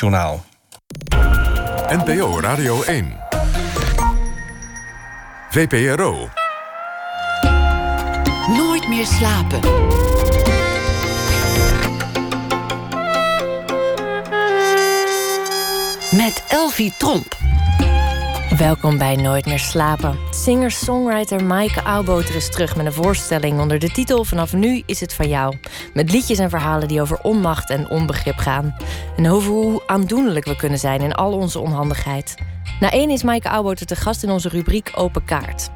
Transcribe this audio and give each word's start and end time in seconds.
Journaal. 0.00 0.44
NPO 1.88 2.40
Radio 2.40 2.82
1. 2.82 3.16
VPRO. 5.50 6.28
Nooit 8.48 8.88
meer 8.88 9.06
slapen. 9.06 9.60
Met 16.10 16.44
Elvie 16.48 16.92
Tromp. 16.98 17.35
Welkom 18.58 18.98
bij 18.98 19.16
Nooit 19.16 19.46
meer 19.46 19.58
slapen. 19.58 20.18
Singer-songwriter 20.30 21.44
Maaike 21.44 21.82
Auwboter 21.82 22.34
is 22.34 22.50
terug 22.50 22.76
met 22.76 22.86
een 22.86 22.92
voorstelling 22.92 23.60
onder 23.60 23.78
de 23.78 23.90
titel 23.90 24.24
Vanaf 24.24 24.52
nu 24.52 24.82
is 24.86 25.00
het 25.00 25.14
van 25.14 25.28
jou. 25.28 25.56
Met 25.94 26.12
liedjes 26.12 26.38
en 26.38 26.50
verhalen 26.50 26.88
die 26.88 27.00
over 27.00 27.18
onmacht 27.22 27.70
en 27.70 27.88
onbegrip 27.88 28.36
gaan. 28.36 28.76
En 29.16 29.30
over 29.30 29.50
hoe 29.50 29.82
aandoenlijk 29.86 30.44
we 30.44 30.56
kunnen 30.56 30.78
zijn 30.78 31.00
in 31.00 31.12
al 31.12 31.32
onze 31.32 31.58
onhandigheid. 31.58 32.34
Na 32.80 32.90
één 32.90 33.10
is 33.10 33.22
Maaike 33.22 33.48
Auwboter 33.48 33.86
te 33.86 33.96
gast 33.96 34.22
in 34.22 34.30
onze 34.30 34.48
rubriek 34.48 34.92
Open 34.94 35.24
Kaart. 35.24 35.70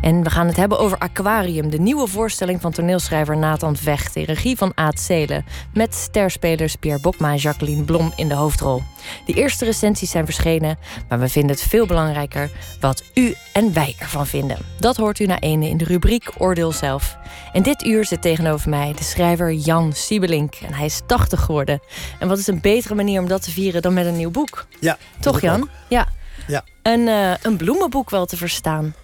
En 0.00 0.22
we 0.22 0.30
gaan 0.30 0.46
het 0.46 0.56
hebben 0.56 0.78
over 0.78 0.98
Aquarium, 0.98 1.70
de 1.70 1.78
nieuwe 1.78 2.06
voorstelling 2.06 2.60
van 2.60 2.72
toneelschrijver 2.72 3.36
Nathan 3.36 3.76
Vecht 3.76 4.16
in 4.16 4.24
regie 4.24 4.56
van 4.56 4.72
Aad 4.74 5.00
Zelen. 5.00 5.44
Met 5.72 5.94
sterspelers 5.94 6.76
Pierre 6.76 7.00
Bokma 7.00 7.30
en 7.30 7.36
Jacqueline 7.36 7.84
Blom 7.84 8.12
in 8.16 8.28
de 8.28 8.34
hoofdrol. 8.34 8.82
De 9.26 9.32
eerste 9.32 9.64
recensies 9.64 10.10
zijn 10.10 10.24
verschenen, 10.24 10.78
maar 11.08 11.18
we 11.18 11.28
vinden 11.28 11.50
het 11.50 11.62
veel 11.62 11.86
belangrijker 11.86 12.50
wat 12.80 13.02
u 13.14 13.34
en 13.52 13.72
wij 13.72 13.96
ervan 13.98 14.26
vinden. 14.26 14.58
Dat 14.80 14.96
hoort 14.96 15.18
u 15.18 15.26
na 15.26 15.38
ene 15.38 15.68
in 15.68 15.76
de 15.76 15.84
rubriek 15.84 16.30
Oordeel 16.38 16.72
zelf. 16.72 17.16
En 17.52 17.62
dit 17.62 17.84
uur 17.84 18.04
zit 18.04 18.22
tegenover 18.22 18.70
mij 18.70 18.92
de 18.96 19.04
schrijver 19.04 19.52
Jan 19.52 19.92
Siebelink. 19.92 20.54
En 20.54 20.74
hij 20.74 20.86
is 20.86 21.00
80 21.06 21.40
geworden. 21.40 21.80
En 22.18 22.28
wat 22.28 22.38
is 22.38 22.46
een 22.46 22.60
betere 22.60 22.94
manier 22.94 23.20
om 23.20 23.28
dat 23.28 23.42
te 23.42 23.50
vieren 23.50 23.82
dan 23.82 23.94
met 23.94 24.06
een 24.06 24.16
nieuw 24.16 24.30
boek? 24.30 24.66
Ja. 24.80 24.98
Toch 25.20 25.40
Jan? 25.40 25.68
Ja. 25.88 26.08
Ja. 26.46 26.64
Een, 26.82 27.00
uh, 27.00 27.32
een 27.42 27.56
bloemenboek 27.56 28.10
wel 28.10 28.26
te 28.26 28.36
verstaan. 28.36 28.94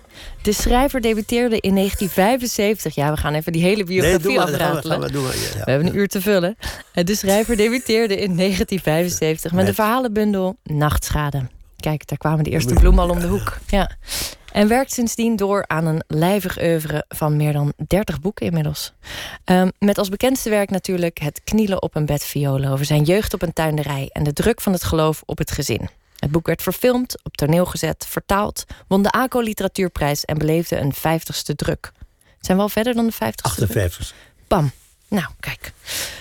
De 0.43 0.53
schrijver 0.53 1.01
debuteerde 1.01 1.61
in 1.61 1.75
1975. 1.75 2.95
Ja, 2.95 3.11
we 3.11 3.17
gaan 3.17 3.35
even 3.35 3.53
die 3.53 3.63
hele 3.63 3.85
biografie 3.85 4.29
nee, 4.29 4.41
afratelen. 4.41 5.01
We, 5.01 5.07
we, 5.13 5.23
we, 5.23 5.71
hebben 5.71 5.87
een 5.87 5.97
uur 5.97 6.09
te 6.09 6.21
vullen. 6.21 6.57
De 6.93 7.15
schrijver 7.15 7.57
debuteerde 7.57 8.15
in 8.15 8.37
1975 8.37 9.53
met, 9.53 9.61
met 9.61 9.67
de 9.67 9.83
verhalenbundel 9.83 10.57
Nachtschade. 10.63 11.47
Kijk, 11.81 12.07
daar 12.07 12.19
kwamen 12.19 12.45
de 12.45 12.51
eerste 12.51 12.75
bloemen 12.75 13.03
al 13.03 13.11
om 13.11 13.21
de 13.21 13.27
hoek. 13.27 13.59
Ja. 13.67 13.91
En 14.53 14.69
werkt 14.69 14.93
sindsdien 14.93 15.37
door 15.37 15.65
aan 15.67 15.87
een 15.87 16.05
lijvig 16.07 16.63
oeuvre 16.63 17.05
van 17.09 17.37
meer 17.37 17.53
dan 17.53 17.73
30 17.87 18.21
boeken 18.21 18.47
inmiddels. 18.47 18.93
Um, 19.45 19.73
met 19.79 19.99
als 19.99 20.09
bekendste 20.09 20.51
werk 20.51 20.71
natuurlijk 20.71 21.19
het 21.19 21.41
knielen 21.45 21.83
op 21.83 21.95
een 21.95 22.07
bed 22.07 22.25
violen 22.25 22.71
over 22.71 22.85
zijn 22.85 23.03
jeugd 23.03 23.35
op 23.35 23.43
een 23.43 23.53
tuinderij 23.53 24.09
en 24.13 24.25
de 24.25 24.33
druk 24.33 24.61
van 24.61 24.73
het 24.73 24.85
geloof 24.85 25.23
op 25.27 25.39
het 25.39 25.51
gezin. 25.51 25.89
Het 26.25 26.33
boek 26.33 26.47
werd 26.47 26.63
verfilmd, 26.63 27.23
op 27.23 27.37
toneel 27.37 27.65
gezet, 27.65 28.07
vertaald, 28.09 28.65
won 28.89 29.03
de 29.03 29.11
ACO 29.11 29.41
Literatuurprijs 29.41 30.25
en 30.25 30.39
beleefde 30.39 30.77
een 30.77 30.93
vijftigste 30.93 31.55
druk. 31.55 31.93
Zijn 32.41 32.57
we 32.57 32.63
al 32.63 32.69
verder 32.69 32.95
dan 32.95 33.07
de 33.07 33.13
vijftigste? 33.13 33.63
58. 33.63 34.15
Bam. 34.49 34.71
Nou, 35.09 35.27
kijk. 35.41 35.73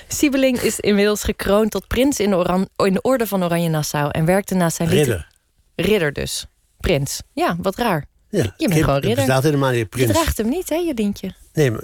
Siebeling 0.07 0.59
is 0.59 0.79
inmiddels 0.79 1.23
gekroond 1.23 1.71
tot 1.71 1.87
prins 1.87 2.19
in 2.19 2.35
Oran 2.35 2.69
in 2.75 2.93
de 2.93 3.01
Orde 3.01 3.27
van 3.27 3.43
Oranje 3.43 3.69
Nassau 3.69 4.09
en 4.11 4.25
werkte 4.25 4.55
naast 4.55 4.75
zijn 4.75 4.89
Ridder. 4.89 5.27
Ridder 5.75 6.13
dus. 6.13 6.45
Prins. 6.79 7.21
Ja, 7.33 7.55
wat 7.59 7.75
raar. 7.75 8.05
Ja, 8.29 8.53
je 8.57 8.67
bent 8.67 8.83
gewoon 8.83 8.99
ridder. 8.99 9.29
Er 9.29 9.43
helemaal 9.43 9.71
niet 9.71 9.89
prins. 9.89 10.07
Je 10.07 10.13
draagt 10.13 10.37
hem 10.37 10.49
niet, 10.49 10.69
hè, 10.69 10.75
je 10.75 10.93
lintje. 10.95 11.33
Nee, 11.53 11.71
maar 11.71 11.83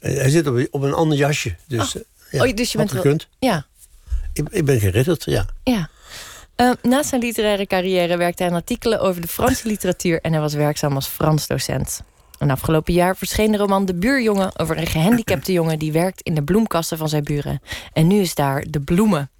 hij 0.00 0.30
zit 0.30 0.46
op, 0.46 0.66
op 0.70 0.82
een 0.82 0.94
ander 0.94 1.18
jasje. 1.18 1.56
Dus, 1.66 1.96
oh. 1.96 2.02
ja, 2.30 2.46
oh, 2.46 2.54
dus 2.54 2.72
je 2.72 2.78
bent 2.78 2.92
gekund. 2.92 3.28
Ja. 3.38 3.66
Ik, 4.32 4.48
ik 4.50 4.64
ben 4.64 4.80
geridderd, 4.80 5.24
ja. 5.24 5.46
Ja. 5.64 5.90
Uh, 6.60 6.72
na 6.82 7.02
zijn 7.02 7.20
literaire 7.20 7.66
carrière 7.66 8.16
werkte 8.16 8.42
hij 8.42 8.52
aan 8.52 8.58
artikelen 8.58 9.00
over 9.00 9.20
de 9.20 9.28
Franse 9.28 9.68
literatuur 9.68 10.20
en 10.20 10.32
hij 10.32 10.40
was 10.40 10.54
werkzaam 10.54 10.94
als 10.94 11.06
Frans 11.06 11.46
docent. 11.46 12.02
En 12.38 12.50
afgelopen 12.50 12.92
jaar 12.94 13.16
verscheen 13.16 13.52
de 13.52 13.58
roman 13.58 13.84
De 13.84 13.94
Buurjongen 13.94 14.58
over 14.58 14.78
een 14.78 14.86
gehandicapte 14.86 15.52
jongen 15.52 15.78
die 15.78 15.92
werkt 15.92 16.20
in 16.20 16.34
de 16.34 16.42
bloemkassen 16.42 16.98
van 16.98 17.08
zijn 17.08 17.24
buren. 17.24 17.62
En 17.92 18.06
nu 18.06 18.20
is 18.20 18.34
daar 18.34 18.64
De 18.70 18.80
Bloemen. 18.80 19.30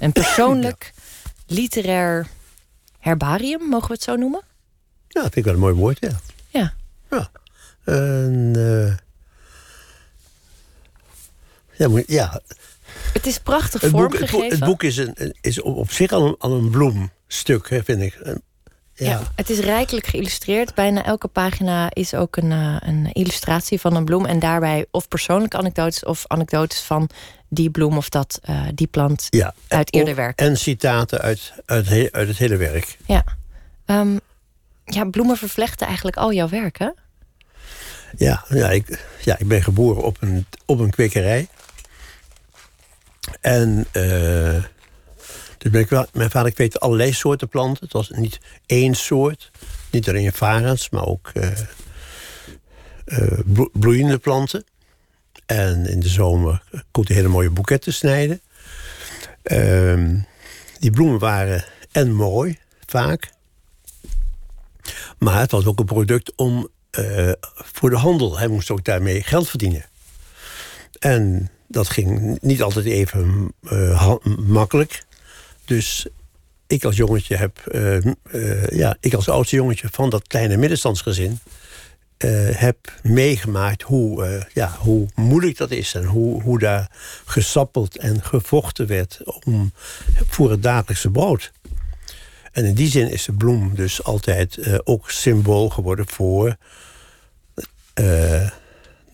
Een 0.00 0.12
persoonlijk 0.12 0.92
literair 1.46 2.26
herbarium, 2.98 3.68
mogen 3.68 3.88
we 3.88 3.94
het 3.94 4.02
zo 4.02 4.16
noemen? 4.16 4.42
Ja, 5.08 5.22
dat 5.22 5.32
vind 5.32 5.36
ik 5.36 5.44
wel 5.44 5.54
een 5.54 5.60
mooi 5.60 5.74
woord, 5.74 5.98
ja. 6.00 6.20
Ja. 6.48 6.74
Ja. 7.10 7.30
En, 7.84 8.52
uh... 8.56 8.96
ja, 11.72 12.02
ja, 12.06 12.40
het 13.12 13.26
is 13.26 13.38
prachtig 13.38 13.80
het 13.80 13.90
boek, 13.90 14.00
vormgegeven. 14.00 14.42
Het, 14.42 14.52
het 14.52 14.64
boek 14.64 14.82
is, 14.82 14.96
een, 14.96 15.34
is 15.40 15.62
op 15.62 15.90
zich 15.90 16.12
al 16.12 16.26
een, 16.26 16.34
al 16.38 16.52
een 16.52 16.70
bloemstuk, 16.70 17.70
hè, 17.70 17.84
vind 17.84 18.02
ik. 18.02 18.18
Ja. 18.24 19.10
ja. 19.10 19.22
het 19.34 19.50
is 19.50 19.58
rijkelijk 19.58 20.06
geïllustreerd. 20.06 20.74
Bijna 20.74 21.04
elke 21.04 21.28
pagina 21.28 21.90
is 21.92 22.14
ook 22.14 22.36
een, 22.36 22.50
uh, 22.50 22.76
een 22.80 23.12
illustratie 23.12 23.80
van 23.80 23.96
een 23.96 24.04
bloem. 24.04 24.26
En 24.26 24.38
daarbij 24.38 24.86
of 24.90 25.08
persoonlijke 25.08 25.56
anekdotes 25.56 26.04
of 26.04 26.24
anekdotes 26.26 26.80
van 26.80 27.10
die 27.48 27.70
bloem 27.70 27.96
of 27.96 28.08
dat, 28.08 28.40
uh, 28.50 28.62
die 28.74 28.86
plant 28.86 29.26
ja, 29.30 29.54
uit 29.68 29.94
eerder 29.94 30.14
werk. 30.14 30.40
En 30.40 30.56
citaten 30.56 31.20
uit, 31.20 31.52
uit, 31.66 31.88
he, 31.88 32.08
uit 32.10 32.28
het 32.28 32.38
hele 32.38 32.56
werk. 32.56 32.96
Ja. 33.06 33.24
Um, 33.86 34.20
ja, 34.84 35.04
bloemen 35.04 35.36
vervlechten 35.36 35.86
eigenlijk 35.86 36.16
al 36.16 36.32
jouw 36.32 36.48
werk, 36.48 36.78
hè? 36.78 36.90
Ja, 38.16 38.44
ja, 38.48 38.70
ik, 38.70 39.06
ja, 39.24 39.38
ik 39.38 39.48
ben 39.48 39.62
geboren 39.62 40.02
op 40.02 40.16
een, 40.20 40.46
op 40.64 40.78
een 40.78 40.90
kwekerij. 40.90 41.48
En 43.40 43.86
uh, 43.92 44.64
dus 45.58 45.70
ben 45.70 45.80
ik 45.80 45.88
wel, 45.88 46.06
mijn 46.12 46.30
vader 46.30 46.52
kweekte 46.52 46.78
allerlei 46.78 47.12
soorten 47.12 47.48
planten. 47.48 47.84
Het 47.84 47.92
was 47.92 48.10
niet 48.10 48.40
één 48.66 48.94
soort. 48.94 49.50
Niet 49.90 50.08
alleen 50.08 50.32
varens, 50.32 50.90
maar 50.90 51.06
ook 51.06 51.30
uh, 51.34 51.50
uh, 53.06 53.66
bloeiende 53.72 54.18
planten. 54.18 54.64
En 55.46 55.86
in 55.86 56.00
de 56.00 56.08
zomer 56.08 56.62
kon 56.90 57.04
hij 57.06 57.16
hele 57.16 57.28
mooie 57.28 57.50
boeketten 57.50 57.92
snijden. 57.92 58.40
Uh, 59.42 60.20
die 60.78 60.90
bloemen 60.90 61.18
waren 61.18 61.64
en 61.92 62.12
mooi, 62.12 62.58
vaak. 62.86 63.30
Maar 65.18 65.40
het 65.40 65.50
was 65.50 65.66
ook 65.66 65.78
een 65.78 65.84
product 65.84 66.32
om, 66.36 66.68
voor 67.54 67.90
de 67.90 67.96
handel. 67.96 68.38
Hij 68.38 68.48
moest 68.48 68.70
ook 68.70 68.84
daarmee 68.84 69.22
geld 69.22 69.48
verdienen. 69.48 69.84
En 70.98 71.50
dat 71.68 71.88
ging 71.88 72.38
niet 72.40 72.62
altijd 72.62 72.86
even 72.86 73.52
uh, 73.62 74.14
makkelijk. 74.46 75.04
Dus 75.64 76.06
ik 76.66 76.84
als 76.84 76.96
jongetje 76.96 77.36
heb, 77.36 77.64
uh, 77.72 77.96
uh, 78.32 78.68
ja, 78.68 78.96
ik 79.00 79.14
als 79.14 79.28
oudste 79.28 79.56
jongetje 79.56 79.88
van 79.90 80.10
dat 80.10 80.26
kleine 80.26 80.56
middenstandsgezin, 80.56 81.38
heb 82.52 82.92
meegemaakt 83.02 83.82
hoe, 83.82 84.46
ja, 84.52 84.76
hoe 84.78 85.08
moeilijk 85.14 85.56
dat 85.56 85.70
is 85.70 85.94
en 85.94 86.04
hoe, 86.04 86.42
hoe 86.42 86.58
daar 86.58 86.90
gesappeld 87.24 87.98
en 87.98 88.22
gevochten 88.22 88.86
werd 88.86 89.20
om, 89.44 89.72
voor 90.26 90.50
het 90.50 90.62
dagelijkse 90.62 91.10
brood. 91.10 91.52
En 92.52 92.64
in 92.64 92.74
die 92.74 92.88
zin 92.88 93.10
is 93.10 93.24
de 93.24 93.32
bloem 93.32 93.74
dus 93.74 94.02
altijd 94.04 94.80
ook 94.84 95.10
symbool 95.10 95.68
geworden 95.68 96.08
voor 96.08 96.56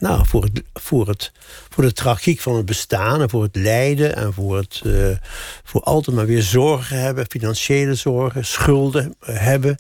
nou, 0.03 0.27
voor, 0.27 0.43
het, 0.43 0.63
voor, 0.75 1.09
het, 1.09 1.33
voor 1.69 1.85
de 1.85 1.93
tragiek 1.93 2.41
van 2.41 2.57
het 2.57 2.67
bestaan 2.67 3.21
en 3.21 3.31
voor 3.31 3.43
het 3.43 3.57
lijden 3.57 4.17
en 4.17 4.33
voor, 4.33 4.57
het, 4.57 4.81
uh, 4.85 5.17
voor 5.65 5.83
altijd 5.83 6.17
maar 6.17 6.27
weer 6.27 6.43
zorgen 6.43 7.01
hebben, 7.01 7.27
financiële 7.29 7.95
zorgen, 7.95 8.45
schulden 8.45 9.15
hebben. 9.21 9.79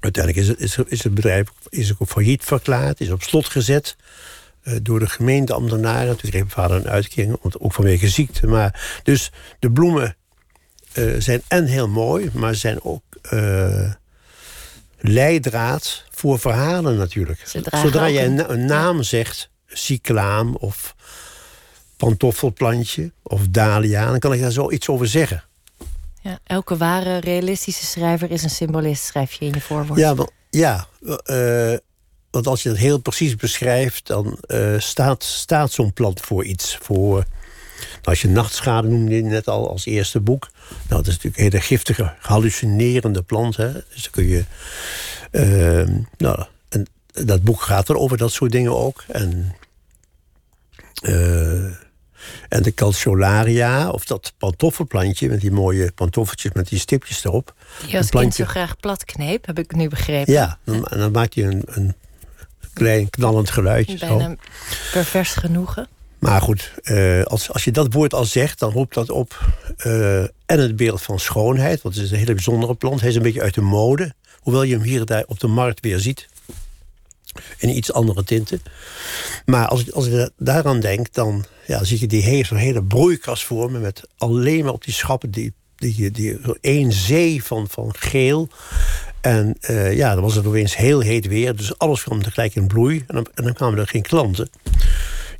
Uiteindelijk 0.00 0.46
is 0.46 0.76
het, 0.76 0.90
is, 0.90 1.02
het 1.02 1.14
bedrijf 1.14 1.48
is 1.68 1.92
ook 1.98 2.08
failliet 2.08 2.44
verklaard, 2.44 3.00
is 3.00 3.10
op 3.10 3.22
slot 3.22 3.46
gezet 3.46 3.96
uh, 4.62 4.74
door 4.82 4.98
de 4.98 5.08
gemeenteambtenaren. 5.08 6.16
Toen 6.16 6.30
kreeg 6.30 6.42
mijn 6.42 6.50
vader 6.50 6.76
een 6.76 6.88
uitkering, 6.88 7.36
ook 7.58 7.72
vanwege 7.72 8.08
ziekte. 8.08 8.46
Maar, 8.46 9.00
dus 9.02 9.32
de 9.58 9.70
bloemen 9.70 10.16
zijn 11.18 11.42
en 11.48 11.64
heel 11.64 11.88
mooi, 11.88 12.30
maar 12.32 12.54
zijn 12.54 12.82
ook 12.82 13.02
leidraad 14.98 16.04
voor 16.10 16.38
verhalen 16.38 16.96
natuurlijk. 16.96 17.42
Zodra 17.70 18.06
je 18.06 18.22
een, 18.22 18.52
een, 18.52 18.64
naam 18.64 19.02
zegt, 19.02 19.50
cyclaam 19.66 20.56
of 20.56 20.94
pantoffelplantje 21.96 23.12
of 23.22 23.48
dahlia, 23.50 24.10
dan 24.10 24.18
kan 24.18 24.32
ik 24.32 24.40
daar 24.40 24.52
zoiets 24.52 24.88
over 24.88 25.06
zeggen. 25.06 25.42
Ja, 26.20 26.38
elke 26.44 26.76
ware 26.76 27.18
realistische 27.18 27.84
schrijver 27.84 28.30
is 28.30 28.42
een 28.42 28.50
symbolist, 28.50 29.04
schrijf 29.04 29.32
je 29.32 29.44
in 29.44 29.52
je 29.52 29.60
voorwoord. 29.60 29.98
Ja, 29.98 30.14
want, 30.14 30.30
ja 30.50 30.86
uh, 31.02 31.76
want 32.30 32.46
als 32.46 32.62
je 32.62 32.68
het 32.68 32.78
heel 32.78 32.98
precies 32.98 33.36
beschrijft, 33.36 34.06
dan 34.06 34.38
uh, 34.46 34.78
staat, 34.78 35.24
staat 35.24 35.72
zo'n 35.72 35.92
plant 35.92 36.20
voor 36.20 36.44
iets. 36.44 36.78
Voor, 36.82 37.24
als 38.08 38.22
je 38.22 38.28
Nachtschade 38.28 38.88
noemde 38.88 39.14
je 39.14 39.22
net 39.22 39.48
al 39.48 39.70
als 39.70 39.86
eerste 39.86 40.20
boek. 40.20 40.50
Nou, 40.68 41.02
dat 41.02 41.06
is 41.06 41.12
natuurlijk 41.12 41.36
een 41.36 41.50
hele 41.50 41.60
giftige, 41.60 42.14
hallucinerende 42.20 43.22
plant. 43.22 43.56
Hè? 43.56 43.72
Dus 43.72 44.02
dan 44.02 44.10
kun 44.10 44.26
je. 44.26 44.44
Uh, 45.32 45.96
nou, 46.16 46.44
en 46.68 46.86
dat 47.12 47.42
boek 47.42 47.62
gaat 47.62 47.88
er 47.88 47.96
over 47.96 48.16
dat 48.16 48.32
soort 48.32 48.52
dingen 48.52 48.76
ook. 48.76 49.04
En. 49.08 49.54
Uh, 51.02 51.72
En 52.48 52.62
de 52.62 52.74
calciolaria, 52.74 53.90
of 53.90 54.04
dat 54.04 54.32
pantoffelplantje 54.38 55.28
met 55.28 55.40
die 55.40 55.50
mooie 55.50 55.92
pantoffeltjes 55.92 56.52
met 56.52 56.68
die 56.68 56.78
stipjes 56.78 57.24
erop. 57.24 57.54
Die 57.86 57.96
als 57.96 58.10
kind 58.10 58.34
zo 58.34 58.44
graag 58.44 58.76
plat 58.76 59.04
kneep, 59.04 59.46
heb 59.46 59.58
ik 59.58 59.74
nu 59.74 59.88
begrepen. 59.88 60.32
Ja, 60.32 60.58
dan, 60.64 60.86
en 60.86 60.98
dan 60.98 61.12
maakt 61.12 61.34
hij 61.34 61.44
een, 61.44 61.62
een 61.66 61.94
klein 62.72 63.10
knallend 63.10 63.50
geluidje. 63.50 63.98
Bijna 63.98 64.28
Zo. 64.28 64.34
pervers 64.92 65.34
genoegen. 65.34 65.88
Maar 66.18 66.40
goed, 66.40 66.72
eh, 66.82 67.22
als, 67.22 67.52
als 67.52 67.64
je 67.64 67.70
dat 67.72 67.92
woord 67.92 68.14
al 68.14 68.24
zegt, 68.24 68.58
dan 68.58 68.72
roept 68.72 68.94
dat 68.94 69.10
op. 69.10 69.46
eh, 69.76 70.22
en 70.22 70.30
het 70.60 70.76
beeld 70.76 71.02
van 71.02 71.18
schoonheid, 71.18 71.82
want 71.82 71.94
het 71.94 72.04
is 72.04 72.10
een 72.10 72.18
hele 72.18 72.34
bijzondere 72.34 72.74
plant. 72.74 73.00
Hij 73.00 73.08
is 73.08 73.16
een 73.16 73.22
beetje 73.22 73.42
uit 73.42 73.54
de 73.54 73.60
mode, 73.60 74.14
hoewel 74.40 74.62
je 74.62 74.74
hem 74.74 74.82
hier 74.82 75.04
daar 75.04 75.24
op 75.26 75.40
de 75.40 75.46
markt 75.46 75.80
weer 75.80 75.98
ziet. 75.98 76.28
In 77.58 77.76
iets 77.76 77.92
andere 77.92 78.24
tinten. 78.24 78.62
Maar 79.44 79.66
als 79.68 79.92
als 79.92 80.10
da- 80.10 80.30
daaraan 80.36 80.80
denk, 80.80 81.12
dan 81.12 81.44
ja, 81.66 81.84
zie 81.84 82.00
je 82.00 82.06
die 82.06 82.22
hele, 82.22 82.44
zo'n 82.44 82.56
hele 82.56 82.82
broeikas 82.82 83.44
voor 83.44 83.70
me... 83.70 83.78
met 83.78 84.02
alleen 84.16 84.64
maar 84.64 84.72
op 84.72 84.84
die 84.84 84.94
schappen 84.94 85.30
die, 85.30 85.52
die, 85.76 86.10
die, 86.10 86.38
zo 86.44 86.54
één 86.60 86.92
zee 86.92 87.44
van, 87.44 87.66
van 87.68 87.94
geel. 87.98 88.48
En 89.20 89.56
eh, 89.60 89.96
ja, 89.96 90.14
dan 90.14 90.22
was 90.22 90.34
het 90.34 90.46
opeens 90.46 90.76
heel 90.76 91.00
heet 91.00 91.26
weer. 91.26 91.56
Dus 91.56 91.78
alles 91.78 92.02
kwam 92.02 92.22
tegelijk 92.22 92.54
in 92.54 92.66
bloei. 92.66 93.04
En 93.06 93.14
dan, 93.14 93.26
en 93.34 93.44
dan 93.44 93.52
kwamen 93.52 93.78
er 93.78 93.88
geen 93.88 94.02
klanten. 94.02 94.50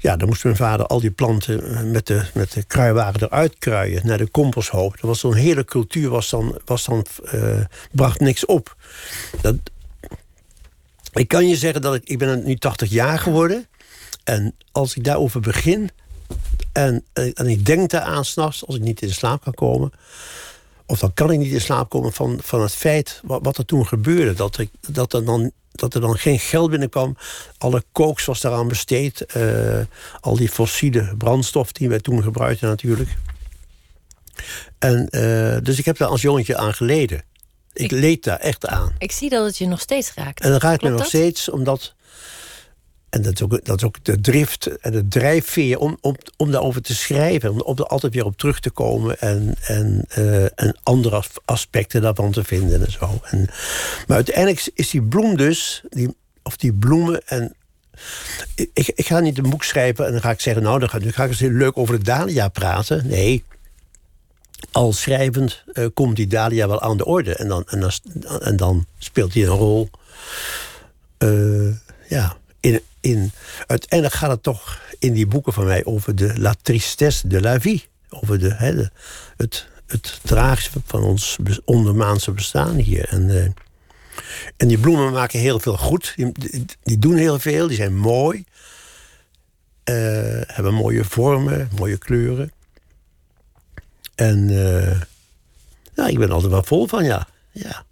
Ja, 0.00 0.16
dan 0.16 0.28
moest 0.28 0.44
mijn 0.44 0.56
vader 0.56 0.86
al 0.86 1.00
die 1.00 1.10
planten 1.10 1.76
eh, 1.76 1.82
met 1.82 2.06
de, 2.06 2.24
met 2.34 2.52
de 2.52 2.62
kruiwagen 2.62 3.22
eruit 3.22 3.58
kruien 3.58 4.06
naar 4.06 4.18
de 4.18 4.28
kompelshoop. 4.28 4.92
Dat 4.92 5.00
was 5.00 5.20
zo'n 5.20 5.34
hele 5.34 5.64
cultuur, 5.64 6.08
was 6.08 6.30
dan, 6.30 6.58
was 6.64 6.84
dan, 6.84 7.06
eh, 7.24 7.60
bracht 7.92 8.20
niks 8.20 8.46
op. 8.46 8.76
Dat, 9.40 9.56
ik 11.12 11.28
kan 11.28 11.48
je 11.48 11.56
zeggen 11.56 11.80
dat 11.80 11.94
ik, 11.94 12.04
ik 12.04 12.18
ben 12.18 12.44
nu 12.44 12.56
80 12.56 12.90
jaar 12.90 13.18
geworden. 13.18 13.66
En 14.24 14.54
als 14.72 14.96
ik 14.96 15.04
daarover 15.04 15.40
begin 15.40 15.90
en, 16.72 17.04
eh, 17.12 17.30
en 17.34 17.46
ik 17.46 17.66
denk 17.66 17.90
daaraan 17.90 18.24
s'nachts, 18.24 18.66
als 18.66 18.76
ik 18.76 18.82
niet 18.82 19.02
in 19.02 19.12
slaap 19.12 19.42
kan 19.42 19.54
komen. 19.54 19.92
Of 20.86 20.98
dan 20.98 21.14
kan 21.14 21.30
ik 21.30 21.38
niet 21.38 21.52
in 21.52 21.60
slaap 21.60 21.88
komen 21.88 22.12
van, 22.12 22.38
van 22.42 22.60
het 22.60 22.74
feit 22.74 23.20
wat, 23.24 23.40
wat 23.42 23.58
er 23.58 23.64
toen 23.64 23.86
gebeurde. 23.86 24.34
Dat, 24.34 24.58
ik, 24.58 24.70
dat, 24.80 25.12
er 25.12 25.24
dan, 25.24 25.52
dat 25.78 25.94
er 25.94 26.00
dan 26.00 26.16
geen 26.19 26.38
geld 26.38 26.70
binnenkwam. 26.70 27.16
Alle 27.58 27.82
kooks 27.92 28.25
was 28.25 28.40
daaraan 28.40 28.69
besteed. 28.69 29.20
eh, 29.26 29.80
al 30.20 30.36
die 30.36 30.48
fossiele 30.48 31.14
brandstof 31.19 31.72
die 31.72 31.88
wij 31.88 32.00
toen 32.00 32.22
gebruikten 32.22 32.69
natuurlijk. 32.69 33.10
En, 34.78 35.08
eh, 35.08 35.56
dus 35.62 35.78
ik 35.78 35.84
heb 35.84 35.96
daar 35.96 36.08
als 36.08 36.22
jongetje 36.22 36.56
aan 36.56 36.75
geleden. 36.75 37.22
Ik, 37.72 37.84
Ik- 37.84 37.90
leed 37.90 38.25
daar 38.25 38.38
echt 38.38 38.66
aan. 38.66 38.92
Ik 38.98 39.12
zie 39.12 39.30
dat 39.30 39.44
het 39.46 39.58
je 39.58 39.66
nog 39.66 39.80
steeds 39.80 40.14
raakt. 40.14 40.40
En 40.40 40.50
dat 40.50 40.62
raakt 40.62 40.82
me 40.82 40.88
nog 40.88 40.98
dat? 40.98 41.08
steeds, 41.08 41.48
omdat. 41.50 41.94
En 43.10 43.22
dat 43.22 43.32
is 43.34 43.43
ook, 43.43 43.64
dat 43.64 43.76
is 43.76 43.84
ook 43.84 44.05
de 44.05 44.20
drift 44.20 44.66
en 44.81 44.93
de 44.93 45.08
drijfveer 45.08 45.78
om, 45.78 45.99
om, 46.00 46.16
om 46.37 46.50
daarover 46.50 46.82
te 46.82 46.94
schrijven. 46.94 47.64
Om, 47.64 47.76
er 47.78 47.87
altijd 47.87 48.14
weer 48.14 48.25
op 48.25 48.37
terug 48.37 48.60
te 48.60 48.70
komen. 48.70 49.19
En, 49.20 49.55
en, 49.60 50.05
eh, 50.08 50.43
en 50.44 50.76
andere 50.82 51.16
as- 51.16 51.28
aspecten 51.44 52.02
daarvan 52.02 52.32
te 52.32 52.44
vinden 52.44 52.84
en 52.84 52.93
zo. 52.93 53.20
En, 53.25 53.46
maar 54.06 54.16
uiteindelijk 54.16 54.70
is 54.75 54.90
die 54.90 55.02
bloem 55.02 55.37
dus. 55.37 55.82
Die, 55.88 56.16
of 56.43 56.56
die 56.56 56.72
bloemen. 56.72 57.22
En 57.26 57.55
ik, 58.55 58.88
ik- 58.94 59.06
ga 59.06 59.20
niet 59.20 59.38
een 59.38 59.50
boek 59.50 59.64
schrijven 59.64 60.06
en 60.06 60.12
dan 60.12 60.20
ga 60.20 60.31
ik 60.31 60.40
zeggen. 60.40 60.62
Nou, 60.62 60.78
dan 60.78 60.88
ga, 60.88 60.99
ga 61.04 61.22
ik 61.25 61.31
eens 61.31 61.38
heel 61.40 61.50
leuk 61.50 61.78
over 61.78 61.99
de 61.99 62.04
Dahlia 62.04 62.49
praten. 62.49 63.06
Nee. 63.06 63.44
Al 64.72 64.93
schrijvend 64.93 65.62
eh, 65.72 65.87
komt 65.94 66.16
die 66.16 66.26
Dahlia 66.26 66.69
wel 66.69 66.81
aan 66.81 66.96
de 66.96 67.04
orde. 67.04 67.34
En 67.34 67.49
dan, 67.49 67.64
en 67.66 67.81
dan, 67.81 67.90
en 68.40 68.56
dan 68.56 68.87
speelt 68.99 69.34
hij 69.34 69.43
een 69.43 69.49
rol. 69.49 69.90
Eh, 71.19 71.69
ja, 72.08 72.37
in, 72.72 72.82
in, 73.00 73.32
uiteindelijk 73.66 74.18
gaat 74.18 74.30
het 74.30 74.42
toch 74.42 74.80
in 74.98 75.12
die 75.12 75.26
boeken 75.26 75.52
van 75.52 75.64
mij 75.64 75.84
over 75.84 76.16
de 76.16 76.38
la 76.40 76.54
tristesse 76.62 77.28
de 77.28 77.40
la 77.40 77.60
vie. 77.60 77.86
Over 78.08 78.38
de, 78.38 78.90
het, 79.36 79.66
het 79.86 80.20
tragische 80.22 80.70
van 80.84 81.02
ons 81.02 81.38
ondermaanse 81.64 82.32
bestaan 82.32 82.76
hier. 82.76 83.08
En, 83.08 83.30
eh, 83.30 83.50
en 84.56 84.68
die 84.68 84.78
bloemen 84.78 85.12
maken 85.12 85.38
heel 85.38 85.60
veel 85.60 85.76
goed. 85.76 86.14
Die 86.82 86.98
doen 86.98 87.16
heel 87.16 87.38
veel, 87.38 87.66
die 87.66 87.76
zijn 87.76 87.96
mooi. 87.96 88.44
Eh, 89.84 89.94
hebben 90.46 90.74
mooie 90.74 91.04
vormen, 91.04 91.68
mooie 91.76 91.98
kleuren. 91.98 92.52
En 94.14 94.48
eh, 94.50 95.00
ja, 95.94 96.06
ik 96.06 96.18
ben 96.18 96.30
altijd 96.30 96.52
wel 96.52 96.62
vol 96.62 96.86
van, 96.86 97.04
ja. 97.04 97.28
ja. 97.50 97.84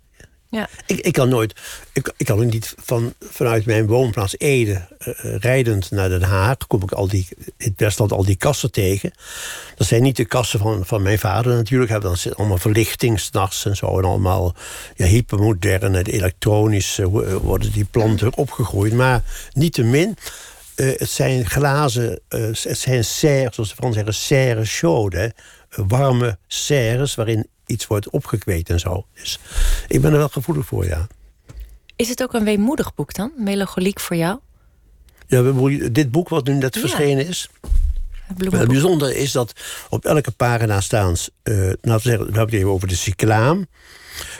Ja. 0.51 0.69
Ik, 0.87 1.01
ik 1.01 1.13
kan 1.13 1.29
nooit, 1.29 1.61
ik, 1.93 2.13
ik 2.17 2.27
kan 2.27 2.47
niet 2.47 2.75
van, 2.85 3.15
vanuit 3.21 3.67
mijn 3.67 3.87
woonplaats 3.87 4.39
Ede 4.39 4.87
eh, 4.99 5.09
eh, 5.25 5.41
rijdend 5.41 5.91
naar 5.91 6.09
Den 6.09 6.23
Haag. 6.23 6.57
kom 6.67 6.83
ik 6.83 6.93
al 6.93 7.09
die, 7.09 7.27
in 7.57 7.69
het 7.69 7.81
Westland 7.81 8.13
al 8.13 8.25
die 8.25 8.37
kassen 8.37 8.71
tegen. 8.71 9.11
Dat 9.77 9.87
zijn 9.87 10.03
niet 10.03 10.17
de 10.17 10.25
kassen 10.25 10.59
van, 10.59 10.87
van 10.87 11.03
mijn 11.03 11.19
vader 11.19 11.55
natuurlijk. 11.57 12.01
Dan 12.03 12.17
zit 12.17 12.37
allemaal 12.37 12.59
verlichting 12.59 13.21
s'nachts 13.21 13.65
en 13.65 13.77
zo. 13.77 13.99
En 13.99 14.05
allemaal 14.05 14.55
ja, 14.95 15.07
hypermodern 15.07 15.95
elektronisch 15.95 16.99
eh, 16.99 17.07
wo- 17.07 17.39
worden 17.41 17.73
die 17.73 17.85
planten 17.85 18.37
opgegroeid. 18.37 18.93
Maar 18.93 19.23
niettemin, 19.53 20.17
eh 20.75 20.99
het 20.99 21.11
zijn 21.11 21.47
glazen, 21.47 22.21
het 22.29 22.79
zijn 22.79 23.05
serres, 23.05 23.55
zoals 23.55 23.69
de 23.71 23.77
Fransen 23.77 24.05
zeggen, 24.05 24.23
serres 24.23 24.79
chaudes. 24.79 25.21
hè. 25.21 25.29
Warme 25.87 26.39
serres 26.47 27.15
waarin 27.15 27.47
iets 27.67 27.87
wordt 27.87 28.11
opgekweekt 28.11 28.71
en 28.71 28.81
zo. 28.81 29.07
Dus 29.15 29.39
ik 29.89 30.01
ben 30.01 30.13
er 30.13 30.19
wel 30.19 30.29
gevoelig 30.29 30.67
voor, 30.67 30.87
ja. 30.87 31.07
Is 31.97 32.09
het 32.09 32.23
ook 32.23 32.33
een 32.35 32.45
weemoedig 32.45 32.95
boek 32.95 33.15
dan? 33.15 33.33
Melancholiek 33.37 34.01
voor 34.01 34.17
jou? 34.17 34.39
ja 35.27 35.43
dit 35.91 36.11
boek 36.11 36.29
wat 36.29 36.47
nu 36.47 36.55
net 36.55 36.75
Ja. 36.75 36.81
verschenen 36.81 37.27
is... 37.27 37.49
Het 38.27 38.69
bijzondere 38.69 39.17
is 39.17 39.33
dat 39.33 39.53
op 39.91 40.05
elke 40.05 40.31
pagina 40.31 40.81
staan... 40.81 41.15
eh 41.43 41.55
laten 41.57 41.81
we 41.83 42.01
zeggen, 42.01 42.19
we 42.19 42.25
hebben 42.25 42.45
het 42.47 42.53
even 42.55 42.71
over 42.71 42.89
de 42.89 42.97
cyclaam. 42.97 43.67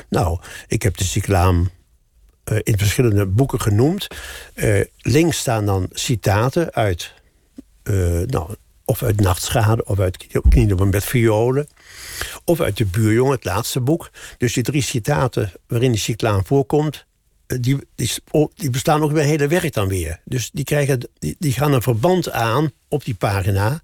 Nou, 0.09 0.39
ik 0.67 0.83
heb 0.83 0.97
de 0.97 1.05
cyclaam 1.05 1.71
eh, 2.45 2.59
in 2.63 2.79
verschillende 2.79 3.27
boeken 3.27 3.61
genoemd. 3.61 4.07
Eh, 4.55 4.85
links 4.99 5.39
staan 5.39 5.67
dan 5.67 5.89
citaten 5.93 6.73
uit... 6.75 7.13
nou, 8.27 8.55
of 8.85 9.03
uit 9.03 9.21
Nachtschade, 9.21 9.85
of 9.85 9.99
uit 9.99 10.27
Knieën 10.49 10.89
met 10.89 11.05
violen... 11.05 11.69
of 12.45 12.61
uit 12.61 12.77
De 12.77 12.85
Buurjongen, 12.87 13.33
het 13.35 13.45
laatste 13.45 13.81
boek. 13.81 14.11
Dus 14.39 14.53
die 14.53 14.63
drie 14.63 14.83
citaten 14.83 15.53
waarin 15.67 15.91
die 15.93 16.01
cyclaam 16.01 16.47
voorkomt... 16.47 17.05
eh, 17.47 17.59
Die, 17.61 17.79
die, 17.95 18.11
die 18.55 18.71
bestaan 18.71 19.03
ook 19.03 19.13
bij 19.13 19.23
het 19.23 19.31
hele 19.31 19.49
werk 19.49 19.73
dan 19.73 19.89
weer. 19.89 20.21
Dus 20.25 20.51
die, 20.53 20.65
krijgen, 20.65 21.09
die, 21.19 21.37
die 21.39 21.53
gaan 21.53 21.73
een 21.73 21.83
verband 21.83 22.31
aan 22.31 22.71
op 22.89 23.05
die 23.05 23.15
pagina... 23.15 23.81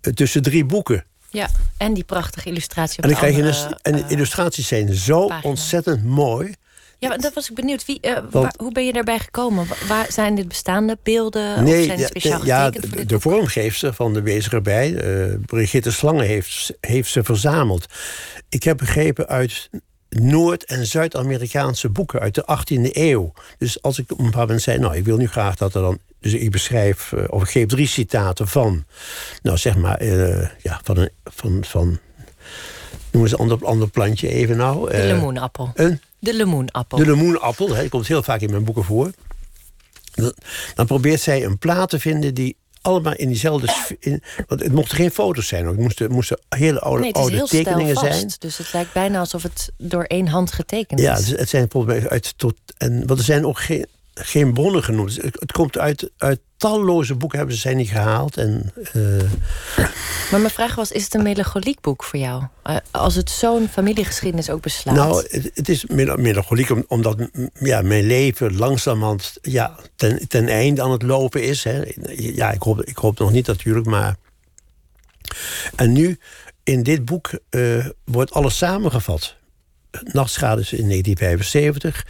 eh, 0.00 0.12
tussen 0.12 0.42
drie 0.42 0.64
boeken. 0.64 1.04
Ja, 1.32 1.48
en 1.76 1.94
die 1.94 2.04
prachtige 2.04 2.48
illustratie 2.48 2.98
op 2.98 3.04
En, 3.04 3.10
dan 3.10 3.18
krijg 3.18 3.36
je 3.36 3.42
andere, 3.42 3.78
en 3.82 3.92
de 3.92 4.02
eh, 4.02 4.10
illustraties 4.10 4.68
zijn 4.68 4.94
zo 4.94 5.26
pagina. 5.26 5.48
ontzettend 5.48 6.04
mooi. 6.04 6.54
Ja, 7.00 7.08
maar 7.08 7.18
dat 7.18 7.32
was 7.34 7.48
ik 7.50 7.54
benieuwd. 7.54 7.86
Wie, 7.86 8.00
eh, 8.00 8.14
Want- 8.14 8.32
waar- 8.32 8.54
hoe 8.56 8.72
ben 8.72 8.84
je 8.86 8.92
daarbij 8.92 9.18
gekomen? 9.18 9.66
Wa- 9.66 9.86
Waar, 9.88 10.12
zijn 10.12 10.34
dit 10.34 10.48
bestaande 10.48 10.98
beelden? 11.02 11.62
of 11.64 11.68
zijn 11.68 11.98
speciaal 11.98 12.44
ja, 12.44 12.72
voor 12.72 12.80
de, 12.90 13.06
de 13.06 13.20
vormgeefster 13.20 13.94
van 13.94 14.12
de 14.14 14.22
Wezer 14.22 14.62
bij, 14.62 14.96
eh, 14.96 15.34
Brigitte 15.46 15.90
Slangen, 15.92 16.26
heeft, 16.26 16.72
heeft 16.80 17.10
ze 17.10 17.24
verzameld. 17.24 17.86
Ik 18.48 18.62
heb 18.62 18.76
begrepen 18.76 19.28
uit 19.28 19.68
Noord- 20.08 20.64
en 20.64 20.86
Zuid-Amerikaanse 20.86 21.88
boeken 21.88 22.20
uit 22.20 22.34
de 22.34 22.44
18e 22.46 22.90
eeuw. 22.92 23.32
Dus 23.58 23.82
als 23.82 23.98
ik 23.98 24.12
op 24.12 24.18
een 24.18 24.24
bepaald 24.24 24.44
moment 24.46 24.62
zei, 24.62 24.78
nou, 24.78 24.96
ik 24.96 25.04
wil 25.04 25.16
nu 25.16 25.28
graag 25.28 25.56
dat 25.56 25.74
er 25.74 25.82
dan... 25.82 25.98
Dus 26.20 26.32
ik 26.32 26.50
beschrijf, 26.50 27.12
eh, 27.12 27.24
of 27.28 27.42
ik 27.42 27.48
geef 27.48 27.66
drie 27.66 27.86
citaten 27.86 28.48
van... 28.48 28.84
Nou, 29.42 29.56
zeg 29.56 29.76
maar, 29.76 30.04
ja, 30.62 30.80
van... 30.84 30.96
Een, 30.96 31.10
van, 31.24 31.64
van 31.64 31.98
noem 33.10 33.22
eens 33.22 33.32
een 33.32 33.38
ander, 33.38 33.64
ander 33.66 33.90
plantje 33.90 34.28
even 34.28 34.56
nou. 34.56 34.90
De 34.90 34.96
eh, 34.96 35.04
lemoenappel. 35.06 35.70
Een? 35.74 36.00
De 36.20 36.34
lemoenappel. 36.34 36.98
De 36.98 37.06
lemoenappel, 37.06 37.74
hè, 37.74 37.80
die 37.80 37.90
komt 37.90 38.06
heel 38.06 38.22
vaak 38.22 38.40
in 38.40 38.50
mijn 38.50 38.64
boeken 38.64 38.84
voor. 38.84 39.10
Dan, 40.74 40.86
probeert 40.86 41.20
zij 41.20 41.44
een 41.44 41.58
plaat 41.58 41.90
te 41.90 42.00
vinden 42.00 42.34
die 42.34 42.56
allemaal 42.80 43.14
in 43.14 43.28
diezelfde. 43.28 43.74
In, 43.98 44.22
want 44.46 44.62
het 44.62 44.72
mochten 44.72 44.96
geen 44.96 45.10
foto's 45.10 45.46
zijn, 45.46 45.62
hoor. 45.64 45.72
het 45.72 45.80
moesten, 45.80 46.12
moesten 46.12 46.38
hele 46.48 46.80
oude, 46.80 47.00
nee, 47.00 47.08
het 47.08 47.16
is 47.16 47.22
oude 47.22 47.36
heel 47.36 47.46
tekeningen 47.46 47.96
zijn. 47.96 48.30
Dus 48.38 48.58
het 48.58 48.72
lijkt 48.72 48.92
bijna 48.92 49.18
alsof 49.18 49.42
het 49.42 49.72
door 49.78 50.04
één 50.04 50.26
hand 50.26 50.52
getekend 50.52 51.00
Ja, 51.00 51.16
is. 51.16 51.28
het, 51.28 51.38
het 51.38 51.48
zijn 51.48 51.66
volgens 51.70 51.94
mij 51.94 52.08
uit 52.10 52.34
tot. 52.36 52.54
En, 52.76 53.06
want 53.06 53.18
er 53.18 53.24
zijn 53.24 53.46
ook 53.46 53.60
geen, 53.60 53.86
geen 54.14 54.52
bronnen 54.52 54.82
genoemd. 54.82 55.16
Het, 55.16 55.40
het 55.40 55.52
komt 55.52 55.78
uit, 55.78 56.10
uit 56.16 56.40
talloze 56.60 57.14
boeken, 57.14 57.38
hebben 57.38 57.56
ze 57.56 57.60
zijn 57.62 57.76
niet 57.76 57.88
gehaald. 57.90 58.36
En, 58.36 58.72
eh, 58.92 59.02
Maar 60.30 60.40
mijn 60.40 60.50
vraag 60.50 60.74
was, 60.74 60.92
is 60.92 61.04
het 61.04 61.14
een 61.14 61.22
melancholiek 61.22 61.80
boek 61.80 62.04
voor 62.04 62.18
jou? 62.18 62.42
Eh, 62.62 62.76
als 62.90 63.14
het 63.14 63.30
zo'n 63.30 63.68
familiegeschiedenis 63.68 64.50
ook 64.50 64.60
beslaat. 64.62 64.94
Nou, 64.94 65.26
het, 65.30 65.50
het 65.54 65.68
is 65.68 65.84
mel- 65.86 66.16
melancholiek 66.16 66.70
om- 66.70 66.84
omdat 66.88 67.28
ja, 67.60 67.82
mijn 67.82 68.06
leven 68.06 68.56
langzamerhand 68.56 69.38
ja, 69.42 69.76
ten, 69.96 70.28
ten 70.28 70.48
einde 70.48 70.82
aan 70.82 70.90
het 70.90 71.02
lopen 71.02 71.42
is. 71.42 71.64
Hè. 71.64 71.82
Ja, 72.16 72.50
ik 72.50 72.62
hoop, 72.62 72.82
ik 72.82 72.96
hoop 72.96 73.18
nog 73.18 73.32
niet 73.32 73.46
natuurlijk, 73.46 73.86
maar... 73.86 74.16
En 75.76 75.92
nu, 75.92 76.18
in 76.64 76.82
dit 76.82 77.04
boek, 77.04 77.30
eh, 77.50 77.86
wordt 78.04 78.32
alles 78.32 78.56
samengevat. 78.56 79.36
Nachtschade 80.12 80.60
is 80.60 80.72
in 80.72 80.88
1975. 80.88 82.06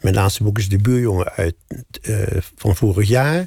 Mijn 0.00 0.14
laatste 0.14 0.42
boek 0.42 0.58
is 0.58 0.68
De 0.68 0.78
Buurjongen 0.78 1.32
uit, 1.32 1.54
eh, 2.02 2.22
van 2.56 2.76
vorig 2.76 3.08
jaar. 3.08 3.46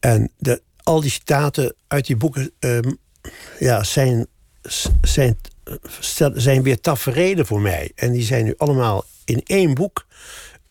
En 0.00 0.30
de, 0.38 0.62
al 0.82 1.00
die 1.00 1.10
citaten 1.10 1.74
uit 1.88 2.06
die 2.06 2.16
boeken 2.16 2.50
ehm, 2.58 2.92
ja, 3.58 3.84
zijn, 3.84 4.26
zijn, 5.02 5.36
zijn 6.34 6.62
weer 6.62 6.80
tafereelen 6.80 7.46
voor 7.46 7.60
mij. 7.60 7.92
En 7.94 8.12
die 8.12 8.22
zijn 8.22 8.44
nu 8.44 8.54
allemaal 8.56 9.04
in 9.24 9.42
één 9.44 9.74
boek. 9.74 10.06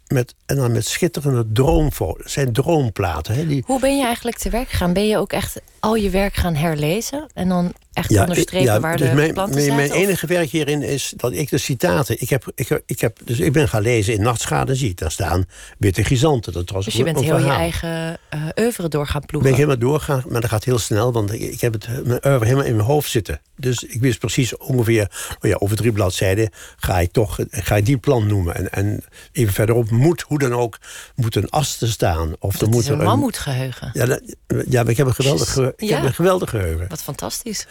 Met, 0.08 0.36
en 0.46 0.56
dan 0.56 0.72
met 0.72 0.86
schitterende 0.86 1.52
droomfoto's. 1.52 2.34
zijn 2.34 2.54
droomplaten. 2.54 3.36
Hè, 3.36 3.48
die... 3.48 3.64
Hoe 3.66 3.80
ben 3.80 3.98
je 3.98 4.06
eigenlijk 4.06 4.38
te 4.38 4.50
werk 4.50 4.70
gegaan? 4.70 4.94
Ben 4.94 5.08
je 5.08 5.18
ook 5.18 5.34
echt 5.34 5.62
al 5.80 5.96
je 5.96 6.10
werk 6.10 6.34
gaan 6.34 6.56
herlezen? 6.56 7.28
En 7.34 7.50
dan 7.50 7.74
echt 7.96 8.10
ja, 8.10 8.22
onderstrepen 8.22 8.74
ja, 8.74 8.80
waar 8.80 8.98
dus 8.98 9.10
de 9.10 9.16
mijn, 9.16 9.34
planten 9.34 9.56
mijn, 9.56 9.66
zijn? 9.66 9.78
Mijn 9.78 9.92
enige 9.92 10.28
werk 10.28 10.50
hierin 10.50 10.82
is 10.82 11.14
dat 11.16 11.32
ik 11.32 11.50
de 11.50 11.58
citaten... 11.58 12.22
Ik, 12.22 12.30
heb, 12.30 12.52
ik, 12.56 12.82
ik, 12.86 13.00
heb, 13.00 13.20
dus 13.24 13.40
ik 13.40 13.52
ben 13.52 13.70
gaan 13.70 13.82
lezen 13.82 14.14
in 14.14 14.22
Nachtschade 14.22 14.76
zie 14.76 14.94
daar 14.94 15.12
staan 15.12 15.46
witte 15.78 16.04
gizanten. 16.04 16.54
Dat 16.54 16.70
was 16.70 16.86
dus 16.86 16.94
je 16.94 17.04
bent 17.04 17.20
heel 17.20 17.40
je 17.40 17.50
eigen 17.50 18.20
uh, 18.34 18.48
oeuvre 18.60 18.88
door 18.88 19.08
gaan 19.08 19.26
ploegen? 19.26 19.52
Ben 19.52 19.60
ik 19.60 19.66
helemaal 19.66 19.90
doorgaan, 19.90 20.24
maar 20.28 20.42
dat 20.42 20.50
gaat 20.50 20.64
heel 20.64 20.80
snel. 20.80 21.12
Want 21.12 21.34
ik, 21.34 21.42
ik 21.42 21.62
heb 21.62 21.74
het, 21.74 21.88
mijn 21.88 22.28
oeuvre 22.28 22.46
helemaal 22.46 22.66
in 22.66 22.76
mijn 22.76 22.88
hoofd 22.88 23.10
zitten. 23.10 23.42
Dus 23.56 23.84
ik 23.84 24.02
wist 24.02 24.20
precies 24.20 24.58
ongeveer... 24.58 25.12
Oh 25.42 25.50
ja, 25.50 25.56
over 25.60 25.76
drie 25.76 25.92
bladzijden 25.92 26.50
ga 26.78 27.00
ik 27.00 27.12
toch 27.12 27.40
ga 27.50 27.76
ik 27.76 27.86
die 27.86 27.98
plan 27.98 28.28
noemen. 28.28 28.56
En, 28.56 28.70
en 28.72 29.04
even 29.32 29.54
verderop 29.54 29.90
moet, 29.90 30.22
hoe 30.22 30.40
dan 30.40 30.54
ook, 30.54 30.78
moet 31.16 31.36
een 31.36 31.50
as 31.50 31.78
te 31.78 31.88
staan. 31.88 32.34
Of 32.40 32.58
dat 32.58 32.70
moet 32.70 32.84
is 32.84 32.88
een 32.88 32.98
mammoetgeheugen. 32.98 33.90
Ja, 33.94 34.06
dat, 34.06 34.22
ja, 34.70 34.86
ik 34.88 34.98
heb 34.98 35.08
een 35.08 35.16
geweldig, 35.16 35.58
ik 35.78 35.90
heb 35.90 36.04
een 36.04 36.14
geweldig 36.14 36.50
geheugen. 36.50 36.88
Wat 36.88 37.04
fantastisch. 37.04 37.68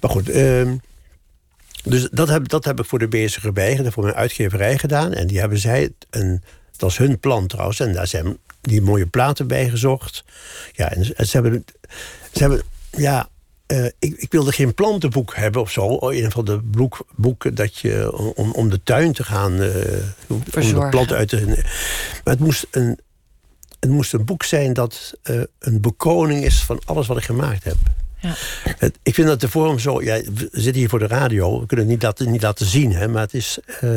Maar 0.00 0.10
goed, 0.10 0.28
uh, 0.28 0.72
dus 1.84 2.08
dat 2.10 2.28
heb, 2.28 2.48
dat 2.48 2.64
heb 2.64 2.78
ik 2.78 2.86
voor 2.86 2.98
de 2.98 3.08
bezige 3.08 3.52
voor 3.90 4.02
mijn 4.02 4.14
uitgeverij 4.14 4.78
gedaan. 4.78 5.12
En 5.12 5.26
die 5.26 5.38
hebben 5.38 5.58
zij, 5.58 5.90
een, 6.10 6.42
dat 6.70 6.80
was 6.80 6.98
hun 6.98 7.18
plan 7.18 7.46
trouwens, 7.46 7.80
en 7.80 7.92
daar 7.92 8.06
zijn 8.06 8.38
die 8.60 8.82
mooie 8.82 9.06
platen 9.06 9.46
bij 9.46 9.68
gezocht. 9.68 10.24
Ja, 10.72 10.90
en, 10.90 11.04
ze 11.04 11.28
hebben, 11.30 11.64
ze 12.32 12.38
hebben 12.38 12.62
ja, 12.90 13.28
uh, 13.66 13.84
ik, 13.84 14.16
ik, 14.16 14.32
wilde 14.32 14.52
geen 14.52 14.74
plantenboek 14.74 15.34
hebben 15.34 15.60
of 15.60 15.70
zo. 15.70 15.98
Een 16.00 16.30
van 16.30 16.44
de 16.44 16.58
boek, 16.58 17.06
boeken 17.14 17.54
dat 17.54 17.76
je 17.76 18.16
om, 18.34 18.52
om 18.52 18.70
de 18.70 18.82
tuin 18.82 19.12
te 19.12 19.24
gaan. 19.24 19.52
Uh, 19.52 19.68
om 20.26 20.42
de 20.52 20.86
planten 20.90 21.16
uit 21.16 21.28
te. 21.28 21.46
Maar 22.24 22.34
het 22.34 22.40
moest 22.40 22.66
een, 22.70 22.98
het 23.80 23.90
moest 23.90 24.12
een 24.12 24.24
boek 24.24 24.42
zijn 24.42 24.72
dat 24.72 25.14
uh, 25.30 25.42
een 25.58 25.80
bekoning 25.80 26.44
is 26.44 26.62
van 26.62 26.80
alles 26.84 27.06
wat 27.06 27.16
ik 27.16 27.24
gemaakt 27.24 27.64
heb. 27.64 27.76
Ja. 28.20 28.34
Het, 28.78 28.98
ik 29.02 29.14
vind 29.14 29.26
dat 29.26 29.40
de 29.40 29.48
vorm 29.48 29.78
zo. 29.78 30.02
Ja, 30.02 30.20
we 30.34 30.48
zitten 30.52 30.74
hier 30.74 30.88
voor 30.88 30.98
de 30.98 31.06
radio, 31.06 31.60
we 31.60 31.66
kunnen 31.66 31.86
het 31.86 31.94
niet 31.94 32.02
laten, 32.02 32.30
niet 32.30 32.42
laten 32.42 32.66
zien, 32.66 32.92
hè, 32.92 33.08
maar 33.08 33.22
het 33.22 33.34
is. 33.34 33.58
Uh... 33.84 33.90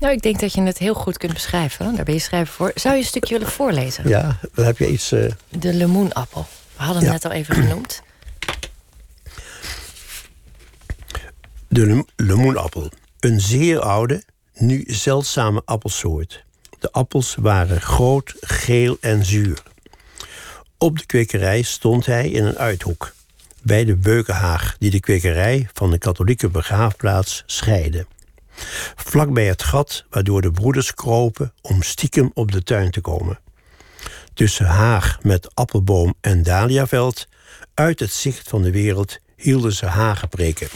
Nou, 0.00 0.12
ik 0.12 0.22
denk 0.22 0.40
dat 0.40 0.52
je 0.52 0.62
het 0.62 0.78
heel 0.78 0.94
goed 0.94 1.18
kunt 1.18 1.32
beschrijven. 1.32 1.94
Daar 1.94 2.04
ben 2.04 2.14
je 2.14 2.20
schrijver 2.20 2.54
voor. 2.54 2.72
Zou 2.74 2.94
je 2.94 3.00
een 3.00 3.06
stukje 3.06 3.38
willen 3.38 3.52
voorlezen? 3.52 4.08
Ja, 4.08 4.38
dan 4.54 4.64
heb 4.64 4.78
je 4.78 4.88
iets. 4.88 5.12
Uh... 5.12 5.30
De 5.48 5.74
lemoenappel. 5.74 6.46
We 6.76 6.82
hadden 6.82 6.96
hem 6.96 7.06
ja. 7.06 7.12
net 7.12 7.24
al 7.24 7.30
even 7.30 7.54
genoemd. 7.54 8.02
De 11.68 12.04
lemoenappel. 12.16 12.90
Een 13.20 13.40
zeer 13.40 13.80
oude, 13.80 14.22
nu 14.54 14.84
zeldzame 14.86 15.62
appelsoort. 15.64 16.44
De 16.78 16.92
appels 16.92 17.34
waren 17.40 17.80
groot, 17.80 18.34
geel 18.40 18.96
en 19.00 19.24
zuur. 19.24 19.62
Op 20.84 20.98
de 20.98 21.06
kwekerij 21.06 21.62
stond 21.62 22.06
hij 22.06 22.30
in 22.30 22.44
een 22.44 22.58
uithoek, 22.58 23.14
bij 23.62 23.84
de 23.84 23.96
Beukenhaag, 23.96 24.76
die 24.78 24.90
de 24.90 25.00
kwekerij 25.00 25.68
van 25.72 25.90
de 25.90 25.98
katholieke 25.98 26.48
begraafplaats 26.48 27.42
scheidde. 27.46 28.06
Vlak 28.94 29.32
bij 29.32 29.46
het 29.46 29.62
gat 29.62 30.04
waardoor 30.10 30.42
de 30.42 30.50
broeders 30.50 30.94
kropen 30.94 31.52
om 31.60 31.82
stiekem 31.82 32.30
op 32.34 32.52
de 32.52 32.62
tuin 32.62 32.90
te 32.90 33.00
komen. 33.00 33.38
Tussen 34.34 34.66
haag 34.66 35.22
met 35.22 35.54
appelboom 35.54 36.14
en 36.20 36.42
dahliaveld, 36.42 37.28
uit 37.74 38.00
het 38.00 38.12
zicht 38.12 38.48
van 38.48 38.62
de 38.62 38.70
wereld, 38.70 39.18
hielden 39.36 39.72
ze 39.72 39.86
hagepreken. 39.86 40.68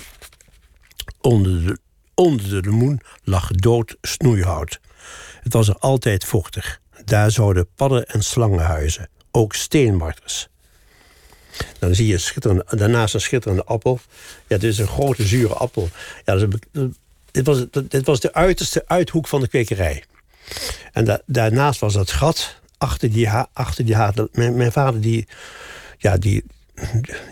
Onder 1.21 1.67
de, 1.67 1.79
onder 2.15 2.49
de 2.49 2.71
lemoen 2.71 3.01
lag 3.23 3.51
dood 3.51 3.97
snoeihout. 4.01 4.81
Het 5.41 5.53
was 5.53 5.69
er 5.69 5.79
altijd 5.79 6.25
vochtig. 6.25 6.81
Daar 7.05 7.31
zouden 7.31 7.69
padden 7.75 8.07
en 8.07 8.23
slangen 8.23 8.65
huizen, 8.65 9.09
ook 9.31 9.55
steenmarters. 9.55 10.49
Dan 11.79 11.95
zie 11.95 12.07
je 12.07 12.65
daarnaast 12.69 13.15
een 13.15 13.21
schitterende 13.21 13.65
appel. 13.65 14.01
Ja, 14.47 14.59
dit 14.59 14.73
is 14.73 14.79
een 14.79 14.87
grote 14.87 15.27
zure 15.27 15.55
appel. 15.55 15.89
Ja, 16.25 16.47
dit, 17.31 17.47
was, 17.47 17.65
dit 17.89 18.07
was 18.07 18.21
de 18.21 18.35
uiterste 18.35 18.85
uithoek 18.87 19.29
van 19.29 19.41
de 19.41 19.49
kwekerij. 19.49 20.05
En 20.93 21.23
daarnaast 21.27 21.81
was 21.81 21.93
dat 21.93 22.11
gat 22.11 22.61
achter 22.79 23.13
die, 23.13 23.31
achter 23.53 23.85
die 23.85 23.95
haat. 23.95 24.29
Mijn, 24.33 24.57
mijn, 24.57 24.73
vader 24.73 25.01
die, 25.01 25.29
ja, 25.99 26.17
die 26.17 26.45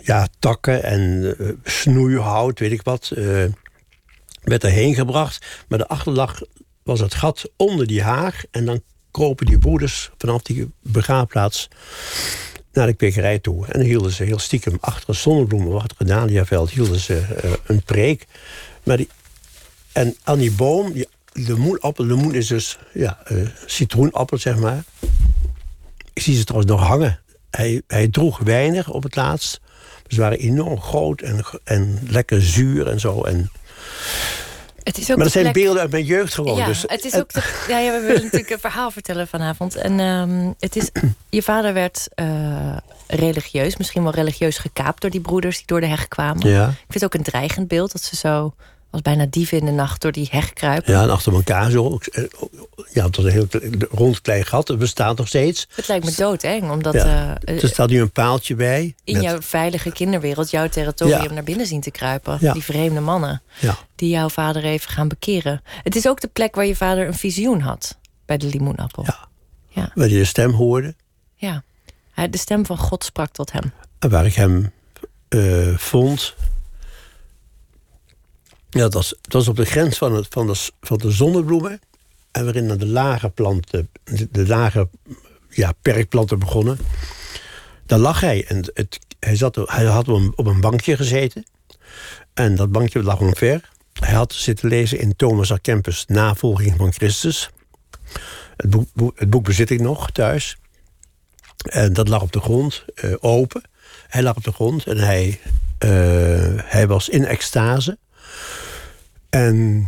ja, 0.03 0.27
takken 0.39 0.83
en 0.83 1.35
uh, 1.39 1.51
snoeihout, 1.63 2.59
weet 2.59 2.71
ik 2.71 2.81
wat, 2.83 3.11
uh, 3.15 3.45
werd 4.43 4.63
erheen 4.63 4.95
gebracht. 4.95 5.45
Maar 5.67 5.77
de 5.77 5.87
achterlag 5.87 6.41
was 6.83 6.99
het 6.99 7.13
gat 7.13 7.49
onder 7.55 7.87
die 7.87 8.03
haag. 8.03 8.43
En 8.51 8.65
dan 8.65 8.81
kropen 9.11 9.45
die 9.45 9.57
broeders 9.57 10.11
vanaf 10.17 10.41
die 10.41 10.71
begraafplaats 10.81 11.69
naar 12.73 12.87
de 12.87 12.93
kwekerij 12.93 13.39
toe. 13.39 13.67
En 13.67 13.81
hielden 13.81 14.11
ze 14.11 14.23
heel 14.23 14.39
stiekem 14.39 14.77
achter 14.79 15.09
een 15.09 15.15
zonnebloemen, 15.15 15.75
achter 15.75 15.97
een 15.99 16.07
dahliaveld, 16.07 16.69
hielden 16.69 16.99
ze 16.99 17.39
uh, 17.43 17.51
een 17.65 17.81
preek. 17.81 18.27
Maar 18.83 18.97
die, 18.97 19.09
en 19.91 20.15
aan 20.23 20.37
die 20.37 20.51
boom, 20.51 20.93
die 20.93 21.07
lemoenappel, 21.31 22.05
lemoen 22.05 22.33
is 22.33 22.47
dus 22.47 22.77
ja, 22.93 23.17
uh, 23.31 23.47
citroenappel, 23.65 24.37
zeg 24.37 24.57
maar. 24.57 24.83
Ik 26.13 26.21
zie 26.21 26.35
ze 26.35 26.43
trouwens 26.43 26.71
nog 26.71 26.81
hangen. 26.81 27.19
Hij, 27.49 27.81
hij 27.87 28.07
droeg 28.07 28.39
weinig 28.39 28.89
op 28.89 29.03
het 29.03 29.15
laatst. 29.15 29.61
Ze 30.07 30.19
waren 30.19 30.39
enorm 30.39 30.81
groot 30.81 31.21
en, 31.21 31.45
en 31.63 31.99
lekker 32.07 32.41
zuur 32.41 32.87
en 32.87 32.99
zo. 32.99 33.23
En 33.23 33.51
het 34.87 34.97
is 34.97 35.09
ook 35.11 35.15
maar 35.15 35.25
dat 35.25 35.33
zijn 35.33 35.53
beelden 35.53 35.81
uit 35.81 35.91
mijn 35.91 36.05
jeugd 36.05 36.33
gewoon. 36.33 36.57
Ja, 36.57 36.65
dus, 36.65 36.83
het 36.87 37.05
is 37.05 37.15
ook 37.15 37.33
de, 37.33 37.41
ja, 37.69 37.79
ja, 37.79 37.91
we 37.91 37.99
willen 37.99 38.23
natuurlijk 38.23 38.49
een 38.49 38.59
verhaal 38.59 38.91
vertellen 38.91 39.27
vanavond. 39.27 39.75
En 39.75 39.99
um, 39.99 40.55
het 40.59 40.75
is, 40.75 40.89
je 41.29 41.43
vader 41.43 41.73
werd 41.73 42.07
uh, 42.15 42.77
religieus, 43.07 43.77
misschien 43.77 44.03
wel 44.03 44.13
religieus 44.13 44.57
gekaapt 44.57 45.01
door 45.01 45.09
die 45.09 45.21
broeders 45.21 45.57
die 45.57 45.65
door 45.65 45.81
de 45.81 45.87
heg 45.87 46.07
kwamen. 46.07 46.49
Ja. 46.49 46.67
Ik 46.67 46.75
vind 46.77 46.93
het 46.93 47.03
ook 47.03 47.13
een 47.13 47.23
dreigend 47.23 47.67
beeld 47.67 47.91
dat 47.91 48.01
ze 48.01 48.15
zo 48.15 48.53
als 48.97 49.15
bijna 49.15 49.25
dieven 49.29 49.57
in 49.57 49.65
de 49.65 49.71
nacht 49.71 50.01
door 50.01 50.11
die 50.11 50.27
heg 50.31 50.53
kruipen. 50.53 50.93
Ja, 50.93 51.01
en 51.01 51.09
achter 51.09 51.33
elkaar 51.33 51.71
zo. 51.71 51.99
Ja, 52.93 53.05
het 53.05 53.15
was 53.15 53.25
een 53.25 53.31
heel 53.31 53.47
rond 53.91 54.21
klein 54.21 54.45
gat. 54.45 54.67
Het 54.67 54.79
bestaat 54.79 55.17
nog 55.17 55.27
steeds. 55.27 55.67
Het 55.75 55.87
lijkt 55.87 56.05
me 56.05 56.13
doodeng, 56.15 56.71
omdat... 56.71 56.93
Ja. 56.93 57.37
Uh, 57.45 57.63
er 57.63 57.69
staat 57.69 57.89
nu 57.89 58.01
een 58.01 58.11
paaltje 58.11 58.55
bij. 58.55 58.95
In 59.03 59.13
met... 59.13 59.23
jouw 59.23 59.41
veilige 59.41 59.91
kinderwereld, 59.91 60.49
jouw 60.49 60.69
territorium 60.69 61.23
ja. 61.23 61.31
naar 61.31 61.43
binnen 61.43 61.65
zien 61.65 61.81
te 61.81 61.91
kruipen. 61.91 62.37
Ja. 62.41 62.53
Die 62.53 62.63
vreemde 62.63 62.99
mannen. 62.99 63.41
Ja. 63.59 63.77
Die 63.95 64.09
jouw 64.09 64.29
vader 64.29 64.63
even 64.63 64.91
gaan 64.91 65.07
bekeren. 65.07 65.61
Het 65.83 65.95
is 65.95 66.07
ook 66.07 66.21
de 66.21 66.27
plek 66.27 66.55
waar 66.55 66.65
je 66.65 66.75
vader 66.75 67.07
een 67.07 67.13
visioen 67.13 67.61
had. 67.61 67.97
Bij 68.25 68.37
de 68.37 68.47
limoenappel. 68.47 69.03
Ja. 69.05 69.27
ja. 69.67 69.91
Waar 69.93 70.07
hij 70.07 70.17
de 70.17 70.25
stem 70.25 70.51
hoorde. 70.51 70.95
Ja. 71.35 71.63
De 72.29 72.37
stem 72.37 72.65
van 72.65 72.77
God 72.77 73.03
sprak 73.03 73.31
tot 73.31 73.51
hem. 73.51 73.71
En 73.99 74.09
waar 74.09 74.25
ik 74.25 74.33
hem 74.33 74.71
uh, 75.29 75.77
vond 75.77 76.35
ja, 78.69 78.79
dat 78.79 78.93
was, 78.93 79.15
dat 79.21 79.47
op 79.47 79.55
de 79.55 79.65
grens 79.65 79.97
van, 79.97 80.13
het, 80.13 80.27
van, 80.29 80.47
de, 80.47 80.69
van 80.81 80.97
de 80.97 81.11
zonnebloemen. 81.11 81.79
En 82.31 82.43
waarin 82.43 82.67
de 82.67 82.85
lage 82.85 83.29
planten, 83.29 83.89
de, 84.31 84.47
lage 84.47 84.89
ja, 85.49 85.71
perkplanten 85.81 86.39
begonnen. 86.39 86.77
Daar 87.85 87.99
lag 87.99 88.19
hij. 88.19 88.45
En 88.47 88.71
het, 88.73 88.99
hij, 89.19 89.35
zat, 89.35 89.55
hij 89.55 89.85
had 89.85 90.07
op 90.07 90.15
een, 90.15 90.33
op 90.35 90.45
een 90.45 90.61
bankje 90.61 90.95
gezeten. 90.95 91.45
En 92.33 92.55
dat 92.55 92.71
bankje 92.71 93.03
lag 93.03 93.19
omver. 93.19 93.69
Hij 93.93 94.13
had 94.13 94.33
zitten 94.33 94.69
lezen 94.69 94.99
in 94.99 95.15
Thomas 95.15 95.51
A. 95.51 95.57
Kempis 95.57 96.05
Navolging 96.07 96.75
van 96.77 96.93
Christus. 96.93 97.49
Het 98.57 98.69
boek, 98.69 99.19
het 99.19 99.29
boek 99.29 99.43
bezit 99.43 99.69
ik 99.69 99.81
nog 99.81 100.11
thuis. 100.11 100.57
En 101.57 101.93
dat 101.93 102.07
lag 102.07 102.21
op 102.21 102.31
de 102.31 102.39
grond, 102.39 102.85
uh, 103.03 103.15
open. 103.19 103.61
Hij 104.07 104.23
lag 104.23 104.35
op 104.35 104.43
de 104.43 104.51
grond 104.51 104.85
en 104.85 104.97
hij, 104.97 105.39
uh, 105.85 106.61
hij 106.63 106.87
was 106.87 107.09
in 107.09 107.25
extase. 107.25 107.97
En, 109.29 109.87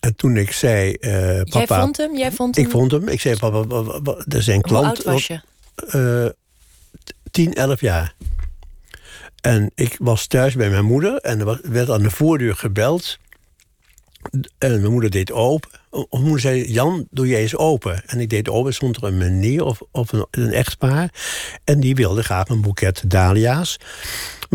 en 0.00 0.16
toen 0.16 0.36
ik 0.36 0.52
zei... 0.52 0.96
Uh, 1.00 1.42
papa, 1.42 1.58
Jij 1.58 1.66
vond 1.66 1.96
hem? 1.96 2.16
Jij 2.16 2.32
vond 2.32 2.56
hem? 2.56 2.64
Ik 2.64 2.70
vond 2.70 2.90
hem. 2.90 3.08
Ik 3.08 3.20
zei, 3.20 3.36
papa, 3.36 4.12
er 4.28 4.42
zijn 4.42 4.60
klanten... 4.60 5.02
Hoe 5.02 5.12
oud 5.12 5.14
was 5.14 5.26
je? 5.26 5.40
Uh, 6.24 6.30
10, 7.30 7.54
11 7.54 7.80
jaar. 7.80 8.14
En 9.40 9.70
ik 9.74 9.96
was 9.98 10.26
thuis 10.26 10.54
bij 10.54 10.70
mijn 10.70 10.84
moeder 10.84 11.16
en 11.16 11.40
er 11.40 11.60
werd 11.62 11.90
aan 11.90 12.02
de 12.02 12.10
voordeur 12.10 12.54
gebeld. 12.54 13.18
En 14.58 14.80
mijn 14.80 14.92
moeder 14.92 15.10
deed 15.10 15.32
open. 15.32 15.70
Mijn 15.90 16.06
moeder 16.10 16.40
zei, 16.40 16.72
Jan, 16.72 17.06
doe 17.10 17.26
jij 17.26 17.40
eens 17.40 17.56
open. 17.56 18.02
En 18.06 18.20
ik 18.20 18.30
deed 18.30 18.48
open, 18.48 18.74
stond 18.74 18.96
er 18.96 19.04
een 19.04 19.18
meneer 19.18 19.64
of, 19.64 19.82
of 19.90 20.12
een, 20.12 20.26
een 20.30 20.52
echtpaar. 20.52 21.14
En 21.64 21.80
die 21.80 21.94
wilde 21.94 22.22
graag 22.22 22.48
een 22.48 22.60
boeket 22.60 23.10
dahlia's. 23.10 23.76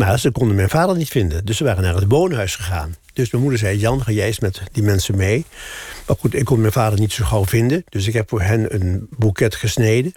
Maar 0.00 0.18
ze 0.18 0.30
konden 0.30 0.56
mijn 0.56 0.68
vader 0.68 0.96
niet 0.96 1.08
vinden. 1.08 1.44
Dus 1.44 1.56
ze 1.56 1.64
waren 1.64 1.82
naar 1.82 1.94
het 1.94 2.04
woonhuis 2.08 2.56
gegaan. 2.56 2.96
Dus 3.12 3.30
mijn 3.30 3.42
moeder 3.42 3.60
zei, 3.60 3.78
Jan, 3.78 4.02
ga 4.02 4.12
jij 4.12 4.26
eens 4.26 4.40
met 4.40 4.62
die 4.72 4.82
mensen 4.82 5.16
mee. 5.16 5.44
Maar 6.06 6.16
goed, 6.18 6.34
ik 6.34 6.44
kon 6.44 6.60
mijn 6.60 6.72
vader 6.72 6.98
niet 6.98 7.12
zo 7.12 7.24
gauw 7.24 7.44
vinden. 7.44 7.84
Dus 7.88 8.06
ik 8.06 8.12
heb 8.12 8.28
voor 8.28 8.40
hen 8.40 8.74
een 8.74 9.06
boeket 9.10 9.54
gesneden. 9.54 10.12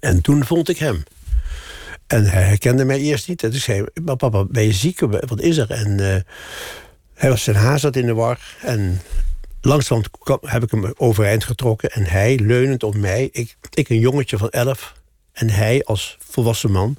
En 0.00 0.20
toen 0.20 0.44
vond 0.44 0.68
ik 0.68 0.78
hem. 0.78 1.02
En 2.06 2.24
hij 2.24 2.42
herkende 2.42 2.84
mij 2.84 2.98
eerst 2.98 3.28
niet. 3.28 3.42
En 3.42 3.50
toen 3.50 3.60
zei 3.60 3.84
papa, 4.16 4.44
ben 4.44 4.64
je 4.64 4.72
ziek? 4.72 5.00
Wat 5.00 5.40
is 5.40 5.56
er? 5.56 5.70
En 5.70 5.98
uh, 6.00 6.16
hij 7.14 7.30
was 7.30 7.42
zijn 7.42 7.56
haar 7.56 7.78
zat 7.78 7.96
in 7.96 8.06
de 8.06 8.14
war. 8.14 8.56
En 8.62 9.00
langzaam 9.60 10.02
heb 10.40 10.62
ik 10.62 10.70
hem 10.70 10.92
overeind 10.96 11.44
getrokken. 11.44 11.90
En 11.90 12.04
hij, 12.04 12.38
leunend 12.38 12.82
op 12.82 12.96
mij, 12.96 13.28
ik, 13.32 13.56
ik 13.70 13.88
een 13.88 14.00
jongetje 14.00 14.38
van 14.38 14.50
elf... 14.50 14.94
en 15.32 15.50
hij 15.50 15.84
als 15.84 16.16
volwassen 16.20 16.70
man... 16.70 16.96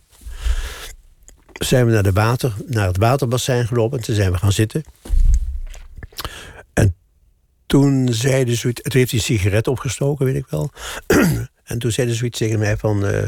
zijn 1.59 1.85
we 1.85 1.91
naar, 1.91 2.03
de 2.03 2.11
water, 2.11 2.53
naar 2.65 2.87
het 2.87 2.97
waterbassin 2.97 3.67
gelopen. 3.67 3.97
En 3.97 4.03
toen 4.03 4.15
zijn 4.15 4.31
we 4.31 4.37
gaan 4.37 4.51
zitten. 4.51 4.83
En 6.73 6.95
toen 7.65 8.13
zei 8.13 8.43
de 8.43 8.55
zoiets... 8.55 8.81
Toen 8.81 8.99
heeft 8.99 9.11
een 9.11 9.19
sigaret 9.19 9.67
opgestoken, 9.67 10.25
weet 10.25 10.35
ik 10.35 10.47
wel. 10.49 10.71
en 11.63 11.79
toen 11.79 11.91
zei 11.91 12.07
hij 12.07 12.15
zoiets 12.15 12.37
tegen 12.37 12.59
mij 12.59 12.77
van... 12.77 13.05
Uh, 13.05 13.23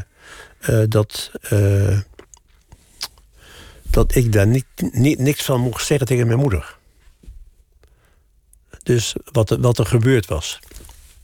uh, 0.69 0.83
dat... 0.87 1.31
Uh, 1.53 1.99
dat 3.83 4.15
ik 4.15 4.31
daar 4.31 4.47
niet, 4.47 4.65
niet, 4.91 5.19
niks 5.19 5.43
van 5.43 5.61
mocht 5.61 5.85
zeggen 5.85 6.07
tegen 6.07 6.27
mijn 6.27 6.39
moeder. 6.39 6.77
Dus 8.83 9.15
wat, 9.31 9.49
er, 9.49 9.61
wat 9.61 9.77
er 9.77 9.85
gebeurd 9.85 10.25
was. 10.25 10.59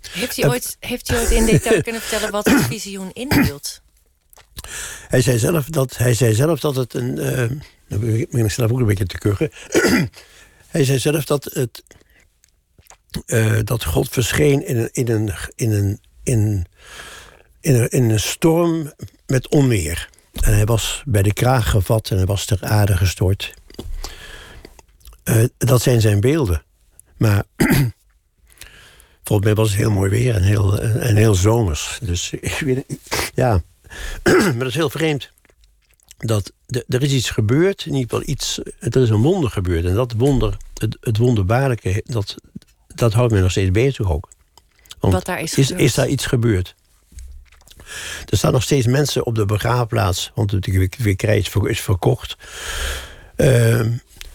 Heeft 0.09 0.37
u, 0.37 0.43
ooit, 0.43 0.77
heeft 0.79 1.11
u 1.11 1.15
ooit 1.15 1.31
in 1.31 1.45
detail 1.45 1.81
kunnen 1.87 2.01
vertellen 2.01 2.31
wat 2.31 2.45
het 2.45 2.61
visioen 2.61 3.11
inhield? 3.13 3.81
Hij 5.07 5.21
zei 5.21 5.39
zelf 5.39 5.65
dat, 5.65 5.97
hij 5.97 6.13
zei 6.13 6.33
zelf 6.33 6.59
dat 6.59 6.75
het 6.75 6.93
een. 6.93 7.17
Uh, 7.17 7.59
dan 7.87 7.99
ben 8.31 8.45
ik 8.45 8.51
zelf 8.51 8.71
ook 8.71 8.79
een 8.79 8.85
beetje 8.85 9.05
te 9.05 9.17
kuchen. 9.17 9.51
hij 10.67 10.83
zei 10.83 10.99
zelf 10.99 11.25
dat, 11.25 11.43
het, 11.43 11.83
uh, 13.25 13.59
dat 13.63 13.83
God 13.83 14.09
verscheen 14.09 14.67
in 14.67 14.77
een, 14.77 14.89
in 14.91 15.07
een, 15.09 15.31
in 15.55 15.71
een, 15.71 15.99
in, 16.23 16.65
in 17.61 17.75
een, 17.75 17.89
in 17.89 18.19
storm 18.19 18.93
met 19.25 19.49
onweer. 19.49 20.09
En 20.41 20.53
hij 20.53 20.65
was 20.65 21.03
bij 21.05 21.21
de 21.21 21.33
kraag 21.33 21.69
gevat 21.69 22.09
en 22.09 22.17
hij 22.17 22.25
was 22.25 22.45
ter 22.45 22.59
aarde 22.61 22.97
gestort. 22.97 23.53
Uh, 25.23 25.43
dat 25.57 25.81
zijn 25.81 26.01
zijn 26.01 26.19
beelden. 26.19 26.63
Maar 27.17 27.43
volgens 29.23 29.47
mij 29.47 29.55
was 29.55 29.69
het 29.69 29.77
heel 29.77 29.91
mooi 29.91 30.09
weer 30.09 30.35
en 30.35 30.43
heel, 30.43 30.79
en 30.79 31.15
heel 31.15 31.35
zomers. 31.35 31.99
Dus 32.01 32.31
ik 32.31 32.59
weet 32.59 32.85
ja. 33.33 33.61
maar 34.23 34.57
dat 34.57 34.67
is 34.67 34.75
heel 34.75 34.89
vreemd. 34.89 35.31
Dat 36.17 36.51
de, 36.65 36.85
er 36.87 37.03
is 37.03 37.11
iets 37.11 37.29
gebeurd, 37.29 37.85
in 37.85 37.93
ieder 37.93 38.09
geval 38.09 38.33
iets, 38.33 38.59
er 38.79 39.01
is 39.01 39.09
een 39.09 39.21
wonder 39.21 39.49
gebeurd. 39.49 39.85
En 39.85 39.93
dat 39.93 40.13
wonder, 40.17 40.57
het, 40.73 40.97
het 41.01 41.17
wonderbaarlijke, 41.17 42.03
dat, 42.05 42.35
dat 42.95 43.13
houdt 43.13 43.31
mij 43.31 43.41
nog 43.41 43.51
steeds 43.51 43.71
bezig 43.71 44.11
ook. 44.11 44.29
Want 44.99 45.13
Wat 45.13 45.25
daar 45.25 45.41
is, 45.41 45.53
is, 45.53 45.71
is 45.71 45.93
daar 45.93 46.07
iets 46.07 46.25
gebeurd? 46.25 46.75
Er 48.29 48.37
staan 48.37 48.51
nog 48.51 48.63
steeds 48.63 48.85
mensen 48.85 49.25
op 49.25 49.35
de 49.35 49.45
begraafplaats, 49.45 50.31
want 50.35 50.63
de 50.63 50.89
wikkerij 50.97 51.37
is 51.63 51.81
verkocht. 51.81 52.37
Uh, 53.35 53.79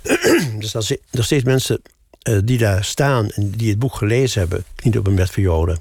er 0.03 0.57
staan 0.59 0.83
nog 1.11 1.25
steeds 1.25 1.45
mensen 1.45 1.83
uh, 2.29 2.39
die 2.45 2.59
daar 2.59 2.85
staan 2.85 3.31
en 3.31 3.51
die 3.51 3.71
het 3.71 3.79
boek 3.79 3.95
gelezen 3.95 4.41
hebben, 4.41 4.65
niet 4.83 4.99
op 4.99 5.07
een 5.07 5.15
bed 5.15 5.31
voor 5.31 5.43
Joden, 5.43 5.81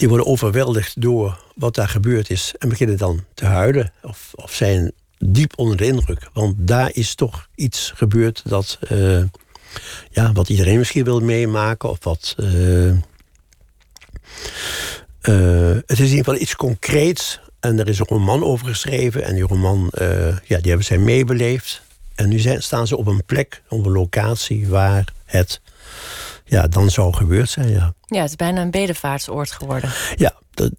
die 0.00 0.08
worden 0.08 0.26
overweldigd 0.26 1.00
door 1.00 1.42
wat 1.54 1.74
daar 1.74 1.88
gebeurd 1.88 2.30
is 2.30 2.54
en 2.58 2.68
beginnen 2.68 2.96
dan 2.96 3.24
te 3.34 3.44
huilen 3.44 3.92
of, 4.02 4.30
of 4.34 4.54
zijn 4.54 4.92
diep 5.18 5.52
onder 5.56 5.76
de 5.76 5.86
indruk. 5.86 6.28
Want 6.32 6.54
daar 6.58 6.90
is 6.92 7.14
toch 7.14 7.48
iets 7.54 7.92
gebeurd 7.96 8.42
dat, 8.44 8.78
uh, 8.92 9.22
ja, 10.10 10.32
wat 10.32 10.48
iedereen 10.48 10.78
misschien 10.78 11.04
wil 11.04 11.20
meemaken 11.20 11.90
of 11.90 12.04
wat. 12.04 12.34
Uh, 12.38 12.92
het 15.86 15.90
is 15.90 15.98
in 15.98 16.04
ieder 16.04 16.24
geval 16.24 16.40
iets 16.40 16.56
concreets. 16.56 17.40
En 17.60 17.78
er 17.78 17.88
is 17.88 17.98
een 17.98 18.06
roman 18.06 18.44
over 18.44 18.66
geschreven. 18.66 19.24
En 19.24 19.34
die 19.34 19.46
roman, 19.46 19.92
ja, 20.44 20.58
die 20.58 20.68
hebben 20.68 20.84
zij 20.84 20.98
meebeleefd. 20.98 21.82
En 22.14 22.28
nu 22.28 22.38
zijn, 22.38 22.62
staan 22.62 22.86
ze 22.86 22.96
op 22.96 23.06
een 23.06 23.24
plek, 23.24 23.62
op 23.68 23.86
een 23.86 23.92
locatie 23.92 24.68
waar 24.68 25.04
het 25.24 25.60
ja, 26.50 26.66
dan 26.66 26.90
zou 26.90 27.14
gebeurd 27.14 27.50
zijn. 27.50 27.68
Ja, 27.68 27.94
ja 28.06 28.20
het 28.20 28.30
is 28.30 28.36
bijna 28.36 28.60
een 28.60 28.70
bedevaartsoord 28.70 29.50
geworden. 29.50 29.90
Ja. 30.16 30.32
De, 30.50 30.72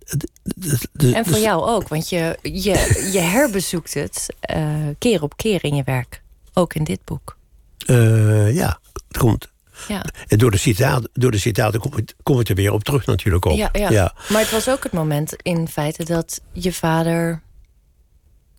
de, 0.91 1.15
en 1.15 1.23
voor 1.25 1.33
dus- 1.33 1.43
jou 1.43 1.65
ook, 1.65 1.87
want 1.87 2.09
je, 2.09 2.37
je, 2.41 3.09
je 3.13 3.19
herbezoekt 3.19 3.93
het 3.93 4.35
uh, 4.55 4.65
keer 4.97 5.23
op 5.23 5.37
keer 5.37 5.63
in 5.63 5.75
je 5.75 5.83
werk. 5.83 6.21
Ook 6.53 6.73
in 6.73 6.83
dit 6.83 6.99
boek. 7.05 7.37
Uh, 7.85 8.55
ja, 8.55 8.79
het 9.07 9.17
komt. 9.17 9.49
Ja. 9.87 10.03
En 10.27 10.37
door 10.37 10.51
de 10.51 10.57
citaten, 10.57 11.09
door 11.13 11.31
de 11.31 11.37
citaten 11.37 11.79
kom, 11.79 11.97
ik, 11.97 12.13
kom 12.23 12.39
ik 12.39 12.49
er 12.49 12.55
weer 12.55 12.71
op 12.71 12.83
terug 12.83 13.05
natuurlijk 13.05 13.45
ook. 13.45 13.57
Ja, 13.57 13.69
ja. 13.73 13.89
ja. 13.91 14.13
Maar 14.29 14.41
het 14.41 14.51
was 14.51 14.69
ook 14.69 14.83
het 14.83 14.91
moment 14.91 15.35
in 15.41 15.67
feite 15.67 16.03
dat 16.03 16.41
je 16.51 16.73
vader 16.73 17.41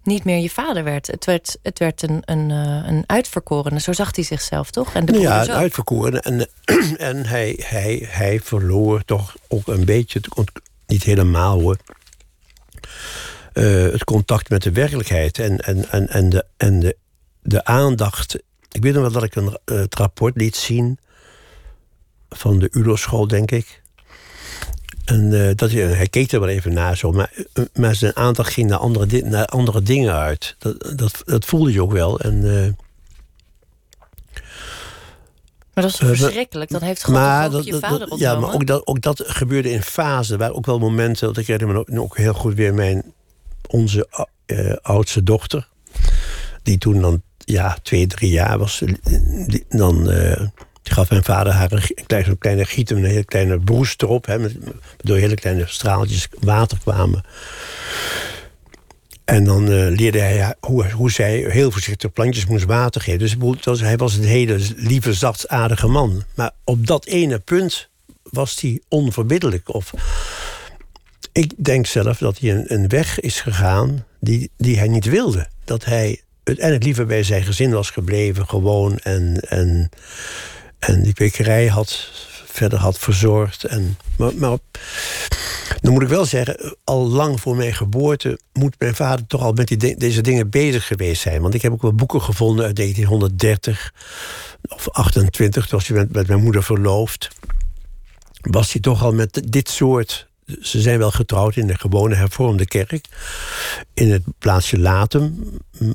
niet 0.04 0.24
meer 0.24 0.38
je 0.38 0.50
vader 0.50 0.84
werd. 0.84 1.06
Het 1.06 1.24
werd, 1.24 1.58
het 1.62 1.78
werd 1.78 2.02
een, 2.02 2.22
een, 2.24 2.50
eh, 2.50 2.88
een 2.90 3.04
uitverkorene, 3.06 3.80
zo 3.80 3.92
zag 3.92 4.14
hij 4.14 4.24
zichzelf 4.24 4.70
toch? 4.70 4.94
En 4.94 5.04
de 5.04 5.18
ja, 5.18 5.42
een 5.42 5.50
uitverkorene. 5.50 6.20
En, 6.20 6.48
en 7.10 7.26
hij, 7.26 7.58
hij, 7.62 8.06
hij 8.08 8.40
verloor 8.40 9.04
toch 9.04 9.36
ook 9.48 9.66
een 9.66 9.84
beetje, 9.84 10.20
niet 10.86 11.02
helemaal 11.02 11.60
hoor, 11.60 11.76
uh, 13.54 13.92
het 13.92 14.04
contact 14.04 14.48
met 14.48 14.62
de 14.62 14.72
werkelijkheid 14.72 15.38
en, 15.38 15.58
en, 15.58 15.90
en, 15.90 16.08
en, 16.08 16.28
de, 16.28 16.44
en 16.56 16.80
de, 16.80 16.96
de 17.42 17.64
aandacht. 17.64 18.34
Ik 18.70 18.82
weet 18.82 18.92
nog 18.92 19.02
wel 19.02 19.12
dat 19.12 19.22
ik 19.22 19.34
een, 19.34 19.58
uh, 19.66 19.78
het 19.78 19.94
rapport 19.94 20.36
liet 20.36 20.56
zien 20.56 20.98
van 22.28 22.58
de 22.58 22.68
ULO-school, 22.70 23.26
denk 23.26 23.50
ik. 23.50 23.81
En 25.04 25.32
uh, 25.32 25.50
dat, 25.54 25.70
hij 25.70 26.08
keek 26.08 26.32
er 26.32 26.40
wel 26.40 26.48
even 26.48 26.72
naar 26.72 26.96
zo, 26.96 27.12
maar, 27.12 27.32
eh, 27.52 27.64
maar 27.74 27.94
zijn 27.94 28.16
aandacht 28.16 28.52
ging 28.52 28.68
naar 28.68 28.78
andere, 28.78 29.22
naar 29.22 29.46
andere 29.46 29.82
dingen 29.82 30.12
uit. 30.14 30.56
Dat, 30.58 30.98
dat, 30.98 31.22
dat 31.24 31.44
voelde 31.44 31.72
je 31.72 31.82
ook 31.82 31.92
wel. 31.92 32.20
En, 32.20 32.34
uh, 32.44 32.68
maar 35.74 35.84
dat 35.84 35.92
is 35.92 35.96
verschrikkelijk. 35.96 36.70
Dan 36.70 36.82
heeft 36.82 37.04
God 37.04 37.14
maar 37.14 37.50
dat, 37.50 37.64
je 37.64 37.78
vader 37.78 38.08
dat, 38.08 38.18
Ja, 38.18 38.38
maar 38.38 38.54
ook 38.54 38.66
dat, 38.66 38.86
ook 38.86 39.00
dat 39.00 39.22
gebeurde 39.26 39.70
in 39.70 39.82
fasen. 39.82 40.38
waar 40.38 40.52
ook 40.52 40.66
wel 40.66 40.78
momenten, 40.78 41.26
dat 41.26 41.36
ik 41.36 41.46
herinner 41.46 41.84
me 41.86 42.00
ook 42.00 42.16
heel 42.16 42.34
goed 42.34 42.54
weer 42.54 42.74
mijn, 42.74 43.12
onze 43.68 44.28
uh, 44.46 44.74
oudste 44.82 45.22
dochter. 45.22 45.68
Die 46.62 46.78
toen 46.78 47.00
dan 47.00 47.22
ja, 47.38 47.76
twee, 47.82 48.06
drie 48.06 48.30
jaar 48.30 48.58
was. 48.58 48.82
Die, 49.46 49.64
dan 49.68 50.10
gaf 50.92 51.10
mijn 51.10 51.24
vader 51.24 51.52
haar 51.52 51.72
een 51.72 52.06
kleine, 52.06 52.36
kleine 52.36 52.64
giet, 52.64 52.90
een 52.90 53.04
hele 53.04 53.24
kleine 53.24 53.58
broes 53.58 53.94
erop. 53.96 54.26
Hè, 54.26 54.38
met, 54.38 54.56
waardoor 54.96 55.16
hele 55.16 55.34
kleine 55.34 55.64
straaltjes 55.66 56.28
water 56.40 56.78
kwamen. 56.78 57.24
En 59.24 59.44
dan 59.44 59.62
uh, 59.70 59.96
leerde 59.96 60.18
hij 60.18 60.54
hoe, 60.60 60.90
hoe 60.90 61.10
zij 61.10 61.44
heel 61.48 61.70
voorzichtig 61.70 62.12
plantjes 62.12 62.46
moest 62.46 62.64
water 62.64 63.00
geven. 63.00 63.18
Dus 63.18 63.36
was, 63.64 63.80
hij 63.80 63.96
was 63.96 64.14
een 64.14 64.24
hele 64.24 64.58
lieve, 64.76 65.14
zachtaardige 65.14 65.86
man. 65.86 66.24
Maar 66.34 66.50
op 66.64 66.86
dat 66.86 67.04
ene 67.04 67.38
punt 67.38 67.88
was 68.22 68.60
hij 68.60 68.80
onverbiddelijk. 68.88 69.74
Of, 69.74 69.92
ik 71.32 71.52
denk 71.56 71.86
zelf 71.86 72.18
dat 72.18 72.38
hij 72.38 72.50
een, 72.50 72.64
een 72.72 72.88
weg 72.88 73.20
is 73.20 73.40
gegaan 73.40 74.04
die, 74.20 74.50
die 74.56 74.78
hij 74.78 74.88
niet 74.88 75.04
wilde. 75.04 75.48
Dat 75.64 75.84
hij 75.84 76.20
uiteindelijk 76.44 76.84
liever 76.84 77.06
bij 77.06 77.22
zijn 77.22 77.42
gezin 77.42 77.70
was 77.70 77.90
gebleven, 77.90 78.48
gewoon. 78.48 78.98
En, 78.98 79.40
en 79.40 79.90
en 80.86 81.02
die 81.02 81.12
kwekerij 81.12 81.66
had, 81.66 82.08
verder 82.44 82.78
had 82.78 82.98
verzorgd. 82.98 83.64
En, 83.64 83.96
maar, 84.16 84.34
maar 84.34 84.58
dan 85.80 85.92
moet 85.92 86.02
ik 86.02 86.08
wel 86.08 86.24
zeggen, 86.24 86.76
al 86.84 87.08
lang 87.08 87.40
voor 87.40 87.56
mijn 87.56 87.74
geboorte 87.74 88.40
moet 88.52 88.74
mijn 88.78 88.94
vader 88.94 89.26
toch 89.26 89.42
al 89.42 89.52
met 89.52 89.68
die, 89.68 89.96
deze 89.96 90.20
dingen 90.20 90.50
bezig 90.50 90.86
geweest 90.86 91.22
zijn. 91.22 91.42
Want 91.42 91.54
ik 91.54 91.62
heb 91.62 91.72
ook 91.72 91.82
wel 91.82 91.94
boeken 91.94 92.22
gevonden 92.22 92.64
uit 92.64 92.76
1930 92.76 93.94
of 94.68 94.90
28, 94.90 95.66
toen 95.66 95.80
hij 95.84 95.96
met, 95.96 96.12
met 96.12 96.26
mijn 96.26 96.42
moeder 96.42 96.62
verloofd. 96.62 97.28
Was 98.40 98.72
hij 98.72 98.80
toch 98.80 99.02
al 99.02 99.12
met 99.12 99.42
dit 99.44 99.68
soort 99.68 100.30
ze 100.60 100.80
zijn 100.80 100.98
wel 100.98 101.10
getrouwd 101.10 101.56
in 101.56 101.66
de 101.66 101.78
gewone 101.78 102.14
hervormde 102.14 102.66
kerk. 102.66 103.06
In 103.94 104.10
het 104.10 104.22
plaatsje 104.38 104.78
Latem. 104.78 105.44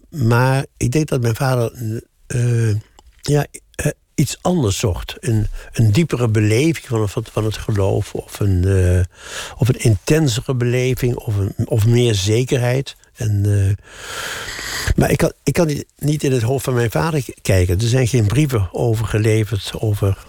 Maar 0.10 0.66
ik 0.78 0.92
denk 0.92 1.08
dat 1.08 1.22
mijn 1.22 1.36
vader. 1.36 1.74
Uh, 2.28 2.76
ja, 3.22 3.46
iets 4.18 4.38
anders 4.42 4.80
zocht. 4.80 5.16
Een, 5.20 5.48
een 5.74 5.92
diepere 5.92 6.28
beleving 6.28 6.86
van, 6.86 7.10
van, 7.10 7.26
van 7.32 7.44
het 7.44 7.58
geloof. 7.58 8.14
Of 8.14 8.40
een, 8.40 8.64
uh, 8.66 9.00
of 9.58 9.70
een 9.70 9.80
intensere 9.80 10.56
beleving. 10.56 11.16
Of, 11.16 11.36
een, 11.38 11.54
of 11.66 11.86
meer 11.86 12.16
zekerheid. 12.16 12.96
En, 13.16 13.44
uh, 13.46 13.72
maar 14.96 15.12
ik 15.12 15.18
kan, 15.18 15.32
ik 15.44 15.54
kan 15.54 15.84
niet 15.98 16.24
in 16.24 16.32
het 16.32 16.42
hoofd 16.42 16.64
van 16.64 16.74
mijn 16.74 16.92
vader 16.92 17.26
kijken. 17.42 17.80
Er 17.80 17.88
zijn 17.88 18.08
geen 18.08 18.28
brieven 18.28 18.70
over 18.72 19.06
geleverd. 19.06 19.72
Over 19.80 20.26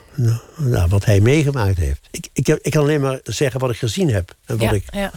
nou, 0.57 0.89
wat 0.89 1.05
hij 1.05 1.21
meegemaakt 1.21 1.79
heeft. 1.79 2.09
Ik, 2.11 2.29
ik, 2.33 2.47
heb, 2.47 2.59
ik 2.63 2.71
kan 2.73 2.83
alleen 2.83 3.01
maar 3.01 3.21
zeggen 3.23 3.61
wat 3.61 3.71
ik 3.71 3.77
gezien 3.77 4.11
heb. 4.11 4.35
En, 4.45 4.59
wat 4.59 4.69
ja, 4.69 4.73
ik, 4.73 4.85
ja. 4.91 5.11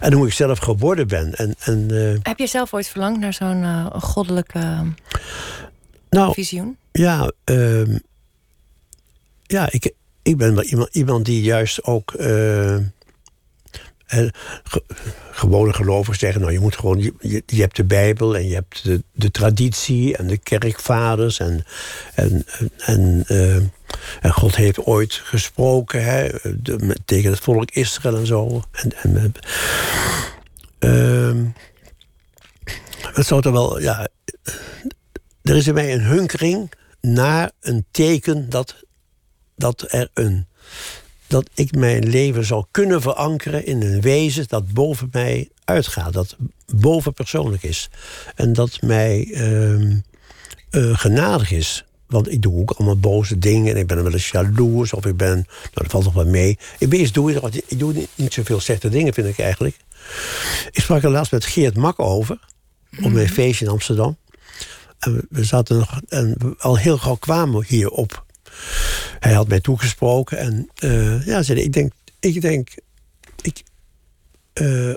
en 0.00 0.12
hoe 0.12 0.26
ik 0.26 0.32
zelf 0.32 0.58
geworden 0.58 1.08
ben. 1.08 1.34
En, 1.34 1.54
en, 1.60 1.88
uh, 1.90 2.18
heb 2.22 2.38
je 2.38 2.46
zelf 2.46 2.74
ooit 2.74 2.88
verlangd 2.88 3.20
naar 3.20 3.34
zo'n 3.34 3.90
goddelijke 4.02 4.92
nou, 6.10 6.34
visioen? 6.34 6.76
Ja, 6.92 7.32
uh, 7.44 7.96
ja, 9.50 9.68
ik, 9.70 9.92
ik 10.22 10.36
ben 10.36 10.54
wel 10.54 10.64
iemand, 10.64 10.94
iemand 10.94 11.24
die 11.24 11.42
juist 11.42 11.84
ook. 11.84 12.14
En 14.10 14.32
ge- 14.64 14.84
gewone 15.30 15.72
gelovigen 15.72 16.18
zeggen, 16.18 16.40
nou 16.40 16.52
je 16.52 16.58
moet 16.58 16.76
gewoon, 16.76 16.98
je, 16.98 17.42
je, 17.46 17.60
hebt 17.60 17.76
de 17.76 17.84
Bijbel 17.84 18.36
en 18.36 18.48
je 18.48 18.54
hebt 18.54 18.84
de, 18.84 19.02
de 19.12 19.30
traditie 19.30 20.16
en 20.16 20.26
de 20.26 20.38
kerkvaders 20.38 21.38
en, 21.38 21.64
en, 22.14 22.44
en, 22.78 23.24
eh, 23.26 23.56
en 24.20 24.32
God 24.32 24.56
heeft 24.56 24.84
ooit 24.84 25.12
gesproken 25.12 26.04
hè, 26.04 26.28
tegen 27.04 27.30
het 27.30 27.40
volk 27.40 27.70
Israël 27.70 28.16
en 28.16 28.26
zo. 28.26 28.62
En, 28.72 28.92
en, 29.02 29.34
eh, 30.78 31.28
ehm, 31.28 31.44
het 33.12 33.26
zou 33.26 33.42
toch 33.42 33.52
wel, 33.52 33.80
ja, 33.80 34.08
er 35.42 35.56
is 35.56 35.66
in 35.66 35.74
mij 35.74 35.92
een 35.92 36.04
hunkering 36.04 36.72
naar 37.00 37.50
een 37.60 37.84
teken 37.90 38.50
dat, 38.50 38.84
dat 39.60 39.84
er 39.88 40.10
een 40.14 40.46
dat 41.26 41.50
ik 41.54 41.74
mijn 41.74 42.08
leven 42.08 42.44
zal 42.44 42.68
kunnen 42.70 43.00
verankeren 43.00 43.66
in 43.66 43.82
een 43.82 44.00
wezen 44.00 44.44
dat 44.48 44.72
boven 44.72 45.08
mij 45.12 45.48
uitgaat, 45.64 46.12
dat 46.12 46.36
bovenpersoonlijk 46.74 47.62
is. 47.62 47.88
En 48.34 48.52
dat 48.52 48.80
mij 48.82 49.30
ehm, 49.32 49.96
eh, 50.70 50.98
genadig 50.98 51.50
is. 51.50 51.84
Want 52.06 52.32
ik 52.32 52.42
doe 52.42 52.60
ook 52.60 52.70
allemaal 52.70 52.98
boze 52.98 53.38
dingen. 53.38 53.74
En 53.74 53.80
ik 53.80 53.86
ben 53.86 54.02
wel 54.02 54.12
eens 54.12 54.30
jaloers. 54.30 54.92
Of 54.92 55.06
ik 55.06 55.16
ben. 55.16 55.34
Nou, 55.34 55.46
dat 55.72 55.86
valt 55.90 56.04
nog 56.04 56.14
wel 56.14 56.26
mee. 56.26 56.58
Ik 56.78 56.88
ben 56.88 56.98
eens 56.98 57.12
doe 57.12 57.40
wat. 57.40 57.54
Ik 57.54 57.78
doe 57.78 57.92
niet, 57.92 58.08
niet 58.14 58.32
zoveel 58.32 58.60
slechte 58.60 58.88
dingen, 58.88 59.14
vind 59.14 59.26
ik 59.26 59.38
eigenlijk. 59.38 59.76
Ik 60.70 60.82
sprak 60.82 61.02
er 61.02 61.10
laatst 61.10 61.32
met 61.32 61.44
Geert 61.44 61.76
Mak 61.76 62.00
over. 62.00 62.38
Op 63.02 63.12
mijn 63.12 63.28
feestje 63.28 63.64
in 63.64 63.70
Amsterdam. 63.70 64.16
En 64.98 65.26
we- 65.30 65.44
zaten 65.44 65.78
nog. 65.78 66.00
En 66.08 66.36
al 66.58 66.78
heel 66.78 66.98
gauw 66.98 67.14
kwamen 67.14 67.60
we 67.60 67.66
hierop. 67.68 68.24
Hij 69.18 69.32
had 69.32 69.48
mij 69.48 69.60
toegesproken. 69.60 70.38
En 70.38 70.68
eh, 70.74 71.26
ja, 71.26 71.42
zei 71.42 71.60
ik 71.60 71.72
denk. 71.72 71.92
Ik 72.20 72.40
denk. 72.40 72.68
Ik, 73.42 73.62
eh, 74.52 74.92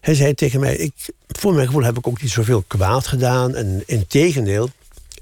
hij 0.00 0.14
zei 0.14 0.34
tegen 0.34 0.60
mij: 0.60 0.76
ik, 0.76 0.94
Voor 1.28 1.54
mijn 1.54 1.66
gevoel 1.66 1.82
heb 1.82 1.98
ik 1.98 2.06
ook 2.06 2.22
niet 2.22 2.30
zoveel 2.30 2.64
kwaad 2.66 3.06
gedaan. 3.06 3.54
En 3.54 3.82
in 3.86 4.06
tegendeel, 4.06 4.70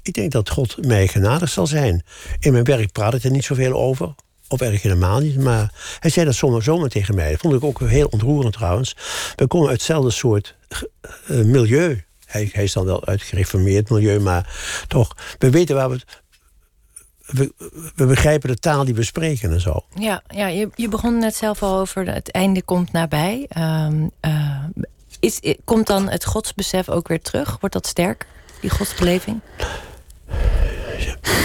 ik 0.01 0.13
denk 0.13 0.31
dat 0.31 0.49
God 0.49 0.85
mij 0.85 1.07
genadig 1.07 1.49
zal 1.49 1.67
zijn. 1.67 2.03
In 2.39 2.51
mijn 2.51 2.63
werk 2.63 2.91
praat 2.91 3.13
ik 3.13 3.23
er 3.23 3.31
niet 3.31 3.45
zoveel 3.45 3.73
over. 3.73 4.15
Of 4.47 4.61
erg 4.61 4.81
helemaal 4.81 5.19
niet. 5.19 5.37
Maar 5.37 5.73
hij 5.99 6.09
zei 6.09 6.25
dat 6.25 6.35
zomaar 6.35 6.61
zomaar 6.61 6.89
tegen 6.89 7.15
mij. 7.15 7.31
Dat 7.31 7.39
vond 7.39 7.53
ik 7.53 7.63
ook 7.63 7.79
heel 7.79 8.07
ontroerend 8.07 8.53
trouwens. 8.53 8.95
We 9.35 9.47
komen 9.47 9.69
uit 9.69 9.77
hetzelfde 9.77 10.11
soort 10.11 10.55
eh, 10.67 11.37
milieu. 11.37 12.03
Hij, 12.25 12.49
hij 12.53 12.63
is 12.63 12.73
dan 12.73 12.85
wel 12.85 13.05
uit 13.05 13.21
gereformeerd 13.21 13.89
milieu, 13.89 14.19
maar 14.19 14.55
toch. 14.87 15.15
We 15.37 15.49
weten 15.49 15.75
waar 15.75 15.89
we. 15.89 15.99
We, 17.29 17.53
we 17.95 18.05
begrijpen 18.05 18.49
de 18.49 18.59
taal 18.59 18.85
die 18.85 18.95
we 18.95 19.03
spreken 19.03 19.51
en 19.51 19.61
zo. 19.61 19.85
Ja, 19.95 20.21
ja 20.27 20.47
je, 20.47 20.69
je 20.75 20.87
begon 20.87 21.17
net 21.17 21.35
zelf 21.35 21.63
al 21.63 21.79
over 21.79 22.13
het 22.13 22.31
einde 22.31 22.61
komt 22.61 22.91
nabij. 22.91 23.45
Ehm, 23.49 24.07
eh, 24.19 24.63
is, 25.19 25.39
komt 25.63 25.87
dan 25.87 26.09
het 26.09 26.25
godsbesef 26.25 26.89
ook 26.89 27.07
weer 27.07 27.21
terug? 27.21 27.57
Wordt 27.59 27.75
dat 27.75 27.87
sterk, 27.87 28.25
die 28.61 28.69
godsbeleving? 28.69 29.41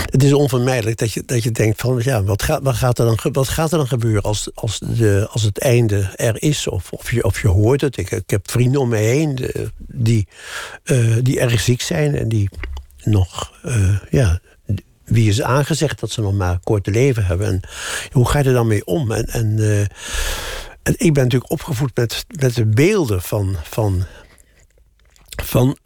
Het 0.05 0.23
is 0.23 0.33
onvermijdelijk 0.33 0.99
dat 0.99 1.13
je, 1.13 1.23
dat 1.27 1.43
je 1.43 1.51
denkt 1.51 1.81
van 1.81 2.01
ja, 2.05 2.23
wat 2.23 2.43
gaat, 2.43 2.63
wat 2.63 2.75
gaat, 2.75 2.99
er, 2.99 3.05
dan, 3.05 3.33
wat 3.33 3.49
gaat 3.49 3.73
er 3.73 3.79
dan 3.79 3.87
gebeuren 3.87 4.23
als, 4.23 4.51
als, 4.55 4.79
de, 4.79 5.29
als 5.31 5.43
het 5.43 5.59
einde 5.59 6.13
er 6.17 6.43
is? 6.43 6.69
Of, 6.69 6.93
of, 6.93 7.11
je, 7.11 7.25
of 7.25 7.43
je 7.43 7.49
hoort 7.49 7.81
het. 7.81 7.97
Ik, 7.97 8.11
ik 8.11 8.31
heb 8.31 8.51
vrienden 8.51 8.81
om 8.81 8.89
me 8.89 8.97
heen 8.97 9.37
eh, 9.37 9.63
die, 9.79 10.29
eh, 10.85 11.17
die 11.23 11.41
erg 11.41 11.61
ziek 11.61 11.81
zijn 11.81 12.17
en 12.17 12.29
die 12.29 12.49
nog, 13.05 13.53
ja, 14.11 14.41
wie 15.05 15.29
is 15.29 15.43
aangezegd 15.43 16.01
dat 16.01 16.11
ze 16.11 16.21
nog 16.21 16.33
maar 16.35 16.59
korte 16.63 16.91
leven 16.91 17.27
hebben. 17.27 17.47
En 17.47 17.61
hoe 18.13 18.29
ga 18.29 18.39
je 18.39 18.45
er 18.45 18.53
dan 18.53 18.67
mee 18.67 18.85
om? 18.87 19.13
En, 19.13 19.25
en, 19.25 19.59
eh, 19.59 19.81
en 20.83 20.95
ik 20.97 21.13
ben 21.13 21.23
natuurlijk 21.23 21.51
opgevoed 21.51 21.91
met, 21.95 22.25
met 22.41 22.55
de 22.55 22.67
beelden 22.67 23.23
van, 23.23 23.57
van 23.63 24.05
van, 25.43 25.77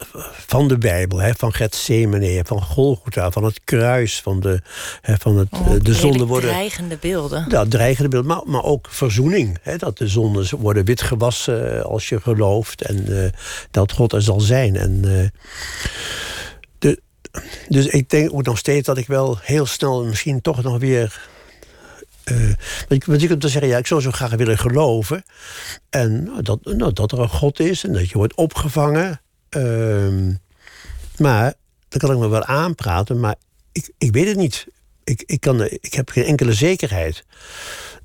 van 0.47 0.67
de 0.67 0.77
Bijbel, 0.77 1.17
hè, 1.17 1.31
van 1.37 1.53
Gethsemane, 1.53 2.41
van 2.45 2.61
Golgotha, 2.61 3.31
van 3.31 3.43
het 3.43 3.59
kruis, 3.63 4.21
van 4.21 4.39
de, 4.39 4.61
hè, 5.01 5.17
van 5.17 5.37
het, 5.37 5.47
Oh, 5.51 5.73
eh, 5.73 5.81
de 5.81 5.93
zonden 5.93 6.27
worden. 6.27 6.49
dreigende 6.49 6.97
beelden. 7.01 7.45
Ja, 7.49 7.65
dreigende 7.65 8.09
beeld, 8.09 8.25
maar, 8.25 8.41
maar 8.45 8.63
ook 8.63 8.87
verzoening. 8.89 9.57
Hè, 9.61 9.77
dat 9.77 9.97
de 9.97 10.07
zonden 10.07 10.47
worden 10.57 10.85
witgewassen 10.85 11.77
eh, 11.77 11.81
als 11.81 12.09
je 12.09 12.21
gelooft. 12.21 12.81
En 12.81 13.31
dat 13.71 13.91
God 13.91 14.13
er 14.13 14.21
zal 14.21 14.39
zijn. 14.39 14.75
En, 14.75 15.31
dus 17.69 17.85
ik 17.85 18.09
denk 18.09 18.33
ook 18.33 18.45
nog 18.45 18.57
steeds 18.57 18.85
dat 18.85 18.97
ik 18.97 19.07
wel 19.07 19.37
heel 19.41 19.65
snel 19.65 20.05
misschien 20.05 20.41
toch 20.41 20.63
nog 20.63 20.77
weer. 20.79 21.27
eh 22.23 22.35
want 22.87 23.21
je- 23.21 23.35
zeggen, 23.49 23.67
ja, 23.67 23.77
ik 23.77 23.87
zou 23.87 24.01
zo 24.01 24.11
graag 24.11 24.31
willen 24.35 24.57
geloven. 24.57 25.23
En 25.89 26.23
nou, 26.23 26.41
dat, 26.41 26.59
nou, 26.63 26.93
dat 26.93 27.11
er 27.11 27.19
een 27.19 27.29
God 27.29 27.59
is 27.59 27.83
en 27.83 27.93
dat 27.93 28.09
je 28.09 28.17
wordt 28.17 28.35
opgevangen. 28.35 29.21
Ehm, 29.49 30.33
maar 31.17 31.53
dan 31.87 31.99
kan 31.99 32.11
ik 32.11 32.17
me 32.17 32.27
wel 32.27 32.43
aanpraten, 32.45 33.19
maar 33.19 33.35
ik, 33.71 33.89
ik 33.97 34.11
weet 34.11 34.27
het 34.27 34.37
niet. 34.37 34.67
Ik, 35.03 35.23
ik, 35.25 35.39
kan, 35.41 35.63
ik 35.63 35.93
heb 35.93 36.09
geen 36.09 36.23
enkele 36.25 36.53
zekerheid. 36.53 37.23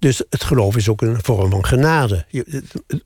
Dus 0.04 0.22
het 0.30 0.44
geloof 0.44 0.76
is 0.76 0.88
ook 0.88 1.02
een 1.02 1.18
vorm 1.22 1.50
van 1.50 1.64
genade. 1.64 2.24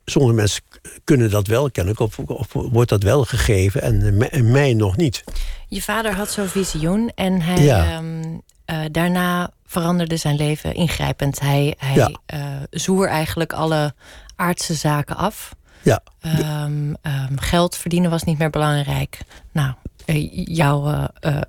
Sommige 0.04 0.34
mensen 0.34 0.62
kunnen 1.04 1.30
dat 1.30 1.46
wel 1.46 1.70
kennelijk, 1.70 2.00
of, 2.00 2.18
of 2.18 2.52
wordt 2.52 2.90
dat 2.90 3.02
wel 3.02 3.24
gegeven 3.24 3.82
en 4.30 4.50
mij- 4.50 4.74
nog 4.74 4.96
niet. 4.96 5.24
Je 5.68 5.82
vader 5.82 6.14
had 6.14 6.30
zo'n 6.30 6.46
visioen 6.48 7.12
en 7.14 7.40
hij, 7.40 7.62
Ja. 7.62 7.84
ehm, 7.84 8.24
eh, 8.64 8.80
daarna 8.90 9.50
veranderde 9.66 10.16
zijn 10.16 10.37
leven 10.37 10.74
ingrijpend. 10.74 11.40
Hij, 11.40 11.74
hij 11.78 11.94
Ja. 11.94 12.11
eh, 12.26 12.40
zwoer 12.70 13.08
eigenlijk 13.08 13.52
alle 13.52 13.94
aardse 14.37 14.74
zaken 14.74 15.16
af. 15.16 15.54
Ja, 15.82 16.00
Ehm, 16.20 16.94
ehm, 17.02 17.37
geld 17.37 17.76
verdienen 17.76 18.11
was 18.11 18.22
niet 18.22 18.38
meer 18.38 18.50
belangrijk. 18.50 19.18
Nou, 19.52 19.74
eh, 20.04 20.46
jouw 20.46 21.08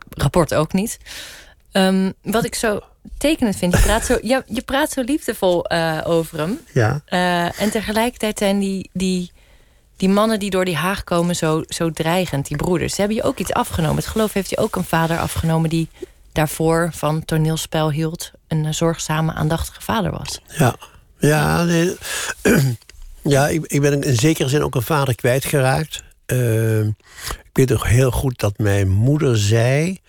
rapport 0.10 0.54
ook 0.54 0.74
niet. 0.74 0.98
Wat 2.22 2.46
ik 2.46 2.56
zo 2.56 2.80
tekenend 3.18 3.56
vind, 3.56 3.74
je 3.74 3.82
praat 3.82 4.06
zo, 4.06 4.18
ja, 4.22 4.44
je 4.48 4.62
praat 4.62 4.92
zo 4.92 5.02
liefdevol 5.02 5.66
eh, 5.66 6.02
over 6.04 6.40
hem. 6.40 6.60
ja. 6.74 7.02
Eh, 7.06 7.62
en 7.62 7.72
tegelijkertijd 7.72 8.38
zijn 8.38 8.60
die, 8.60 8.90
die, 8.94 9.32
die 9.98 10.10
mannen 10.10 10.40
die 10.40 10.50
door 10.50 10.66
die 10.66 10.76
haag 10.76 11.04
komen 11.04 11.36
zo, 11.36 11.64
zo 11.68 11.92
dreigend, 11.92 12.48
die 12.48 12.58
broeders. 12.58 12.94
Ze 12.94 13.00
hebben 13.00 13.18
je 13.18 13.24
ook 13.24 13.40
iets 13.40 13.54
afgenomen. 13.54 13.96
Het 13.96 14.08
geloof 14.08 14.34
heeft 14.34 14.50
je 14.50 14.58
ook 14.58 14.76
een 14.76 14.84
vader 14.84 15.20
afgenomen 15.20 15.70
die 15.70 15.90
daarvoor 16.32 16.90
van 16.94 17.26
toneelspel 17.26 17.92
hield. 17.92 18.32
Een 18.48 18.66
eh, 18.66 18.72
zorgzame, 18.72 19.34
aandachtige 19.34 19.82
vader 19.82 20.12
was. 20.12 20.42
Ja, 20.58 20.76
ja, 21.18 21.64
nee. 21.64 21.96
ja 23.24 23.48
ik, 23.48 23.66
ik 23.66 23.82
ben 23.82 24.04
in 24.04 24.16
zekere 24.16 24.50
zin 24.50 24.64
ook 24.64 24.76
een 24.76 24.82
vader 24.82 25.16
kwijtgeraakt. 25.16 26.04
Uh, 26.28 26.86
ik 27.50 27.50
weet 27.54 27.70
nog 27.70 27.88
heel 27.88 28.12
goed 28.12 28.40
dat 28.40 28.58
mijn 28.58 28.90
moeder 28.90 29.38
zei... 29.38 30.00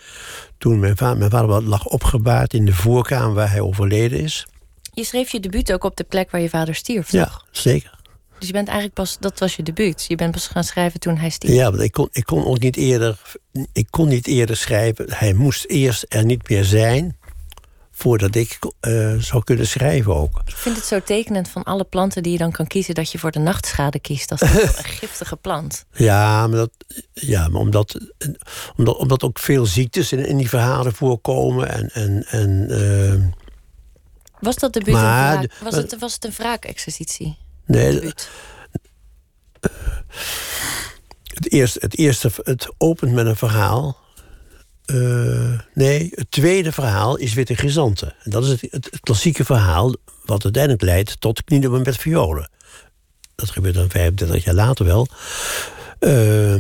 toen 0.60 0.78
mijn 0.78 0.96
vader, 0.96 1.18
mijn 1.18 1.30
vader 1.30 1.62
lag 1.62 1.84
opgebaard 1.86 2.54
in 2.54 2.64
de 2.64 2.74
voorkamer 2.74 3.34
waar 3.34 3.50
hij 3.50 3.60
overleden 3.60 4.20
is. 4.20 4.46
Je 4.94 5.04
schreef 5.04 5.30
je 5.30 5.40
debuut 5.40 5.72
ook 5.72 5.84
op 5.84 5.96
de 5.96 6.04
plek 6.04 6.30
waar 6.30 6.40
je 6.40 6.48
vader 6.48 6.74
stierf, 6.74 7.12
Ja, 7.12 7.24
toch? 7.24 7.46
zeker. 7.50 7.98
Dus 8.38 8.48
je 8.48 8.54
bent 8.54 8.68
eigenlijk 8.68 8.96
pas, 8.98 9.16
dat 9.20 9.38
was 9.38 9.56
je 9.56 9.62
debuut. 9.62 10.04
Je 10.08 10.14
bent 10.16 10.32
pas 10.32 10.46
gaan 10.46 10.64
schrijven 10.64 11.00
toen 11.00 11.16
hij 11.16 11.30
stierf. 11.30 11.54
Ja, 11.54 11.70
want 11.70 11.82
ik 11.82 11.92
kon, 11.92 12.08
ik 12.12 12.24
kon 12.24 12.44
ook 12.44 12.58
niet 12.58 12.76
eerder, 12.76 13.20
ik 13.72 13.86
kon 13.90 14.08
niet 14.08 14.26
eerder 14.26 14.56
schrijven. 14.56 15.04
Hij 15.08 15.32
moest 15.32 15.64
eerst 15.64 16.04
er 16.08 16.24
niet 16.24 16.48
meer 16.48 16.64
zijn 16.64 17.16
voordat 18.00 18.34
ik 18.34 18.58
uh, 18.80 19.14
zou 19.18 19.44
kunnen 19.44 19.66
schrijven 19.66 20.14
ook. 20.14 20.40
Ik 20.44 20.56
vind 20.56 20.76
het 20.76 20.84
zo 20.84 21.00
tekenend 21.00 21.48
van 21.48 21.62
alle 21.62 21.84
planten 21.84 22.22
die 22.22 22.32
je 22.32 22.38
dan 22.38 22.52
kan 22.52 22.66
kiezen... 22.66 22.94
dat 22.94 23.12
je 23.12 23.18
voor 23.18 23.30
de 23.30 23.38
nachtschade 23.38 24.00
kiest. 24.00 24.28
Dat 24.28 24.42
is 24.42 24.50
een 24.78 24.84
giftige 24.84 25.36
plant. 25.36 25.84
Ja, 25.92 26.46
maar, 26.46 26.56
dat, 26.56 26.70
ja, 27.12 27.48
maar 27.48 27.60
omdat, 27.60 27.98
omdat, 28.76 28.96
omdat 28.96 29.22
ook 29.22 29.38
veel 29.38 29.66
ziektes 29.66 30.12
in, 30.12 30.26
in 30.26 30.36
die 30.36 30.48
verhalen 30.48 30.92
voorkomen. 30.92 31.68
En, 31.68 31.90
en, 31.90 32.24
en, 32.26 32.66
uh, 32.70 33.24
was 34.40 34.56
dat 34.56 34.74
maar, 34.74 34.88
een 34.88 34.94
wraak? 34.94 35.52
Was, 35.60 35.72
maar, 35.72 35.82
het, 35.82 35.98
was 35.98 36.14
het 36.14 36.24
een 36.24 36.32
wraakexercitie? 36.36 37.36
Nee, 37.66 38.12
het 41.40 41.52
eerste, 41.52 41.78
het 41.78 41.98
eerste, 41.98 42.30
het 42.42 42.72
opent 42.78 43.12
met 43.12 43.26
een 43.26 43.36
verhaal. 43.36 43.99
Uh, 44.86 45.58
nee, 45.74 46.12
het 46.14 46.30
tweede 46.30 46.72
verhaal 46.72 47.16
is 47.16 47.34
Witte 47.34 47.56
Gezanten. 47.56 48.14
En 48.22 48.30
dat 48.30 48.44
is 48.44 48.50
het, 48.50 48.68
het, 48.70 49.00
klassieke 49.00 49.44
verhaal 49.44 49.94
wat 50.24 50.44
uiteindelijk 50.44 50.82
leidt 50.82 51.20
tot 51.20 51.44
Knielen 51.44 51.82
met 51.82 51.96
violen. 51.96 52.50
Dat 53.34 53.50
gebeurt 53.50 53.74
dan 53.74 53.90
35 53.90 54.44
jaar 54.44 54.54
later 54.54 54.84
wel. 54.84 55.08
Uh, 56.00 56.54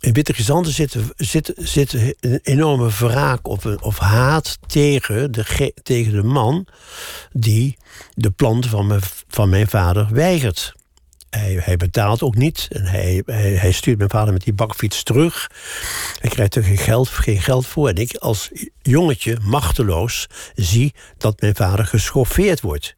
in 0.00 0.12
Witte 0.12 0.34
Gezanten 0.34 0.72
zit, 0.72 0.96
zit, 1.16 1.52
zit 1.56 1.92
een 2.20 2.40
enorme 2.42 2.90
wraak 2.90 3.48
of, 3.48 3.66
of 3.66 3.98
haat 3.98 4.58
tegen 4.66 5.32
de, 5.32 5.72
tegen 5.82 6.12
de 6.12 6.22
man 6.22 6.66
die 7.32 7.76
de 8.14 8.30
planten 8.30 8.70
van 8.70 8.86
mijn, 8.86 9.00
van 9.28 9.48
mijn 9.48 9.68
vader 9.68 10.08
weigert. 10.10 10.74
Hij, 11.38 11.76
betaalt 11.76 12.22
ook 12.22 12.34
niet. 12.34 12.68
En 12.70 12.84
hij, 12.84 13.22
hij, 13.26 13.52
hij, 13.52 13.72
stuurt 13.72 13.98
mijn 13.98 14.10
vader 14.10 14.32
met 14.32 14.44
die 14.44 14.52
bakfiets 14.52 15.02
terug. 15.02 15.50
Hij 16.20 16.30
krijgt 16.30 16.54
er 16.54 16.64
geen 16.64 16.78
geld, 16.78 17.08
geen 17.08 17.40
geld 17.40 17.66
voor. 17.66 17.88
En 17.88 17.94
ik 17.94 18.16
als 18.16 18.50
jongetje, 18.82 19.38
machteloos, 19.42 20.28
zie 20.54 20.94
dat 21.18 21.40
mijn 21.40 21.54
vader 21.54 21.86
geschoffeerd 21.86 22.60
wordt. 22.60 22.94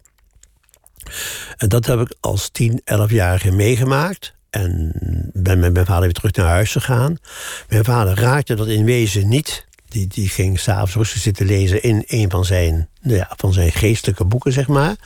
En 1.56 1.68
dat 1.68 1.86
heb 1.86 2.00
ik 2.00 2.14
als 2.20 2.48
10, 2.48 2.80
11-jarige 2.80 3.50
meegemaakt. 3.50 4.34
En 4.50 4.92
ben 5.32 5.58
met 5.58 5.72
mijn 5.72 5.86
vader 5.86 6.02
weer 6.02 6.12
terug 6.12 6.32
naar 6.32 6.46
huis 6.48 6.72
gegaan. 6.72 7.16
Mijn 7.68 7.84
vader 7.84 8.18
raakte 8.18 8.54
dat 8.54 8.66
in 8.66 8.84
wezen 8.84 9.28
niet. 9.28 9.66
Die, 9.94 10.06
die 10.06 10.28
ging 10.28 10.60
s'avonds 10.60 10.94
rustig 10.94 11.20
zitten 11.20 11.46
lezen 11.46 11.82
in 11.82 12.04
een 12.06 12.30
van 12.30 12.44
zijn, 12.44 12.88
nou 13.00 13.16
ja, 13.16 13.32
van 13.36 13.52
zijn 13.52 13.72
geestelijke 13.72 14.24
boeken, 14.24 14.52
zeg 14.52 14.68
maar. 14.68 14.96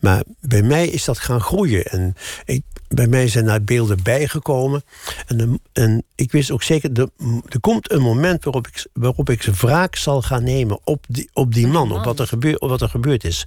Maar 0.00 0.22
bij 0.40 0.62
mij 0.62 0.88
is 0.88 1.04
dat 1.04 1.18
gaan 1.18 1.40
groeien. 1.40 1.84
En 1.84 2.14
ik, 2.44 2.62
bij 2.88 3.06
mij 3.06 3.28
zijn 3.28 3.44
daar 3.44 3.62
beelden 3.62 4.02
bijgekomen. 4.02 4.82
En, 5.26 5.60
en 5.72 6.02
ik 6.14 6.32
wist 6.32 6.50
ook 6.50 6.62
zeker, 6.62 6.90
er, 6.92 7.08
er 7.48 7.60
komt 7.60 7.92
een 7.92 8.02
moment 8.02 8.44
waarop 8.44 8.66
ik, 8.66 8.86
waarop 8.92 9.30
ik 9.30 9.42
wraak 9.42 9.96
zal 9.96 10.22
gaan 10.22 10.44
nemen 10.44 10.78
op 10.84 11.04
die, 11.08 11.30
op 11.32 11.54
die 11.54 11.66
man, 11.66 11.92
op 11.92 12.04
wat 12.04 12.20
er, 12.20 12.26
gebeur, 12.26 12.58
op 12.58 12.68
wat 12.68 12.80
er 12.80 12.88
gebeurd 12.88 13.24
is. 13.24 13.46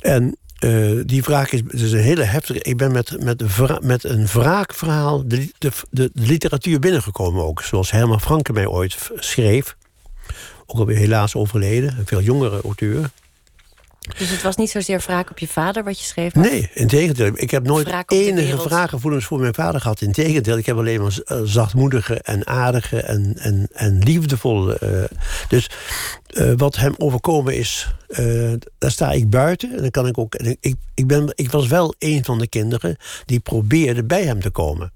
En 0.00 0.36
uh, 0.60 1.02
die 1.06 1.22
wraak 1.22 1.50
is 1.50 1.62
dus 1.62 1.92
een 1.92 1.98
hele 1.98 2.22
heftige. 2.22 2.62
Ik 2.62 2.76
ben 2.76 2.92
met, 2.92 3.22
met, 3.22 3.42
met 3.82 4.04
een 4.04 4.26
wraakverhaal 4.26 5.28
de, 5.28 5.50
de, 5.58 5.70
de, 5.90 6.10
literatuur 6.14 6.78
binnengekomen 6.78 7.44
ook. 7.44 7.62
Zoals 7.62 7.90
Herman 7.90 8.20
Franke 8.20 8.52
mij 8.52 8.66
ooit 8.66 9.10
schreef. 9.14 9.76
Ook 10.66 10.78
alweer 10.78 10.96
helaas 10.96 11.34
overleden. 11.34 11.98
Een 11.98 12.06
veel 12.06 12.20
jongere 12.20 12.60
auteur. 12.62 13.10
Dus 14.18 14.30
het 14.30 14.42
was 14.42 14.56
niet 14.56 14.70
zozeer 14.70 14.98
wraak 14.98 15.30
op 15.30 15.38
je 15.38 15.48
vader 15.48 15.84
wat 15.84 15.98
je 15.98 16.04
schreef? 16.04 16.34
Nee, 16.34 16.70
in 16.74 16.86
tegendeel. 16.86 17.32
Ik 17.34 17.50
heb 17.50 17.66
nooit 17.66 18.04
enige 18.06 18.56
wraakgevoelens 18.56 19.24
voor 19.24 19.40
mijn 19.40 19.54
vader 19.54 19.80
gehad. 19.80 20.00
In 20.00 20.12
tegendeel, 20.12 20.58
ik 20.58 20.66
heb 20.66 20.76
alleen 20.76 21.02
maar 21.02 21.18
eh, 21.24 21.40
zachtmoedige 21.44 22.14
en 22.14 22.46
aardige 22.46 23.00
en, 23.00 23.34
en, 23.38 23.68
en 23.72 23.98
liefdevolle. 23.98 24.78
Uh, 24.82 25.18
dus 25.48 25.70
uh, 26.32 26.52
wat 26.56 26.76
hem 26.76 26.94
overkomen 26.98 27.56
is, 27.56 27.94
uh, 28.08 28.52
daar 28.78 28.90
sta 28.90 29.10
ik 29.10 29.30
buiten. 29.30 29.72
En 29.76 29.80
dan 29.80 29.90
kan 29.90 30.06
ik 30.06 30.18
ook. 30.18 30.34
Ik, 30.34 30.74
ik, 30.94 31.06
ben, 31.06 31.32
ik 31.34 31.50
was 31.50 31.66
wel 31.66 31.94
een 31.98 32.24
van 32.24 32.38
de 32.38 32.48
kinderen 32.48 32.96
die 33.24 33.40
probeerde 33.40 34.04
bij 34.04 34.24
hem 34.24 34.40
te 34.40 34.50
komen. 34.50 34.92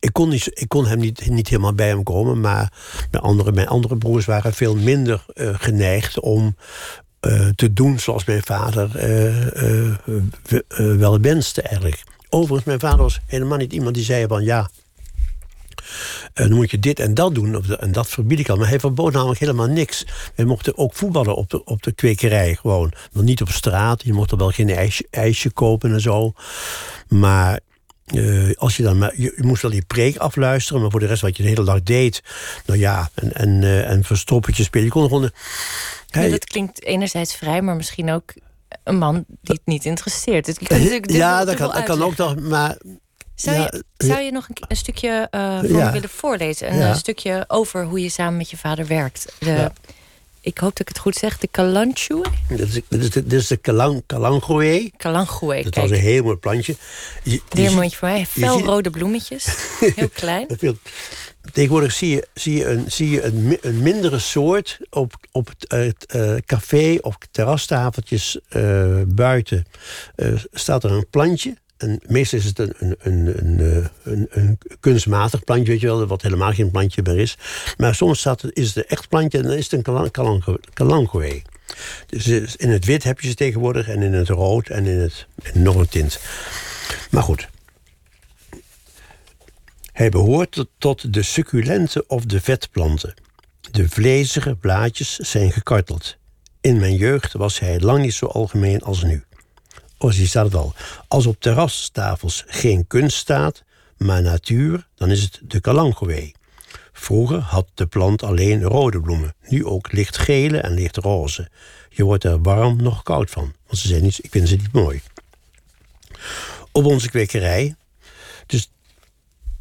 Ik 0.00 0.12
kon, 0.12 0.28
niet, 0.28 0.50
ik 0.52 0.68
kon 0.68 0.86
hem 0.86 0.98
niet, 0.98 1.30
niet 1.30 1.48
helemaal 1.48 1.74
bij 1.74 1.88
hem 1.88 2.02
komen, 2.02 2.40
maar 2.40 2.72
mijn 3.10 3.22
andere, 3.22 3.52
mijn 3.52 3.68
andere 3.68 3.96
broers 3.96 4.24
waren 4.24 4.54
veel 4.54 4.76
minder 4.76 5.24
uh, 5.34 5.48
geneigd 5.52 6.20
om 6.20 6.56
uh, 7.20 7.48
te 7.48 7.72
doen 7.72 7.98
zoals 7.98 8.24
mijn 8.24 8.42
vader 8.42 8.90
wel 10.98 11.20
wenste 11.20 11.62
eigenlijk. 11.62 12.02
Overigens, 12.28 12.64
mijn 12.64 12.80
vader 12.80 12.98
was 12.98 13.20
helemaal 13.26 13.58
niet 13.58 13.72
iemand 13.72 13.94
die 13.94 14.04
zei 14.04 14.26
van 14.26 14.44
ja, 14.44 14.70
uh, 16.34 16.46
dan 16.46 16.52
moet 16.52 16.70
je 16.70 16.78
dit 16.78 17.00
en 17.00 17.14
dat 17.14 17.34
doen. 17.34 17.64
En 17.78 17.92
dat 17.92 18.08
verbied 18.08 18.38
ik 18.38 18.48
al. 18.48 18.56
Maar 18.56 18.68
hij 18.68 18.80
verbood 18.80 19.12
namelijk 19.12 19.40
helemaal 19.40 19.66
niks. 19.66 20.06
Wij 20.34 20.44
mochten 20.44 20.78
ook 20.78 20.94
voetballen 20.94 21.36
op 21.36 21.50
de, 21.50 21.64
op 21.64 21.82
de 21.82 21.92
kwekerij 21.92 22.54
gewoon. 22.54 22.92
Maar 23.12 23.24
niet 23.24 23.40
op 23.40 23.48
straat. 23.48 24.02
Je 24.02 24.12
mocht 24.12 24.30
er 24.30 24.36
wel 24.36 24.50
geen 24.50 24.90
ijsje, 25.10 25.50
kopen 25.50 25.92
en 25.92 26.00
zo. 26.00 26.32
Maar 27.08 27.60
als 28.56 28.76
je 28.76 28.82
dan 28.82 28.98
maar, 28.98 29.12
je, 29.16 29.34
moest 29.36 29.62
wel 29.62 29.70
die 29.70 29.84
preek 29.84 30.16
afluisteren, 30.16 30.82
maar 30.82 30.90
voor 30.90 31.00
de 31.00 31.06
rest 31.06 31.22
wat 31.22 31.36
je 31.36 31.42
de 31.42 31.48
hele 31.48 31.64
dag 31.64 31.82
deed, 31.82 32.22
nou 32.66 32.78
ja, 32.78 33.10
en, 33.14 33.32
en, 33.32 33.84
en 33.86 34.04
verstoppertje 34.04 34.62
spelen. 34.62 34.86
Je 34.86 34.92
kon 34.92 35.08
gewoon. 35.08 35.30
Ja, 36.10 36.28
dat 36.28 36.44
klinkt 36.44 36.84
enerzijds 36.84 37.34
vrij, 37.34 37.62
maar 37.62 37.76
misschien 37.76 38.10
ook 38.10 38.32
een 38.84 38.98
man 38.98 39.24
die 39.26 39.54
het 39.54 39.60
niet 39.64 39.84
interesseert. 39.84 40.46
Het 40.46 40.58
ja, 41.12 41.44
dat 41.44 41.56
kan, 41.56 41.72
dat 41.72 41.82
kan 41.82 42.02
ook 42.02 42.16
nog, 42.16 42.40
maar 42.40 42.76
zou, 43.34 43.56
je, 43.56 43.84
zou 43.96 44.20
je 44.20 44.32
nog 44.32 44.48
een, 44.48 44.56
een 44.68 44.76
stukje 44.76 45.28
uh, 45.30 45.58
voor 45.58 45.92
willen 45.92 46.08
voorlezen? 46.08 46.82
Een, 46.82 46.96
stukje 46.96 47.44
over 47.48 47.84
hoe 47.84 48.00
je 48.00 48.08
samen 48.08 48.36
met 48.36 48.50
je 48.50 48.56
vader 48.56 48.86
werkt. 48.86 49.32
De, 49.38 49.70
ik 50.40 50.58
hoop 50.58 50.70
dat 50.70 50.80
ik 50.80 50.88
het 50.88 50.98
goed 50.98 51.14
zeg. 51.14 51.38
De 51.38 51.48
Kalanchoe? 51.48 52.24
Dit 52.48 52.60
is, 52.60 52.72
dit 52.88 53.12
de, 53.12 53.26
dit 53.26 53.40
is 53.40 53.46
de 53.46 53.56
kalang, 53.56 54.02
Kalangoe. 54.06 54.92
Kalangoe, 54.96 55.62
Dat 55.62 55.74
was 55.74 55.90
een 55.90 55.96
heel 55.96 56.22
mooi 56.22 56.36
plantje. 56.36 56.76
Je, 57.22 57.40
mondje 57.70 57.96
voor 57.96 58.08
mij. 58.08 58.26
Felrode 58.26 58.90
bloemetjes. 58.90 59.46
heel 59.96 60.08
klein. 60.08 60.46
Tegenwoordig 61.52 61.92
zie 61.92 62.10
je, 62.10 62.28
zie 62.34 62.66
een, 62.66 62.84
zie 62.90 63.22
een, 63.22 63.58
een 63.60 63.82
mindere 63.82 64.18
soort 64.18 64.78
op, 64.90 65.12
op 65.32 65.48
het, 65.68 66.14
uh, 66.14 66.36
café 66.46 66.98
of 67.00 67.16
terrastafeltjes 67.30 68.38
uh, 68.56 69.02
buiten. 69.06 69.66
Staat 70.52 70.84
er 70.84 70.92
een 70.92 71.06
plantje 71.10 71.56
en 71.80 72.00
meestal 72.06 72.38
is 72.38 72.44
het 72.44 72.58
een, 72.58 72.74
een, 72.78 72.96
een, 72.98 73.88
een, 74.02 74.26
een, 74.30 74.58
kunstmatig 74.80 75.44
plantje, 75.44 75.72
weet 75.72 75.80
je 75.80 75.86
wel, 75.86 76.06
wat 76.06 76.22
helemaal 76.22 76.52
geen 76.52 76.70
plantje 76.70 77.02
meer 77.04 77.18
is. 77.18 77.38
Maar 77.76 77.94
soms 77.94 78.18
staat 78.18 78.44
is 78.52 78.66
het 78.66 78.76
een 78.76 78.88
echt 78.88 79.08
plantje 79.08 79.38
en 79.38 79.44
dan 79.44 79.52
is 79.52 79.70
het 79.70 79.86
een 79.86 80.10
kalangoe. 80.72 81.42
Dus 82.06 82.56
in 82.56 82.70
het 82.70 82.84
wit 82.84 83.02
heb 83.04 83.20
je 83.20 83.28
ze 83.28 83.34
tegenwoordig 83.34 83.88
en 83.88 84.02
in 84.02 84.12
het 84.12 84.28
rood 84.28 84.68
en 84.68 84.86
in, 84.86 84.98
het, 84.98 85.26
in 85.52 85.62
nog 85.62 85.76
een 85.76 85.88
tint. 85.88 86.20
Maar 87.10 87.22
goed. 87.22 87.48
Hij 90.00 90.08
behoort 90.08 90.64
tot 90.78 91.12
de 91.12 91.22
succulente 91.22 92.04
of 92.06 92.24
de 92.24 92.40
vetplanten. 92.40 93.14
De 93.70 93.88
vlezige 93.88 94.56
blaadjes 94.56 95.16
zijn 95.16 95.52
gekarteld. 95.52 96.16
In 96.60 96.78
mijn 96.78 96.96
jeugd 96.96 97.32
was 97.32 97.58
hij 97.58 97.80
lang 97.80 98.02
niet 98.02 98.14
zo 98.14 98.26
algemeen 98.26 98.82
als 98.82 99.02
nu. 99.02 99.24
Oh, 99.98 100.10
zie 100.10 100.26
staat 100.26 100.44
het 100.44 100.54
al. 100.54 100.74
Als 101.08 101.26
op 101.26 101.40
terrastafels 101.40 102.44
geen 102.46 102.86
kunst 102.86 103.16
staat, 103.16 103.62
maar 103.96 104.22
natuur, 104.22 104.88
dan 104.94 105.10
is 105.10 105.22
het 105.22 105.40
de 105.42 105.60
kalangoe. 105.60 106.32
Vroeger 106.92 107.38
had 107.38 107.66
de 107.74 107.86
plant 107.86 108.22
alleen 108.22 108.62
rode 108.62 109.00
bloemen, 109.00 109.34
nu 109.48 109.64
ook 109.66 109.92
lichtgele 109.92 110.58
en 110.58 110.72
lichtroze. 110.72 111.50
Je 111.88 112.04
wordt 112.04 112.24
er 112.24 112.42
warm 112.42 112.82
nog 112.82 113.02
koud 113.02 113.30
van, 113.30 113.54
want 113.66 113.78
ze 113.78 113.88
zijn 113.88 114.02
niet, 114.02 114.24
ik 114.24 114.30
vind 114.30 114.48
ze 114.48 114.56
niet 114.56 114.72
mooi. 114.72 115.00
Op 116.72 116.84
onze 116.84 117.10
kwekerij, 117.10 117.74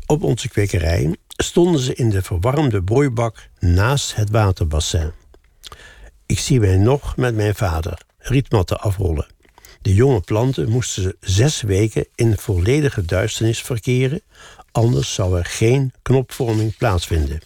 op 0.09 0.23
onze 0.23 0.49
kwekerij 0.49 1.15
stonden 1.27 1.81
ze 1.81 1.93
in 1.95 2.09
de 2.09 2.21
verwarmde 2.21 2.83
broeibak 2.83 3.49
naast 3.59 4.15
het 4.15 4.29
waterbassin. 4.29 5.11
Ik 6.25 6.39
zie 6.39 6.59
mij 6.59 6.77
nog 6.77 7.17
met 7.17 7.35
mijn 7.35 7.55
vader 7.55 8.01
rietmatten 8.17 8.79
afrollen. 8.79 9.27
De 9.81 9.93
jonge 9.93 10.21
planten 10.21 10.69
moesten 10.69 11.15
zes 11.19 11.61
weken 11.61 12.07
in 12.15 12.37
volledige 12.37 13.05
duisternis 13.05 13.61
verkeren, 13.61 14.21
anders 14.71 15.13
zou 15.13 15.37
er 15.37 15.45
geen 15.45 15.93
knopvorming 16.01 16.77
plaatsvinden. 16.77 17.39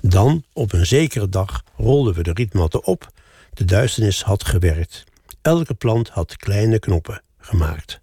Dan, 0.00 0.44
op 0.52 0.72
een 0.72 0.86
zekere 0.86 1.28
dag, 1.28 1.62
rolden 1.76 2.14
we 2.14 2.22
de 2.22 2.32
rietmatten 2.32 2.84
op. 2.84 3.08
De 3.54 3.64
duisternis 3.64 4.22
had 4.22 4.44
gewerkt. 4.44 5.04
Elke 5.42 5.74
plant 5.74 6.08
had 6.08 6.36
kleine 6.36 6.78
knoppen 6.78 7.22
gemaakt. 7.38 8.00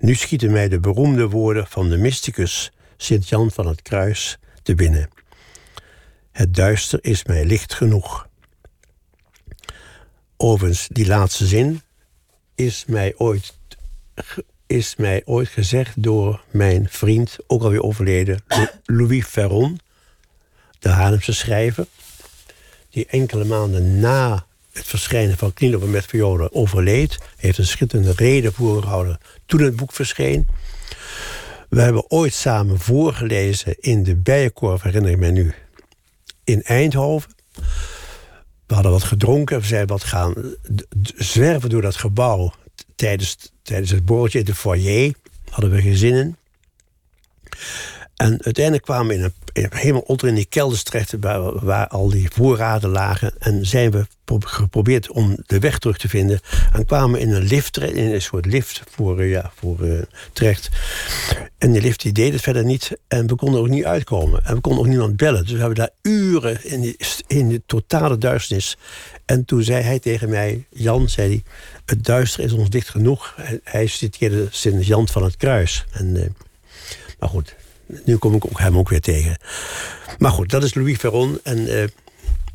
Nu 0.00 0.14
schieten 0.14 0.52
mij 0.52 0.68
de 0.68 0.80
beroemde 0.80 1.28
woorden 1.28 1.66
van 1.66 1.88
de 1.88 1.96
mysticus 1.96 2.72
Sint-Jan 2.96 3.50
van 3.50 3.66
het 3.66 3.82
Kruis 3.82 4.38
te 4.62 4.74
binnen. 4.74 5.08
Het 6.32 6.54
duister 6.54 6.98
is 7.02 7.24
mij 7.24 7.44
licht 7.44 7.74
genoeg. 7.74 8.28
Overigens, 10.36 10.88
die 10.92 11.06
laatste 11.06 11.46
zin 11.46 11.82
is 12.54 12.84
mij 12.86 13.14
ooit, 13.16 13.58
is 14.66 14.96
mij 14.96 15.22
ooit 15.24 15.48
gezegd 15.48 16.02
door 16.02 16.44
mijn 16.50 16.88
vriend, 16.88 17.36
ook 17.46 17.62
alweer 17.62 17.82
overleden, 17.82 18.42
Louis 18.84 19.24
Ferron, 19.24 19.80
de 20.78 20.88
Haarlemse 20.88 21.32
schrijver, 21.32 21.86
die 22.90 23.06
enkele 23.06 23.44
maanden 23.44 24.00
na 24.00 24.46
het 24.72 24.86
verschijnen 24.86 25.36
van 25.36 25.52
Knielopen 25.52 25.90
met 25.90 26.06
Violen 26.06 26.54
overleed. 26.54 27.18
Heeft 27.36 27.58
een 27.58 27.66
schitterende 27.66 28.12
reden 28.16 28.52
voorgehouden 28.52 29.18
toen 29.50 29.60
het 29.60 29.76
boek 29.76 29.92
verscheen. 29.92 30.46
We 31.68 31.80
hebben 31.80 32.10
ooit 32.10 32.34
samen 32.34 32.80
voorgelezen 32.80 33.76
in 33.80 34.02
de 34.02 34.16
Bijenkorf, 34.16 34.82
herinner 34.82 35.10
ik 35.10 35.18
mij 35.18 35.30
nu, 35.30 35.54
in 36.44 36.62
Eindhoven. 36.62 37.34
We 38.66 38.74
hadden 38.74 38.92
wat 38.92 39.02
gedronken, 39.02 39.60
we 39.60 39.66
zijn 39.66 39.86
wat 39.86 40.04
gaan 40.04 40.34
zwerven 41.16 41.70
door 41.70 41.82
dat 41.82 41.96
gebouw 41.96 42.52
tijdens, 42.96 43.36
tijdens 43.62 43.90
het 43.90 44.04
borreltje 44.04 44.38
in 44.38 44.44
de 44.44 44.54
foyer. 44.54 45.14
Hadden 45.50 45.70
we 45.70 45.80
gezinnen. 45.80 46.36
En 48.20 48.42
uiteindelijk 48.42 48.84
kwamen 48.84 49.06
we 49.06 49.14
in 49.14 49.32
een, 49.52 49.70
helemaal 49.70 50.00
onder 50.00 50.28
in 50.28 50.34
die 50.34 50.44
kelders 50.44 50.82
terecht... 50.82 51.14
Waar, 51.20 51.88
al 51.88 52.08
die 52.08 52.28
voorraden 52.32 52.90
lagen. 52.90 53.32
En 53.38 53.66
zijn 53.66 53.90
we 53.90 54.06
geprobeerd 54.38 55.10
om 55.10 55.36
de 55.46 55.58
weg 55.58 55.78
terug 55.78 55.98
te 55.98 56.08
vinden. 56.08 56.40
En 56.72 56.84
kwamen 56.86 57.20
in 57.20 57.30
een 57.32 57.42
lift, 57.42 57.78
in 57.78 58.12
een 58.12 58.22
soort 58.22 58.46
lift 58.46 58.82
voor, 58.90 59.22
uh, 59.22 59.30
ja, 59.30 59.52
voor 59.54 59.80
uh, 59.80 60.02
terecht. 60.32 60.68
En 61.58 61.72
die 61.72 61.80
lift 61.80 62.02
die 62.02 62.12
deed 62.12 62.32
het 62.32 62.42
verder 62.42 62.64
niet. 62.64 62.90
En 63.08 63.26
we 63.26 63.34
konden 63.34 63.60
ook 63.60 63.68
niet 63.68 63.84
uitkomen. 63.84 64.44
En 64.44 64.54
we 64.54 64.60
konden 64.60 64.80
ook 64.80 64.88
niemand 64.88 65.16
bellen. 65.16 65.42
Dus 65.42 65.52
we 65.52 65.58
hebben 65.58 65.76
daar 65.76 65.90
uren 66.02 66.64
in, 66.64 66.80
die, 66.80 66.96
in 67.26 67.48
de 67.48 67.62
totale 67.66 68.18
duisternis. 68.18 68.76
En 69.24 69.44
toen 69.44 69.62
zei 69.62 69.82
hij 69.82 69.98
tegen 69.98 70.28
mij... 70.28 70.64
Jan, 70.70 71.08
zei 71.08 71.28
hij, 71.28 71.42
het 71.84 72.04
duister 72.04 72.44
is 72.44 72.52
ons 72.52 72.70
dicht 72.70 72.88
genoeg. 72.88 73.36
Hij 73.64 73.86
citeerde 73.86 74.46
Sint-Jan 74.50 75.08
van 75.08 75.22
het 75.24 75.36
Kruis. 75.36 75.84
En, 75.92 76.06
uh, 76.06 76.24
maar 77.18 77.28
goed, 77.28 77.54
nu 78.04 78.16
kom 78.16 78.34
ik 78.34 78.42
hem 78.52 78.78
ook 78.78 78.88
weer 78.88 79.00
tegen. 79.00 79.36
Maar 80.18 80.30
goed, 80.30 80.50
dat 80.50 80.62
is 80.62 80.74
Louis 80.74 80.98
Ferron. 80.98 81.38
En 81.42 81.58
uh, 81.58 81.84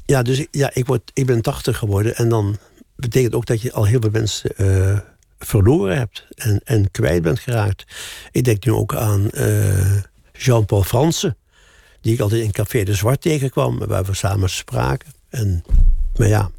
ja, 0.06 0.21
dus 0.21 0.45
ja, 0.52 0.69
ik, 0.74 0.86
word, 0.86 1.12
ik 1.13 1.26
ben 1.26 1.41
80 1.41 1.78
geworden. 1.78 2.15
En 2.15 2.30
dan 2.30 2.58
betekent 2.95 3.36
ook 3.36 3.45
dat 3.45 3.62
je 3.62 3.74
al 3.74 3.86
heel 3.86 4.02
veel 4.02 4.10
mensen 4.10 4.52
uh, 4.58 5.00
verloren 5.39 5.98
hebt 5.98 6.26
en, 6.36 6.62
en 6.63 6.91
kwijt 6.91 7.21
bent 7.21 7.39
geraakt. 7.39 7.86
Ik 8.32 8.43
denk 8.43 8.65
nu 8.65 8.71
ook 8.71 8.95
aan 8.95 9.30
eh, 9.30 10.02
Jean-Paul 10.34 10.84
Fransen, 10.84 11.38
die 12.02 12.13
ik 12.13 12.19
altijd 12.19 12.41
in 12.41 12.52
Café 12.52 12.84
de 12.84 12.93
Zwart 12.93 13.21
tegenkwam, 13.21 13.78
waar 13.78 14.04
we 14.04 14.13
samen 14.13 14.50
spraken. 14.50 15.13
En, 15.30 15.63
maar 16.15 16.28
ja, 16.28 16.52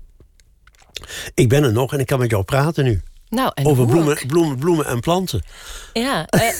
ik 1.35 1.49
ben 1.49 1.65
er 1.65 1.73
nog 1.73 1.93
en 1.93 2.01
ik 2.01 2.07
kan 2.07 2.19
met 2.19 2.31
jou 2.31 2.45
praten 2.45 2.85
nu. 2.85 3.01
Nou, 3.29 3.51
en 3.55 3.67
Over 3.67 3.87
bloemen, 3.87 4.27
bloemen, 4.27 4.59
bloemen 4.59 4.87
en 4.87 5.01
planten. 5.01 5.43
Ja, 5.93 6.27
eh, 6.27 6.53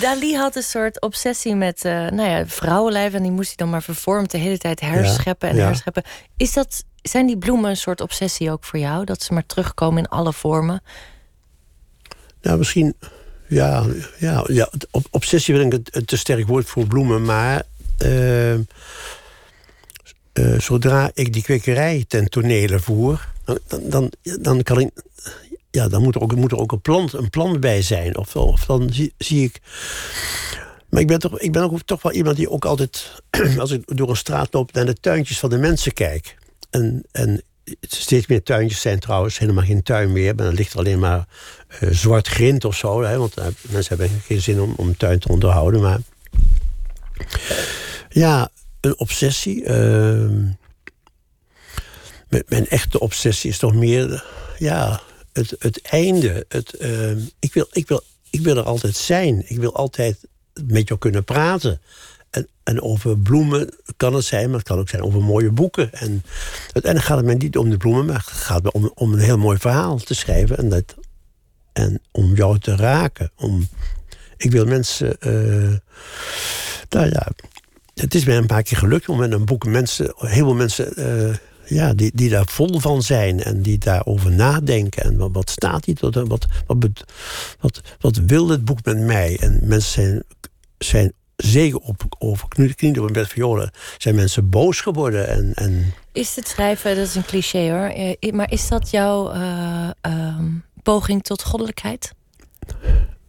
Dali 0.00 0.36
had 0.36 0.56
een 0.56 0.62
soort 0.62 1.00
obsessie 1.00 1.54
met 1.54 1.84
eh 1.84 1.92
nou 1.92 2.28
ja, 2.28 2.46
vrouwenlijf... 2.46 3.14
en 3.14 3.22
die 3.22 3.30
moest 3.30 3.48
hij 3.48 3.56
dan 3.56 3.70
maar 3.70 3.82
vervormd 3.82 4.30
de 4.30 4.38
hele 4.38 4.58
tijd 4.58 4.80
herscheppen 4.80 5.48
en 5.48 5.56
ja. 5.56 5.66
herscheppen. 5.66 6.02
Is 6.36 6.52
dat, 6.52 6.84
zijn 7.02 7.26
die 7.26 7.38
bloemen 7.38 7.70
een 7.70 7.76
soort 7.76 8.00
obsessie 8.00 8.50
ook 8.50 8.64
voor 8.64 8.78
jou? 8.78 9.04
Dat 9.04 9.22
ze 9.22 9.32
maar 9.32 9.46
terugkomen 9.46 10.02
in 10.02 10.08
alle 10.08 10.32
vormen? 10.32 10.82
Nou, 12.42 12.58
misschien. 12.58 12.94
Ja, 13.48 13.84
ja, 14.18 14.44
ja 14.46 14.70
op, 14.90 15.06
obsessie 15.10 15.54
vind 15.54 15.72
ik 15.72 15.78
het 15.84 15.96
een 15.96 16.04
te 16.04 16.16
sterk 16.16 16.46
woord 16.46 16.68
voor 16.68 16.86
bloemen. 16.86 17.24
Maar. 17.24 17.62
eh, 17.98 18.54
eh, 18.54 18.60
zodra 20.58 21.10
ik 21.14 21.32
die 21.32 21.42
kwekerij 21.42 22.04
ten 22.08 22.28
tonele 22.28 22.80
voer. 22.80 23.28
dan, 23.44 23.80
dan, 23.82 24.12
dan 24.40 24.62
kan 24.62 24.80
ik. 24.80 24.90
Ja, 25.72 25.88
dan 25.88 26.02
moet 26.02 26.14
er 26.14 26.20
ook, 26.20 26.34
moet 26.34 26.52
er 26.52 26.58
ook 26.58 26.72
een, 26.72 26.80
plant, 26.80 27.12
een 27.12 27.30
plant 27.30 27.60
bij 27.60 27.82
zijn. 27.82 28.16
Of, 28.16 28.36
of 28.36 28.64
dan 28.64 28.90
zie, 29.18 29.44
ik. 29.44 29.60
Maar 30.88 31.00
ik 31.00 31.06
ben, 31.06 31.18
toch, 31.18 31.38
ik 31.38 31.52
ben 31.52 31.62
ook 31.62 31.82
toch 31.82 32.02
wel 32.02 32.12
iemand 32.12 32.36
die 32.36 32.50
ook 32.50 32.64
altijd. 32.64 33.22
als 33.58 33.70
ik 33.70 33.96
door 33.96 34.10
een 34.10 34.16
straat 34.16 34.54
loop. 34.54 34.72
naar 34.72 34.86
de 34.86 34.94
tuintjes 34.94 35.38
van 35.38 35.50
de 35.50 35.58
mensen 35.58 35.92
kijk. 35.92 36.36
En, 36.70 37.04
en 37.12 37.42
steeds 37.80 38.26
meer 38.26 38.42
tuintjes 38.42 38.80
zijn 38.80 38.98
trouwens 38.98 39.38
helemaal 39.38 39.64
geen 39.64 39.82
tuin 39.82 40.12
meer. 40.12 40.34
Maar 40.34 40.44
dan 40.44 40.54
ligt 40.54 40.72
er 40.72 40.78
alleen 40.78 40.98
maar 40.98 41.26
eh, 41.68 41.88
zwart 41.90 42.28
grind 42.28 42.64
of 42.64 42.76
zo. 42.76 43.02
Hè, 43.02 43.18
want 43.18 43.34
eh, 43.34 43.46
mensen 43.70 43.98
hebben 43.98 44.20
geen 44.20 44.40
zin 44.42 44.60
om, 44.60 44.74
om 44.76 44.96
tuin 44.96 45.18
te 45.18 45.28
onderhouden. 45.28 45.80
Maar 45.80 45.98
ja, 48.08 48.48
een 48.80 48.98
obsessie. 48.98 49.64
ehm, 49.64 50.42
mijn, 52.28 52.44
mijn 52.48 52.68
echte 52.68 53.00
obsessie 53.00 53.50
is 53.50 53.58
toch 53.58 53.74
meer 53.74 54.24
ja, 54.58 55.00
het, 55.32 55.54
het 55.58 55.80
einde. 55.82 56.44
Het, 56.48 56.72
ehm, 56.74 57.18
ik, 57.38 57.54
wil, 57.54 57.66
ik, 57.72 57.88
wil, 57.88 58.02
ik 58.30 58.40
wil 58.40 58.56
er 58.56 58.62
altijd 58.64 58.96
zijn. 58.96 59.42
Ik 59.46 59.56
wil 59.58 59.74
altijd 59.74 60.18
met 60.66 60.88
jou 60.88 61.00
kunnen 61.00 61.24
praten. 61.24 61.80
En, 62.30 62.48
en 62.62 62.82
over 62.82 63.18
bloemen 63.18 63.74
kan 63.96 64.14
het 64.14 64.24
zijn, 64.24 64.48
maar 64.48 64.58
het 64.58 64.68
kan 64.68 64.78
ook 64.78 64.88
zijn 64.88 65.02
over 65.02 65.22
mooie 65.22 65.50
boeken. 65.50 65.92
En 65.92 66.22
uiteindelijk 66.62 67.04
gaat 67.04 67.16
het 67.16 67.26
mij 67.26 67.34
niet 67.34 67.56
om 67.56 67.70
de 67.70 67.76
bloemen, 67.76 68.06
maar 68.06 68.16
het 68.16 68.26
gaat 68.26 68.62
me 68.62 68.72
om, 68.72 68.92
om 68.94 69.12
een 69.12 69.18
heel 69.18 69.38
mooi 69.38 69.58
verhaal 69.58 69.98
te 69.98 70.14
schrijven. 70.14 70.56
En, 70.56 70.68
dat, 70.68 70.94
en 71.72 72.00
om 72.10 72.34
jou 72.34 72.58
te 72.58 72.76
raken. 72.76 73.30
Om, 73.36 73.68
ik 74.36 74.50
wil 74.50 74.64
mensen. 74.66 75.20
eh, 75.20 75.76
nou 76.88 77.08
ja, 77.10 77.28
het 77.94 78.14
is 78.14 78.24
mij 78.24 78.36
een 78.36 78.46
paar 78.46 78.62
keer 78.62 78.78
gelukt 78.78 79.08
om 79.08 79.18
met 79.18 79.32
een 79.32 79.44
boek 79.44 79.66
mensen, 79.66 80.14
heel 80.16 80.44
veel 80.44 80.54
mensen. 80.54 80.94
eh, 80.96 81.36
ja, 81.72 81.94
die, 81.94 82.10
die 82.14 82.28
daar 82.30 82.46
vol 82.46 82.80
van 82.80 83.02
zijn 83.02 83.42
en 83.42 83.62
die 83.62 83.78
daarover 83.78 84.32
nadenken. 84.32 85.02
En 85.02 85.16
wat, 85.16 85.30
wat 85.32 85.50
staat 85.50 85.84
hier? 85.84 85.96
Wat, 86.00 86.14
wat, 86.14 86.46
wat, 86.66 87.04
wat, 87.60 87.80
wat 88.00 88.16
wil 88.16 88.46
dit 88.46 88.64
boek 88.64 88.84
met 88.84 88.98
mij? 88.98 89.36
En 89.40 89.60
mensen 89.62 90.02
zijn, 90.02 90.22
zijn 90.78 91.12
zeker 91.36 91.78
op, 91.78 92.02
over 92.18 92.48
knie- 92.48 92.74
knieën 92.74 93.00
op 93.00 93.06
een 93.06 93.12
bed 93.12 93.28
violen. 93.28 93.70
Zijn 93.98 94.14
mensen 94.14 94.50
boos 94.50 94.80
geworden. 94.80 95.28
En, 95.28 95.52
en 95.54 95.94
Is 96.12 96.36
het 96.36 96.48
schrijven, 96.48 96.96
dat 96.96 97.06
is 97.06 97.14
een 97.14 97.24
cliché 97.24 97.70
hoor... 97.70 97.88
eh, 98.18 98.32
maar 98.32 98.50
is 98.52 98.68
dat 98.68 98.90
jouw 98.90 99.30
eh, 99.30 99.90
ehm, 100.00 100.44
poging 100.82 101.22
tot 101.22 101.42
goddelijkheid? 101.42 102.12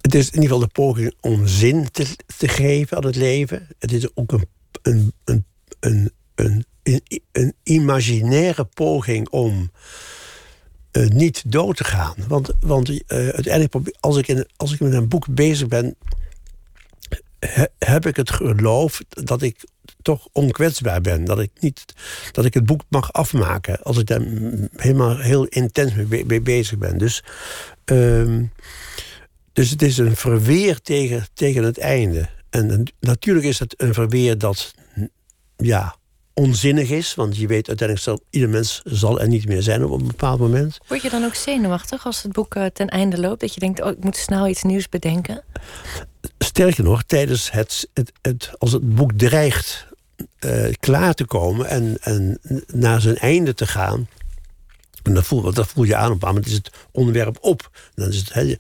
het 0.02 0.16
is 0.16 0.30
in 0.30 0.42
ieder 0.42 0.50
geval 0.50 0.60
de 0.60 0.72
poging 0.74 1.14
om 1.22 1.48
zin 1.48 1.92
te, 1.92 2.16
te 2.38 2.48
geven 2.48 2.98
aan 2.98 3.06
het 3.06 3.16
leven. 3.16 3.68
Het 3.80 3.92
is 3.92 4.16
ook 4.16 4.32
een, 4.32 4.48
een, 4.82 5.14
een, 5.24 5.46
een, 5.80 6.12
een, 6.36 6.66
een, 7.32 7.54
imaginaire 7.64 8.66
poging 8.66 9.30
om 9.30 9.72
eh, 10.92 11.08
niet 11.08 11.44
dood 11.52 11.78
te 11.78 11.84
gaan. 11.84 12.16
Want, 12.28 12.52
want 12.60 12.90
eh, 12.90 13.18
uiteindelijk, 13.18 13.92
als 14.00 14.18
ik, 14.18 14.28
in, 14.28 14.48
als 14.56 14.74
ik 14.74 14.80
met 14.80 14.94
een 14.94 15.08
boek 15.08 15.28
bezig 15.28 15.68
ben, 15.68 15.96
he- 17.40 17.66
heb 17.80 18.06
ik 18.06 18.16
het 18.16 18.32
geloof 18.32 19.02
dat 19.10 19.42
ik 19.42 19.64
toch 20.02 20.28
onkwetsbaar 20.32 21.02
ben. 21.02 21.26
Dat 21.26 21.40
ik, 21.40 21.52
niet, 21.60 21.86
dat 22.32 22.46
ik 22.46 22.54
het 22.54 22.66
boek 22.66 22.82
mag 22.90 23.14
afmaken 23.14 23.82
als 23.82 23.98
ik 23.98 24.08
daar 24.08 24.22
helemaal 24.76 25.18
heel 25.18 25.46
intens 25.46 25.94
mee, 25.94 26.26
mee 26.26 26.42
bezig 26.42 26.78
ben. 26.78 26.98
Dus, 26.98 27.24
ehm, 27.86 28.44
dus 29.54 29.70
het 29.70 29.82
is 29.82 29.98
een 29.98 30.16
verweer 30.16 30.82
tegen, 30.82 31.26
tegen 31.34 31.64
het 31.64 31.78
einde. 31.78 32.30
En 32.50 32.70
een- 32.70 32.88
natuurlijk 33.00 33.46
is 33.46 33.60
het 33.60 33.74
een 33.82 33.94
verweer 33.94 34.38
dat 34.38 34.74
ja, 35.58 35.96
onzinnig 36.34 36.90
is. 36.90 37.16
Want 37.16 37.38
je 37.38 37.48
weet 37.48 37.68
uiteindelijk 37.68 38.08
zal 38.08 38.22
ieder 38.30 38.50
mens 38.50 38.82
zal 38.84 39.20
er 39.20 39.28
niet 39.28 39.48
meer 39.48 39.62
zijn 39.62 39.86
op 39.86 40.02
een 40.02 40.08
bepaald 40.08 40.40
moment. 40.40 40.78
Word 40.88 41.02
je 41.02 41.10
dan 41.10 41.24
ook 41.24 41.36
zenuwachtig 41.36 42.06
als 42.06 42.24
het 42.24 42.32
boek 42.32 42.56
eh, 42.56 42.66
ten 42.66 42.88
einde 42.88 43.20
loopt? 43.20 43.42
Dat 43.42 43.54
je 43.54 43.60
denkt, 43.60 43.82
oh, 43.82 43.92
ik 43.92 44.04
moet 44.04 44.18
snel 44.18 44.48
iets 44.48 44.64
nieuws 44.64 44.90
bedenken? 44.90 45.44
Sterker 46.40 46.84
nog, 46.84 47.04
tijdens 47.04 47.52
het, 47.52 47.90
het, 47.94 48.12
het, 48.22 48.52
als 48.58 48.72
het 48.72 48.96
boek 48.96 49.12
dreigt 49.12 49.88
eh, 50.40 50.74
klaar 50.80 51.14
te 51.14 51.26
komen 51.26 51.68
en, 51.68 51.98
en 52.02 52.40
naar 52.68 53.02
zijn 53.02 53.18
einde 53.18 53.54
te 53.54 53.68
gaan. 53.68 54.08
En 55.04 55.14
dat 55.14 55.26
voel, 55.26 55.54
dat 55.54 55.68
voel 55.68 55.84
je 55.84 55.96
aan 55.96 56.06
op 56.06 56.12
een 56.12 56.20
bepaald 56.20 56.34
moment 56.36 56.52
is 56.52 56.58
het 56.58 56.72
onderwerp 56.92 57.38
op. 57.42 57.70
Dan, 57.96 58.08
is 58.10 58.18
het, 58.18 58.60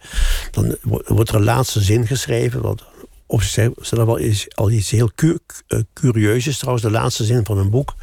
dan 0.51 0.75
wo- 0.81 1.01
wordt 1.05 1.29
er 1.29 1.35
een 1.35 1.43
laatste 1.43 1.81
zin 1.81 2.07
geschreven. 2.07 2.61
Wat 2.61 2.83
op 3.33 3.41
zichzelf 3.41 4.05
wel 4.05 4.15
is, 4.17 4.47
al 4.55 4.71
iets 4.71 4.89
heel 4.89 5.11
cu- 5.15 5.37
eh, 5.67 5.79
curieus 5.93 6.57
trouwens, 6.57 6.85
de 6.85 6.91
laatste 6.91 7.23
zin 7.23 7.45
van 7.45 7.57
een 7.57 7.69
boek. 7.69 7.95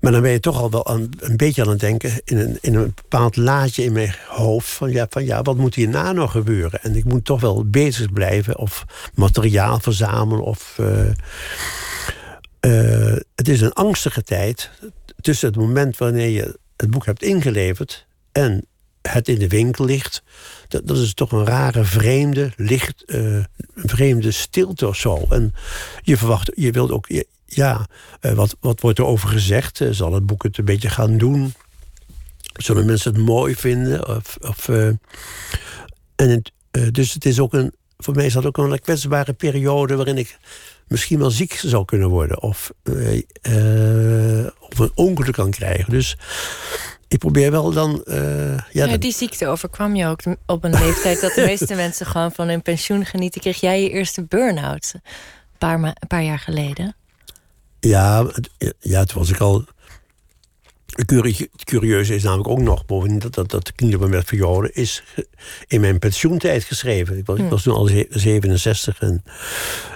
Maar 0.00 0.12
dan 0.12 0.22
ben 0.22 0.30
je 0.30 0.40
toch 0.40 0.60
al 0.60 0.70
wel 0.70 0.90
een 0.90 1.36
beetje 1.36 1.62
aan 1.62 1.68
het 1.68 1.80
denken 1.80 2.20
in 2.24 2.38
een, 2.38 2.58
in 2.60 2.74
een 2.74 2.92
bepaald 2.94 3.36
laadje 3.36 3.84
in 3.84 3.92
mijn 3.92 4.14
hoofd. 4.28 4.68
Van 4.68 4.90
ja, 4.90 5.06
van 5.10 5.24
ja, 5.24 5.42
wat 5.42 5.56
moet 5.56 5.74
hierna 5.74 6.12
nog 6.12 6.30
gebeuren? 6.30 6.82
En 6.82 6.96
ik 6.96 7.04
moet 7.04 7.24
toch 7.24 7.40
wel 7.40 7.64
bezig 7.64 8.12
blijven 8.12 8.58
of 8.58 8.84
materiaal 9.14 9.80
verzamelen. 9.80 10.44
Of, 10.44 10.78
eh, 10.78 11.08
eh, 12.60 13.16
het 13.34 13.48
is 13.48 13.60
een 13.60 13.72
angstige 13.72 14.22
tijd 14.22 14.70
tussen 15.20 15.48
het 15.48 15.56
moment 15.56 15.98
wanneer 15.98 16.28
je 16.28 16.58
het 16.76 16.90
boek 16.90 17.06
hebt 17.06 17.22
ingeleverd 17.22 18.06
en 18.32 18.66
het 19.02 19.28
in 19.28 19.38
de 19.38 19.48
winkel 19.48 19.84
ligt. 19.84 20.22
Dat, 20.80 20.96
is 20.96 21.14
toch 21.14 21.32
een 21.32 21.46
rare, 21.46 21.84
vreemde, 21.84 22.52
licht, 22.56 23.04
eh, 23.04 23.38
vreemde 23.74 24.30
stilte 24.30 24.88
of 24.88 24.96
zo. 24.96 25.26
En 25.28 25.54
je 26.02 26.16
verwacht, 26.16 26.50
je 26.54 26.70
wilt 26.70 26.90
ook, 26.90 27.06
ja, 27.46 27.86
eh, 28.20 28.32
wat, 28.32 28.56
wat 28.60 28.80
wordt 28.80 28.98
er 28.98 29.04
over 29.04 29.28
gezegd? 29.28 29.80
Eh, 29.80 29.88
zal 29.90 30.12
het 30.12 30.26
boek 30.26 30.42
het 30.42 30.58
een 30.58 30.64
beetje 30.64 30.90
gaan 30.90 31.18
doen? 31.18 31.54
Zullen 32.52 32.86
mensen 32.86 33.12
het 33.12 33.24
mooi 33.24 33.54
vinden? 33.54 34.08
Of, 34.08 34.36
of, 34.40 34.68
en 36.16 36.42
dus 36.90 37.12
het 37.12 37.24
is 37.24 37.40
ook 37.40 37.52
een, 37.52 37.72
voor 37.98 38.14
mij 38.14 38.26
is 38.26 38.32
dat 38.32 38.46
ook 38.46 38.58
een 38.58 38.80
kwetsbare 38.80 39.32
periode 39.32 39.96
waarin 39.96 40.18
ik 40.18 40.38
misschien 40.88 41.18
wel 41.18 41.30
ziek 41.30 41.52
zou 41.52 41.84
kunnen 41.84 42.08
worden. 42.08 42.42
Of, 42.42 42.72
of 44.58 44.78
een 44.78 44.92
ongeluk 44.94 45.34
kan 45.34 45.50
krijgen. 45.50 45.90
Dus 45.90 46.16
ik 47.12 47.18
probeer 47.18 47.50
wel 47.50 47.72
dan. 47.72 48.02
eh, 48.04 48.58
ja, 48.70 48.96
die 48.96 49.12
ziekte 49.12 49.46
overkwam 49.46 49.94
je 49.96 50.06
ook 50.06 50.20
op 50.46 50.64
een 50.64 50.70
leeftijd 50.70 51.20
dat 51.20 51.34
de 51.34 51.44
meeste 51.50 51.74
mensen 51.74 52.06
gewoon 52.06 52.32
van 52.32 52.48
hun 52.48 52.62
pensioen 52.62 53.04
genieten. 53.04 53.40
Kreeg 53.40 53.60
jij 53.60 53.82
je 53.82 53.90
eerste 53.90 54.22
burn-out 54.24 54.92
een 54.94 55.00
paar, 55.58 55.82
een 55.82 56.06
paar 56.08 56.22
jaar 56.22 56.38
geleden? 56.38 56.94
Ja, 57.80 58.26
ja, 58.80 59.04
toen 59.04 59.18
was 59.18 59.30
ik 59.30 59.38
al. 59.40 59.64
Het 60.86 61.06
curie- 61.06 61.48
het 61.52 61.64
curieuze 61.64 62.14
is 62.14 62.22
namelijk 62.22 62.48
ook 62.48 62.60
nog, 62.60 62.86
bovendien 62.86 63.18
dat, 63.18 63.34
dat, 63.34 63.50
dat 63.50 63.72
knieën 63.74 64.10
met 64.10 64.26
verjoden 64.26 64.74
is 64.74 65.02
in 65.66 65.80
mijn 65.80 65.98
pensioentijd 65.98 66.64
geschreven. 66.64 67.18
Ik 67.18 67.26
was, 67.26 67.38
ik 67.38 67.48
was 67.48 67.62
toen 67.62 67.74
al 67.74 67.86
ze- 67.86 68.06
67 68.10 69.00
en, 69.00 69.22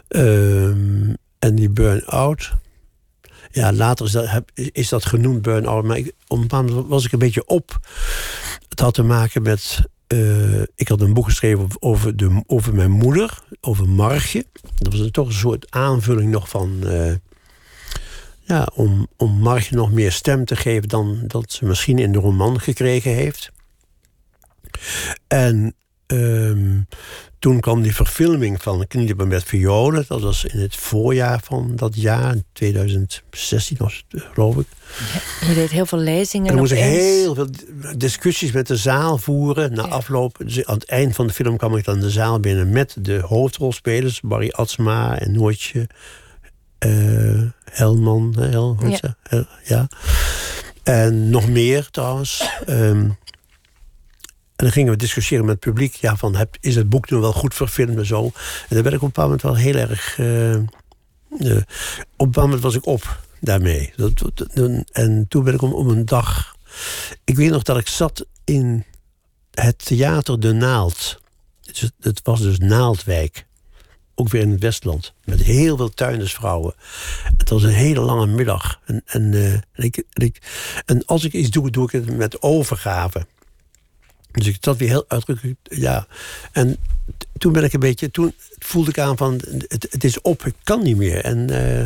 ehm, 0.09 1.15
en 1.39 1.55
die 1.55 1.71
burn-out. 1.71 2.53
Ja, 3.57 3.73
later 3.73 4.07
is 4.07 4.13
dat, 4.13 4.43
is 4.55 4.89
dat 4.89 5.05
genoemd 5.05 5.43
burn-out, 5.43 5.85
maar 5.85 5.97
ik, 5.97 6.13
op 6.27 6.37
een 6.37 6.41
bepaald 6.49 6.87
was 6.89 7.05
ik 7.05 7.13
een 7.13 7.19
beetje 7.19 7.47
op. 7.47 7.79
Het 8.69 8.81
had 8.81 8.95
te 8.95 9.03
maken 9.03 9.43
met. 9.43 9.81
eh, 10.07 10.61
ik 10.61 10.89
had 10.89 11.01
een 11.01 11.15
boek 11.15 11.25
geschreven 11.25 11.69
over, 11.79 12.17
de, 12.17 12.43
over 12.47 12.75
mijn 12.75 12.91
moeder, 12.91 13.39
over 13.61 13.89
Margje. 13.89 14.47
Dat 14.79 14.95
was 14.97 15.09
toch 15.11 15.27
een 15.27 15.33
soort 15.33 15.71
aanvulling 15.71 16.31
nog 16.31 16.49
van. 16.49 16.87
eh, 16.87 17.15
ja, 18.41 18.69
om, 18.75 19.07
om 19.17 19.39
Margje 19.41 19.77
nog 19.77 19.93
meer 19.93 20.13
stem 20.13 20.45
te 20.45 20.57
geven 20.57 20.89
dan 20.89 21.25
dat 21.27 21.53
ze 21.53 21.65
misschien 21.65 21.99
in 21.99 22.13
de 22.13 22.19
roman 22.19 22.61
gekregen 22.61 23.11
heeft. 23.15 23.51
En 25.27 25.75
ehm, 26.07 26.81
toen 27.47 27.61
kwam 27.61 27.83
die 27.83 27.95
verfilming 27.95 28.63
van 28.63 28.87
Knielen 28.87 29.29
met 29.29 29.45
violen. 29.45 30.05
Dat 30.09 30.21
was 30.21 30.45
in 30.45 30.61
het 30.61 30.77
voorjaar 30.77 31.41
van 31.45 31.73
dat 31.77 31.95
jaar, 31.95 32.35
2016 32.53 33.77
was 33.79 34.05
het, 34.09 34.23
geloof 34.33 34.57
ik. 34.57 34.67
Je 35.49 35.55
deed 35.55 35.71
heel 35.71 35.87
veel 35.87 35.99
lezingen. 35.99 36.47
En 36.47 36.53
dan 36.53 36.61
moest 36.61 36.73
ik 36.73 36.79
heel 36.79 37.35
veel 37.35 37.49
discussies 37.97 38.53
met 38.53 38.67
de 38.67 38.77
zaal 38.77 39.19
voeren. 39.19 39.73
Na 39.75 39.83
Ja. 39.83 39.89
afloop, 39.89 40.39
dus 40.45 40.65
aan 40.65 40.75
het 40.75 40.85
eind 40.85 41.15
van 41.15 41.27
de 41.27 41.33
film 41.33 41.57
kwam 41.57 41.77
ik 41.77 41.85
dan 41.85 42.01
de 42.01 42.11
zaal 42.11 42.41
binnen 42.41 42.71
met 42.71 42.97
de 42.99 43.19
hoofdrolspelers, 43.19 44.21
Barry 44.21 44.51
Atsma 44.51 45.19
en 45.19 45.33
Noortje 45.33 45.89
eh, 46.79 47.43
Helman. 47.65 48.37
Hel, 48.39 48.77
Ja. 48.89 49.17
ja. 49.65 49.89
En 50.83 51.31
nog 51.31 51.49
meer 51.49 51.91
trouwens. 51.91 52.49
Ehm, 52.67 53.09
en 54.57 54.65
dan 54.65 54.73
gingen 54.73 54.93
we 54.93 54.99
discussiëren 54.99 55.45
met 55.45 55.55
het 55.55 55.65
publiek. 55.65 55.95
Ja, 55.95 56.17
van, 56.17 56.35
heb, 56.37 56.57
is 56.61 56.75
het 56.75 56.89
boek 56.89 57.11
nu 57.11 57.17
wel 57.19 57.33
goed 57.33 57.55
verfilmd 57.55 57.99
en 57.99 58.07
zo. 58.07 58.25
En 58.25 58.75
daar 58.75 58.83
werd 58.83 58.95
ik 58.95 59.03
op 59.03 59.07
een 59.17 59.23
bepaald 59.25 59.27
moment 59.29 59.43
wel 59.43 59.55
heel 59.55 59.75
erg... 59.89 60.19
eh, 60.19 60.55
eh, 60.55 60.61
op 60.61 60.67
een 61.41 61.63
bepaald 62.17 62.35
moment 62.37 62.61
was 62.63 62.75
ik 62.75 62.87
op 62.87 63.21
daarmee. 63.41 63.93
Dat, 63.97 64.23
en 64.93 65.27
toen 65.29 65.45
ben 65.45 65.55
ik 65.55 65.63
om, 65.63 65.73
om 65.73 65.89
een 65.89 66.05
dag... 66.05 66.55
Ik 67.25 67.37
weet 67.37 67.51
nog 67.51 67.63
dat 67.63 67.79
ik 67.79 67.89
zat 67.89 68.27
in 68.45 68.85
het 69.51 69.85
theater 69.85 70.41
De 70.41 70.53
Naald. 70.53 71.21
Het 71.65 71.83
is- 71.83 71.91
Het 72.01 72.21
was 72.23 72.41
dus 72.41 72.59
Naaldwijk. 72.59 73.47
Ook 74.15 74.29
weer 74.29 74.43
in 74.43 74.51
het 74.51 74.61
Westland. 74.63 75.15
Met 75.25 75.43
heel 75.43 75.77
veel 75.77 75.89
tuindersvrouwen. 75.91 76.75
Het 77.37 77.49
was 77.51 77.63
een 77.63 77.71
hele 77.71 78.01
lange 78.01 78.27
middag. 78.27 78.81
En, 78.85 79.03
en, 79.07 79.35
eh, 79.75 79.85
ik, 79.85 80.05
ik, 80.13 80.43
en 80.87 81.05
als 81.05 81.25
ik 81.25 81.33
iets 81.33 81.51
doe, 81.51 81.71
doe 81.71 81.85
ik 81.85 81.91
het 81.93 82.17
met 82.17 82.43
overgave. 82.43 83.27
Dus 84.37 84.47
ik 84.47 84.57
zat 84.61 84.77
weer 84.77 84.89
heel 84.89 85.05
uitdrukkelijk. 85.09 85.59
Ja. 85.63 86.07
En 86.53 86.77
toen 87.39 87.53
ben 87.53 87.65
ik 87.65 87.73
een 87.73 87.81
beetje. 87.81 88.11
Toen 88.11 88.35
voelde 88.59 88.91
ik 88.91 88.99
aan 88.99 89.17
van. 89.17 89.41
Het, 89.69 89.87
het 89.91 90.05
is 90.05 90.21
op, 90.21 90.45
ik 90.47 90.55
kan 90.63 90.83
niet 90.83 90.97
meer. 90.97 91.25
En. 91.25 91.51
eh, 91.51 91.81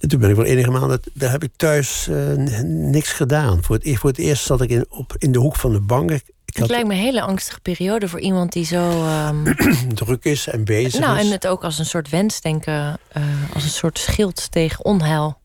en 0.00 0.08
toen 0.08 0.20
ben 0.20 0.30
ik 0.30 0.36
wel 0.36 0.44
enige 0.44 0.70
maanden. 0.70 1.00
Daar 1.14 1.30
heb 1.30 1.42
ik 1.42 1.50
thuis 1.56 2.08
eh, 2.08 2.32
niks 2.64 3.12
gedaan. 3.12 3.62
Voor 3.64 3.74
het, 3.76 3.84
e- 3.84 3.94
voor 3.94 4.10
het 4.10 4.18
eerst 4.18 4.44
zat 4.44 4.60
ik 4.60 4.70
in, 4.70 4.84
op, 4.88 5.14
in 5.18 5.32
de 5.32 5.38
hoek 5.38 5.56
van 5.56 5.72
de 5.72 5.80
bank. 5.80 6.10
Ik, 6.10 6.22
ik 6.26 6.32
Het 6.44 6.58
had 6.58 6.68
lijkt 6.70 6.86
me 6.86 6.94
een 6.94 7.00
hele 7.00 7.20
angstige 7.22 7.60
periode 7.60 8.08
voor 8.08 8.20
iemand 8.20 8.52
die 8.52 8.64
zo. 8.64 9.04
ehm, 9.04 9.44
druk 9.94 10.24
is 10.24 10.46
en 10.46 10.64
bezig 10.64 11.00
nou, 11.00 11.18
is. 11.18 11.24
en 11.24 11.30
het 11.30 11.46
ook 11.46 11.64
als 11.64 11.78
een 11.78 11.86
soort 11.86 12.08
wensdenken, 12.08 12.98
eh 13.12 13.22
als 13.54 13.62
een 13.64 13.70
soort 13.70 13.98
schild 13.98 14.50
tegen 14.52 14.84
onheil. 14.84 15.39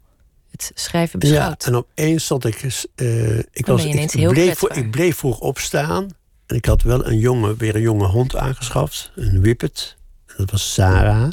Het 0.64 0.72
schrijven 0.74 1.20
Ja, 1.22 1.30
beschouwt. 1.30 1.66
en 1.66 1.76
opeens 1.76 2.26
zat 2.26 2.45
ik. 2.45 2.64
eh, 2.95 3.38
ik, 3.38 3.66
was, 3.66 3.84
ik, 3.84 4.12
heel 4.12 4.32
bleef 4.32 4.62
ik 4.62 4.91
bleef 4.91 5.18
vroeg 5.18 5.39
opstaan. 5.39 6.10
En 6.45 6.56
ik 6.56 6.66
had 6.66 6.82
wel 6.82 7.08
een 7.08 7.20
jonge, 7.20 7.56
weer 7.56 7.76
een 7.76 7.82
jonge 7.82 8.06
hond 8.08 8.36
aangeschaft. 8.36 9.12
Een 9.16 9.41
whippet. 9.41 9.95
Dat 10.38 10.51
was 10.51 10.74
Sarah. 10.74 11.30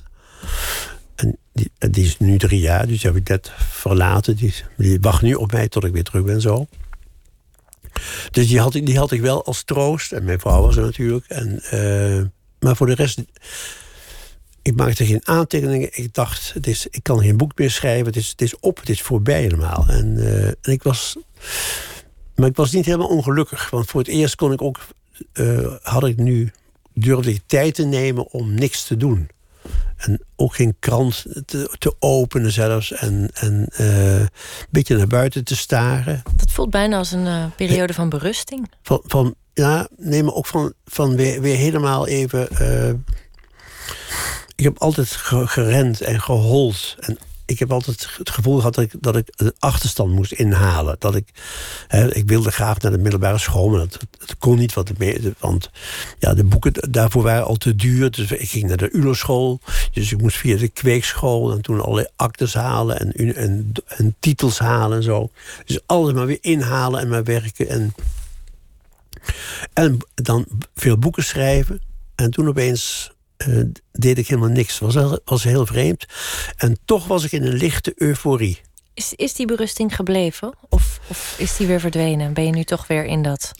En 1.15 1.39
die, 1.53 2.05
is 2.05 2.19
nu 2.19 2.39
drie 2.39 2.61
jaar, 2.61 2.87
dus 2.87 3.01
die 3.01 3.11
heb 3.11 3.21
ik 3.21 3.29
net 3.29 3.53
verlaten. 3.57 4.37
Die, 4.37 4.55
die 4.77 5.01
wacht 5.01 5.23
nu 5.23 5.35
op 5.35 5.53
mij 5.53 5.69
tot 5.69 5.85
ik 5.85 5.93
weer 5.93 6.05
terug 6.05 6.25
ben 6.25 6.41
zo. 6.41 6.67
Dus 8.31 8.49
die 8.49 8.61
had, 8.61 8.75
ik, 8.75 8.87
die 8.87 8.99
had 8.99 9.11
ik 9.11 9.21
wel 9.21 9.45
als 9.45 9.63
troost. 9.63 10.13
En 10.13 10.25
mijn 10.25 10.41
vrouw 10.41 10.63
was 10.63 10.77
er 10.77 10.83
natuurlijk. 10.83 11.25
En, 11.29 11.63
eh, 11.63 12.23
maar 12.59 12.77
voor 12.77 12.87
de 12.87 12.95
rest... 12.95 13.19
Ik 14.63 14.77
maakte 14.77 15.07
geen 15.07 15.29
aantekeningen. 15.29 15.89
Ik 15.93 16.15
dacht, 16.15 16.53
het 16.55 16.67
is, 16.67 16.87
ik 16.87 17.03
kan 17.03 17.21
geen 17.21 17.37
boek 17.37 17.59
meer 17.59 17.71
schrijven. 17.71 18.07
Het 18.07 18.17
is, 18.17 18.29
het 18.29 18.43
is 18.43 18.59
op, 18.61 18.79
het 18.79 18.89
is 18.89 19.03
voorbij 19.03 19.41
helemaal. 19.41 19.85
En, 19.89 20.17
eh, 20.19 20.47
en 20.47 20.57
ik 20.73 20.83
was... 20.83 21.17
Maar 22.35 22.49
ik 22.49 22.57
was 22.57 22.73
niet 22.73 22.85
helemaal 22.85 23.09
ongelukkig. 23.09 23.71
Want 23.71 23.87
voor 23.87 24.01
het 24.01 24.09
eerst 24.09 24.35
kon 24.35 24.53
ik 24.53 24.63
ook... 24.63 24.79
eh, 25.33 25.75
had 25.83 26.05
ik 26.05 26.17
nu... 26.17 26.53
Durfde 26.95 27.31
ik 27.31 27.43
tijd 27.47 27.75
te 27.75 27.85
nemen 27.85 28.33
om 28.33 28.55
niks 28.55 28.85
te 28.85 28.97
doen. 28.97 29.29
En 29.97 30.23
ook 30.37 30.55
geen 30.55 30.77
krant 30.79 31.27
te, 31.47 31.75
te 31.79 31.95
openen 31.99 32.53
zelfs. 32.53 32.93
En, 32.93 33.31
en 33.35 33.67
eh, 33.73 34.21
een 34.21 34.29
beetje 34.71 34.97
naar 34.97 35.07
buiten 35.07 35.45
te 35.45 35.57
staren. 35.57 36.23
Dat 36.37 36.51
voelt 36.51 36.71
bijna 36.71 36.99
als 36.99 37.13
een 37.13 37.55
periode 37.57 37.95
van 37.95 38.09
berusting. 38.09 38.71
Van, 38.83 39.01
van 39.05 39.35
ja, 39.55 39.89
nee, 39.97 40.23
maar 40.23 40.35
ook 40.35 40.47
van, 40.47 40.73
van 40.85 41.17
weer, 41.17 41.41
weer 41.41 41.57
helemaal 41.57 42.07
even. 42.07 42.49
Ik 44.63 44.69
heb 44.69 44.79
altijd 44.79 45.11
ge- 45.11 45.47
gerend 45.47 46.01
en 46.01 46.21
gehold. 46.21 46.97
En 46.99 47.19
ik 47.45 47.59
heb 47.59 47.73
altijd 47.73 48.09
het 48.19 48.31
gevoel 48.31 48.57
gehad 48.57 48.75
dat 48.75 48.85
ik, 48.85 48.93
dat 49.01 49.17
ik 49.17 49.29
een 49.37 49.53
achterstand 49.59 50.13
moest 50.13 50.33
inhalen. 50.33 50.97
Dat 50.99 51.15
ik, 51.15 51.29
hè, 51.89 52.15
ik 52.15 52.29
wilde 52.29 52.51
graag 52.51 52.79
naar 52.81 52.93
de 52.93 52.99
middelbare 52.99 53.39
school, 53.39 53.69
maar 53.69 53.79
dat, 53.79 53.99
kon 54.39 54.59
niet. 54.59 54.75
Want, 54.75 54.99
de, 54.99 55.35
ja, 56.19 56.35
de 56.35 56.45
boeken 56.45 56.73
daarvoor 56.91 57.23
waren 57.23 57.45
al 57.45 57.57
te 57.57 57.75
duur. 57.75 58.11
Dus 58.11 58.31
ik 58.31 58.51
ging 58.51 58.69
naar 58.69 58.77
de 58.77 58.91
ULO-school. 58.91 59.61
Dus 59.93 60.13
ik 60.13 60.21
moest 60.21 60.37
via 60.37 60.57
de 60.57 60.69
kweekschool 60.69 61.53
en 61.53 61.61
toen 61.61 61.81
allerlei 61.81 62.07
actes 62.17 62.55
halen 62.55 62.99
en, 62.99 63.35
en, 63.37 63.73
en 63.87 64.17
titels 64.21 64.59
halen 64.59 64.97
en 64.97 65.03
zo. 65.03 65.31
Dus 65.65 65.81
alles 65.87 66.13
maar 66.13 66.27
weer 66.27 66.39
inhalen 66.41 67.01
en 67.01 67.09
maar 67.09 67.25
werken. 67.25 67.69
En 67.69 67.95
en 69.73 69.99
dan 70.15 70.47
veel 70.75 70.99
boeken 70.99 71.25
schrijven. 71.25 71.81
En 72.15 72.31
toen 72.31 72.49
opeens 72.49 73.12
eh, 73.47 73.63
deed 73.93 74.19
ik 74.19 74.29
helemaal 74.29 74.51
niks. 74.51 74.79
Was, 74.79 74.95
heel- 74.95 75.21
was 75.25 75.43
heel 75.43 75.67
vreemd. 75.67 76.07
En 76.57 76.79
toch 76.85 77.07
was 77.07 77.25
ik 77.25 77.33
in 77.33 77.43
een 77.43 77.53
lichte 77.55 77.93
euforie. 77.97 78.61
Is, 78.95 79.13
is 79.17 79.35
die 79.35 79.47
berusting 79.47 79.95
gebleven? 79.97 80.53
Of, 80.69 81.01
of 81.09 81.35
is 81.39 81.57
die 81.57 81.67
weer 81.67 81.81
verdwenen? 81.81 82.33
Ben 82.33 82.45
je 82.45 82.51
nu 82.53 82.65
toch 82.65 82.87
weer 82.87 83.05
in 83.05 83.23
dat. 83.23 83.53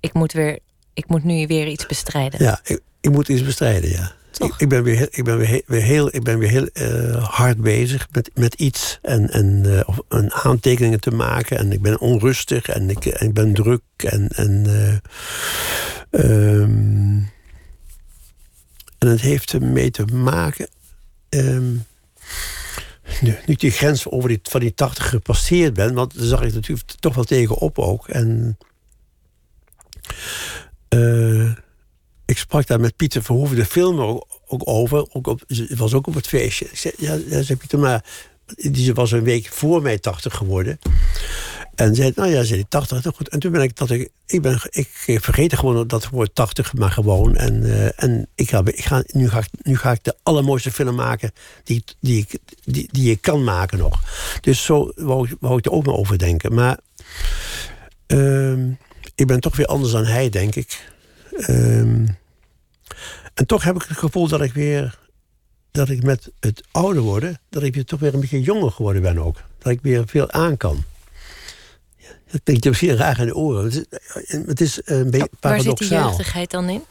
Ik 0.00 0.12
moet, 0.12 0.32
weer, 0.32 0.58
ik 0.94 1.08
moet 1.08 1.24
nu 1.24 1.46
weer 1.46 1.66
iets 1.66 1.86
bestrijden? 1.86 2.42
Ja, 2.44 2.60
ik, 2.64 2.80
ik 3.00 3.10
moet 3.10 3.28
iets 3.28 3.42
bestrijden, 3.44 3.90
ja. 3.90 4.12
Ik, 4.38 4.54
ik 4.56 4.68
ben 4.68 4.82
weer, 4.82 4.96
heel- 4.96 5.08
ik 5.10 5.24
ben 5.24 5.38
weer, 5.38 5.48
he- 5.48 5.62
weer 5.66 5.82
heel, 5.82 6.14
ik 6.14 6.22
ben 6.22 6.38
weer 6.38 6.48
heel 6.48 6.66
eh, 6.72 7.28
hard 7.28 7.60
bezig 7.60 8.08
met, 8.12 8.30
met 8.34 8.54
iets. 8.54 8.98
En, 9.02 9.30
en, 9.30 9.84
een 10.08 10.32
aantekeningen 10.32 11.00
te 11.00 11.10
maken. 11.10 11.58
En 11.58 11.72
ik 11.72 11.82
ben 11.82 12.00
onrustig 12.00 12.66
en 12.68 12.90
ik, 12.90 13.06
en 13.06 13.26
ik 13.26 13.34
ben 13.34 13.54
druk. 13.54 13.82
En, 13.96 14.28
en, 14.28 14.64
eh, 16.10 16.60
ehm, 16.60 17.18
en 19.02 19.08
het 19.08 19.20
heeft 19.20 19.52
ermee 19.52 19.90
te 19.90 20.04
maken. 20.04 20.68
ehm, 21.28 21.72
nu, 23.20 23.36
ik 23.46 23.60
die 23.60 23.70
grens 23.70 24.08
over 24.08 24.28
die, 24.28 24.38
van 24.42 24.60
die 24.60 24.74
80 24.74 25.08
gepasseerd 25.08 25.74
ben, 25.74 25.94
want 25.94 26.14
daar 26.14 26.26
zag 26.26 26.42
ik 26.42 26.54
natuurlijk 26.54 26.90
toch 27.00 27.14
wel 27.14 27.24
tegenop 27.24 27.78
ook. 27.78 28.08
En 28.08 28.58
eh, 30.88 31.50
ik 32.24 32.38
sprak 32.38 32.66
daar 32.66 32.80
met 32.80 32.96
Pieter 32.96 33.22
Verhoeven, 33.22 33.56
de 33.56 33.64
film, 33.64 34.00
ook, 34.00 34.26
ook 34.46 34.68
over. 34.68 35.06
Ook 35.12 35.26
op, 35.26 35.42
ze 35.48 35.74
was 35.76 35.94
ook 35.94 36.06
op 36.06 36.14
het 36.14 36.26
feestje. 36.26 36.64
Ik 36.64 36.78
zei, 36.78 36.94
ja, 36.98 37.42
zei 37.42 37.58
Pieter, 37.58 37.78
maar 37.78 38.04
die 38.56 38.94
was 38.94 39.12
een 39.12 39.24
week 39.24 39.46
voor 39.46 39.82
mij 39.82 39.98
80 39.98 40.34
geworden. 40.34 40.78
En 41.74 41.94
zei, 41.94 42.12
nou 42.14 42.30
ja, 42.30 42.42
zei 42.42 42.56
die 42.58 42.68
80, 42.68 43.02
nou 43.02 43.16
goed. 43.16 43.28
En 43.28 43.38
toen 43.38 43.52
ben 43.52 43.62
ik 43.62 43.76
dat 43.76 43.90
ik, 43.90 44.10
ik 44.26 44.42
ben, 44.42 44.60
ik 44.70 44.88
vergeet 45.20 45.56
gewoon 45.56 45.86
dat 45.86 46.08
woord 46.08 46.34
80, 46.34 46.74
maar 46.74 46.90
gewoon. 46.90 47.36
En, 47.36 47.64
eh, 47.64 48.04
en 48.04 48.28
ik 48.34 48.50
ga, 48.50 48.62
ik 48.64 48.84
ga, 48.84 49.02
nu, 49.06 49.28
ga 49.28 49.38
ik, 49.38 49.48
nu 49.62 49.76
ga 49.76 49.92
ik 49.92 50.04
de 50.04 50.16
allermooiste 50.22 50.70
film 50.70 50.94
maken 50.94 51.32
die, 51.64 51.84
die, 52.00 52.18
ik, 52.18 52.38
die, 52.64 52.88
die 52.90 53.10
ik 53.10 53.20
kan 53.20 53.44
maken 53.44 53.78
nog. 53.78 54.00
Dus 54.40 54.64
zo 54.64 54.92
wou, 54.94 55.28
wou 55.40 55.58
ik 55.58 55.66
er 55.66 55.72
ook 55.72 55.86
maar 55.86 55.94
over 55.94 56.18
denken. 56.18 56.54
Maar 56.54 56.78
ehm, 58.06 58.70
ik 59.14 59.26
ben 59.26 59.40
toch 59.40 59.56
weer 59.56 59.66
anders 59.66 59.92
dan 59.92 60.04
hij, 60.04 60.28
denk 60.28 60.54
ik. 60.54 60.92
Ehm, 61.36 62.06
en 63.34 63.46
toch 63.46 63.64
heb 63.64 63.76
ik 63.76 63.82
het 63.88 63.98
gevoel 63.98 64.28
dat 64.28 64.40
ik 64.40 64.52
weer, 64.52 64.98
dat 65.70 65.88
ik 65.88 66.02
met 66.02 66.30
het 66.40 66.64
ouder 66.70 67.02
worden, 67.02 67.40
dat 67.48 67.62
ik 67.62 67.74
weer 67.74 67.84
toch 67.84 68.00
weer 68.00 68.14
een 68.14 68.20
beetje 68.20 68.40
jonger 68.40 68.70
geworden 68.70 69.02
ben 69.02 69.18
ook. 69.18 69.36
Dat 69.58 69.72
ik 69.72 69.80
weer 69.82 70.02
veel 70.06 70.30
aan 70.30 70.56
kan. 70.56 70.84
Dat 72.32 72.40
klinkt 72.44 72.64
misschien 72.64 72.96
raar 72.96 73.20
in 73.20 73.26
de 73.26 73.34
oren. 73.34 73.64
Het 73.64 73.74
is, 73.74 73.84
het 74.46 74.60
is 74.60 74.80
een 74.84 75.10
beetje 75.10 75.28
Waar 75.40 75.60
zit 75.60 75.78
die 75.78 75.88
jeugdigheid 75.88 76.50
dan 76.50 76.68
in? 76.68 76.82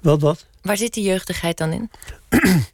Wat, 0.00 0.20
wat? 0.20 0.46
Waar 0.62 0.76
zit 0.76 0.94
die 0.94 1.04
jeugdigheid 1.04 1.58
dan 1.58 1.72
in? 1.72 1.90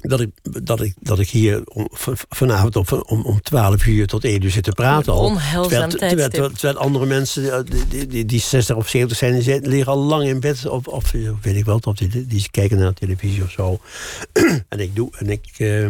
Dat 0.00 0.20
ik, 0.20 0.30
dat 0.42 0.80
ik, 0.80 0.94
dat 1.00 1.18
ik 1.18 1.28
hier 1.28 1.62
om, 1.64 1.88
vanavond 2.28 2.76
om, 2.76 2.84
om, 3.06 3.24
om 3.24 3.42
12 3.42 3.86
uur 3.86 4.06
tot 4.06 4.24
1 4.24 4.42
uur 4.42 4.50
zit 4.50 4.64
te 4.64 4.72
praten. 4.72 5.12
Al. 5.12 5.18
onheilzaam 5.18 5.88
terwijl, 5.88 6.28
terwijl, 6.28 6.50
terwijl, 6.50 6.78
andere 6.78 7.06
mensen 7.06 7.52
eh, 7.52 7.60
die, 7.64 7.88
die, 7.88 8.06
die, 8.06 8.24
die 8.24 8.40
60 8.40 8.76
of 8.76 8.88
70 8.88 9.16
zijn, 9.16 9.38
die 9.40 9.60
liggen 9.60 9.92
al 9.92 9.98
lang 9.98 10.24
in 10.24 10.40
bed. 10.40 10.66
Of, 10.66 10.86
of 10.86 11.14
eh, 11.14 11.30
weet 11.42 11.56
ik 11.56 11.64
wel, 11.64 11.80
of 11.82 11.96
die, 11.96 12.26
die 12.26 12.48
kijken 12.50 12.78
naar 12.78 12.92
televisie 12.92 13.42
of 13.42 13.50
zo. 13.50 13.80
en 14.68 14.80
ik 14.80 14.94
doe, 14.94 15.10
en 15.18 15.30
ik 15.30 15.46
eh, 15.56 15.86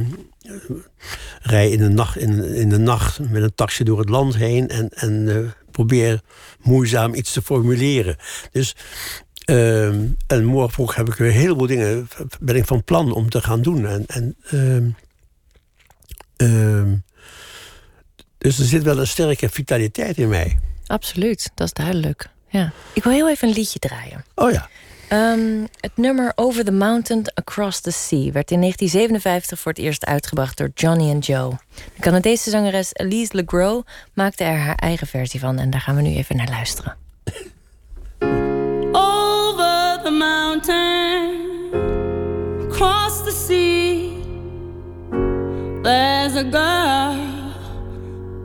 rij 1.40 1.70
in 1.70 1.78
de, 1.78 1.88
nacht, 1.88 2.16
in, 2.16 2.44
in 2.44 2.68
de 2.68 2.78
nacht 2.78 3.18
met 3.30 3.42
een 3.42 3.54
taxi 3.54 3.84
door 3.84 3.98
het 3.98 4.08
land 4.08 4.36
heen 4.36 4.68
en, 4.68 4.88
en 4.88 5.28
eh, 5.28 5.50
probeer 5.70 6.20
moeizaam 6.62 7.14
iets 7.14 7.32
te 7.32 7.42
formuleren. 7.42 8.16
Dus 8.50 8.74
Ehm, 9.46 10.06
en 10.26 10.44
morgen 10.44 10.72
vroeg 10.72 10.94
heb 10.94 11.08
ik 11.08 11.14
weer 11.14 11.28
een 11.28 11.34
heleboel 11.34 11.66
dingen. 11.66 12.08
Ben 12.40 12.56
ik 12.56 12.64
van 12.64 12.84
plan 12.84 13.12
om 13.12 13.30
te 13.30 13.42
gaan 13.42 13.62
doen. 13.62 13.86
En, 13.86 14.04
en, 14.06 14.36
ehm, 14.50 14.90
ehm, 16.36 16.96
dus 18.38 18.58
er 18.58 18.64
zit 18.64 18.82
wel 18.82 18.98
een 18.98 19.06
sterke 19.06 19.48
vitaliteit 19.48 20.18
in 20.18 20.28
mij. 20.28 20.58
Absoluut, 20.86 21.50
dat 21.54 21.66
is 21.66 21.72
duidelijk. 21.72 22.28
Ja. 22.48 22.72
Ik 22.92 23.02
wil 23.02 23.12
heel 23.12 23.30
even 23.30 23.48
een 23.48 23.54
liedje 23.54 23.78
draaien. 23.78 24.24
Oh 24.34 24.50
ja. 24.50 24.68
Ehm, 25.08 25.66
het 25.80 25.92
nummer 25.94 26.32
Over 26.34 26.64
the 26.64 26.72
Mountain 26.72 27.24
Across 27.34 27.80
the 27.80 27.90
Sea 27.90 28.32
werd 28.32 28.50
in 28.50 28.58
1957 28.60 29.58
voor 29.58 29.72
het 29.72 29.80
eerst 29.80 30.04
uitgebracht 30.04 30.56
door 30.56 30.70
Johnny 30.74 31.10
and 31.10 31.26
Joe. 31.26 31.50
De 31.94 32.00
Canadese 32.00 32.50
zangeres 32.50 32.90
Elise 32.92 33.34
LeGros 33.34 33.82
maakte 34.14 34.44
er 34.44 34.58
haar 34.58 34.74
eigen 34.74 35.06
versie 35.06 35.40
van 35.40 35.58
en 35.58 35.70
daar 35.70 35.80
gaan 35.80 35.96
we 35.96 36.02
nu 36.02 36.14
even 36.14 36.36
naar 36.36 36.48
luisteren. 36.48 36.96
Over 38.92 40.00
the 40.02 40.10
mountain, 40.18 41.34
across 42.70 43.24
the 43.24 43.44
sea, 43.46 44.10
there's 45.82 46.34
a 46.34 46.44
girl 46.50 47.16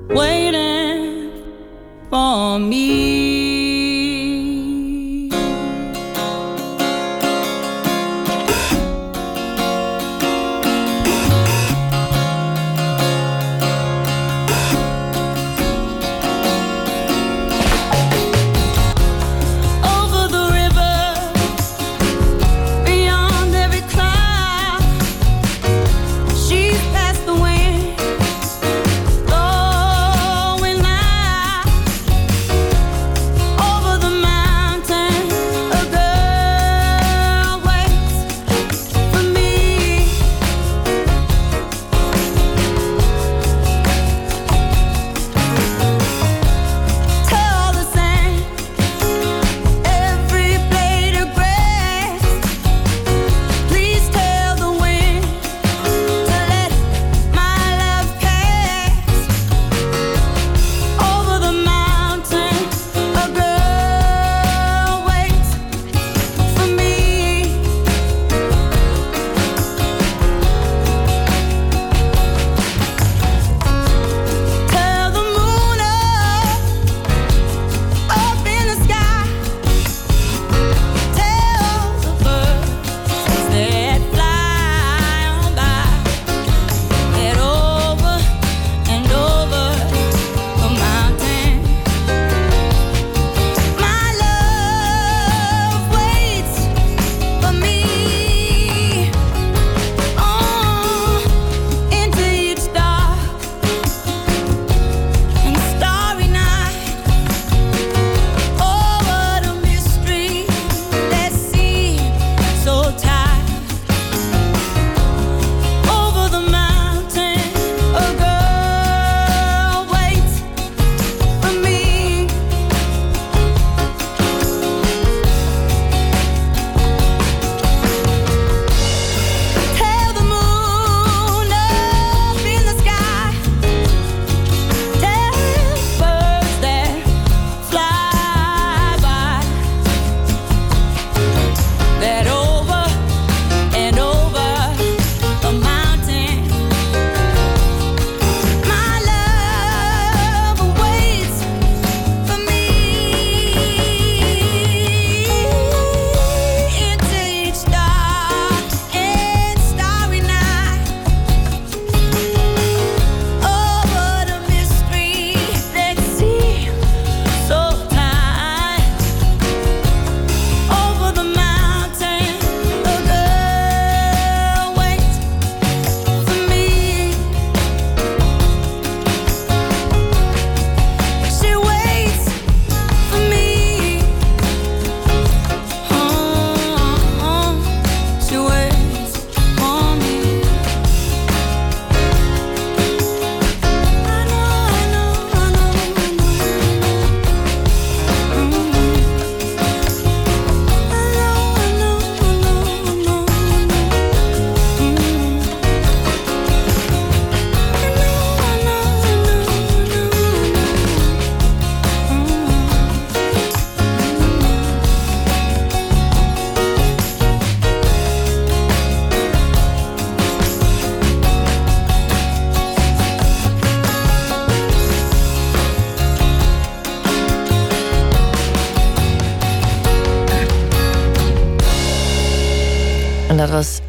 waiting 0.08 1.30
for 2.10 2.60
me. 2.60 3.51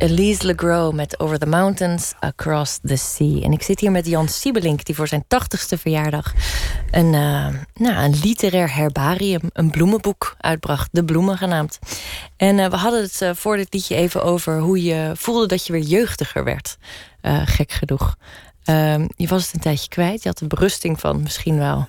Elise 0.03 0.47
LeGros 0.47 0.93
met 0.93 1.21
Over 1.21 1.39
the 1.39 1.47
Mountains, 1.47 2.13
Across 2.21 2.79
the 2.85 2.97
Sea. 2.97 3.41
En 3.41 3.53
ik 3.53 3.63
zit 3.63 3.81
hier 3.81 3.91
met 3.91 4.07
Jan 4.07 4.29
Siebelink, 4.29 4.85
die 4.85 4.95
voor 4.95 5.09
zijn 5.09 5.25
tachtigste 5.29 5.79
verjaardag... 5.79 6.33
een, 6.91 7.13
uh, 7.13 7.49
nou, 7.75 8.05
een 8.05 8.15
literair 8.23 8.75
herbarium, 8.75 9.41
een 9.53 9.71
bloemenboek 9.71 10.35
uitbracht. 10.39 10.89
De 10.93 11.05
Bloemen 11.05 11.39
genaamd. 11.39 11.79
En 12.37 12.59
uh, 12.59 12.67
we 12.67 12.77
hadden 12.77 13.03
het 13.03 13.21
uh, 13.23 13.31
voor 13.35 13.57
dit 13.57 13.75
liedje 13.75 13.95
even 13.95 14.23
over 14.23 14.59
hoe 14.59 14.83
je 14.83 15.13
voelde 15.15 15.47
dat 15.47 15.67
je 15.67 15.73
weer 15.73 15.83
jeugdiger 15.83 16.45
werd. 16.45 16.77
gek 17.45 17.73
genoeg. 17.73 18.17
Ehm, 18.65 19.07
je 19.17 19.29
was 19.29 19.45
het 19.45 19.55
een 19.55 19.61
tijdje 19.61 19.89
kwijt. 19.89 20.23
Je 20.23 20.29
had 20.29 20.39
de 20.39 20.47
berusting 20.47 21.01
van 21.01 21.23
misschien 21.23 21.59
wel... 21.59 21.89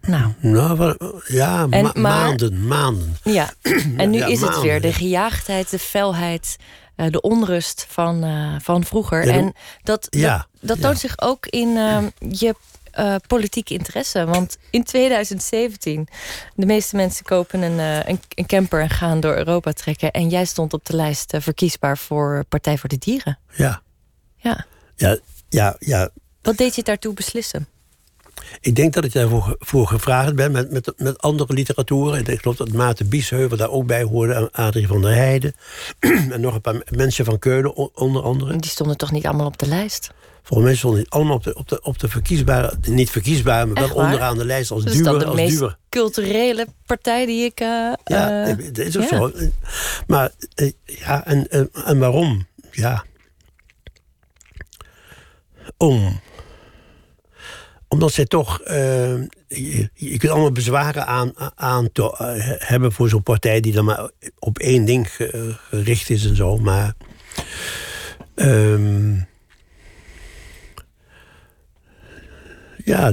Nou, 0.00 0.32
nou 0.40 0.96
ja, 1.26 1.66
ma 1.66 1.80
maar, 1.82 2.00
maanden, 2.00 2.66
maanden. 2.66 3.16
Ja, 3.22 3.52
en 3.96 4.10
nu 4.10 4.18
ja, 4.18 4.26
is 4.26 4.40
het 4.40 4.60
weer 4.60 4.80
de 4.80 4.92
gejaagdheid, 4.92 5.70
de 5.70 5.78
felheid, 5.78 6.56
uh, 6.96 7.06
de 7.10 7.20
onrust 7.20 7.86
van, 7.88 8.24
uh, 8.24 8.54
van 8.60 8.84
vroeger. 8.84 9.26
Ja, 9.26 9.32
en 9.32 9.52
dat, 9.82 10.06
ja, 10.10 10.46
dat, 10.60 10.68
dat 10.68 10.80
toont 10.80 10.98
zich 10.98 11.20
ook 11.20 11.46
in 11.46 11.68
uh, 11.68 12.04
je 12.18 12.54
uh, 12.98 13.14
politieke 13.26 13.74
interesse. 13.74 14.24
Want 14.24 14.58
in 14.70 14.84
2017, 14.84 16.08
de 16.54 16.66
meeste 16.66 16.96
mensen 16.96 17.24
kopen 17.24 17.62
een, 17.62 17.78
een, 18.08 18.20
een, 18.28 18.46
camper 18.46 18.80
en 18.80 18.90
gaan 18.90 19.20
door 19.20 19.36
Europa 19.36 19.72
trekken. 19.72 20.10
En 20.10 20.28
jij 20.28 20.44
stond 20.44 20.72
op 20.72 20.84
de 20.84 20.96
lijst 20.96 21.34
verkiesbaar 21.38 21.98
voor 21.98 22.44
Partij 22.48 22.78
voor 22.78 22.88
de 22.88 22.98
Dieren. 22.98 23.38
Ja. 23.52 23.82
Ja. 24.36 24.66
Ja, 24.94 25.18
ja, 25.48 25.76
ja. 25.78 26.10
Wat 26.42 26.56
deed 26.56 26.74
je 26.74 26.82
daartoe 26.82 27.14
beslissen? 27.14 27.68
Ik 28.60 28.76
denk 28.76 28.92
dat 28.92 29.04
ik 29.04 29.12
daarvoor 29.12 29.56
voor 29.58 29.86
gevraagd 29.86 30.34
ben 30.34 30.52
met, 30.52 30.70
met, 30.70 30.92
met 30.96 31.20
andere 31.20 31.52
literatuur. 31.52 32.28
Ik 32.30 32.40
geloof 32.40 32.56
dat 32.56 32.72
Maarten 32.72 33.08
Biesheuvel 33.08 33.56
daar 33.56 33.70
ook 33.70 33.86
bij 33.86 34.02
hoorde. 34.02 34.32
En 34.32 34.50
Adrie 34.52 34.86
van 34.86 35.02
der 35.02 35.14
Heijden. 35.14 35.54
en 36.30 36.40
nog 36.40 36.54
een 36.54 36.60
paar 36.60 36.82
mensen 36.90 37.24
van 37.24 37.38
Keulen 37.38 37.96
onder 37.96 38.22
andere. 38.22 38.56
Die 38.56 38.70
stonden 38.70 38.96
toch 38.96 39.12
niet 39.12 39.26
allemaal 39.26 39.46
op 39.46 39.58
de 39.58 39.66
lijst? 39.66 40.10
Volgens 40.42 40.68
mij 40.68 40.76
stonden 40.76 41.00
die 41.00 41.10
allemaal 41.10 41.36
op 41.36 41.44
de, 41.44 41.54
op 41.54 41.68
de, 41.68 41.82
op 41.82 41.98
de 41.98 42.08
verkiesbare... 42.08 42.74
Niet 42.88 43.10
verkiesbare, 43.10 43.66
maar 43.66 43.88
wel 43.88 43.96
onderaan 43.96 44.38
de 44.38 44.44
lijst 44.44 44.70
als 44.70 44.84
dus 44.84 44.92
duwer. 44.92 45.12
Dat 45.12 45.14
is 45.14 45.22
de 45.22 45.30
als 45.30 45.40
meest 45.40 45.58
duwer. 45.58 45.78
culturele 45.88 46.66
partij 46.86 47.26
die 47.26 47.44
ik... 47.44 47.60
Uh, 47.60 47.92
ja, 48.04 48.48
uh, 48.48 48.56
dat 48.72 48.86
is 48.86 48.96
ook 48.96 49.10
ja. 49.10 49.16
zo. 49.16 49.32
Maar 50.06 50.30
uh, 50.56 50.72
ja, 50.84 51.24
en, 51.24 51.48
en 51.84 51.98
waarom? 51.98 52.46
Ja. 52.70 53.04
Om 55.76 56.20
omdat 57.96 58.12
zij 58.12 58.24
toch. 58.24 58.60
Uh, 58.60 59.20
je, 59.94 60.18
kunt 60.18 60.32
allemaal 60.32 60.52
bezwaren 60.52 61.06
aan, 61.06 61.32
aan 61.54 61.92
te, 61.92 62.02
uh, 62.02 62.68
hebben 62.68 62.92
voor 62.92 63.08
zo'n 63.08 63.22
partij 63.22 63.60
die 63.60 63.72
dan 63.72 63.84
maar 63.84 64.10
op 64.38 64.58
één 64.58 64.84
ding 64.84 65.08
gericht 65.70 66.10
is 66.10 66.24
en 66.24 66.36
zo. 66.36 66.56
Maar. 66.56 66.94
Um, 68.34 69.26
ja, 72.84 73.12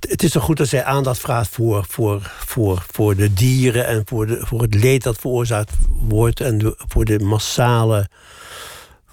het 0.00 0.22
is 0.22 0.30
toch 0.30 0.42
goed 0.42 0.56
dat 0.56 0.68
zij 0.68 0.84
aandacht 0.84 1.20
vraagt 1.20 1.48
voor, 1.48 1.84
voor, 1.88 2.32
voor, 2.46 2.84
voor 2.92 3.16
de 3.16 3.32
dieren 3.32 3.86
en 3.86 4.02
voor, 4.04 4.26
de, 4.26 4.38
voor 4.40 4.62
het 4.62 4.74
leed 4.74 5.02
dat 5.02 5.18
veroorzaakt 5.18 5.72
wordt 5.88 6.40
en 6.40 6.74
voor 6.76 7.04
de 7.04 7.18
massale 7.18 8.08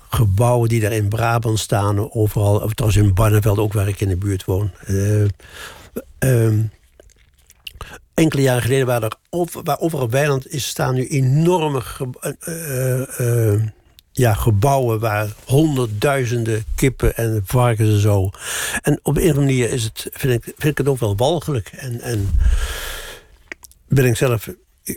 gebouwen 0.09 0.69
die 0.69 0.79
daar 0.79 0.91
in 0.91 1.07
Brabant 1.07 1.59
staan, 1.59 2.13
overal, 2.13 2.59
of 2.59 2.73
trouwens 2.73 3.01
in 3.01 3.13
Barneveld 3.13 3.57
ook 3.57 3.73
waar 3.73 3.87
ik 3.87 4.01
in 4.01 4.09
de 4.09 4.15
buurt 4.15 4.45
woon. 4.45 4.71
Uh, 4.87 5.23
uh, 6.19 6.59
enkele 8.13 8.41
jaren 8.41 8.61
geleden 8.61 8.85
waren 8.85 9.09
er 9.09 9.17
waar 9.63 9.79
overal 9.79 10.09
weiland 10.09 10.51
is, 10.51 10.67
staan 10.67 10.93
nu 10.93 11.07
enorme 11.07 11.81
ge, 11.81 12.07
uh, 13.19 13.67
ja, 14.11 14.33
gebouwen 14.33 14.99
waar 14.99 15.33
honderdduizenden 15.45 16.63
kippen 16.75 17.15
en 17.15 17.41
varkens 17.45 17.89
en 17.89 17.99
zo. 17.99 18.29
En 18.81 18.99
op 19.03 19.17
een 19.17 19.21
of 19.21 19.29
andere 19.29 19.45
manier 19.45 19.71
is 19.71 19.83
het, 19.83 20.07
vind, 20.11 20.33
ik, 20.33 20.43
vind 20.43 20.63
ik 20.63 20.77
het 20.77 20.87
ook 20.87 20.99
wel 20.99 21.15
walgelijk. 21.15 21.67
En, 21.67 22.01
en 22.01 22.29
ben 23.87 24.05
ik 24.05 24.15
zelf 24.15 24.49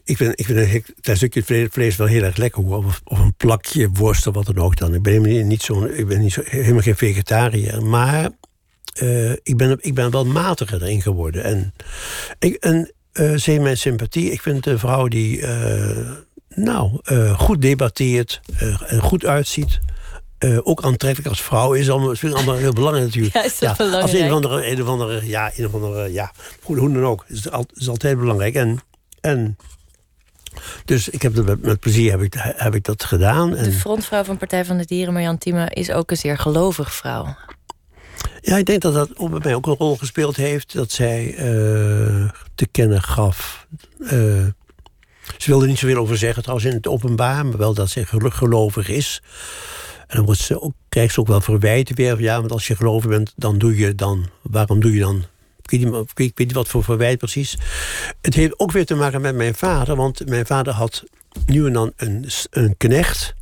ik 0.04 0.16
vind, 0.16 0.40
ik 0.40 0.46
vind 0.46 0.84
een 1.00 1.16
stukje 1.16 1.68
vlees 1.70 1.96
wel 1.96 2.06
heel 2.06 2.22
erg 2.22 2.36
lekker. 2.36 2.62
Of, 2.64 3.00
of 3.04 3.18
een 3.18 3.34
plakje 3.34 3.88
worst 3.92 4.26
of 4.26 4.34
wat 4.34 4.46
dan 4.46 4.58
ook 4.58 4.76
dan. 4.76 4.94
Ik 4.94 5.02
ben 5.02 5.12
helemaal 5.12 5.46
niet, 5.46 5.62
zo, 5.62 5.84
ik 5.84 6.06
ben 6.06 6.20
niet 6.20 6.32
zo, 6.32 6.42
helemaal 6.44 6.82
geen 6.82 6.96
vegetariër. 6.96 7.82
Maar 7.82 8.30
uh, 9.02 9.30
ik, 9.30 9.56
ben, 9.56 9.76
ik 9.80 9.94
ben 9.94 10.10
wel 10.10 10.24
matiger 10.24 10.82
erin 10.82 11.02
geworden. 11.02 11.44
En, 11.44 11.74
ik, 12.38 12.54
en 12.54 12.92
uh, 13.12 13.36
ze 13.36 13.50
heeft 13.50 13.62
mijn 13.62 13.76
sympathie. 13.76 14.30
Ik 14.30 14.42
vind 14.42 14.66
een 14.66 14.78
vrouw 14.78 15.08
die 15.08 15.38
uh, 15.38 16.10
nou, 16.48 17.00
goed 17.36 17.62
debatteert 17.62 18.40
en 18.86 19.00
goed 19.00 19.24
uitziet. 19.24 19.80
Uh, 20.44 20.58
ook 20.62 20.82
aantrekkelijk 20.82 21.28
als 21.28 21.42
vrouw 21.42 21.72
is. 21.72 21.90
Allemaal, 21.90 22.14
vind 22.14 22.32
ik 22.32 22.38
allemaal 22.38 22.56
heel 22.56 22.72
belangrijk 22.72 23.06
natuurlijk. 23.06 23.34
Ja, 23.38 23.44
is 23.44 23.58
ja, 23.58 23.74
belangrijk? 23.76 24.02
Als 24.02 24.12
een 24.12 24.26
of 24.26 24.32
andere, 24.32 24.70
een 24.70 24.82
of 24.82 24.88
andere, 24.88 25.26
ja, 25.26 25.52
een 25.56 25.66
of 25.66 25.74
andere, 25.74 26.12
ja, 26.12 26.32
hoe, 26.62 26.78
hoe 26.78 26.92
dan 26.92 27.04
ook. 27.04 27.24
Is, 27.28 27.46
is 27.74 27.88
altijd 27.88 28.18
belangrijk. 28.18 28.54
En, 28.54 28.78
en 29.20 29.56
dus 30.84 31.08
ik 31.08 31.22
heb 31.22 31.34
dat 31.34 31.44
met, 31.44 31.62
met 31.62 31.80
plezier 31.80 32.10
heb 32.10 32.20
ik, 32.20 32.34
heb 32.38 32.74
ik 32.74 32.84
dat 32.84 33.04
gedaan. 33.04 33.56
En 33.56 33.64
de 33.64 33.72
frontvrouw 33.72 34.24
van 34.24 34.36
Partij 34.36 34.64
van 34.64 34.76
de 34.76 34.84
Dieren, 34.84 35.12
Marjan 35.12 35.38
Thieme, 35.38 35.70
is 35.70 35.90
ook 35.90 36.10
een 36.10 36.16
zeer 36.16 36.38
gelovig 36.38 36.94
vrouw. 36.94 37.36
Ja, 38.40 38.56
ik 38.56 38.66
denk 38.66 38.82
dat 38.82 38.94
dat 38.94 39.30
bij 39.30 39.40
mij 39.42 39.54
ook 39.54 39.66
een 39.66 39.76
rol 39.76 39.96
gespeeld 39.96 40.36
heeft. 40.36 40.74
Dat 40.74 40.90
zij 40.90 41.26
uh, 41.26 42.30
te 42.54 42.68
kennen 42.70 43.02
gaf. 43.02 43.66
Uh, 43.98 44.10
ze 45.38 45.50
wilde 45.50 45.66
niet 45.66 45.78
zoveel 45.78 45.96
over 45.96 46.18
zeggen, 46.18 46.42
trouwens 46.42 46.68
in 46.68 46.76
het 46.76 46.86
openbaar, 46.86 47.46
maar 47.46 47.58
wel 47.58 47.74
dat 47.74 47.90
ze 47.90 48.06
gelovig 48.06 48.88
is. 48.88 49.22
En 50.06 50.16
dan 50.16 50.24
wordt 50.24 50.40
ze 50.40 50.60
ook, 50.60 50.72
krijgt 50.88 51.14
ze 51.14 51.20
ook 51.20 51.26
wel 51.26 51.40
verwijten 51.40 51.96
weer. 51.96 52.20
Ja, 52.20 52.38
want 52.38 52.52
als 52.52 52.66
je 52.66 52.76
gelovig 52.76 53.10
bent, 53.10 53.32
dan 53.36 53.58
doe 53.58 53.76
je 53.76 53.94
dan. 53.94 54.28
Waarom 54.42 54.80
doe 54.80 54.92
je 54.92 55.00
dan 55.00 55.24
ik 55.62 55.70
weet, 55.70 55.84
niet, 55.84 56.10
ik 56.14 56.38
weet 56.38 56.52
wat 56.52 56.68
voor 56.68 56.84
verwijt 56.84 57.18
precies. 57.18 57.58
Het 58.20 58.34
heeft 58.34 58.58
ook 58.58 58.72
weer 58.72 58.86
te 58.86 58.94
maken 58.94 59.20
met 59.20 59.34
mijn 59.34 59.54
vader. 59.54 59.96
Want 59.96 60.28
mijn 60.28 60.46
vader 60.46 60.72
had 60.72 61.04
nu 61.46 61.66
en 61.66 61.72
dan 61.72 61.92
een, 61.96 62.26
een 62.50 62.74
knecht. 62.76 63.34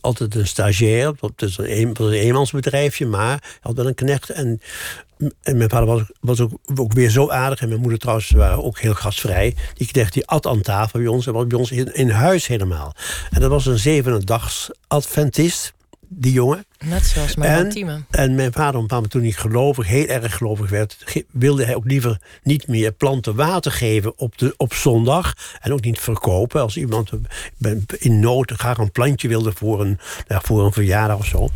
Altijd 0.00 0.34
een 0.34 0.46
stagiair. 0.46 1.06
Het 1.06 1.40
was 1.40 1.58
een, 1.58 1.94
een 1.98 2.12
eenmansbedrijfje, 2.12 3.06
maar 3.06 3.28
hij 3.28 3.58
had 3.60 3.76
wel 3.76 3.86
een 3.86 3.94
knecht. 3.94 4.30
En, 4.30 4.60
mijn 5.42 5.70
vader 5.70 5.86
was, 5.86 6.02
was 6.20 6.40
ook, 6.40 6.52
ook, 6.74 6.92
weer 6.92 7.10
zo 7.10 7.30
aardig. 7.30 7.60
En 7.60 7.68
mijn 7.68 7.80
moeder 7.80 7.98
trouwens 7.98 8.30
waren 8.30 8.64
ook 8.64 8.78
heel 8.78 8.94
gastvrij. 8.94 9.56
Die 9.74 9.86
knecht 9.86 10.12
die 10.12 10.26
at 10.26 10.46
aan 10.46 10.60
tafel 10.60 10.98
bij 10.98 11.08
ons. 11.08 11.26
En 11.26 11.32
was 11.32 11.46
bij 11.46 11.58
ons 11.58 11.70
in, 11.70 11.94
in 11.94 12.10
huis 12.10 12.46
helemaal. 12.46 12.94
En 13.30 13.40
dat 13.40 13.50
was 13.50 13.66
een 13.66 13.78
zevenendags 13.78 14.70
adventist 14.86 15.72
die 16.12 16.32
jongen. 16.32 16.64
Net 16.84 17.06
zoals 17.06 17.36
mijn 17.36 17.72
en, 17.72 18.06
en 18.10 18.34
mijn 18.34 18.52
vader, 18.52 18.80
moment 18.80 19.10
toen 19.10 19.22
hij 19.22 19.30
gelovig, 19.30 19.86
heel 19.86 20.06
erg 20.06 20.36
gelovig 20.36 20.70
werd, 20.70 21.24
wilde 21.30 21.64
hij 21.64 21.74
ook 21.74 21.84
liever 21.84 22.20
niet 22.42 22.66
meer 22.66 22.92
planten 22.92 23.34
water 23.34 23.72
geven 23.72 24.18
op, 24.18 24.38
de, 24.38 24.54
op 24.56 24.74
zondag. 24.74 25.34
En 25.60 25.72
ook 25.72 25.84
niet 25.84 25.98
verkopen. 25.98 26.60
Als 26.60 26.76
iemand 26.76 27.10
in 27.98 28.20
nood 28.20 28.50
graag 28.50 28.78
een 28.78 28.92
plantje 28.92 29.28
wilde 29.28 29.52
voor 29.52 29.80
een, 29.80 29.98
ja, 30.28 30.40
voor 30.40 30.64
een 30.64 30.72
verjaardag 30.72 31.18
of 31.18 31.26
zo. 31.26 31.48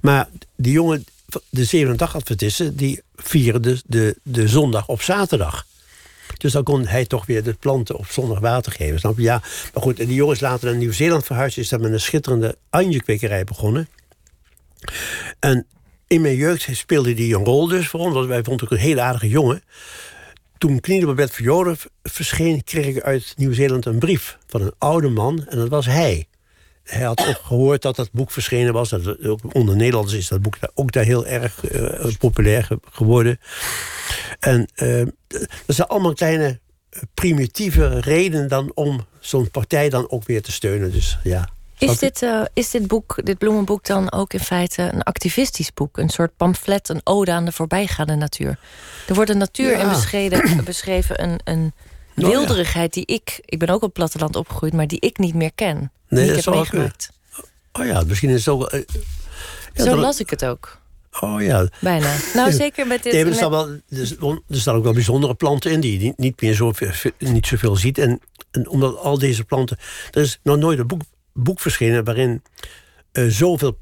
Maar 0.00 0.28
die 0.56 0.72
jongen, 0.72 1.04
de 1.48 1.64
87 1.64 2.16
adventisten, 2.16 2.76
die 2.76 3.02
vieren 3.16 3.62
de, 3.62 3.82
de, 3.86 4.16
de 4.22 4.48
zondag 4.48 4.88
op 4.88 5.02
zaterdag. 5.02 5.66
Dus 6.40 6.52
dan 6.52 6.62
kon 6.62 6.86
hij 6.86 7.06
toch 7.06 7.26
weer 7.26 7.42
de 7.42 7.52
planten 7.52 7.96
op 7.96 8.06
zondag 8.06 8.38
water 8.38 8.72
geven. 8.72 8.98
Snap 8.98 9.16
je? 9.16 9.22
Ja, 9.22 9.42
maar 9.74 9.82
goed, 9.82 10.00
en 10.00 10.06
die 10.06 10.14
jongens 10.14 10.40
later 10.40 10.68
naar 10.68 10.76
Nieuw-Zeeland 10.76 11.24
verhuisd. 11.24 11.58
Is 11.58 11.68
dat 11.68 11.80
met 11.80 11.92
een 11.92 12.00
schitterende 12.00 12.56
anjekwekerij 12.70 13.44
begonnen. 13.44 13.88
En 15.38 15.66
in 16.06 16.20
mijn 16.20 16.36
jeugd 16.36 16.68
speelde 16.72 17.14
die 17.14 17.34
een 17.34 17.44
rol 17.44 17.68
dus 17.68 17.88
voor 17.88 18.00
ons. 18.00 18.14
Want 18.14 18.26
wij 18.26 18.42
vonden 18.42 18.64
ook 18.64 18.72
een 18.72 18.84
hele 18.84 19.00
aardige 19.00 19.28
jongen. 19.28 19.62
Toen 20.58 20.80
Knielbert 20.80 21.30
Verjoden 21.30 21.76
verscheen, 22.02 22.64
kreeg 22.64 22.86
ik 22.86 23.02
uit 23.02 23.34
Nieuw-Zeeland 23.36 23.86
een 23.86 23.98
brief 23.98 24.38
van 24.46 24.62
een 24.62 24.74
oude 24.78 25.08
man. 25.08 25.46
En 25.48 25.58
dat 25.58 25.68
was 25.68 25.86
hij. 25.86 26.26
Hij 26.82 27.02
had 27.02 27.26
ook 27.28 27.40
gehoord 27.44 27.82
dat 27.82 27.96
dat 27.96 28.12
boek 28.12 28.30
verschenen 28.30 28.72
was. 28.72 28.88
Dat, 28.88 29.24
ook 29.24 29.40
onder 29.54 29.76
Nederlanders 29.76 30.16
is 30.16 30.28
dat 30.28 30.42
boek 30.42 30.58
ook 30.74 30.92
daar 30.92 31.04
heel 31.04 31.26
erg 31.26 31.72
uh, 31.72 32.12
populair 32.18 32.68
geworden. 32.90 33.40
En 34.40 34.68
uh, 34.82 35.06
dat 35.66 35.76
zijn 35.76 35.88
allemaal 35.88 36.14
kleine 36.14 36.60
primitieve 37.14 38.00
redenen 38.00 38.48
dan 38.48 38.70
om 38.74 39.06
zo'n 39.20 39.50
partij 39.50 39.88
dan 39.88 40.10
ook 40.10 40.26
weer 40.26 40.42
te 40.42 40.52
steunen. 40.52 40.92
Dus 40.92 41.18
ja. 41.22 41.48
Is 41.78 41.98
dit, 41.98 42.22
uh, 42.22 42.44
is 42.52 42.70
dit 42.70 42.86
boek, 42.86 43.20
dit 43.24 43.38
bloemenboek 43.38 43.86
dan 43.86 44.12
ook 44.12 44.32
in 44.32 44.40
feite 44.40 44.82
een 44.82 45.02
activistisch 45.02 45.72
boek? 45.74 45.98
Een 45.98 46.08
soort 46.08 46.36
pamflet, 46.36 46.88
een 46.88 47.00
ode 47.04 47.32
aan 47.32 47.44
de 47.44 47.52
voorbijgaande 47.52 48.14
natuur? 48.14 48.58
Er 49.08 49.14
wordt 49.14 49.30
een 49.30 49.38
natuur 49.38 49.70
ja. 49.70 49.78
in 49.78 49.88
beschreven, 49.88 50.64
beschreven 50.64 51.22
een, 51.22 51.40
een 51.44 51.72
wilderigheid 52.14 52.92
die 52.92 53.06
ik... 53.06 53.40
Ik 53.44 53.58
ben 53.58 53.68
ook 53.68 53.76
op 53.76 53.82
het 53.82 53.92
platteland 53.92 54.36
opgegroeid, 54.36 54.72
maar 54.72 54.86
die 54.86 55.00
ik 55.00 55.18
niet 55.18 55.34
meer 55.34 55.52
ken. 55.54 55.92
Nee, 56.08 56.24
die 56.24 56.36
ik 56.36 56.44
heb 56.44 56.54
meegemaakt. 56.54 57.10
Oh 57.72 57.86
ja, 57.86 58.02
misschien 58.06 58.30
is 58.30 58.46
het 58.46 58.54
ook... 58.54 58.72
Uh, 58.72 58.80
ja, 59.74 59.84
Zo 59.84 59.96
las 59.96 60.20
ik 60.20 60.30
het 60.30 60.44
ook. 60.44 60.79
Oh 61.20 61.42
ja. 61.42 61.68
Bijna. 61.80 62.16
Nou, 62.34 62.52
zeker 62.52 62.86
met 62.86 63.02
dit... 63.02 63.12
Nee, 63.12 63.24
er, 63.24 63.34
staan 63.34 63.50
wel, 63.50 63.68
er, 64.48 64.60
staan 64.60 64.74
ook 64.74 64.84
wel 64.84 64.92
bijzondere 64.92 65.34
planten 65.34 65.70
in... 65.70 65.80
die 65.80 66.00
je 66.00 66.12
niet 66.16 66.40
meer 66.40 66.54
zo, 66.54 66.72
niet 67.18 67.46
zoveel 67.46 67.76
ziet. 67.76 67.98
En, 67.98 68.20
en 68.50 68.68
omdat 68.68 68.96
al 68.96 69.18
deze 69.18 69.44
planten... 69.44 69.78
Er 70.10 70.22
is 70.22 70.40
nog 70.42 70.56
nooit 70.56 70.78
een 70.78 70.86
boek, 70.86 71.02
boek 71.32 71.60
verschenen... 71.60 72.04
waarin 72.04 72.42
uh, 73.12 73.30
zoveel 73.30 73.78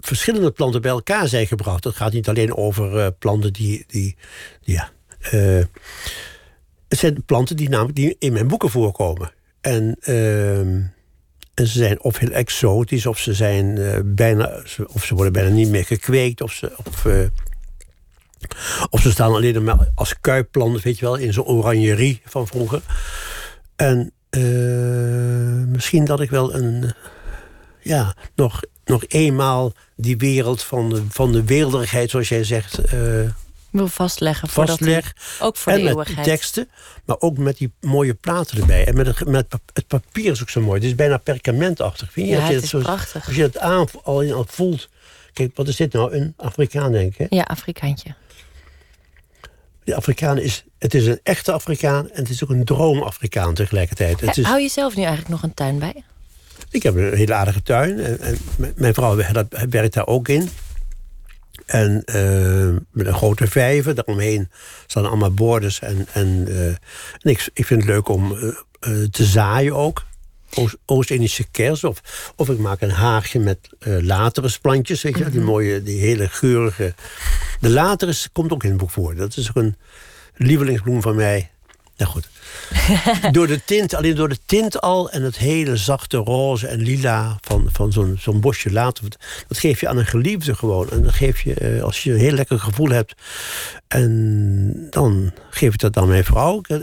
verschillende 0.00 0.50
planten 0.50 0.80
bij 0.80 0.90
elkaar 0.90 1.28
zijn 1.28 1.46
gebracht. 1.46 1.84
Het 1.84 1.96
gaat 1.96 2.12
niet 2.12 2.28
alleen 2.28 2.56
over 2.56 2.96
uh, 2.96 3.06
planten 3.18 3.52
die... 3.52 3.84
die, 3.86 4.16
die 4.60 4.74
ja, 4.74 4.90
uh, 5.32 5.64
het 6.88 6.98
zijn 6.98 7.24
planten 7.24 7.56
die 7.56 7.68
namelijk 7.68 7.96
die 7.96 8.16
in 8.18 8.32
mijn 8.32 8.48
boeken 8.48 8.70
voorkomen. 8.70 9.32
En... 9.60 9.96
En 11.54 11.66
ze 11.66 11.78
zijn 11.78 12.02
of 12.02 12.18
heel 12.18 12.30
exotisch, 12.30 13.06
of 13.06 13.18
ze 13.18 13.34
zijn 13.34 13.76
uh, 13.76 13.98
bijna, 14.04 14.62
of 14.86 15.04
ze 15.04 15.14
worden 15.14 15.32
bijna 15.32 15.48
niet 15.48 15.68
meer 15.68 15.84
gekweekt, 15.84 16.40
of 16.40 16.52
ze, 16.52 16.72
of, 16.84 17.04
uh, 17.04 17.26
of 18.90 19.00
ze 19.00 19.10
staan 19.10 19.32
alleen 19.32 19.64
maar 19.64 19.88
als 19.94 20.20
kuipplanten, 20.20 20.82
weet 20.82 20.98
je 20.98 21.04
wel, 21.04 21.16
in 21.16 21.32
zo'n 21.32 21.44
oranjerie 21.44 22.20
van 22.24 22.46
vroeger. 22.46 22.82
En 23.76 24.12
uh, 24.30 25.66
misschien 25.66 26.04
dat 26.04 26.20
ik 26.20 26.30
wel 26.30 26.54
een, 26.54 26.92
ja, 27.80 28.14
nog 28.34 28.60
nog 28.90 29.04
eenmaal 29.08 29.72
die 29.96 30.16
wereld 30.16 30.62
van 30.62 30.88
de, 30.88 31.02
van 31.08 31.32
de 31.32 31.44
weelderigheid, 31.44 32.10
zoals 32.10 32.28
jij 32.28 32.44
zegt, 32.44 32.78
eh, 32.78 33.28
Wil 33.70 33.88
vastleggen. 33.88 34.48
vastleg. 34.48 35.12
hij- 35.38 35.46
ook 35.46 35.56
voor 35.56 35.72
en 35.72 35.78
de 35.78 35.84
met 35.84 35.92
eeuwigheid. 35.92 36.26
teksten, 36.26 36.68
maar 37.04 37.16
ook 37.18 37.38
met 37.38 37.56
die 37.58 37.72
mooie 37.80 38.14
platen 38.14 38.58
erbij. 38.60 38.86
En 38.86 38.96
met 38.96 39.06
het, 39.06 39.26
met 39.28 39.46
het 39.72 39.86
papier 39.86 40.30
is 40.30 40.40
ook 40.42 40.50
zo 40.50 40.60
mooi. 40.60 40.74
Het 40.80 40.88
is 40.88 40.94
bijna 40.94 41.16
perkamentachtig. 41.16 42.12
Vind 42.12 42.28
je 42.28 42.34
Ja, 42.34 42.40
het 42.40 42.62
is 42.62 42.68
zo- 42.70 42.78
prachtig. 42.78 43.26
Als 43.26 43.36
je 43.36 43.42
het 43.42 43.58
aan, 43.58 43.86
al, 44.02 44.32
al 44.32 44.44
voelt. 44.48 44.88
Kijk, 45.32 45.50
wat 45.56 45.68
is 45.68 45.76
dit 45.76 45.92
nou? 45.92 46.12
Een 46.14 46.34
Afrikaan, 46.36 46.92
denk 46.92 47.12
ik. 47.12 47.18
Hè? 47.30 47.36
Ja, 47.36 47.42
Afrikaantje. 47.42 48.14
Die 49.84 49.94
Afrikaan 49.96 50.38
is, 50.38 50.64
het 50.78 50.94
is 50.94 51.06
een 51.06 51.20
echte 51.22 51.52
Afrikaan 51.52 52.10
en 52.10 52.20
het 52.22 52.28
is 52.30 52.44
ook 52.44 52.50
een 52.50 52.64
droom-Afrikaan 52.64 53.54
tegelijkertijd. 53.54 54.20
Het 54.20 54.36
is, 54.36 54.44
Hou 54.44 54.60
je 54.60 54.68
zelf 54.68 54.96
nu 54.96 55.02
eigenlijk 55.02 55.30
nog 55.32 55.42
een 55.42 55.54
tuin 55.54 55.78
bij? 55.78 56.04
Ik 56.70 56.82
heb 56.82 56.94
een 56.94 57.14
hele 57.14 57.34
aardige 57.34 57.62
tuin. 57.62 58.00
En, 58.00 58.20
en 58.20 58.38
mijn 58.76 58.94
vrouw 58.94 59.16
werkt 59.68 59.94
daar 59.94 60.06
ook 60.06 60.28
in. 60.28 60.50
En 61.70 62.02
eh, 62.04 62.76
met 62.90 63.06
een 63.06 63.14
grote 63.14 63.46
vijver. 63.46 63.94
Daaromheen 63.94 64.50
staan 64.86 65.06
allemaal 65.06 65.34
borders. 65.34 65.80
En, 65.80 66.06
en, 66.12 66.46
en 67.20 67.30
ik, 67.30 67.48
ik 67.52 67.66
vind 67.66 67.80
het 67.80 67.90
leuk 67.90 68.08
om 68.08 68.32
eh, 68.80 69.02
te 69.10 69.24
zaaien 69.24 69.74
ook. 69.74 70.06
Oost- 70.54 70.76
Oost-Indische 70.86 71.44
kers. 71.50 71.84
Of, 71.84 72.32
of 72.36 72.48
ik 72.48 72.58
maak 72.58 72.80
een 72.80 72.90
haagje 72.90 73.38
met 73.38 73.58
eh 73.78 73.96
laterisplantjes. 74.00 75.02
Weet 75.02 75.18
je, 75.18 75.30
die 75.30 75.40
mooie, 75.40 75.82
die 75.82 76.00
hele 76.00 76.28
geurige. 76.28 76.94
De 77.60 77.70
lateris 77.70 78.28
komt 78.32 78.52
ook 78.52 78.62
in 78.64 78.70
het 78.70 78.78
boek 78.78 78.90
voor. 78.90 79.14
Dat 79.14 79.36
is 79.36 79.48
ook 79.48 79.56
een 79.56 79.76
lievelingsbloem 80.36 81.02
van 81.02 81.16
mij. 81.16 81.50
Nou 81.96 82.10
goed. 82.10 82.28
door 83.32 83.46
de 83.46 83.60
tint, 83.64 83.94
alleen 83.94 84.14
door 84.14 84.28
de 84.28 84.38
tint 84.46 84.80
al 84.80 85.10
en 85.10 85.22
het 85.22 85.36
hele 85.36 85.76
zachte 85.76 86.16
roze 86.16 86.66
en 86.66 86.80
lila 86.80 87.38
van, 87.40 87.68
van 87.72 87.92
zo'n 87.92 88.16
zo'n 88.18 88.40
bosje 88.40 88.72
later. 88.72 89.04
Dat 89.48 89.58
geef 89.58 89.80
je 89.80 89.88
aan 89.88 89.96
een 89.96 90.06
geliefde 90.06 90.54
gewoon. 90.54 90.90
En 90.90 91.02
dan 91.02 91.12
geef 91.12 91.40
je, 91.40 91.54
eh, 91.54 91.82
als 91.82 92.02
je 92.02 92.12
een 92.12 92.18
heel 92.18 92.32
lekker 92.32 92.58
gevoel 92.58 92.88
hebt. 92.88 93.14
En 93.88 94.86
dan 94.90 95.32
geef 95.50 95.72
ik 95.72 95.80
dat 95.80 95.96
aan 95.96 96.08
mijn 96.08 96.24
vrouw. 96.24 96.60
Eh, 96.60 96.78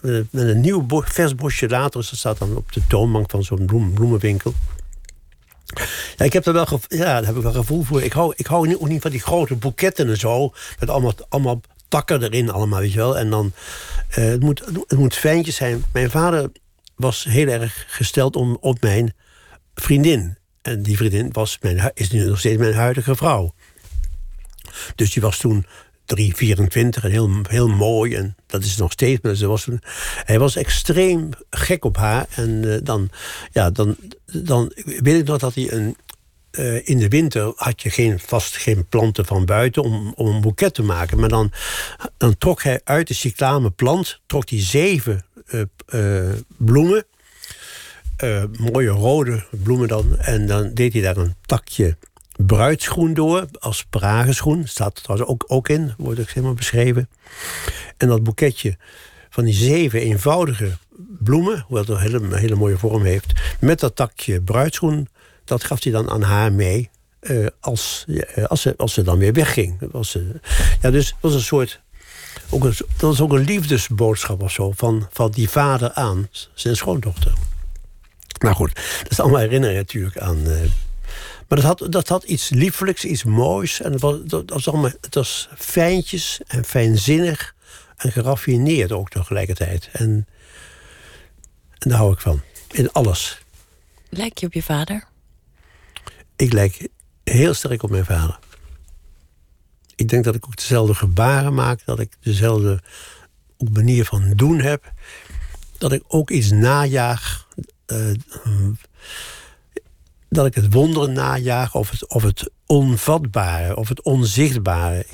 Met 0.00 0.26
een 0.32 0.60
nieuw 0.60 0.86
vers 1.04 1.34
bosje 1.34 1.68
later. 1.68 2.00
Dat 2.00 2.18
staat 2.18 2.38
dan 2.38 2.56
op 2.56 2.72
de 2.72 2.80
toonbank 2.88 3.30
van 3.30 3.44
zo'n 3.44 3.66
bloem, 3.66 3.94
bloemenwinkel. 3.94 4.54
Ja, 6.16 6.24
ik 6.24 6.32
heb 6.32 6.46
er 6.46 6.52
wel, 6.52 6.66
ja, 6.88 7.04
daar 7.04 7.24
heb 7.24 7.36
ik 7.36 7.42
wel 7.42 7.52
gevoel 7.52 7.82
voor. 7.82 8.02
Ik 8.02 8.12
hou, 8.12 8.32
ik 8.36 8.46
hou 8.46 8.74
ook 8.74 8.88
niet 8.88 9.02
van 9.02 9.10
die 9.10 9.20
grote 9.20 9.54
boeketten 9.54 10.08
en 10.08 10.16
zo. 10.16 10.52
Met 10.78 10.90
allemaal, 10.90 11.12
allemaal 11.28 11.60
takken 11.90 12.22
erin 12.22 12.50
allemaal, 12.50 12.80
weet 12.80 12.92
je 12.92 12.98
wel. 12.98 13.18
En 13.18 13.30
dan, 13.30 13.52
eh, 14.08 14.24
het, 14.24 14.40
moet, 14.40 14.64
het 14.86 14.98
moet 14.98 15.14
fijntjes 15.14 15.56
zijn. 15.56 15.84
Mijn 15.92 16.10
vader 16.10 16.50
was 16.94 17.24
heel 17.24 17.48
erg 17.48 17.84
gesteld 17.88 18.36
om, 18.36 18.56
op 18.60 18.80
mijn 18.80 19.14
vriendin. 19.74 20.38
En 20.62 20.82
die 20.82 20.96
vriendin 20.96 21.32
was 21.32 21.58
mijn, 21.60 21.90
is 21.94 22.10
nu 22.10 22.24
nog 22.24 22.38
steeds 22.38 22.58
mijn 22.58 22.74
huidige 22.74 23.14
vrouw. 23.14 23.54
Dus 24.94 25.12
die 25.12 25.22
was 25.22 25.38
toen 25.38 25.66
3, 26.04 26.36
24 26.36 27.04
en 27.04 27.10
heel, 27.10 27.30
heel 27.48 27.68
mooi. 27.68 28.14
En 28.14 28.36
dat 28.46 28.64
is 28.64 28.76
nog 28.76 28.92
steeds. 28.92 29.20
Maar 29.22 29.34
ze 29.34 29.46
was 29.46 29.68
hij 30.24 30.38
was 30.38 30.56
extreem 30.56 31.28
gek 31.50 31.84
op 31.84 31.96
haar. 31.96 32.26
En 32.34 32.72
eh, 32.72 32.78
dan, 32.82 33.10
ja, 33.52 33.70
dan, 33.70 33.96
dan 34.26 34.72
weet 34.74 35.20
ik 35.20 35.26
nog 35.26 35.38
dat 35.38 35.54
hij 35.54 35.72
een. 35.72 35.96
Eh, 36.50 36.88
in 36.88 36.98
de 36.98 37.08
winter 37.08 37.52
had 37.56 37.82
je 37.82 37.90
geen, 37.90 38.18
vast 38.18 38.56
geen 38.56 38.86
planten 38.88 39.26
van 39.26 39.44
buiten 39.44 39.82
om, 39.82 40.12
om 40.16 40.26
een 40.26 40.40
boeket 40.40 40.74
te 40.74 40.82
maken. 40.82 41.18
Maar 41.18 41.28
dan, 41.28 41.52
trok 42.38 42.62
hij 42.62 42.80
uit 42.84 43.08
de 43.08 43.14
cyclameplant 43.14 44.20
trok 44.26 44.50
hij 44.50 44.62
zeven 44.62 45.24
eh, 45.46 45.60
eh, 45.86 46.34
bloemen. 46.56 47.04
mooie 48.58 48.88
rode 48.88 49.44
bloemen 49.50 49.88
dan. 49.88 50.18
En 50.18 50.46
dan 50.46 50.74
deed 50.74 50.92
hij 50.92 51.02
daar 51.02 51.16
een 51.16 51.34
takje 51.46 51.96
bruidsgroen 52.36 53.14
door, 53.14 53.46
als 53.58 53.84
prageschoen. 53.84 54.66
Staat 54.66 54.96
er 54.96 55.02
trouwens 55.02 55.30
ook, 55.30 55.44
ook 55.46 55.68
in, 55.68 55.94
wordt 55.96 56.20
ook 56.20 56.30
helemaal 56.30 56.54
beschreven. 56.54 57.08
En 57.96 58.08
dat 58.08 58.22
boeketje 58.22 58.76
van 59.30 59.44
die 59.44 59.54
zeven 59.54 60.00
eenvoudige 60.00 60.76
bloemen, 61.18 61.64
hoewel 61.66 61.84
het 61.84 61.88
een 61.88 62.20
hele, 62.20 62.36
hele 62.36 62.54
mooie 62.54 62.78
vorm 62.78 63.04
heeft, 63.04 63.32
met 63.60 63.80
dat 63.80 63.96
takje 63.96 64.42
bruidsgroen, 64.42 65.08
dat 65.50 65.64
gaf 65.64 65.82
hij 65.82 65.92
dan 65.92 66.10
aan 66.10 66.22
haar 66.22 66.52
mee. 66.52 66.90
eh, 67.20 67.46
als, 67.60 68.04
eh, 68.08 68.44
als, 68.44 68.60
ze, 68.60 68.74
als 68.76 68.92
ze 68.92 69.02
dan 69.02 69.18
weer 69.18 69.32
wegging. 69.32 69.78
Was, 69.90 70.16
eh, 70.16 70.22
ja, 70.80 70.90
dus 70.90 71.14
was 71.20 71.34
een 71.34 71.40
soort. 71.40 71.80
Ook 72.50 72.62
dat 72.62 72.76
was 72.96 73.20
ook 73.20 73.32
een 73.32 73.44
liefdesboodschap 73.44 74.42
of 74.42 74.52
zo. 74.52 74.72
Van, 74.76 75.08
van 75.10 75.30
die 75.30 75.50
vader 75.50 75.92
aan 75.92 76.28
zijn 76.54 76.76
schoondochter. 76.76 77.32
Nou 78.38 78.54
goed, 78.54 78.74
dat 79.02 79.10
is 79.10 79.20
allemaal 79.20 79.40
herinneringen 79.40 79.80
natuurlijk 79.80 80.18
aan. 80.18 80.42
maar 81.48 81.58
dat 81.58 81.62
had, 81.62 81.86
dat 81.88 82.08
had 82.08 82.24
iets 82.24 82.48
liefelijks, 82.48 83.04
iets 83.04 83.24
moois. 83.24 83.80
En 83.80 83.92
het 83.92 84.00
was, 84.00 84.16
dat 84.24 84.50
was 84.50 84.68
allemaal, 84.68 84.90
het 85.00 85.14
was 85.14 85.48
fijntjes 85.56 86.40
en 86.46 86.64
fijnzinnig. 86.64 87.54
En 87.96 88.12
geraffineerd 88.12 88.92
ook 88.92 89.08
tegelijkertijd. 89.08 89.88
En, 89.92 90.26
en 91.78 91.88
daar 91.90 91.98
hou 91.98 92.12
ik 92.12 92.20
van. 92.20 92.40
In 92.70 92.92
alles. 92.92 93.40
Lijk 94.08 94.38
je 94.38 94.46
op 94.46 94.52
je 94.52 94.62
vader? 94.62 95.09
Ik 96.40 96.52
lijk 96.52 96.88
heel 97.24 97.54
sterk 97.54 97.82
op 97.82 97.90
mijn 97.90 98.04
vader. 98.04 98.38
Ik 99.94 100.08
denk 100.08 100.24
dat 100.24 100.34
ik 100.34 100.46
ook 100.46 100.56
dezelfde 100.56 100.94
gebaren 100.94 101.54
maak. 101.54 101.84
Dat 101.84 101.98
ik 102.00 102.16
dezelfde 102.20 102.82
manier 103.72 104.04
van 104.04 104.32
doen 104.36 104.60
heb. 104.60 104.92
Dat 105.78 105.92
ik 105.92 106.02
ook 106.06 106.30
iets 106.30 106.50
najaag. 106.50 107.48
eh, 107.86 108.10
dat 110.28 110.46
ik 110.46 110.54
het 110.54 110.72
wonderen 110.72 111.12
najaag. 111.12 111.74
Of 111.74 111.90
het, 111.90 112.08
of 112.08 112.22
het 112.22 112.50
onvatbare. 112.66 113.76
Of 113.76 113.88
het 113.88 114.02
onzichtbare. 114.02 115.06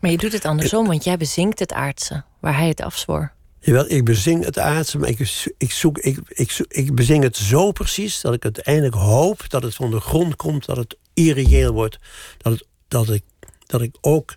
Maar 0.00 0.10
je 0.10 0.16
doet 0.16 0.32
het 0.32 0.44
andersom, 0.44 0.86
want 0.86 1.04
jij 1.04 1.16
bezinkt 1.16 1.58
het 1.58 1.72
aardse, 1.72 2.24
waar 2.40 2.56
hij 2.56 2.68
het 2.68 2.80
afzwoer. 2.80 3.32
Jawel, 3.60 3.90
ik 3.90 4.04
bezing 4.04 4.44
het 4.44 4.58
aardse, 4.58 4.98
maar 4.98 5.08
ik, 5.08 5.18
ik, 5.58 5.72
zoek, 5.72 5.98
ik, 5.98 6.18
ik, 6.28 6.50
zoek- 6.50 6.72
ik 6.72 6.94
bezing 6.94 7.22
het 7.22 7.36
zo 7.36 7.72
precies 7.72 8.20
dat 8.20 8.34
ik 8.34 8.44
uiteindelijk 8.44 8.94
hoop 8.94 9.50
dat 9.50 9.62
het 9.62 9.74
van 9.74 9.90
de 9.90 10.00
grond 10.00 10.36
komt, 10.36 10.64
dat 10.66 10.76
het 10.76 10.96
irreëel 11.14 11.72
wordt. 11.72 11.98
Dat, 12.38 12.52
het, 12.52 12.64
dat, 12.88 13.10
ik, 13.10 13.22
dat 13.66 13.80
ik 13.80 13.96
ook 14.00 14.36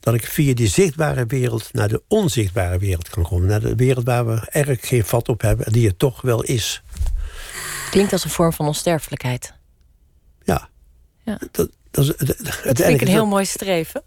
dat 0.00 0.14
ik 0.14 0.26
via 0.26 0.54
die 0.54 0.66
zichtbare 0.68 1.26
wereld 1.26 1.68
naar 1.72 1.88
de 1.88 2.02
onzichtbare 2.08 2.78
wereld 2.78 3.08
kan 3.08 3.22
komen. 3.22 3.48
Naar 3.48 3.60
de 3.60 3.74
wereld 3.74 4.04
waar 4.04 4.26
we 4.26 4.40
eigenlijk 4.50 4.84
geen 4.86 5.04
vat 5.04 5.28
op 5.28 5.40
hebben 5.40 5.66
en 5.66 5.72
die 5.72 5.88
er 5.88 5.96
toch 5.96 6.20
wel 6.20 6.42
is. 6.42 6.82
Klinkt 7.90 8.12
als 8.12 8.24
een 8.24 8.30
vorm 8.30 8.52
van 8.52 8.66
onsterfelijkheid. 8.66 9.52
Ja. 10.44 10.68
Ja. 11.24 11.38
Dat, 11.50 11.70
dat, 11.90 12.04
is, 12.04 12.12
vind 12.64 12.78
ik 12.78 13.00
een 13.00 13.06
heel 13.06 13.16
dat- 13.16 13.26
mooi 13.26 13.44
streven. 13.44 14.02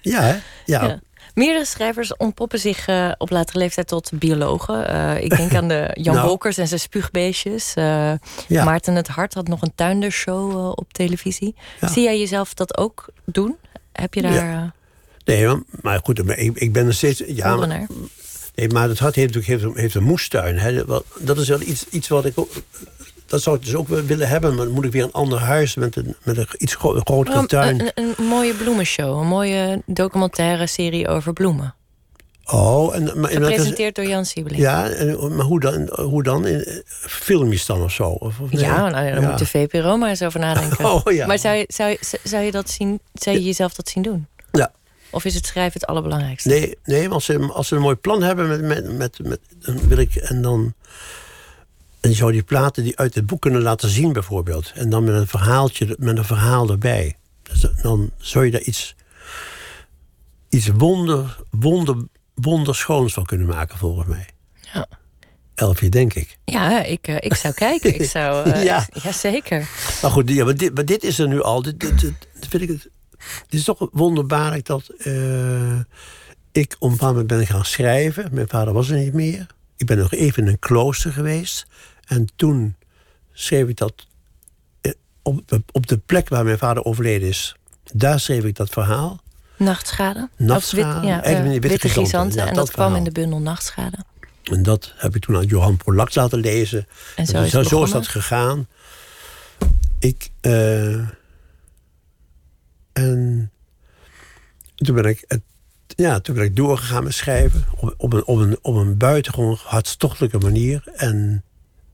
Ja, 0.00 0.22
hè? 0.22 0.32
Ja. 0.64 0.84
Ja. 0.86 1.00
Meerdere 1.38 1.64
schrijvers 1.64 2.16
ontpoppen 2.16 2.58
zich 2.58 2.86
eh, 2.86 3.12
op 3.18 3.30
latere 3.30 3.58
leeftijd 3.58 3.86
tot 3.88 4.10
biologen. 4.14 4.88
Eh, 4.88 5.22
ik 5.24 5.36
denk 5.36 5.54
aan 5.54 5.68
de 5.68 5.90
Jan 6.02 6.14
Nou. 6.14 6.26
Wolkers 6.26 6.58
en 6.58 6.68
zijn 6.68 6.80
spuugbeestjes. 6.80 7.72
Eh, 7.74 8.12
Ja. 8.48 8.64
Maarten 8.64 8.94
het 8.94 9.08
Hart 9.08 9.34
had 9.34 9.48
nog 9.48 9.62
een 9.62 9.72
tuindershow 9.74 10.68
op 10.78 10.92
televisie. 10.92 11.54
Ja. 11.80 11.88
Zie 11.88 12.02
jij 12.02 12.18
jezelf 12.18 12.54
dat 12.54 12.76
ook 12.78 13.08
doen? 13.24 13.56
Heb 13.92 14.14
je 14.14 14.22
daar 14.22 14.32
Ja. 14.34 14.72
Nee, 15.24 15.48
maar, 15.82 16.00
goed, 16.04 16.24
maar 16.24 16.38
ik, 16.38 16.56
ik 16.56 16.72
ben 16.72 16.86
er 16.86 16.94
steeds. 16.94 17.22
Ja, 17.26 17.56
maar? 17.56 17.86
Nee, 18.54 18.68
maar 18.68 18.88
het 18.88 18.98
hart 18.98 19.14
heeft 19.14 19.34
natuurlijk 19.34 19.62
heeft, 19.62 19.74
een- 19.74 19.80
heeft 19.82 19.94
een 19.94 20.02
moestuin. 20.02 20.58
Hè. 20.58 20.84
Dat 21.18 21.38
is 21.38 21.48
wel 21.48 21.60
iets, 21.60 21.84
iets 21.90 22.08
wat 22.08 22.24
ik 22.24 22.38
ook. 22.38 22.50
Dat 23.28 23.42
zou 23.42 23.56
ik 23.56 23.64
dus 23.64 23.74
ook 23.74 23.88
willen 23.88 24.28
hebben, 24.28 24.54
maar 24.54 24.64
dan 24.64 24.74
moet 24.74 24.84
ik 24.84 24.92
weer 24.92 25.02
een 25.02 25.12
ander 25.12 25.38
huis 25.38 25.74
met 25.74 25.96
een, 25.96 26.16
met 26.22 26.36
een 26.36 26.46
iets 26.56 26.74
gro- 26.74 27.00
grotere 27.04 27.46
tuin. 27.46 27.80
een, 27.80 27.90
een, 27.94 28.14
een 28.18 28.24
mooie 28.24 28.54
bloemenshow. 28.54 29.20
Een 29.20 29.26
mooie 29.26 29.82
documentaire 29.86 30.66
serie 30.66 31.08
over 31.08 31.32
bloemen. 31.32 31.74
oh, 32.44 32.94
en, 32.94 33.02
maar, 33.02 33.14
en 33.14 33.20
dat 33.20 33.30
is- 33.30 33.36
Gepresenteerd 33.56 33.94
door 33.94 34.04
Jan 34.06 34.24
Siebeling. 34.24 34.60
ja, 34.62 34.88
en, 34.88 35.36
maar 35.36 35.44
hoe 35.46 35.60
dan? 35.60 35.88
Hoe 36.00 36.22
dan? 36.22 36.46
In, 36.46 36.82
filmpjes 37.06 37.66
dan 37.66 37.82
of 37.82 37.92
zo? 37.92 38.08
Of, 38.08 38.40
of 38.40 38.50
nee? 38.52 38.62
Ja, 38.64 38.88
nou, 38.88 39.06
Ja. 39.06 39.20
moet 39.28 39.38
de 39.38 39.46
VPRO 39.46 39.96
maar 39.96 40.08
eens 40.08 40.22
over 40.22 40.40
nadenken. 40.40 40.84
Oh, 40.92 41.12
ja. 41.12 41.26
Maar 41.26 41.38
zou 41.38 41.56
je, 41.56 41.64
zou, 41.68 41.96
zou 42.22 42.44
je 42.44 42.50
dat 42.50 42.70
zien? 42.70 43.00
Zou 43.12 43.36
je 43.36 43.42
jezelf 43.44 43.74
dat 43.74 43.88
zien 43.88 44.02
doen? 44.02 44.26
Ja. 44.52 44.72
Of 45.10 45.24
is 45.24 45.34
het 45.34 45.46
schrijven 45.46 45.80
het 45.80 45.88
allerbelangrijkste? 45.88 46.48
Nee, 46.48 46.78
nee 46.84 47.02
maar 47.04 47.12
als 47.14 47.24
ze, 47.24 47.38
als 47.52 47.68
ze 47.68 47.74
een 47.74 47.82
mooi 47.82 47.96
plan 47.96 48.22
hebben, 48.22 48.48
met, 48.48 48.62
met, 48.62 48.96
met, 48.98 49.18
met, 49.22 49.40
dan 49.58 49.88
wil 49.88 49.98
ik. 49.98 50.14
En 50.14 50.42
dan. 50.42 50.74
En 52.08 52.14
je 52.14 52.20
zou 52.20 52.32
die 52.32 52.42
platen 52.42 52.82
die 52.82 52.98
uit 52.98 53.14
het 53.14 53.26
boek 53.26 53.40
kunnen 53.40 53.62
laten 53.62 53.88
zien, 53.88 54.12
bijvoorbeeld. 54.12 54.72
En 54.74 54.90
dan 54.90 55.04
met 55.04 55.14
een 55.14 55.26
verhaaltje, 55.26 55.96
met 55.98 56.18
een 56.18 56.24
verhaal 56.24 56.70
erbij. 56.70 57.16
Dus 57.42 57.66
dan 57.82 58.10
zou 58.16 58.44
je 58.44 58.50
daar 58.50 58.60
iets. 58.60 58.94
iets 60.48 60.68
wonder, 60.68 61.38
wonder, 61.50 61.96
wonderschoons 62.34 63.12
van 63.12 63.24
kunnen 63.24 63.46
maken, 63.46 63.78
volgens 63.78 64.06
mij. 64.06 64.28
Ja. 64.72 64.86
Elfje, 65.54 65.88
denk 65.88 66.14
ik. 66.14 66.38
Ja, 66.44 66.84
ik, 66.84 67.06
eh, 67.06 67.16
ik 67.18 67.34
zou 67.34 67.54
kijken. 67.54 67.94
Ik 67.94 68.04
zou, 68.04 68.44
eh, 68.50 68.64
Ja. 68.64 68.88
ja. 69.02 69.12
zeker. 69.12 69.68
Maar 70.02 70.10
goed, 70.10 70.28
ja, 70.28 70.44
maar, 70.44 70.56
dit, 70.56 70.74
maar 70.74 70.84
dit 70.84 71.04
is 71.04 71.18
er 71.18 71.28
nu 71.28 71.42
al. 71.42 71.62
Dit, 71.62 71.80
dit, 71.80 72.00
dit, 72.00 72.16
vind 72.48 72.62
ik 72.62 72.68
het. 72.68 72.88
Het 73.18 73.54
is 73.54 73.64
toch 73.64 73.88
wonderbaarlijk 73.92 74.66
dat 74.66 74.88
eh, 74.88 75.78
ik 76.52 76.76
op 76.78 76.88
een 76.88 76.90
bepaald 76.90 77.12
moment 77.12 77.26
ben 77.26 77.46
gaan 77.46 77.64
schrijven. 77.64 78.28
Mijn 78.32 78.48
vader 78.48 78.72
was 78.72 78.88
er 78.88 78.98
niet 78.98 79.14
meer. 79.14 79.46
Ik 79.76 79.86
ben 79.86 79.98
nog 79.98 80.12
even 80.12 80.42
in 80.42 80.48
een 80.48 80.58
klooster 80.58 81.12
geweest. 81.12 81.66
En 82.08 82.28
toen 82.36 82.76
schreef 83.32 83.68
ik 83.68 83.76
dat 83.76 84.06
op, 85.22 85.48
de- 85.48 85.62
op 85.72 85.86
de 85.86 85.98
plek 85.98 86.28
waar 86.28 86.44
mijn 86.44 86.58
vader 86.58 86.84
overleden 86.84 87.28
is, 87.28 87.56
daar 87.92 88.20
schreef 88.20 88.44
ik 88.44 88.56
dat 88.56 88.68
verhaal. 88.70 89.20
Nachtschade? 89.56 90.28
Nachtschade, 90.36 90.86
Of 90.88 90.94
wit- 90.94 91.04
ja, 91.10 91.22
eigenlijk 91.22 91.64
eh, 91.64 91.70
witte 91.70 91.88
ja, 92.34 92.46
en 92.46 92.46
dat 92.46 92.54
dat 92.54 92.70
kwam 92.70 92.94
in 92.96 93.04
de 93.04 93.10
bundel 93.12 93.40
Nachtschade. 93.40 93.96
En 94.42 94.62
dat 94.62 94.92
heb 94.96 95.14
ik 95.16 95.22
toen 95.22 95.36
aan 95.36 95.46
Johan 95.46 95.76
Polak 95.76 96.14
laten 96.14 96.38
lezen. 96.38 96.86
En 97.16 97.26
zo 97.26 97.42
is 97.42 97.50
zo 97.68 97.86
dat 97.86 98.06
gegaan. 98.08 98.66
Ik. 99.98 100.30
eh, 100.40 100.92
en 102.92 103.50
toen 104.74 104.94
ben 104.94 105.04
ik, 105.04 105.38
ja, 105.86 106.20
toen 106.20 106.34
ben 106.34 106.44
ik 106.44 106.56
doorgegaan 106.56 107.04
met 107.04 107.14
schrijven. 107.14 107.64
Op, 107.76 107.94
op, 107.96 108.12
een, 108.12 108.24
op, 108.24 108.38
een, 108.38 108.58
op 108.62 108.74
een 108.74 108.96
buitengewoon 108.96 109.58
hartstochtelijke 109.64 110.38
manier. 110.38 110.82
En, 110.94 111.42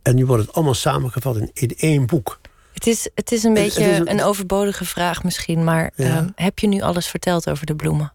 en 0.05 0.15
nu 0.15 0.27
wordt 0.27 0.45
het 0.47 0.55
allemaal 0.55 0.75
samengevat 0.75 1.37
in, 1.37 1.51
in 1.55 1.73
één 1.77 2.07
boek. 2.07 2.41
Het 2.73 2.87
is, 2.87 3.09
het 3.15 3.33
is 3.33 3.43
een 3.43 3.55
beetje 3.55 3.83
het 3.83 3.93
is 3.93 3.99
een- 3.99 4.11
een 4.11 4.23
overbodige 4.23 4.85
vraag 4.85 5.25
misschien, 5.25 5.65
maar 5.65 5.91
Ja. 5.97 6.05
ehm, 6.17 6.29
heb 6.35 6.59
je 6.59 6.67
nu 6.69 6.81
alles 6.81 7.07
verteld 7.07 7.51
over 7.51 7.67
de 7.67 7.75
bloemen? 7.77 8.13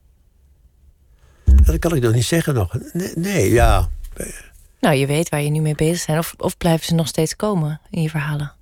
Dat 1.45 1.79
kan 1.79 1.95
ik 1.95 2.01
nog 2.01 2.13
niet 2.13 2.25
zeggen 2.25 2.53
nog. 2.53 2.75
Nee, 2.93 3.11
nee 3.15 3.51
ja. 3.51 3.89
Nou, 4.79 4.95
je 4.95 5.05
weet 5.05 5.29
waar 5.29 5.41
je 5.41 5.49
nu 5.49 5.59
mee 5.61 5.75
bezig 5.75 6.05
bent. 6.05 6.19
Of, 6.19 6.33
of 6.37 6.57
blijven 6.57 6.85
ze 6.85 6.93
nog 6.93 7.07
steeds 7.07 7.35
komen 7.35 7.81
in 7.89 8.01
je 8.01 8.09
verhalen? 8.09 8.53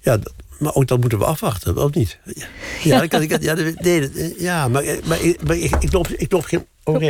Ja, 0.00 0.16
dat- 0.16 0.32
maar 0.58 0.74
ook 0.74 0.86
dat 0.86 1.00
moeten 1.00 1.18
we 1.18 1.24
afwachten, 1.24 1.76
of 1.84 1.94
niet? 1.94 2.18
Ja, 2.24 2.46
ja, 2.82 2.98
dat 3.00 3.08
kan, 3.08 3.22
ik, 3.22 3.42
ja, 3.42 3.54
nee, 3.54 4.34
ja 4.38 4.68
maar, 4.68 4.84
maar, 5.04 5.20
ik- 5.20 5.42
maar 5.46 5.56
ik, 5.56 5.74
ik, 5.80 5.92
loop, 5.92 6.08
ik 6.08 6.32
loop 6.32 6.44
geen... 6.44 6.66
Oh. 6.84 7.02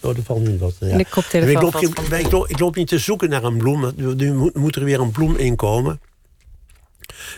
Kom, 0.00 0.10
oh, 0.10 0.16
valt 0.24 0.40
nu 0.42 0.58
wat. 0.58 0.74
Ja. 0.80 0.96
De 0.96 1.06
koptelefoon 1.10 1.56
ik, 1.56 1.62
loop 1.62 1.82
ik, 2.18 2.30
loop, 2.32 2.48
ik 2.48 2.58
loop 2.58 2.74
niet 2.76 2.88
te 2.88 2.98
zoeken 2.98 3.28
naar 3.28 3.44
een 3.44 3.56
bloem. 3.56 3.92
Nu 4.16 4.32
moet, 4.54 4.76
er 4.76 4.84
weer 4.84 5.00
een 5.00 5.10
bloem 5.10 5.36
in 5.36 5.56
komen. 5.56 6.00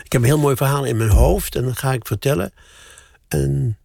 Ik 0.05 0.12
heb 0.12 0.20
een 0.20 0.26
heel 0.28 0.38
mooi 0.38 0.57
verhaal 0.57 0.84
in 0.84 0.96
mijn 0.96 1.11
hoofd 1.11 1.55
en 1.55 1.64
dat 1.64 1.78
ga 1.78 1.92
ik 1.92 2.07
vertellen. 2.07 2.53
En, 3.28 3.76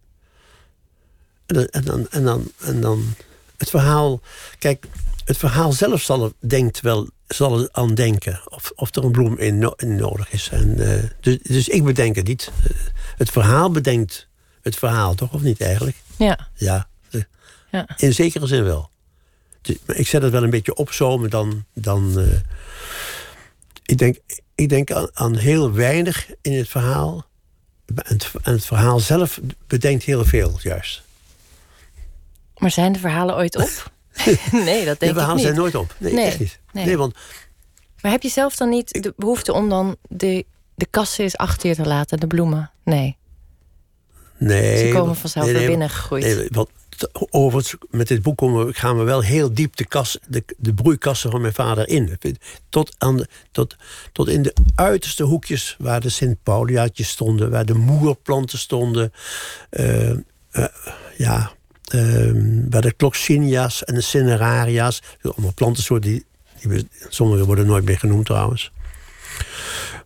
en, 1.46 1.54
dan- 1.54 1.66
en, 1.66 1.84
dan, 1.84 2.06
en, 2.10 2.24
dan, 2.24 2.44
en 2.60 2.80
dan 2.80 3.14
het 3.56 3.70
verhaal. 3.70 4.20
Kijk, 4.58 4.86
het 5.24 5.36
verhaal 5.36 5.72
zelf 5.72 6.02
zal 6.02 6.24
er 6.24 6.32
denkt 6.38 6.80
wel 6.80 7.08
zal 7.28 7.60
er 7.60 7.68
aan 7.72 7.94
denken 7.94 8.40
of, 8.48 8.72
of 8.74 8.94
er 8.96 9.04
een 9.04 9.12
bloem 9.12 9.38
in, 9.38 9.58
no- 9.58 9.74
in 9.76 9.96
nodig 9.96 10.32
is. 10.32 10.48
En, 10.52 10.78
eh, 10.96 11.02
dus, 11.20 11.38
dus 11.42 11.68
ik 11.68 11.84
bedenk 11.84 12.16
het 12.16 12.26
niet. 12.26 12.50
Eh, 12.64 12.70
Het 13.16 13.30
verhaal 13.30 13.70
bedenkt 13.70 14.28
het 14.62 14.76
verhaal, 14.76 15.14
toch? 15.14 15.32
Of 15.32 15.42
niet 15.42 15.60
eigenlijk? 15.60 15.96
Ja, 16.16 16.48
Ja, 16.54 16.88
ja. 17.74 17.86
in 17.96 18.12
zekere 18.14 18.46
zin 18.46 18.64
wel. 18.64 18.90
Ik 19.86 20.06
zet 20.06 20.22
het 20.22 20.32
wel 20.32 20.42
een 20.42 20.50
beetje 20.50 20.74
op 20.74 20.92
zo, 20.92 21.18
maar 21.18 21.28
dan. 21.28 21.64
dan 21.72 22.18
eh, 22.18 22.26
ik 23.86 23.98
denk, 23.98 24.16
ik 24.54 24.68
denk 24.68 24.90
aan, 24.92 25.08
aan 25.12 25.36
heel 25.36 25.72
weinig 25.72 26.28
in 26.40 26.52
het 26.52 26.68
verhaal. 26.68 27.26
En 27.86 27.94
het, 28.06 28.30
en 28.42 28.52
het 28.52 28.66
verhaal 28.66 29.00
zelf 29.00 29.40
bedenkt 29.66 30.04
heel 30.04 30.24
veel, 30.24 30.58
juist. 30.62 31.02
Maar 32.56 32.70
zijn 32.70 32.92
de 32.92 32.98
verhalen 32.98 33.36
ooit 33.36 33.56
op? 33.56 33.92
nee, 34.52 34.84
dat 34.84 34.98
De 34.98 34.98
denk 34.98 35.00
ik 35.00 35.08
verhalen 35.08 35.34
niet. 35.34 35.44
zijn 35.44 35.56
nooit 35.56 35.74
op. 35.74 35.94
Nee, 35.98 36.12
Nee, 36.12 36.24
echt 36.24 36.38
niet. 36.38 36.58
nee. 36.72 36.84
Nee. 36.84 36.96
want 36.96 37.14
Maar 38.00 38.12
heb 38.12 38.22
je 38.22 38.28
zelf 38.28 38.56
dan 38.56 38.68
niet 38.68 39.02
de 39.02 39.14
behoefte 39.16 39.52
om 39.52 39.68
dan 39.68 39.96
de, 40.08 40.44
de 40.74 40.86
kassen 40.90 41.24
eens 41.24 41.36
achter 41.36 41.68
je 41.68 41.74
te 41.74 41.86
laten, 41.86 42.20
de 42.20 42.26
bloemen? 42.26 42.70
Nee. 42.84 43.16
nee. 44.38 44.86
Ze 44.86 44.92
komen 44.92 45.16
vanzelf 45.16 45.44
nee, 45.44 45.52
weer 45.54 45.62
nee, 45.62 45.70
binnengegroeid. 45.70 46.24
Nee, 46.24 46.48
want 46.50 46.68
overigens, 47.30 47.74
met 47.90 48.08
dit 48.08 48.22
boek 48.22 48.36
komen 48.36 48.74
gaan 48.74 48.98
we 48.98 49.02
wel 49.02 49.20
heel 49.20 49.54
diep 49.54 49.76
de, 49.76 50.44
de, 50.58 50.74
broeikassen 50.74 51.30
van 51.30 51.40
mijn 51.40 51.54
vader 51.54 51.88
in. 51.88 52.18
Tot, 52.68 52.94
aan 52.98 53.24
tot, 53.50 53.76
tot 54.12 54.28
in 54.28 54.42
de 54.42 54.54
uiterste 54.74 55.22
hoekjes 55.22 55.76
waar 55.78 56.00
de 56.00 56.08
Sint-Pauliaatjes 56.08 57.08
stonden, 57.08 57.50
waar 57.50 57.66
de 57.66 57.74
moerplanten 57.74 58.58
stonden. 58.58 59.12
eh, 59.70 60.10
eh, 60.10 60.64
ja, 61.16 61.52
eh, 61.84 62.32
waar 62.70 62.82
de 62.82 62.92
kloxinia's 62.96 63.84
en 63.84 63.94
de 63.94 64.00
cineraria's. 64.00 65.02
Allemaal 65.22 65.54
plantensoorten 65.54 66.10
die, 66.10 66.24
die 66.62 66.88
sommige 67.08 67.44
worden 67.44 67.66
nooit 67.66 67.84
meer 67.84 67.98
genoemd 67.98 68.26
trouwens. 68.26 68.72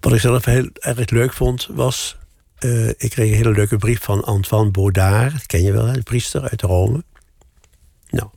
Wat 0.01 0.13
ik 0.13 0.21
zelf 0.21 0.45
heel 0.45 0.69
erg 0.75 1.11
leuk 1.11 1.33
vond 1.33 1.69
was. 1.71 2.18
Eh, 2.59 2.89
ik 2.89 3.11
kreeg 3.11 3.31
een 3.31 3.37
hele 3.37 3.51
leuke 3.51 3.77
brief 3.77 4.03
van 4.03 4.25
Antoine 4.25 4.71
Baudard. 4.71 5.33
Dat 5.33 5.47
ken 5.47 5.63
je 5.63 5.73
wel, 5.73 5.93
de 5.93 6.03
priester 6.03 6.43
uit 6.43 6.63
Rome. 6.63 7.03
Nou, 8.11 8.29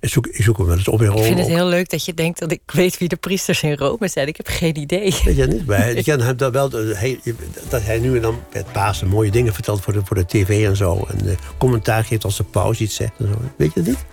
ik 0.00 0.08
zoek, 0.08 0.26
ik 0.26 0.42
zoek 0.42 0.56
hem 0.56 0.66
wel 0.66 0.76
eens 0.76 0.88
op 0.88 1.02
in 1.02 1.06
Rome. 1.06 1.20
Ik 1.20 1.26
vind 1.26 1.38
het 1.38 1.48
ook. 1.48 1.54
heel 1.54 1.66
leuk 1.66 1.90
dat 1.90 2.04
je 2.04 2.14
denkt 2.14 2.38
dat 2.38 2.52
ik 2.52 2.60
weet 2.66 2.98
wie 2.98 3.08
de 3.08 3.16
priesters 3.16 3.62
in 3.62 3.74
Rome 3.74 4.08
zijn. 4.08 4.28
Ik 4.28 4.36
heb 4.36 4.46
geen 4.46 4.76
idee. 4.76 5.14
Weet 5.24 5.36
je 5.36 5.46
niet? 5.46 5.66
Maar 5.66 5.88
ik 5.98 6.04
ken 6.04 6.20
hem 6.20 6.36
dat 6.36 6.52
wel. 6.52 6.68
dat 6.68 6.96
Hij, 6.96 7.20
dat 7.68 7.82
hij 7.82 7.98
nu 7.98 8.16
en 8.16 8.22
dan 8.22 8.42
met 8.52 8.72
Pasen 8.72 9.08
mooie 9.08 9.30
dingen 9.30 9.54
vertelt 9.54 9.80
voor 9.80 9.92
de, 9.92 10.00
voor 10.04 10.16
de 10.16 10.26
tv 10.26 10.66
en 10.66 10.76
zo. 10.76 11.06
En 11.08 11.28
eh, 11.28 11.34
commentaar 11.58 12.04
geeft 12.04 12.24
als 12.24 12.36
de 12.36 12.44
paus 12.44 12.80
iets 12.80 12.94
zegt 12.94 13.12
en 13.18 13.26
zo. 13.26 13.40
Weet 13.56 13.74
je 13.74 13.82
dat 13.82 13.88
niet? 13.88 14.04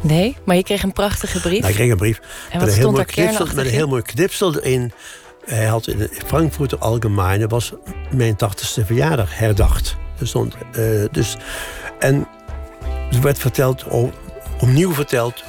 Nee, 0.00 0.36
maar 0.44 0.56
je 0.56 0.62
kreeg 0.62 0.82
een 0.82 0.92
prachtige 0.92 1.40
brief. 1.40 1.58
Nou, 1.58 1.70
ik 1.70 1.74
kreeg 1.74 1.90
een 1.90 1.96
brief 1.96 2.20
wat 2.52 2.60
met 2.60 2.62
een, 2.62 2.68
heel 2.68 2.74
stond 2.74 2.92
mooi 2.92 3.04
knipsel, 3.04 3.46
met 3.46 3.56
een 3.56 3.64
in? 3.64 3.70
heel 3.70 3.88
mooi 3.88 4.02
knipsel 4.02 4.58
erin. 4.58 4.92
Hij 5.44 5.66
had 5.66 5.86
in 5.86 5.98
de 5.98 6.10
Frankfurter 6.26 7.48
was 7.48 7.72
mijn 8.10 8.34
80ste 8.34 8.86
verjaardag 8.86 9.38
herdacht. 9.38 9.96
Er 10.18 10.26
stond, 10.26 10.54
eh, 10.72 10.84
dus, 11.10 11.36
en 11.98 12.28
er 13.10 13.20
werd 13.20 13.38
verteld, 13.38 13.84
opnieuw 14.60 14.92
verteld, 14.92 15.44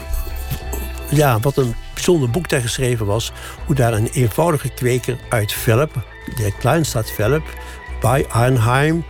ja, 1.10 1.40
wat 1.40 1.58
een 1.58 1.76
bijzonder 1.94 2.30
boek 2.30 2.50
daar 2.50 2.62
geschreven 2.62 3.06
was. 3.06 3.32
Hoe 3.66 3.76
daar 3.76 3.94
een 3.94 4.10
eenvoudige 4.14 4.70
kweker 4.70 5.18
uit 5.30 5.54
Velp, 5.54 5.94
de 6.36 6.54
Kleinstad 6.60 7.12
Velp, 7.12 7.44
bij 8.02 8.26
Arnheim. 8.28 9.06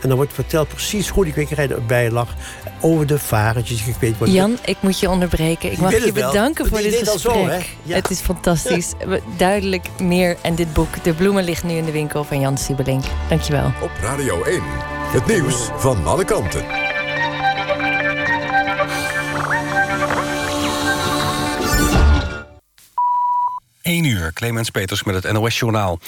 En 0.00 0.08
dan 0.08 0.16
wordt 0.16 0.32
verteld 0.32 0.68
precies 0.68 1.08
hoe 1.08 1.24
die 1.24 1.32
kwekerij 1.32 1.68
erbij 1.68 2.10
lag. 2.10 2.34
Over 2.80 3.06
de 3.06 3.18
varentjes. 3.18 3.86
Ik 3.86 3.94
weet 4.00 4.18
wat 4.18 4.32
Jan, 4.32 4.58
ik 4.64 4.76
moet 4.80 4.98
je 5.00 5.10
onderbreken. 5.10 5.72
Ik 5.72 5.78
mag 5.78 5.92
je 5.92 6.12
wel. 6.12 6.30
bedanken 6.30 6.66
voor 6.66 6.78
dit 6.78 6.94
gesprek. 6.94 7.18
zo, 7.18 7.46
hè? 7.46 7.58
Ja. 7.82 7.94
Het 7.94 8.10
is 8.10 8.20
fantastisch. 8.20 8.92
We- 9.06 9.22
Duidelijk 9.36 9.86
meer. 10.00 10.36
En 10.42 10.54
dit 10.54 10.72
boek, 10.72 11.04
De 11.04 11.12
Bloemen, 11.12 11.44
ligt 11.44 11.64
nu 11.64 11.72
in 11.74 11.84
de 11.84 11.90
winkel 11.92 12.24
van 12.24 12.40
Jan 12.40 12.58
Siebelink. 12.58 13.04
Dankjewel. 13.28 13.72
Op 13.82 13.90
Radio 14.02 14.42
1. 14.42 14.62
Het 15.12 15.26
nieuws 15.26 15.68
van 15.76 16.06
alle 16.06 16.24
kanten. 16.24 16.64
1 23.82 24.04
uur, 24.04 24.32
Clemens 24.32 24.70
Peters 24.70 25.02
met 25.04 25.22
het 25.22 25.32
NOS-journaal. 25.32 25.98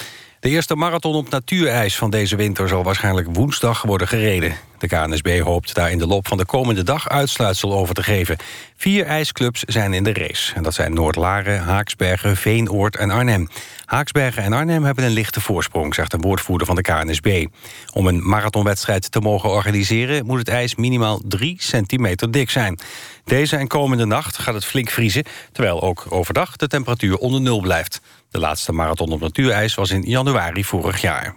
De 0.41 0.49
eerste 0.49 0.77
marathon 0.77 1.15
op 1.15 1.31
natuurijs 1.31 1.97
van 1.97 2.11
deze 2.11 2.37
winter 2.37 2.69
zal 2.69 2.83
waarschijnlijk 2.83 3.29
woensdag 3.33 3.83
worden 3.83 4.09
gereden. 4.09 4.55
De 4.79 4.87
KNSB 4.87 5.41
hoopt 5.41 5.75
daar 5.75 5.91
in 5.91 5.99
de 5.99 6.07
loop 6.07 6.29
van 6.29 6.37
de 6.39 6.45
komende 6.45 6.83
dag 6.83 7.09
uitsluitsel 7.09 7.73
over 7.73 7.95
te 7.95 8.03
geven. 8.03 8.37
Vier 8.77 9.07
ijsclubs 9.07 9.63
zijn 9.63 9.93
in 9.93 10.05
de 10.05 10.13
race. 10.13 10.55
En 10.55 10.63
dat 10.63 10.75
zijn 10.75 10.95
Noordlaren, 10.95 11.61
Haaksbergen, 11.61 12.37
Veenoord 12.37 12.97
en 12.97 13.11
Arnhem. 13.11 13.49
Haaksbergen 13.85 14.43
en 14.43 14.53
Arnhem 14.53 14.85
hebben 14.85 15.05
een 15.05 15.11
lichte 15.11 15.41
voorsprong, 15.41 15.95
zegt 15.95 16.13
een 16.13 16.21
woordvoerder 16.21 16.67
van 16.67 16.77
de 16.77 16.83
KNSB. 16.83 17.47
Om 17.93 18.07
een 18.07 18.29
marathonwedstrijd 18.29 19.13
te 19.13 19.21
mogen 19.21 19.51
organiseren... 19.51 20.27
moet 20.27 20.39
het 20.39 20.49
ijs 20.49 20.75
minimaal 20.75 21.21
3 21.25 21.57
centimeter 21.59 22.31
dik 22.31 22.51
zijn. 22.51 22.79
Deze 23.25 23.57
en 23.57 23.69
komende 23.69 24.05
nacht 24.05 24.39
gaat 24.39 24.55
het 24.55 24.65
flink 24.65 24.91
vriezen... 24.91 25.25
terwijl 25.53 25.83
ook 25.83 26.07
overdag 26.09 26.57
de 26.57 26.67
temperatuur 26.67 27.17
onder 27.17 27.41
nul 27.41 27.61
blijft. 27.61 28.01
De 28.31 28.39
laatste 28.39 28.73
marathon 28.73 29.13
op 29.13 29.21
natuurijs 29.21 29.75
was 29.75 29.91
in 29.91 30.03
januari 30.03 30.65
vorig 30.65 31.01
jaar. 31.01 31.37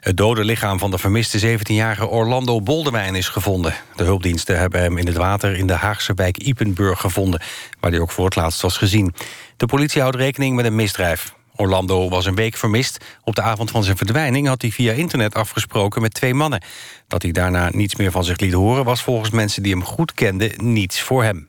Het 0.00 0.16
dode 0.16 0.44
lichaam 0.44 0.78
van 0.78 0.90
de 0.90 0.98
vermiste 0.98 1.58
17-jarige 1.58 2.08
Orlando 2.08 2.60
Boldewijn 2.60 3.14
is 3.14 3.28
gevonden. 3.28 3.74
De 3.96 4.04
hulpdiensten 4.04 4.58
hebben 4.58 4.80
hem 4.80 4.98
in 4.98 5.06
het 5.06 5.16
water 5.16 5.56
in 5.56 5.66
de 5.66 5.72
Haagse 5.72 6.14
wijk 6.14 6.38
Ipenburg 6.38 7.00
gevonden... 7.00 7.40
waar 7.80 7.90
hij 7.90 8.00
ook 8.00 8.10
voor 8.10 8.24
het 8.24 8.36
laatst 8.36 8.60
was 8.60 8.76
gezien. 8.76 9.14
De 9.56 9.66
politie 9.66 10.00
houdt 10.00 10.16
rekening 10.16 10.56
met 10.56 10.64
een 10.64 10.74
misdrijf. 10.74 11.34
Orlando 11.56 12.08
was 12.08 12.26
een 12.26 12.34
week 12.34 12.56
vermist. 12.56 13.04
Op 13.22 13.34
de 13.34 13.42
avond 13.42 13.70
van 13.70 13.84
zijn 13.84 13.96
verdwijning 13.96 14.46
had 14.46 14.62
hij 14.62 14.70
via 14.70 14.92
internet 14.92 15.34
afgesproken 15.34 16.02
met 16.02 16.14
twee 16.14 16.34
mannen. 16.34 16.62
Dat 17.08 17.22
hij 17.22 17.32
daarna 17.32 17.68
niets 17.72 17.96
meer 17.96 18.10
van 18.10 18.24
zich 18.24 18.40
liet 18.40 18.52
horen... 18.52 18.84
was 18.84 19.02
volgens 19.02 19.30
mensen 19.30 19.62
die 19.62 19.72
hem 19.72 19.84
goed 19.84 20.14
kenden 20.14 20.72
niets 20.72 21.00
voor 21.00 21.22
hem. 21.22 21.48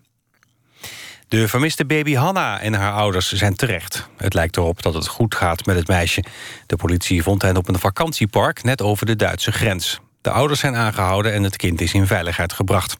De 1.35 1.47
vermiste 1.47 1.85
baby 1.85 2.13
Hanna 2.13 2.59
en 2.59 2.73
haar 2.73 2.93
ouders 2.93 3.31
zijn 3.31 3.55
terecht. 3.55 4.09
Het 4.17 4.33
lijkt 4.33 4.57
erop 4.57 4.81
dat 4.81 4.93
het 4.93 5.07
goed 5.07 5.35
gaat 5.35 5.65
met 5.65 5.75
het 5.75 5.87
meisje. 5.87 6.23
De 6.65 6.75
politie 6.75 7.23
vond 7.23 7.41
hen 7.41 7.57
op 7.57 7.67
een 7.67 7.79
vakantiepark 7.79 8.63
net 8.63 8.81
over 8.81 9.05
de 9.05 9.15
Duitse 9.15 9.51
grens. 9.51 9.99
De 10.21 10.29
ouders 10.31 10.59
zijn 10.59 10.75
aangehouden 10.75 11.33
en 11.33 11.43
het 11.43 11.55
kind 11.55 11.81
is 11.81 11.93
in 11.93 12.07
veiligheid 12.07 12.53
gebracht. 12.53 12.97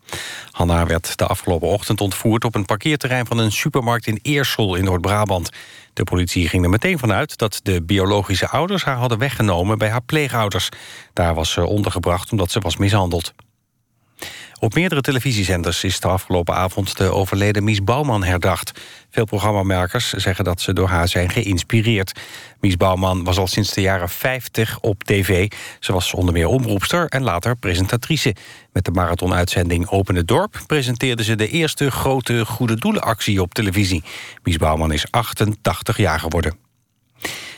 Hanna 0.52 0.86
werd 0.86 1.18
de 1.18 1.26
afgelopen 1.26 1.68
ochtend 1.68 2.02
ontvoerd 2.02 2.44
op 2.44 2.56
een 2.56 2.66
parkeerterrein 2.66 3.26
van 3.26 3.38
een 3.38 3.52
supermarkt 3.52 4.08
in 4.08 4.20
Eersel 4.22 4.76
in 4.76 4.84
Noord-Brabant. 4.84 5.50
De 5.94 6.04
politie 6.04 6.50
ging 6.50 6.64
er 6.64 6.70
meteen 6.70 7.00
vanuit 7.00 7.38
dat 7.38 7.60
de 7.64 7.84
biologische 7.84 8.48
ouders 8.48 8.84
haar 8.84 8.98
hadden 8.98 9.18
weggenomen 9.18 9.78
bij 9.78 9.90
haar 9.90 10.04
pleegouders. 10.04 10.70
Daar 11.14 11.34
was 11.34 11.52
ze 11.52 11.66
ondergebracht 11.66 12.32
omdat 12.32 12.52
ze 12.52 12.60
was 12.60 12.78
mishandeld. 12.78 13.34
Op 14.66 14.74
meerdere 14.74 15.01
televisiezenders 15.01 15.84
is 15.84 15.99
de 15.99 16.07
afgelopen 16.07 16.55
avond... 16.55 16.97
de 16.97 17.11
overleden 17.11 17.63
Mies 17.63 17.84
Bouwman 17.84 18.24
herdacht. 18.24 18.72
Veel 19.09 19.26
programmamakers 19.26 20.09
zeggen 20.09 20.45
dat 20.45 20.61
ze 20.61 20.74
door 20.74 20.88
haar 20.88 21.07
zijn 21.07 21.30
geïnspireerd. 21.30 22.20
Mies 22.59 22.78
Bouwman 22.78 23.24
was 23.24 23.38
al 23.38 23.47
sinds 23.47 23.74
de 23.74 23.82
jaren 23.82 24.09
50 24.09 24.80
op 24.80 25.03
tv. 25.03 25.51
Ze 25.80 25.93
was 25.93 26.13
onder 26.13 26.34
meer 26.34 26.47
omroepster 26.47 27.07
en 27.07 27.24
later 27.24 27.55
presentatrice. 27.55 28.36
Met 28.74 28.86
de 28.86 28.91
marathonuitzending 28.91 29.89
Open 29.89 30.16
het 30.16 30.28
Dorp... 30.28 30.63
presenteerde 30.68 31.24
ze 31.24 31.36
de 31.36 31.49
eerste 31.49 31.91
grote 31.91 32.45
goede 32.45 32.76
doelenactie 32.76 33.41
op 33.41 33.53
televisie. 33.53 34.03
Mies 34.43 34.57
Bouwman 34.57 34.91
is 34.91 35.11
88 35.11 35.97
jaar 35.97 36.20
geworden. 36.20 36.57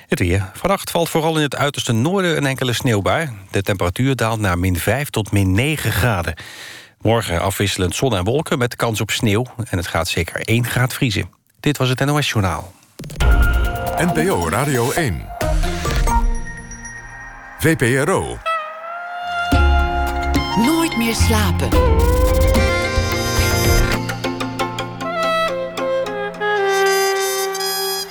Het 0.08 0.20
weer. 0.20 0.50
Vannacht 0.54 0.92
valt 0.92 1.10
vooral 1.10 1.36
in 1.36 1.44
het 1.44 1.56
uiterste 1.56 1.92
noorden 1.92 2.38
een 2.38 2.46
enkele 2.46 2.74
sneeuwbui. 2.74 3.30
De 3.52 3.62
temperatuur 3.62 4.16
daalt 4.16 4.40
naar 4.40 4.60
min 4.60 4.78
5 4.78 5.10
tot 5.10 5.32
min 5.32 5.52
9 5.52 5.92
graden. 5.92 6.34
Morgen 7.02 7.42
afwisselend 7.42 7.96
zon 7.96 8.16
en 8.16 8.24
wolken 8.24 8.58
met 8.58 8.76
kans 8.76 9.02
op 9.02 9.12
sneeuw. 9.12 9.46
En 9.70 9.78
het 9.78 9.88
gaat 9.88 10.08
zeker 10.08 10.42
1 10.42 10.66
graad 10.66 10.94
vriezen. 10.94 11.30
Dit 11.60 11.78
was 11.78 11.90
het 11.90 12.06
NOS 12.06 12.30
Journaal. 12.30 12.74
NPO 13.98 14.50
Radio 14.50 14.92
1. 14.92 15.26
VPRO. 17.60 18.38
Nooit 20.56 20.98
meer 20.98 21.16
slapen. 21.16 21.70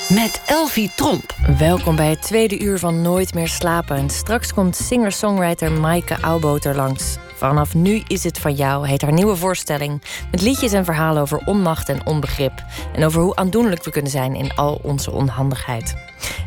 Met 0.08 0.42
Elvie 0.46 0.92
Tromp. 0.96 1.34
Welkom 1.58 1.96
bij 1.96 2.10
het 2.10 2.22
tweede 2.22 2.60
uur 2.60 2.78
van 2.78 3.02
Nooit 3.02 3.34
meer 3.34 3.48
slapen. 3.48 3.96
En 3.96 4.10
straks 4.10 4.52
komt 4.54 4.76
singer-songwriter 4.76 5.72
Maaike 5.72 6.16
Auwboter 6.20 6.76
langs. 6.76 7.16
Vanaf 7.46 7.74
nu 7.74 8.02
is 8.06 8.24
het 8.24 8.38
van 8.38 8.54
jou, 8.54 8.88
heet 8.88 9.02
haar 9.02 9.12
nieuwe 9.12 9.36
voorstelling. 9.36 10.02
Met 10.30 10.42
liedjes 10.42 10.72
en 10.72 10.84
verhalen 10.84 11.22
over 11.22 11.42
onmacht 11.44 11.88
en 11.88 12.06
onbegrip. 12.06 12.64
En 12.94 13.04
over 13.04 13.22
hoe 13.22 13.36
aandoenlijk 13.36 13.84
we 13.84 13.90
kunnen 13.90 14.10
zijn 14.10 14.34
in 14.34 14.54
al 14.54 14.80
onze 14.82 15.10
onhandigheid. 15.10 15.94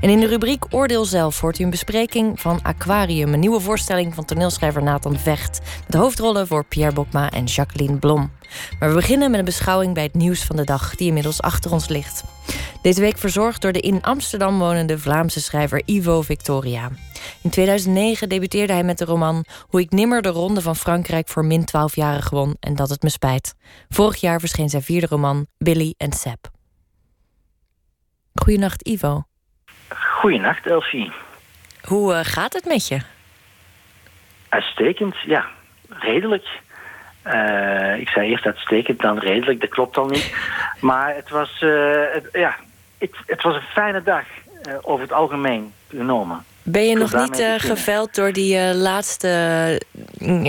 En 0.02 0.10
in 0.10 0.20
de 0.20 0.28
rubriek 0.28 0.66
Oordeel 0.70 1.06
zelf 1.06 1.40
hoort 1.40 1.60
u 1.60 1.64
een 1.64 1.70
bespreking 1.70 2.40
van 2.40 2.60
Aquarium, 2.62 3.34
een 3.34 3.40
nieuwe 3.40 3.60
voorstelling 3.60 4.16
van 4.16 4.26
toneelschrijver 4.26 4.84
Nathan 4.84 5.18
Vecht. 5.18 5.60
Met 5.86 5.96
hoofdrollen 5.96 6.48
voor 6.48 6.66
Pierre 6.66 6.94
Bokma 6.94 7.32
en 7.32 7.44
Jacqueline 7.44 7.98
Blom. 7.98 8.32
Maar 8.80 8.90
we 8.90 8.96
beginnen 8.96 9.30
met 9.30 9.40
een 9.40 9.46
beschouwing 9.46 9.94
bij 9.94 10.04
het 10.04 10.14
nieuws 10.14 10.44
van 10.44 10.56
de 10.56 10.64
dag, 10.64 10.96
die 10.96 11.08
inmiddels 11.08 11.42
achter 11.42 11.72
ons 11.72 11.88
ligt. 11.88 12.24
Deze 12.82 13.02
week 13.02 13.18
verzorgd 13.18 13.62
door 13.62 13.72
de 13.72 13.80
in 13.80 14.02
Amsterdam 14.02 14.60
wonende 14.60 15.00
Vlaamse 15.00 15.42
schrijver 15.42 15.82
Ivo 15.86 16.22
Victoria. 16.22 16.90
In 17.44 17.50
2009 17.50 18.30
debuteerde 18.30 18.74
hij 18.74 18.84
met 18.84 18.98
de 18.98 19.06
roman 19.06 19.46
Hoe 19.68 19.82
ik 19.82 19.92
nimmer 19.92 20.22
de 20.22 20.30
Ronde 20.30 20.62
van 20.62 20.76
Frankrijk 20.76 21.28
voor 21.28 21.46
min 21.46 21.66
12 21.66 21.96
jaren 21.96 22.24
gewon 22.24 22.56
en 22.60 22.76
dat 22.76 22.90
het 22.90 23.04
me 23.04 23.10
spijt. 23.10 23.56
Vorig 23.90 24.22
jaar 24.22 24.40
verscheen 24.40 24.70
zijn 24.70 24.84
vierde 24.84 25.08
roman 25.08 25.48
Billy 25.58 25.94
en 25.98 26.12
Seb. 26.12 26.48
Goedenacht 28.34 28.88
Ivo. 28.88 29.24
Goedenacht 29.90 30.68
Elfie. 30.68 31.12
Hoe 31.84 32.14
uh, 32.14 32.20
gaat 32.24 32.54
het 32.54 32.66
met 32.66 32.88
je? 32.88 33.00
Uitstekend, 34.50 35.16
ja. 35.26 35.48
Redelijk. 35.90 36.46
Uh, 37.34 38.00
ik 38.00 38.10
zei 38.10 38.30
eerst 38.30 38.46
uitstekend, 38.46 39.02
dan 39.02 39.20
redelijk. 39.20 39.62
Dat 39.62 39.70
klopt 39.70 39.98
al 39.98 40.06
niet. 40.06 40.34
Maar 40.80 41.16
het 41.16 41.30
was, 41.30 41.62
uh, 41.62 42.02
het, 42.12 42.30
ja, 42.32 42.56
het, 42.98 43.16
het, 43.26 43.42
was 43.44 43.56
een 43.56 43.62
fijne 43.62 44.04
dag, 44.04 44.24
over 44.82 45.02
het 45.02 45.14
algemeen 45.14 45.74
genomen. 45.90 46.46
Ben 46.64 46.88
je 46.88 46.96
nog 46.96 47.14
niet 47.14 47.40
uh, 47.40 47.54
geveld 47.58 48.16
door 48.16 48.32
die 48.32 48.56
uh, 48.56 48.72
laatste 48.74 49.28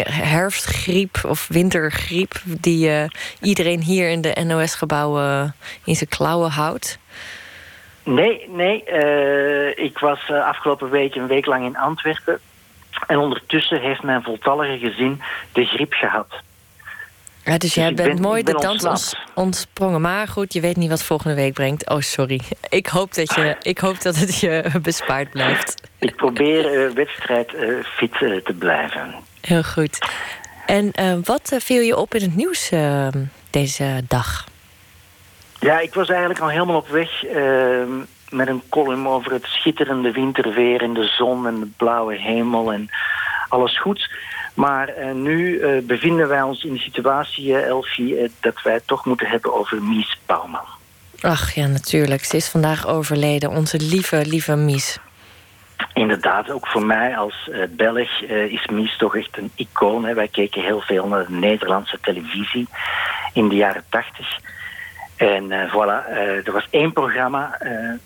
herfstgriep 0.05 1.19
of 1.27 1.49
wintergriep... 1.49 2.33
die 2.45 2.89
uh, 2.89 3.05
iedereen 3.41 3.83
hier 3.83 4.09
in 4.09 4.21
de 4.21 4.45
NOS-gebouwen 4.47 5.55
in 5.85 5.95
zijn 5.95 6.09
klauwen 6.09 6.51
houdt? 6.51 6.99
Nee, 8.03 8.49
nee. 8.49 8.85
ik 9.75 9.99
was 9.99 10.31
afgelopen 10.31 10.91
week 10.91 11.15
een 11.15 11.27
week 11.27 11.47
lang 11.47 11.65
in 11.65 11.77
Antwerpen. 11.77 12.41
En 13.07 13.19
ondertussen 13.19 13.81
heeft 13.81 14.03
mijn 14.03 14.23
voltallige 14.23 14.79
gezin 14.79 15.23
de 15.53 15.65
griep 15.65 15.93
gehad. 15.93 16.29
Ja, 17.45 17.59
dus, 17.59 17.75
jij 17.75 17.95
bent 17.95 18.15
ben, 18.15 18.21
mooi 18.21 18.43
de 18.43 18.53
dans 18.53 19.15
ontsprongen. 19.35 20.01
Maar 20.01 20.29
goed, 20.29 20.53
je 20.53 20.61
weet 20.61 20.77
niet 20.77 20.91
wat 20.91 21.03
volgende 21.03 21.35
week 21.35 21.53
brengt. 21.53 21.89
Oh, 21.89 22.01
sorry. 22.01 22.41
Ik 22.69 22.87
hoop 22.87 23.15
dat, 23.15 23.35
je, 23.35 23.57
ik 23.63 23.79
hoop 23.79 24.03
dat 24.03 24.17
het 24.17 24.41
je 24.41 24.65
bespaard 24.83 25.31
blijft. 25.31 25.75
Ik 25.99 26.17
probeer 26.17 26.89
uh, 26.89 26.95
wedstrijd 26.95 27.55
uh, 27.55 27.85
fit 27.85 28.21
uh, 28.21 28.37
te 28.45 28.53
blijven. 28.53 29.15
Heel 29.41 29.63
goed. 29.63 29.99
En 30.67 30.93
wat 31.25 31.57
viel 31.59 31.83
je 31.83 31.97
op 31.97 32.15
in 32.15 32.23
het 32.23 32.37
nieuws 32.37 32.71
deze 33.51 34.03
dag? 34.09 34.49
Ja, 35.61 35.79
ik 35.79 35.95
was 35.95 36.09
eigenlijk 36.09 36.41
al 36.41 36.49
helemaal 36.49 36.77
op 36.77 36.89
weg 36.89 37.25
ehm, 37.25 37.91
met 38.31 38.49
een 38.49 38.63
column 38.69 39.09
over 39.09 39.33
het 39.33 39.45
schitterende 39.45 40.13
winterweer 40.13 40.83
en 40.83 40.95
de 40.95 41.05
zon 41.05 41.47
en 41.47 41.61
de 41.61 41.69
blauwe 41.77 42.17
hemel 42.17 42.73
en 42.73 42.89
alles 43.49 43.81
goed. 43.81 44.11
Maar 44.61 44.99
uh, 44.99 45.13
nu 45.13 45.59
uh, 45.59 45.83
bevinden 45.83 46.29
wij 46.29 46.43
ons 46.43 46.65
in 46.65 46.73
de 46.73 46.79
situatie, 46.79 47.47
uh, 47.47 47.67
Elfie, 47.67 48.31
dat 48.41 48.63
wij 48.63 48.73
het 48.73 48.87
toch 48.87 49.05
moeten 49.05 49.27
hebben 49.27 49.55
over 49.55 49.83
Mies 49.83 50.19
Bouwman. 50.27 50.67
Ach 51.21 51.55
ja, 51.55 51.67
natuurlijk. 51.67 52.25
Ze 52.25 52.37
is 52.37 52.49
vandaag 52.49 52.87
overleden, 52.87 53.51
onze 53.51 53.79
lieve, 53.79 54.27
lieve 54.27 54.57
Mies. 54.57 54.99
Inderdaad, 55.95 56.51
ook 56.51 56.67
voor 56.67 56.85
mij 56.85 57.17
als 57.17 57.51
Belg 57.71 58.21
is 58.49 58.67
Mies 58.67 58.97
toch 58.97 59.17
echt 59.17 59.39
een 59.39 59.51
icoon. 59.55 60.05
Hè. 60.05 60.15
Wij 60.15 60.29
keken 60.29 60.63
heel 60.63 60.81
veel 60.81 61.07
naar 61.07 61.27
de 61.27 61.33
Nederlandse 61.33 61.99
televisie 62.01 62.69
in 63.33 63.49
de 63.49 63.55
jaren 63.55 63.85
tachtig. 63.89 64.39
En 65.17 65.69
voilà, 65.69 66.09
er 66.45 66.53
was 66.53 66.67
één 66.71 66.93
programma 66.93 67.59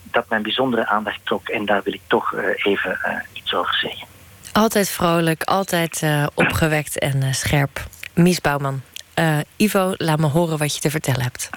dat 0.03 0.29
mijn 0.29 0.43
bijzondere 0.43 0.87
aandacht 0.87 1.21
trok. 1.25 1.49
En 1.49 1.65
daar 1.65 1.83
wil 1.83 1.93
ik 1.93 2.03
toch 2.07 2.35
even 2.57 2.99
iets 3.33 3.55
over 3.55 3.75
zeggen. 3.75 4.14
Altijd 4.55 4.91
vrolijk, 4.91 5.43
altijd 5.43 6.03
uh, 6.03 6.27
opgewekt 6.35 6.99
en 6.99 7.17
uh, 7.17 7.33
scherp. 7.33 7.79
Mies 8.15 8.41
Bouwman. 8.41 8.81
Uh, 9.19 9.39
Ivo, 9.57 9.95
laat 9.97 10.19
me 10.19 10.27
horen 10.27 10.59
wat 10.59 10.75
je 10.75 10.81
te 10.81 10.91
vertellen 10.91 11.23
hebt. 11.23 11.51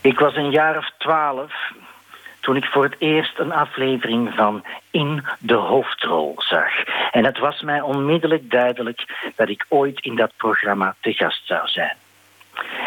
Ik 0.00 0.18
was 0.18 0.36
een 0.36 0.50
jaar 0.50 0.76
of 0.76 0.90
twaalf 0.98 1.52
toen 2.40 2.56
ik 2.56 2.64
voor 2.64 2.84
het 2.84 2.96
eerst 2.98 3.38
een 3.38 3.52
aflevering 3.52 4.32
van 4.34 4.64
In 4.90 5.24
de 5.38 5.54
hoofdrol 5.54 6.34
zag. 6.36 6.84
En 7.10 7.24
het 7.24 7.38
was 7.38 7.60
mij 7.60 7.80
onmiddellijk 7.80 8.50
duidelijk 8.50 9.30
dat 9.36 9.48
ik 9.48 9.66
ooit 9.68 10.00
in 10.00 10.16
dat 10.16 10.32
programma 10.36 10.94
te 11.00 11.12
gast 11.12 11.46
zou 11.46 11.68
zijn. 11.68 11.96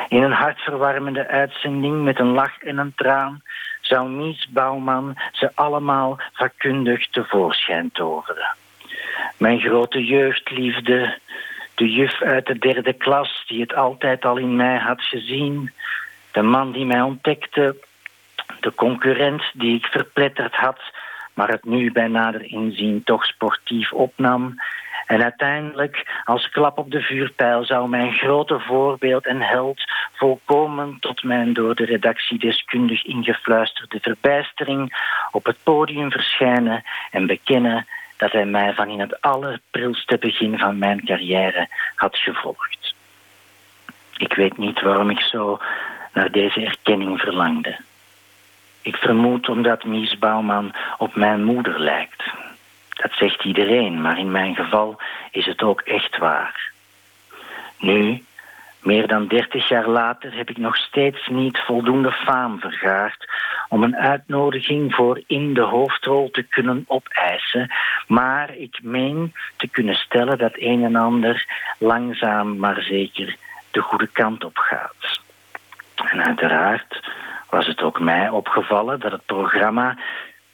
In 0.07 0.23
een 0.23 0.31
hartverwarmende 0.31 1.27
uitzending 1.27 2.03
met 2.03 2.19
een 2.19 2.31
lach 2.31 2.57
en 2.57 2.77
een 2.77 2.93
traan 2.95 3.41
zou 3.89 4.09
Mies 4.09 4.47
Bouwman 4.49 5.17
ze 5.31 5.51
allemaal 5.55 6.19
vakkundig 6.33 7.07
tevoorschijn 7.09 7.89
toveren. 7.91 8.55
Mijn 9.37 9.59
grote 9.59 10.05
jeugdliefde, 10.05 11.17
de 11.75 11.91
juf 11.91 12.21
uit 12.21 12.45
de 12.45 12.57
derde 12.57 12.93
klas 12.93 13.43
die 13.47 13.61
het 13.61 13.73
altijd 13.73 14.25
al 14.25 14.37
in 14.37 14.55
mij 14.55 14.77
had 14.77 15.01
gezien, 15.01 15.71
de 16.31 16.41
man 16.41 16.71
die 16.71 16.85
mij 16.85 17.01
ontdekte, 17.01 17.75
de 18.59 18.73
concurrent 18.75 19.43
die 19.53 19.75
ik 19.75 19.85
verpletterd 19.85 20.55
had, 20.55 20.79
maar 21.33 21.49
het 21.49 21.65
nu 21.65 21.91
bij 21.91 22.07
nader 22.07 22.43
inzien 22.43 23.03
toch 23.03 23.25
sportief 23.25 23.93
opnam 23.93 24.61
en 25.09 25.23
uiteindelijk, 25.23 26.21
als 26.23 26.49
klap 26.49 26.77
op 26.77 26.91
de 26.91 27.01
vuurpijl, 27.01 27.65
zou 27.65 27.89
mijn 27.89 28.11
grote 28.11 28.59
voorbeeld 28.59 29.25
en 29.25 29.41
held 29.41 29.81
volkomen 30.13 30.97
tot 30.99 31.23
mijn 31.23 31.53
door 31.53 31.75
de 31.75 31.85
redactie 31.85 32.39
deskundig 32.39 33.03
ingefluisterde 33.03 33.99
verbijstering 34.01 34.97
op 35.31 35.45
het 35.45 35.57
podium 35.63 36.11
verschijnen 36.11 36.83
en 37.11 37.27
bekennen 37.27 37.87
dat 38.17 38.31
hij 38.31 38.45
mij 38.45 38.73
van 38.73 38.89
in 38.89 38.99
het 38.99 39.21
allerprilste 39.21 40.17
begin 40.17 40.57
van 40.57 40.77
mijn 40.77 41.05
carrière 41.05 41.67
had 41.95 42.17
gevolgd. 42.17 42.95
Ik 44.17 44.33
weet 44.33 44.57
niet 44.57 44.81
waarom 44.81 45.09
ik 45.09 45.19
zo 45.19 45.59
naar 46.13 46.31
deze 46.31 46.65
erkenning 46.65 47.19
verlangde. 47.19 47.77
Ik 48.81 48.95
vermoed 48.95 49.49
omdat 49.49 49.83
Mies 49.83 50.17
Bouwman 50.17 50.73
op 50.97 51.15
mijn 51.15 51.43
moeder 51.43 51.79
lijkt. 51.79 52.23
Dat 53.01 53.11
zegt 53.11 53.45
iedereen, 53.45 54.01
maar 54.01 54.17
in 54.17 54.31
mijn 54.31 54.55
geval 54.55 55.01
is 55.31 55.45
het 55.45 55.61
ook 55.61 55.81
echt 55.81 56.17
waar. 56.17 56.71
Nu, 57.77 58.23
meer 58.81 59.07
dan 59.07 59.27
dertig 59.27 59.67
jaar 59.67 59.87
later, 59.87 60.35
heb 60.35 60.49
ik 60.49 60.57
nog 60.57 60.75
steeds 60.75 61.27
niet 61.27 61.57
voldoende 61.57 62.11
faam 62.11 62.59
vergaard 62.59 63.29
om 63.69 63.83
een 63.83 63.95
uitnodiging 63.95 64.95
voor 64.95 65.21
in 65.27 65.53
de 65.53 65.61
hoofdrol 65.61 66.29
te 66.31 66.43
kunnen 66.43 66.85
opeisen, 66.87 67.71
maar 68.07 68.55
ik 68.55 68.79
meen 68.81 69.33
te 69.57 69.67
kunnen 69.67 69.95
stellen 69.95 70.37
dat 70.37 70.53
een 70.55 70.83
en 70.83 70.95
ander 70.95 71.45
langzaam 71.77 72.57
maar 72.57 72.81
zeker 72.81 73.35
de 73.71 73.81
goede 73.81 74.07
kant 74.07 74.43
op 74.43 74.57
gaat. 74.57 75.19
En 75.95 76.25
uiteraard 76.25 77.09
was 77.49 77.67
het 77.67 77.81
ook 77.81 77.99
mij 77.99 78.29
opgevallen 78.29 78.99
dat 78.99 79.11
het 79.11 79.25
programma 79.25 79.97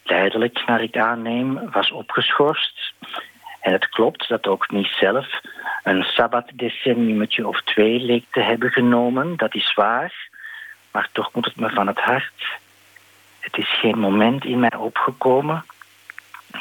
tijdelijk, 0.05 0.63
naar 0.65 0.81
ik 0.81 0.97
aanneem, 0.97 1.69
was 1.71 1.91
opgeschorst. 1.91 2.93
En 3.59 3.71
het 3.71 3.89
klopt 3.89 4.27
dat 4.27 4.47
ook 4.47 4.71
niet 4.71 4.87
zelf 4.99 5.41
een 5.83 6.03
sabbatdecenniumetje 6.03 7.47
of 7.47 7.61
twee 7.61 7.99
leek 7.99 8.25
te 8.31 8.41
hebben 8.41 8.71
genomen. 8.71 9.37
Dat 9.37 9.55
is 9.55 9.73
waar. 9.73 10.29
Maar 10.91 11.09
toch 11.11 11.33
moet 11.33 11.45
het 11.45 11.55
me 11.55 11.69
van 11.69 11.87
het 11.87 11.99
hart. 11.99 12.45
Het 13.39 13.57
is 13.57 13.79
geen 13.79 13.99
moment 13.99 14.45
in 14.45 14.59
mij 14.59 14.75
opgekomen 14.75 15.65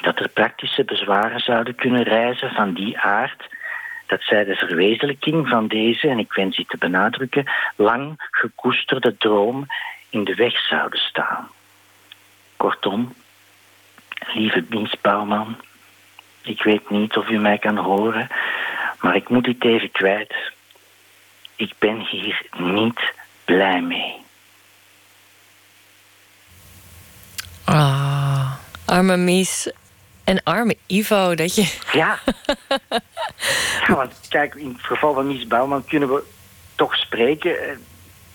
dat 0.01 0.19
er 0.19 0.29
praktische 0.29 0.85
bezwaren 0.85 1.41
zouden 1.41 1.75
kunnen 1.75 2.03
reizen 2.03 2.51
van 2.51 2.75
die 2.75 2.99
aard 2.99 3.49
dat 4.07 4.23
zij 4.23 4.45
de 4.45 4.55
verwezenlijking 4.55 5.49
van 5.49 5.69
deze, 5.69 6.09
en 6.09 6.19
ik 6.19 6.33
wens 6.33 6.57
die 6.57 6.67
te 6.67 6.77
benadrukken, 6.77 7.45
lang 7.77 8.15
gekoesterde 8.31 9.17
droom 9.17 9.67
in 10.11 10.25
de 10.25 10.35
weg 10.35 10.59
zouden 10.59 10.99
staan. 10.99 11.49
Kortom, 12.57 13.15
lieve 14.35 14.65
Mies 14.69 14.95
Bouwman, 15.01 15.57
ik 16.43 16.63
weet 16.63 16.91
niet 16.91 17.17
of 17.17 17.29
u 17.29 17.39
mij 17.39 17.59
kan 17.59 17.77
horen, 17.77 18.29
maar 19.01 19.17
ik 19.17 19.29
moet 19.29 19.45
dit 19.45 19.65
even 19.65 19.91
kwijt. 19.91 20.35
Ik 21.57 21.73
ben 21.79 22.01
hier 22.01 22.47
niet 22.59 23.13
blij 23.45 23.81
mee. 23.81 24.15
Ah, 27.65 28.53
arme 28.85 29.17
Mies. 29.17 29.73
En 30.25 30.43
arme 30.43 30.77
Ivo, 30.87 31.35
dat 31.35 31.55
je... 31.55 31.79
Ja. 31.93 32.19
ja, 33.87 33.95
want 33.95 34.21
kijk, 34.29 34.55
in 34.55 34.69
het 34.69 34.87
geval 34.87 35.15
van 35.15 35.27
Mies 35.27 35.47
Bouwman 35.47 35.85
kunnen 35.85 36.09
we 36.09 36.23
toch 36.75 36.97
spreken, 36.97 37.69
eh, 37.69 37.77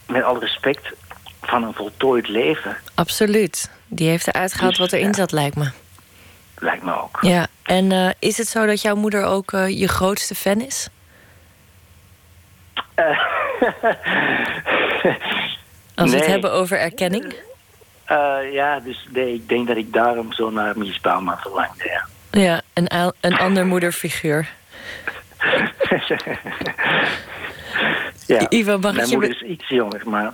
met 0.07 0.23
alle 0.23 0.39
respect, 0.39 0.91
van 1.41 1.63
een 1.63 1.73
voltooid 1.73 2.27
leven. 2.27 2.77
Absoluut. 2.95 3.71
Die 3.87 4.09
heeft 4.09 4.27
eruit 4.27 4.53
gehaald 4.53 4.71
Dus, 4.71 4.79
wat 4.79 4.91
erin 4.91 5.07
ja. 5.07 5.13
zat, 5.13 5.31
lijkt 5.31 5.55
me. 5.55 5.71
Lijkt 6.57 6.83
me 6.83 7.01
ook. 7.01 7.17
Ja, 7.21 7.47
en 7.63 7.91
eh, 7.91 8.09
is 8.19 8.37
het 8.37 8.47
zo 8.47 8.65
dat 8.65 8.81
jouw 8.81 8.95
moeder 8.95 9.23
ook 9.23 9.53
eh, 9.53 9.79
je 9.79 9.87
grootste 9.87 10.35
fan 10.35 10.61
is? 10.61 10.89
Eh, 12.95 13.05
Als 15.95 16.11
we 16.11 16.17
het 16.17 16.25
hebben 16.25 16.51
over 16.51 16.79
erkenning? 16.79 17.33
Ja, 18.51 18.79
dus 18.79 19.07
nee, 19.09 19.33
ik 19.33 19.49
denk 19.49 19.67
dat 19.67 19.77
ik 19.77 19.93
daarom 19.93 20.33
zo 20.33 20.49
naar 20.49 20.77
Mies 20.77 20.99
Bouwman 20.99 21.37
verlangde, 21.37 21.83
ja. 21.83 22.05
Ja, 22.31 22.61
een, 22.73 23.13
een 23.19 23.37
ander 23.37 23.65
moederfiguur. 23.65 24.49
ja. 28.25 28.47
Mag 28.79 28.93
Mijn 28.93 29.09
moeder 29.09 29.29
is 29.29 29.41
iets 29.41 29.67
jonger, 29.67 30.01
maar 30.05 30.33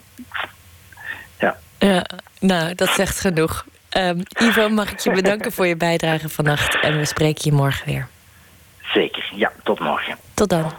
ja. 1.39 1.57
Ja, 1.79 2.05
nou, 2.39 2.75
dat 2.75 2.89
zegt 2.89 3.19
genoeg. 3.19 3.65
Ehm, 3.89 4.19
Ivo, 4.41 4.69
mag 4.69 4.91
ik 4.91 4.99
je 4.99 5.11
bedanken 5.11 5.51
voor 5.51 5.67
je 5.67 5.75
bijdrage 5.75 6.29
vannacht. 6.29 6.79
En 6.81 6.97
we 6.97 7.05
spreken 7.05 7.41
je 7.43 7.51
morgen 7.51 7.85
weer. 7.85 8.07
Zeker. 8.81 9.31
Ja, 9.35 9.51
tot 9.63 9.79
morgen. 9.79 10.17
Tot 10.33 10.49
dan. 10.49 10.73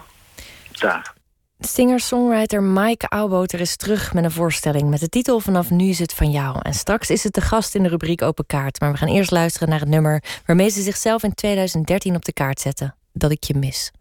Dag. 0.71 1.15
Singer-songwriter 1.59 2.61
Maaike 2.63 3.07
Auwboter 3.09 3.59
is 3.59 3.75
terug 3.75 4.13
met 4.13 4.23
een 4.23 4.31
voorstelling 4.31 4.89
met 4.89 4.99
de 4.99 5.09
titel 5.09 5.39
Vanaf 5.39 5.69
nu 5.69 5.89
is 5.89 5.99
het 5.99 6.13
van 6.13 6.31
jou. 6.31 6.59
En 6.61 6.73
straks 6.73 7.09
is 7.09 7.23
het 7.23 7.33
de 7.33 7.41
gast 7.41 7.75
in 7.75 7.83
de 7.83 7.89
rubriek 7.89 8.21
Open 8.21 8.45
Kaart. 8.45 8.79
Maar 8.79 8.91
we 8.91 8.97
gaan 8.97 9.07
eerst 9.07 9.31
luisteren 9.31 9.69
naar 9.69 9.79
het 9.79 9.89
nummer 9.89 10.23
waarmee 10.45 10.69
ze 10.69 10.81
zichzelf 10.81 11.23
in 11.23 11.33
2013 11.33 12.15
op 12.15 12.25
de 12.25 12.33
kaart 12.33 12.59
zetten. 12.59 12.95
Dat 13.13 13.31
ik 13.31 13.43
je 13.43 13.53
mis. 13.53 13.91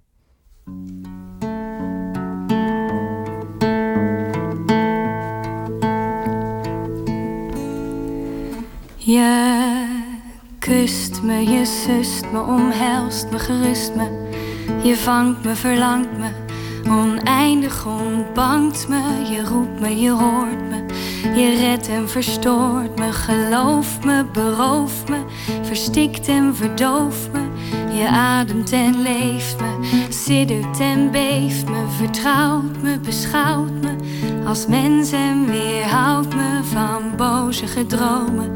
Je 9.06 9.86
kust 10.58 11.22
me, 11.22 11.44
je 11.44 11.64
sust 11.64 12.24
me, 12.32 12.40
omhelst 12.40 13.30
me, 13.30 13.38
gerust 13.38 13.94
me. 13.94 14.08
Je 14.82 14.96
vangt 14.96 15.44
me, 15.44 15.54
verlangt 15.54 16.18
me, 16.18 16.28
oneindig 16.88 17.86
ontbangt 17.86 18.88
me. 18.88 19.00
Je 19.30 19.44
roept 19.44 19.80
me, 19.80 20.00
je 20.00 20.10
hoort 20.10 20.68
me, 20.68 20.84
je 21.40 21.56
redt 21.58 21.88
en 21.88 22.08
verstoort 22.08 22.98
me. 22.98 23.12
Geloof 23.12 24.04
me, 24.04 24.24
berooft 24.32 25.08
me, 25.08 25.18
verstikt 25.62 26.28
en 26.28 26.54
verdooft 26.54 27.32
me. 27.32 27.40
Je 27.98 28.08
ademt 28.08 28.72
en 28.72 29.02
leeft 29.02 29.56
me, 29.60 30.04
siddert 30.08 30.80
en 30.80 31.10
beeft 31.10 31.68
me, 31.68 31.84
vertrouwt 31.98 32.82
me, 32.82 32.98
beschouwt 32.98 33.82
me 33.82 33.94
als 34.46 34.66
mens 34.66 35.12
en 35.12 35.46
weerhoudt 35.46 36.34
me 36.34 36.60
van 36.62 37.02
boze 37.16 37.66
gedromen 37.66 38.52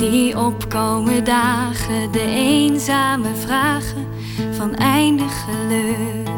die 0.00 0.38
opkomen 0.38 1.24
dagen, 1.24 2.12
de 2.12 2.24
eenzame 2.24 3.34
vragen 3.34 4.06
van 4.50 4.74
eindig 4.74 5.44
geluk. 5.44 6.28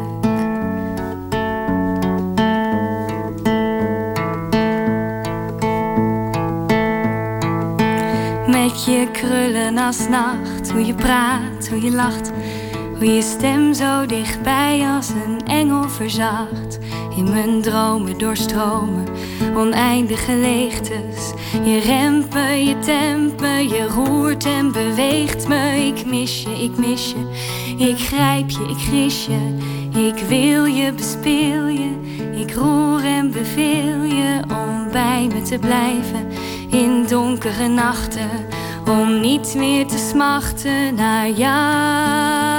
Met 8.47 8.85
je 8.85 9.07
krullen 9.11 9.77
als 9.77 10.07
nacht, 10.07 10.71
hoe 10.71 10.85
je 10.85 10.93
praat, 10.93 11.69
hoe 11.69 11.81
je 11.81 11.91
lacht. 11.91 12.31
Hoe 12.97 13.13
je 13.13 13.21
stem 13.21 13.73
zo 13.73 14.05
dichtbij 14.05 14.87
als 14.95 15.09
een 15.09 15.47
engel 15.47 15.89
verzacht. 15.89 16.72
In 17.15 17.29
mijn 17.29 17.61
dromen 17.61 18.17
doorstromen, 18.17 19.05
oneindige 19.55 20.33
leegtes. 20.33 21.33
Je 21.63 21.79
remt 21.79 22.33
me, 22.33 22.65
je 22.65 22.79
tempt 22.79 23.41
me, 23.41 23.67
je 23.67 23.87
roert 23.87 24.45
en 24.45 24.71
beweegt 24.71 25.47
me. 25.47 25.85
Ik 25.85 26.05
mis 26.05 26.43
je, 26.43 26.63
ik 26.63 26.77
mis 26.77 27.11
je, 27.11 27.85
ik 27.85 27.97
grijp 27.97 28.49
je, 28.49 28.63
ik 28.69 28.77
gris 28.77 29.25
je. 29.25 29.71
Ik 29.95 30.23
wil 30.27 30.65
je, 30.65 30.93
bespeel 30.93 31.67
je, 31.67 31.91
ik 32.35 32.53
roer 32.53 33.03
en 33.03 33.31
beveel 33.31 34.01
je 34.03 34.41
om 34.49 34.91
bij 34.91 35.27
me 35.33 35.41
te 35.41 35.59
blijven 35.59 36.27
in 36.69 37.05
donkere 37.07 37.67
nachten. 37.67 38.29
Om 38.89 39.19
niet 39.19 39.53
meer 39.55 39.87
te 39.87 39.97
smachten 39.97 40.95
naar 40.95 41.29
jou. 41.29 42.52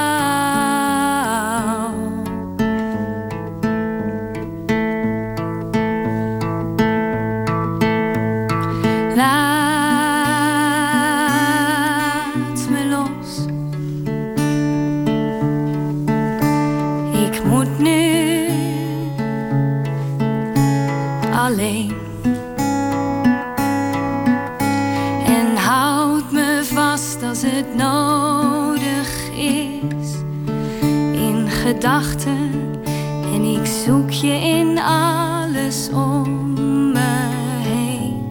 En 31.85 33.45
ik 33.45 33.66
zoek 33.66 34.11
je 34.11 34.32
in 34.32 34.78
alles 34.78 35.89
om 35.93 36.53
me 36.93 37.28
heen. 37.62 38.28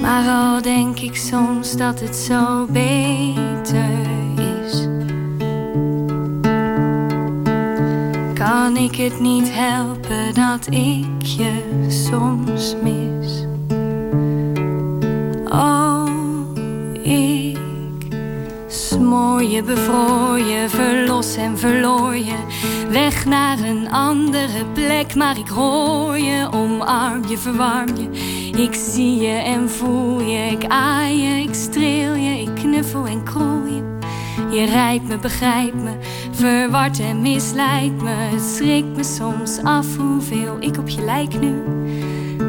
Maar 0.00 0.28
al 0.28 0.62
denk 0.62 0.98
ik 0.98 1.16
soms 1.16 1.76
dat 1.76 2.00
het 2.00 2.16
zo 2.16 2.66
beter 2.70 3.90
is. 4.36 4.88
Kan 8.34 8.76
ik 8.76 8.96
het 8.96 9.20
niet 9.20 9.52
helpen 9.52 10.34
dat 10.34 10.66
ik 10.66 11.22
je 11.22 11.84
soms 11.88 12.76
mis? 12.82 13.46
Oh, 15.48 16.08
ik 17.02 17.43
smoor 19.04 19.42
je, 19.42 20.68
verlos 20.68 21.36
en 21.36 21.58
verloor 21.58 22.16
je. 22.16 22.36
Weg 22.88 23.24
naar 23.24 23.58
een 23.58 23.90
andere 23.90 24.64
plek, 24.72 25.14
maar 25.14 25.38
ik 25.38 25.48
hoor 25.48 26.18
je, 26.18 26.48
omarm 26.50 27.22
je, 27.28 27.38
verwarm 27.38 27.96
je. 27.96 28.08
Ik 28.62 28.74
zie 28.74 29.16
je 29.16 29.32
en 29.32 29.70
voel 29.70 30.20
je, 30.20 30.50
ik 30.50 30.64
aai 30.68 31.22
je, 31.22 31.42
ik 31.42 31.54
streel 31.54 32.14
je, 32.14 32.40
ik 32.40 32.54
knuffel 32.54 33.06
en 33.06 33.24
kroel 33.24 33.64
je. 33.66 33.98
Je 34.50 34.64
rijdt 34.64 35.08
me, 35.08 35.18
begrijpt 35.18 35.82
me, 35.82 35.92
verward 36.30 37.00
en 37.00 37.22
misleidt 37.22 38.02
me. 38.02 38.10
Het 38.10 38.42
schrikt 38.56 38.96
me 38.96 39.04
soms 39.04 39.58
af 39.62 39.96
hoeveel 39.96 40.56
ik 40.60 40.78
op 40.78 40.88
je 40.88 41.04
lijk 41.04 41.40
nu. 41.40 41.62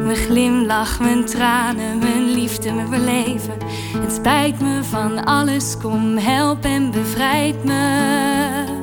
Mijn 0.06 0.18
glimlach, 0.18 1.00
mijn 1.00 1.24
tranen, 1.24 1.98
mijn 1.98 2.30
liefde, 2.30 2.72
mijn 2.72 2.88
verleven. 2.88 3.54
Het 3.98 4.12
spijt 4.12 4.60
me 4.60 4.84
van 4.84 5.24
alles, 5.24 5.76
kom 5.76 6.16
help 6.16 6.64
en 6.64 6.90
bevrijd 6.90 7.64
me. 7.64 8.75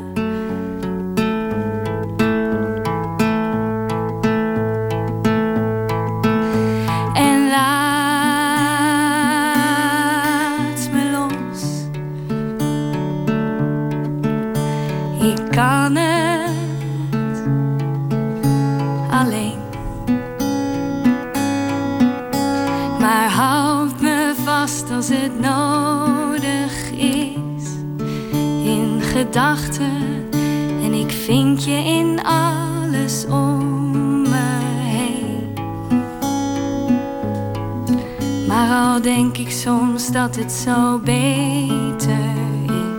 Het 40.44 40.52
zo 40.52 41.00
beter 41.00 42.34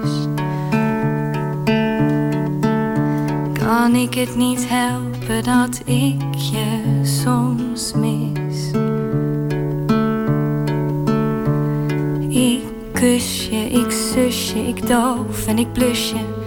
is, 0.03 0.11
kan 3.53 3.95
ik 3.95 4.15
het 4.15 4.37
niet 4.37 4.69
helpen 4.69 5.45
dat 5.45 5.81
ik 5.85 6.35
je 6.35 7.01
soms 7.03 7.93
mis. 7.93 8.71
Ik 12.29 12.62
kus 12.93 13.49
je, 13.49 13.71
ik 13.71 13.91
zus 13.91 14.53
je, 14.53 14.59
ik 14.59 14.87
doof 14.87 15.47
en 15.47 15.59
ik 15.59 15.73
blus 15.73 16.11
je. 16.11 16.43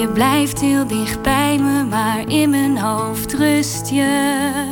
Je 0.00 0.08
blijft 0.14 0.60
heel 0.60 0.86
dicht 0.86 1.22
bij 1.22 1.58
me, 1.58 1.84
maar 1.84 2.28
in 2.28 2.50
mijn 2.50 2.78
hoofd 2.78 3.32
rust 3.32 3.90
je. 3.90 4.69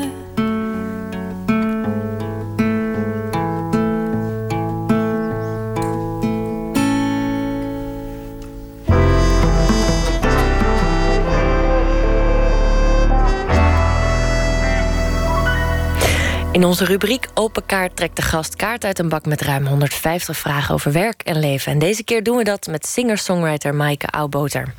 Onze 16.68 16.84
rubriek 16.84 17.28
Open 17.34 17.66
Kaart 17.66 17.96
trekt 17.96 18.16
de 18.16 18.22
gast 18.22 18.56
kaart 18.56 18.84
uit 18.84 18.98
een 18.98 19.08
bak 19.08 19.26
met 19.26 19.40
ruim 19.40 19.66
150 19.66 20.36
vragen 20.36 20.74
over 20.74 20.92
werk 20.92 21.22
en 21.22 21.38
leven. 21.38 21.72
En 21.72 21.78
deze 21.78 22.04
keer 22.04 22.22
doen 22.22 22.36
we 22.36 22.44
dat 22.44 22.66
met 22.66 22.86
singer-songwriter 22.86 23.74
Maaike 23.74 24.06
Auwboter. 24.06 24.74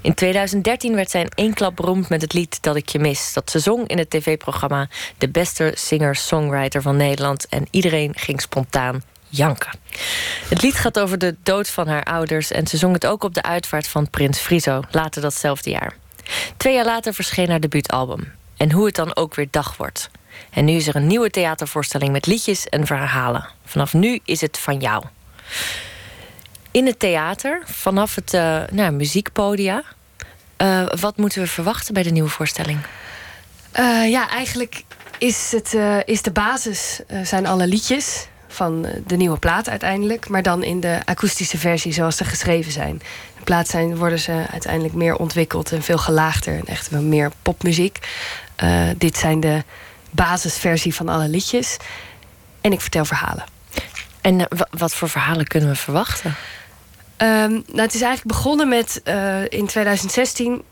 In 0.00 0.14
2013 0.14 0.94
werd 0.94 1.10
zij 1.10 1.20
in 1.20 1.30
één 1.34 1.54
klap 1.54 1.76
beroemd 1.76 2.08
met 2.08 2.22
het 2.22 2.32
lied 2.32 2.62
Dat 2.62 2.76
ik 2.76 2.88
je 2.88 2.98
mis. 2.98 3.32
Dat 3.32 3.50
ze 3.50 3.58
zong 3.58 3.88
in 3.88 3.98
het 3.98 4.10
tv-programma 4.10 4.88
De 5.18 5.28
beste 5.28 5.72
singer-songwriter 5.74 6.82
van 6.82 6.96
Nederland. 6.96 7.48
En 7.48 7.66
iedereen 7.70 8.12
ging 8.16 8.40
spontaan 8.40 9.02
janken. 9.28 9.78
Het 10.48 10.62
lied 10.62 10.74
gaat 10.74 10.98
over 10.98 11.18
de 11.18 11.36
dood 11.42 11.70
van 11.70 11.88
haar 11.88 12.04
ouders... 12.04 12.50
en 12.50 12.66
ze 12.66 12.76
zong 12.76 12.94
het 12.94 13.06
ook 13.06 13.24
op 13.24 13.34
de 13.34 13.42
uitvaart 13.42 13.88
van 13.88 14.10
Prins 14.10 14.38
Friso, 14.38 14.82
later 14.90 15.22
datzelfde 15.22 15.70
jaar. 15.70 15.96
Twee 16.56 16.74
jaar 16.74 16.84
later 16.84 17.14
verscheen 17.14 17.50
haar 17.50 17.60
debuutalbum. 17.60 18.32
En 18.56 18.72
hoe 18.72 18.86
het 18.86 18.94
dan 18.94 19.16
ook 19.16 19.34
weer 19.34 19.48
dag 19.50 19.76
wordt... 19.76 20.10
En 20.50 20.64
nu 20.64 20.72
is 20.72 20.86
er 20.86 20.96
een 20.96 21.06
nieuwe 21.06 21.30
theatervoorstelling 21.30 22.12
met 22.12 22.26
liedjes 22.26 22.68
en 22.68 22.86
verhalen. 22.86 23.48
Vanaf 23.64 23.92
nu 23.92 24.20
is 24.24 24.40
het 24.40 24.58
van 24.58 24.78
jou. 24.78 25.04
In 26.70 26.86
het 26.86 26.98
theater, 26.98 27.62
vanaf 27.64 28.14
het 28.14 28.34
uh, 28.34 28.62
nou, 28.70 28.92
muziekpodia. 28.92 29.82
Uh, 30.58 30.86
wat 31.00 31.16
moeten 31.16 31.42
we 31.42 31.48
verwachten 31.48 31.94
bij 31.94 32.02
de 32.02 32.10
nieuwe 32.10 32.28
voorstelling? 32.28 32.78
Uh, 33.78 34.10
ja, 34.10 34.28
eigenlijk 34.28 34.84
is, 35.18 35.52
het, 35.52 35.76
is 36.04 36.22
de 36.22 36.30
basis 36.30 37.00
zijn 37.22 37.46
alle 37.46 37.66
liedjes 37.66 38.26
van 38.48 38.86
de 39.06 39.16
nieuwe 39.16 39.38
plaat 39.38 39.68
uiteindelijk. 39.68 40.28
Maar 40.28 40.42
dan 40.42 40.62
in 40.62 40.80
de 40.80 41.00
akoestische 41.04 41.58
versie 41.58 41.92
zoals 41.92 42.16
ze 42.16 42.24
geschreven 42.24 42.72
zijn. 42.72 43.02
In 43.36 43.44
plaats 43.44 43.70
zijn 43.70 43.96
worden 43.96 44.18
ze 44.18 44.44
uiteindelijk 44.50 44.94
meer 44.94 45.16
ontwikkeld 45.16 45.72
en 45.72 45.82
veel 45.82 45.98
gelaagder. 45.98 46.54
En 46.54 46.66
echt 46.66 46.88
wel 46.88 47.02
meer 47.02 47.30
popmuziek. 47.42 47.98
dit 48.96 49.16
zijn 49.16 49.40
de 49.40 49.62
basisversie 50.14 50.94
van 50.94 51.08
alle 51.08 51.28
liedjes. 51.28 51.76
En 52.60 52.72
ik 52.72 52.80
vertel 52.80 53.04
verhalen. 53.04 53.44
En 54.20 54.40
uh, 54.40 54.46
wat 54.70 54.94
voor 54.94 55.08
verhalen 55.08 55.46
kunnen 55.46 55.68
we 55.68 55.76
verwachten? 55.76 56.34
Um, 57.16 57.50
nou, 57.50 57.80
het 57.80 57.94
is 57.94 58.02
eigenlijk 58.02 58.36
begonnen 58.36 58.68
met 58.68 59.00
uh, 59.04 59.42
in 59.48 59.66
2016 59.66 60.62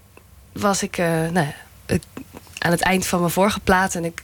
was 0.52 0.82
ik 0.82 0.98
uh, 0.98 1.06
nou, 1.06 1.47
aan 2.59 2.70
het 2.70 2.81
eind 2.81 3.06
van 3.06 3.20
mijn 3.20 3.32
vorige 3.32 3.60
plaat 3.60 3.94
en 3.94 4.05
ik 4.05 4.23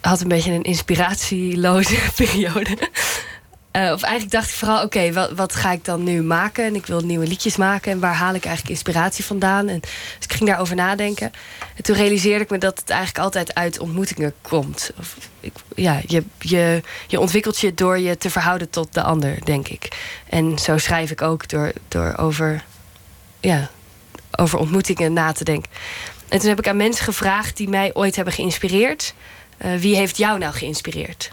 had 0.00 0.20
een 0.20 0.28
beetje 0.28 0.52
een 0.52 0.62
inspiratieloze 0.62 1.98
periode. 2.16 2.76
Uh, 3.76 3.92
of 3.92 4.02
eigenlijk 4.02 4.32
dacht 4.32 4.48
ik 4.48 4.54
vooral, 4.54 4.82
oké, 4.82 5.12
wat, 5.12 5.32
wat, 5.32 5.54
ga 5.54 5.72
ik 5.72 5.84
dan 5.84 6.02
nu 6.02 6.22
maken? 6.22 6.64
En 6.64 6.74
ik 6.74 6.86
wil 6.86 7.00
nieuwe 7.00 7.26
liedjes 7.26 7.56
maken. 7.56 7.92
En 7.92 8.00
waar 8.00 8.14
haal 8.14 8.34
ik 8.34 8.44
eigenlijk 8.44 8.74
inspiratie 8.74 9.24
vandaan? 9.24 9.68
En, 9.68 9.80
dus 9.80 10.18
ik 10.20 10.32
ging 10.32 10.48
daarover 10.48 10.76
nadenken. 10.76 11.32
En 11.76 11.82
toen 11.82 11.96
realiseerde 11.96 12.44
ik 12.44 12.50
me 12.50 12.58
dat 12.58 12.78
het 12.78 12.90
eigenlijk 12.90 13.24
altijd 13.24 13.54
uit 13.54 13.78
ontmoetingen 13.78 14.34
komt. 14.42 14.90
Of, 14.98 15.16
ik, 15.40 15.52
ja, 15.74 16.00
je, 16.06 16.24
je, 16.38 16.82
je 17.06 17.20
ontwikkelt 17.20 17.60
je 17.60 17.74
door 17.74 17.98
je 17.98 18.16
te 18.16 18.30
verhouden 18.30 18.70
tot 18.70 18.94
de 18.94 19.02
ander, 19.02 19.44
denk 19.44 19.68
ik. 19.68 19.88
En 20.28 20.58
zo 20.58 20.78
schrijf 20.78 21.10
ik 21.10 21.22
ook 21.22 21.48
door, 21.48 21.72
door 21.88 22.16
over, 22.16 22.64
ja, 23.40 23.70
over 24.36 24.58
ontmoetingen 24.58 25.12
na 25.12 25.32
te 25.32 25.44
denken. 25.44 25.70
En 26.28 26.38
toen 26.38 26.48
heb 26.48 26.58
ik 26.58 26.68
aan 26.68 26.76
mensen 26.76 27.04
gevraagd 27.04 27.56
die 27.56 27.68
mij 27.68 27.94
ooit 27.94 28.16
hebben 28.16 28.34
geïnspireerd. 28.34 29.14
Uh, 29.64 29.74
wie 29.76 29.96
heeft 29.96 30.16
jou 30.16 30.38
nou 30.38 30.52
geïnspireerd? 30.52 31.30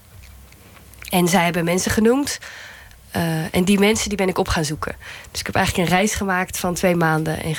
En 1.11 1.27
zij 1.27 1.43
hebben 1.43 1.63
mensen 1.63 1.91
genoemd. 1.91 2.39
Uh, 3.15 3.55
en 3.55 3.63
die 3.63 3.79
mensen 3.79 4.09
die 4.09 4.17
ben 4.17 4.27
ik 4.27 4.37
op 4.37 4.47
gaan 4.47 4.65
zoeken. 4.65 4.95
Dus 5.31 5.39
ik 5.39 5.45
heb 5.45 5.55
eigenlijk 5.55 5.89
een 5.89 5.95
reis 5.95 6.13
gemaakt 6.13 6.59
van 6.59 6.73
twee 6.73 6.95
maanden. 6.95 7.43
En 7.43 7.55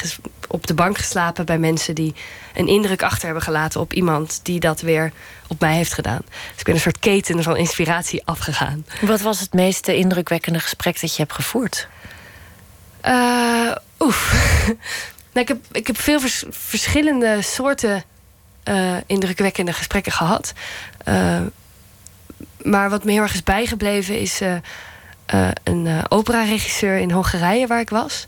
op 0.49 0.67
de 0.67 0.75
bank 0.75 0.99
geslapen 0.99 1.47
bij 1.47 1.59
mensen 1.59 1.95
die 1.95 2.15
een 2.55 2.67
indruk 2.67 3.03
achter 3.03 3.25
hebben 3.25 3.43
gelaten 3.43 3.81
op 3.81 3.93
iemand 3.93 4.41
die 4.43 4.61
dat 4.61 4.81
weer 4.81 5.13
op 5.47 5.61
mij 5.61 5.75
heeft 5.75 5.93
gedaan. 5.93 6.21
Dus 6.25 6.59
ik 6.59 6.65
ben 6.65 6.75
een 6.75 6.81
soort 6.81 6.99
keten 6.99 7.43
van 7.43 7.57
inspiratie 7.57 8.23
afgegaan. 8.25 8.87
Wat 9.01 9.21
was 9.21 9.41
het 9.41 9.53
meest 9.53 9.89
indrukwekkende 9.89 10.61
gesprek 10.61 11.01
dat 11.01 11.17
je 11.17 11.23
hebt 11.23 11.35
gevoerd? 11.35 11.89
Uh, 13.05 13.73
oef. 13.99 14.33
nou, 15.33 15.47
ik, 15.47 15.49
heb, 15.49 15.59
ik 15.73 15.87
heb 15.87 16.01
veel 16.01 16.21
vers 16.21 16.45
verschillende 16.51 17.43
soorten 17.43 18.05
uh, 18.65 18.97
indrukwekkende 19.07 19.73
gesprekken 19.73 20.13
gehad 20.13 20.53
maar 22.63 22.91
wat 22.91 23.05
me 23.05 23.13
heel 23.13 23.23
erg 23.23 23.35
is 23.35 23.43
bijgebleven 23.43 24.19
is 24.19 24.43
uh, 24.43 24.55
uh, 25.35 25.49
een 25.63 25.87
uh, 25.87 25.99
operaregisseur 26.09 26.99
in 26.99 27.11
Hongarije 27.11 27.67
waar 27.67 27.81
ik 27.81 27.91
was 27.91 28.27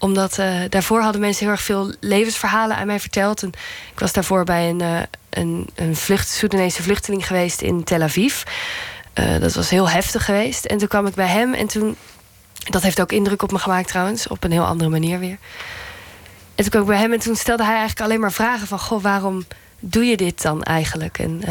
omdat 0.00 0.40
daarvoor 0.68 1.00
hadden 1.00 1.20
mensen 1.20 1.44
heel 1.44 1.52
erg 1.52 1.62
veel 1.62 1.92
levensverhalen 2.00 2.76
aan 2.76 2.86
mij 2.86 3.00
verteld. 3.00 3.42
En 3.42 3.48
ik 3.92 3.98
was 3.98 4.12
daarvoor 4.12 4.44
bij 4.44 4.68
een, 4.68 4.82
een, 5.30 5.68
een 5.74 5.96
vlucht, 5.96 6.28
Soedanese 6.28 6.82
vluchteling 6.82 7.26
geweest 7.26 7.60
in 7.60 7.84
Tel 7.84 8.02
Aviv. 8.02 8.42
dat 9.40 9.54
was 9.54 9.70
heel 9.70 9.88
heftig 9.90 10.24
geweest. 10.24 10.64
En 10.64 10.78
toen 10.78 10.88
kwam 10.88 11.06
ik 11.06 11.14
bij 11.14 11.26
hem 11.26 11.54
en 11.54 11.66
toen. 11.66 11.96
Dat 12.70 12.82
heeft 12.82 13.00
ook 13.00 13.12
indruk 13.12 13.42
op 13.42 13.52
me 13.52 13.58
gemaakt 13.58 13.88
trouwens, 13.88 14.26
op 14.26 14.44
een 14.44 14.52
heel 14.52 14.66
andere 14.66 14.90
manier 14.90 15.18
weer. 15.18 15.38
En 16.54 16.64
toen 16.64 16.68
kwam 16.68 16.82
ik 16.82 16.88
bij 16.88 16.98
hem 16.98 17.12
en 17.12 17.18
toen 17.18 17.36
stelde 17.36 17.62
hij 17.62 17.76
eigenlijk 17.76 18.00
alleen 18.00 18.20
maar 18.20 18.32
vragen 18.32 18.66
van: 18.66 18.78
Goh, 18.78 19.02
waarom 19.02 19.46
doe 19.80 20.04
je 20.04 20.16
dit 20.16 20.42
dan 20.42 20.62
eigenlijk? 20.62 21.18
En 21.18 21.42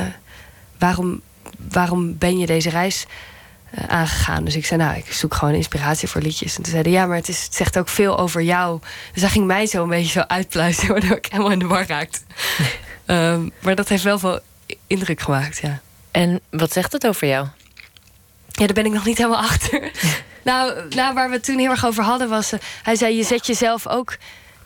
waarom 0.77 1.21
waarom 1.57 2.17
ben 2.17 2.37
je 2.37 2.45
deze 2.45 2.69
reis 2.69 3.05
uh, 3.77 3.83
aangegaan? 3.87 4.43
Dus 4.43 4.55
ik 4.55 4.65
zei, 4.65 4.81
nou, 4.81 4.97
ik 4.97 5.13
zoek 5.13 5.33
gewoon 5.33 5.53
inspiratie 5.53 6.07
voor 6.07 6.21
liedjes. 6.21 6.55
En 6.55 6.63
toen 6.63 6.71
zeiden 6.71 6.91
ja, 6.91 7.05
maar 7.05 7.15
het, 7.15 7.29
is, 7.29 7.43
het 7.43 7.55
zegt 7.55 7.77
ook 7.77 7.89
veel 7.89 8.17
over 8.17 8.41
jou. 8.41 8.79
Dus 9.13 9.21
hij 9.21 9.31
ging 9.31 9.45
mij 9.45 9.65
zo 9.65 9.83
een 9.83 9.89
beetje 9.89 10.11
zo 10.11 10.23
uitpluizen, 10.27 10.87
waardoor 10.93 11.17
ik 11.17 11.25
helemaal 11.25 11.51
in 11.51 11.59
de 11.59 11.67
war 11.67 11.87
raakte. 11.87 12.19
um, 13.05 13.51
maar 13.63 13.75
dat 13.75 13.89
heeft 13.89 14.03
wel 14.03 14.19
veel 14.19 14.39
indruk 14.87 15.21
gemaakt, 15.21 15.57
ja. 15.57 15.79
En 16.11 16.39
wat 16.49 16.71
zegt 16.71 16.91
het 16.91 17.07
over 17.07 17.27
jou? 17.27 17.47
Ja, 18.47 18.65
daar 18.65 18.73
ben 18.73 18.85
ik 18.85 18.91
nog 18.91 19.05
niet 19.05 19.17
helemaal 19.17 19.41
achter. 19.41 19.91
nou, 20.43 20.87
nou, 20.89 21.13
waar 21.13 21.29
we 21.29 21.35
het 21.35 21.43
toen 21.43 21.57
heel 21.57 21.71
erg 21.71 21.85
over 21.85 22.03
hadden 22.03 22.29
was... 22.29 22.53
Uh, 22.53 22.59
hij 22.83 22.95
zei, 22.95 23.15
je 23.15 23.23
zet 23.23 23.47
jezelf 23.47 23.87
ook 23.87 24.17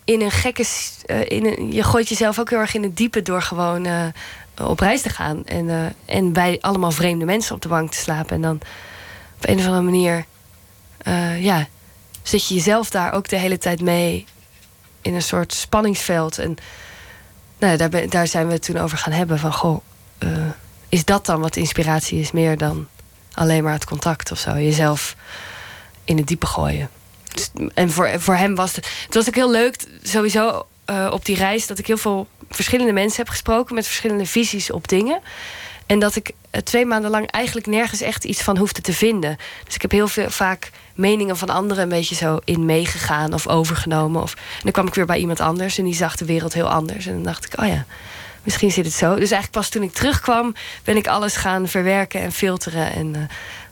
in 0.04 0.20
een 0.20 0.30
gekke... 0.30 0.64
Uh, 1.06 1.30
in 1.30 1.46
een, 1.46 1.72
je 1.72 1.82
gooit 1.82 2.08
jezelf 2.08 2.38
ook 2.38 2.50
heel 2.50 2.58
erg 2.58 2.74
in 2.74 2.82
het 2.82 2.96
diepe... 2.96 3.22
door 3.22 3.42
gewoon 3.42 4.12
op 4.68 4.80
reis 4.80 5.02
te 5.02 5.08
gaan. 5.08 5.46
En, 5.46 5.64
uh, 5.64 5.84
en 6.04 6.32
bij 6.32 6.58
allemaal 6.60 6.90
vreemde 6.90 7.24
mensen 7.24 7.54
op 7.54 7.62
de 7.62 7.68
bank 7.68 7.90
te 7.90 7.98
slapen. 7.98 8.36
En 8.36 8.42
dan 8.42 8.60
op 9.36 9.48
een 9.48 9.58
of 9.58 9.64
andere 9.64 9.82
manier, 9.82 10.24
uh, 11.08 11.42
ja, 11.42 11.66
zit 12.22 12.48
je 12.48 12.54
jezelf 12.54 12.90
daar 12.90 13.12
ook 13.12 13.28
de 13.28 13.36
hele 13.36 13.58
tijd 13.58 13.80
mee 13.80 14.26
in 15.00 15.14
een 15.14 15.22
soort 15.22 15.52
spanningsveld. 15.52 16.38
En 16.38 16.56
nou, 17.58 17.76
daar, 17.76 17.88
ben, 17.88 18.10
daar 18.10 18.26
zijn 18.26 18.46
we 18.46 18.52
het 18.52 18.62
toen 18.62 18.76
over 18.76 18.98
gaan 18.98 19.12
hebben. 19.12 19.38
Van 19.38 19.52
goh, 19.52 19.80
is 20.88 21.04
dat 21.04 21.26
dan 21.26 21.40
wat 21.40 21.56
inspiratie 21.56 22.20
is? 22.20 22.32
Meer 22.32 22.58
dan 22.58 22.86
alleen 23.34 23.62
maar 23.62 23.72
het 23.72 23.84
contact 23.84 24.32
of 24.32 24.38
zo. 24.38 24.50
Jezelf 24.50 25.16
in 26.04 26.16
het 26.16 26.26
diepe 26.26 26.46
gooien. 26.46 26.88
Dus, 27.34 27.50
en 27.74 27.90
voor, 27.90 28.20
voor 28.20 28.36
hem 28.36 28.54
was 28.54 28.76
het. 28.76 28.88
Het 29.04 29.14
was 29.14 29.28
ook 29.28 29.34
heel 29.34 29.50
leuk, 29.50 29.84
sowieso 30.02 30.66
op 31.10 31.24
die 31.24 31.36
reis, 31.36 31.66
dat 31.66 31.78
ik 31.78 31.86
heel 31.86 31.96
veel 31.96 32.28
verschillende 32.54 32.92
mensen 32.92 33.18
heb 33.18 33.28
gesproken 33.28 33.74
met 33.74 33.86
verschillende 33.86 34.26
visies 34.26 34.70
op 34.70 34.88
dingen. 34.88 35.20
En 35.86 35.98
dat 35.98 36.16
ik 36.16 36.30
eh, 36.50 36.60
twee 36.60 36.86
maanden 36.86 37.10
lang 37.10 37.30
eigenlijk 37.30 37.66
nergens 37.66 38.00
echt 38.00 38.24
iets 38.24 38.42
van 38.42 38.56
hoefde 38.56 38.80
te 38.80 38.92
vinden. 38.92 39.36
Dus 39.64 39.74
ik 39.74 39.82
heb 39.82 39.90
heel 39.90 40.08
veel, 40.08 40.30
vaak 40.30 40.70
meningen 40.94 41.36
van 41.36 41.48
anderen 41.48 41.82
een 41.82 41.88
beetje 41.88 42.14
zo 42.14 42.38
in 42.44 42.64
meegegaan 42.64 43.34
of 43.34 43.48
overgenomen. 43.48 44.22
Of, 44.22 44.34
en 44.34 44.60
dan 44.62 44.72
kwam 44.72 44.86
ik 44.86 44.94
weer 44.94 45.06
bij 45.06 45.18
iemand 45.18 45.40
anders 45.40 45.78
en 45.78 45.84
die 45.84 45.94
zag 45.94 46.16
de 46.16 46.24
wereld 46.24 46.52
heel 46.52 46.68
anders. 46.68 47.06
En 47.06 47.12
dan 47.12 47.22
dacht 47.22 47.44
ik, 47.44 47.60
oh 47.60 47.66
ja, 47.66 47.84
misschien 48.42 48.70
zit 48.70 48.84
het 48.84 48.94
zo. 48.94 49.08
Dus 49.08 49.30
eigenlijk 49.30 49.50
pas 49.50 49.68
toen 49.68 49.82
ik 49.82 49.92
terugkwam, 49.92 50.54
ben 50.84 50.96
ik 50.96 51.06
alles 51.06 51.36
gaan 51.36 51.68
verwerken 51.68 52.20
en 52.20 52.32
filteren. 52.32 52.92
En 52.92 53.14
uh, 53.16 53.22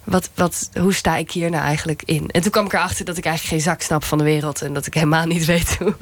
wat, 0.05 0.31
wat, 0.35 0.71
hoe 0.81 0.95
sta 0.95 1.17
ik 1.17 1.31
hier 1.31 1.51
nou 1.51 1.65
eigenlijk 1.65 2.03
in? 2.05 2.29
En 2.31 2.41
toen 2.43 2.51
kwam 2.51 2.65
ik 2.65 2.73
erachter 2.73 3.05
dat 3.05 3.17
ik 3.17 3.25
eigenlijk 3.25 3.55
geen 3.55 3.73
zak 3.73 3.83
snap 3.83 4.05
van 4.05 4.19
de 4.19 4.25
wereld. 4.25 4.63
En 4.63 4.73
dat 4.75 4.87
ik 4.87 4.95
helemaal 4.95 5.27
niet 5.27 5.45
weet 5.45 5.77
hoe, 5.79 5.95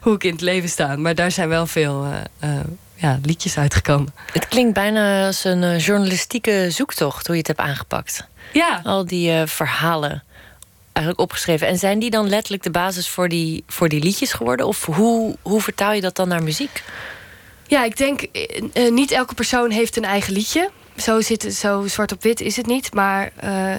hoe 0.00 0.14
ik 0.14 0.24
in 0.24 0.32
het 0.32 0.40
leven 0.40 0.68
sta. 0.68 0.96
Maar 0.96 1.14
daar 1.14 1.30
zijn 1.30 1.48
wel 1.48 1.66
veel 1.66 2.04
uh, 2.04 2.50
uh, 2.50 2.60
ja, 2.94 3.18
liedjes 3.22 3.58
uitgekomen. 3.58 4.14
Het 4.32 4.48
klinkt 4.48 4.74
bijna 4.74 5.26
als 5.26 5.44
een 5.44 5.78
journalistieke 5.78 6.66
zoektocht 6.70 7.26
hoe 7.26 7.34
je 7.34 7.40
het 7.46 7.56
hebt 7.56 7.68
aangepakt. 7.68 8.28
Ja. 8.52 8.80
Al 8.84 9.06
die 9.06 9.46
verhalen 9.46 10.22
eigenlijk 10.92 11.20
opgeschreven. 11.20 11.66
En 11.66 11.78
zijn 11.78 11.98
die 11.98 12.10
dan 12.10 12.28
letterlijk 12.28 12.62
de 12.62 12.70
basis 12.70 13.08
voor 13.08 13.28
die, 13.28 13.64
voor 13.66 13.88
die 13.88 14.02
liedjes 14.02 14.32
geworden? 14.32 14.66
Of 14.66 14.84
hoe, 14.84 15.36
hoe 15.42 15.60
vertaal 15.60 15.92
je 15.92 16.00
dat 16.00 16.16
dan 16.16 16.28
naar 16.28 16.42
muziek? 16.42 16.82
Ja, 17.66 17.84
ik 17.84 17.96
denk, 17.96 18.26
niet 18.90 19.10
elke 19.10 19.34
persoon 19.34 19.70
heeft 19.70 19.96
een 19.96 20.04
eigen 20.04 20.32
liedje. 20.32 20.70
Zo, 20.96 21.20
zit 21.20 21.54
zo 21.54 21.86
zwart 21.86 22.12
op 22.12 22.22
wit 22.22 22.40
is 22.40 22.56
het 22.56 22.66
niet. 22.66 22.94
Maar 22.94 23.32
uh, 23.44 23.74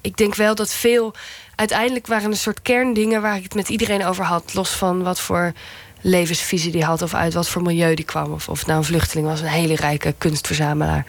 ik 0.00 0.16
denk 0.16 0.34
wel 0.34 0.54
dat 0.54 0.72
veel... 0.72 1.14
Uiteindelijk 1.54 2.06
waren 2.06 2.30
een 2.30 2.36
soort 2.36 2.62
kerndingen 2.62 3.22
waar 3.22 3.36
ik 3.36 3.42
het 3.42 3.54
met 3.54 3.68
iedereen 3.68 4.04
over 4.04 4.24
had. 4.24 4.54
Los 4.54 4.70
van 4.70 5.02
wat 5.02 5.20
voor 5.20 5.52
levensvisie 6.00 6.72
die 6.72 6.84
had... 6.84 7.02
of 7.02 7.14
uit 7.14 7.34
wat 7.34 7.48
voor 7.48 7.62
milieu 7.62 7.94
die 7.94 8.04
kwam. 8.04 8.32
Of, 8.32 8.48
of 8.48 8.66
nou 8.66 8.78
een 8.78 8.84
vluchteling 8.84 9.26
was, 9.26 9.40
een 9.40 9.46
hele 9.46 9.76
rijke 9.76 10.14
kunstverzamelaar. 10.18 11.06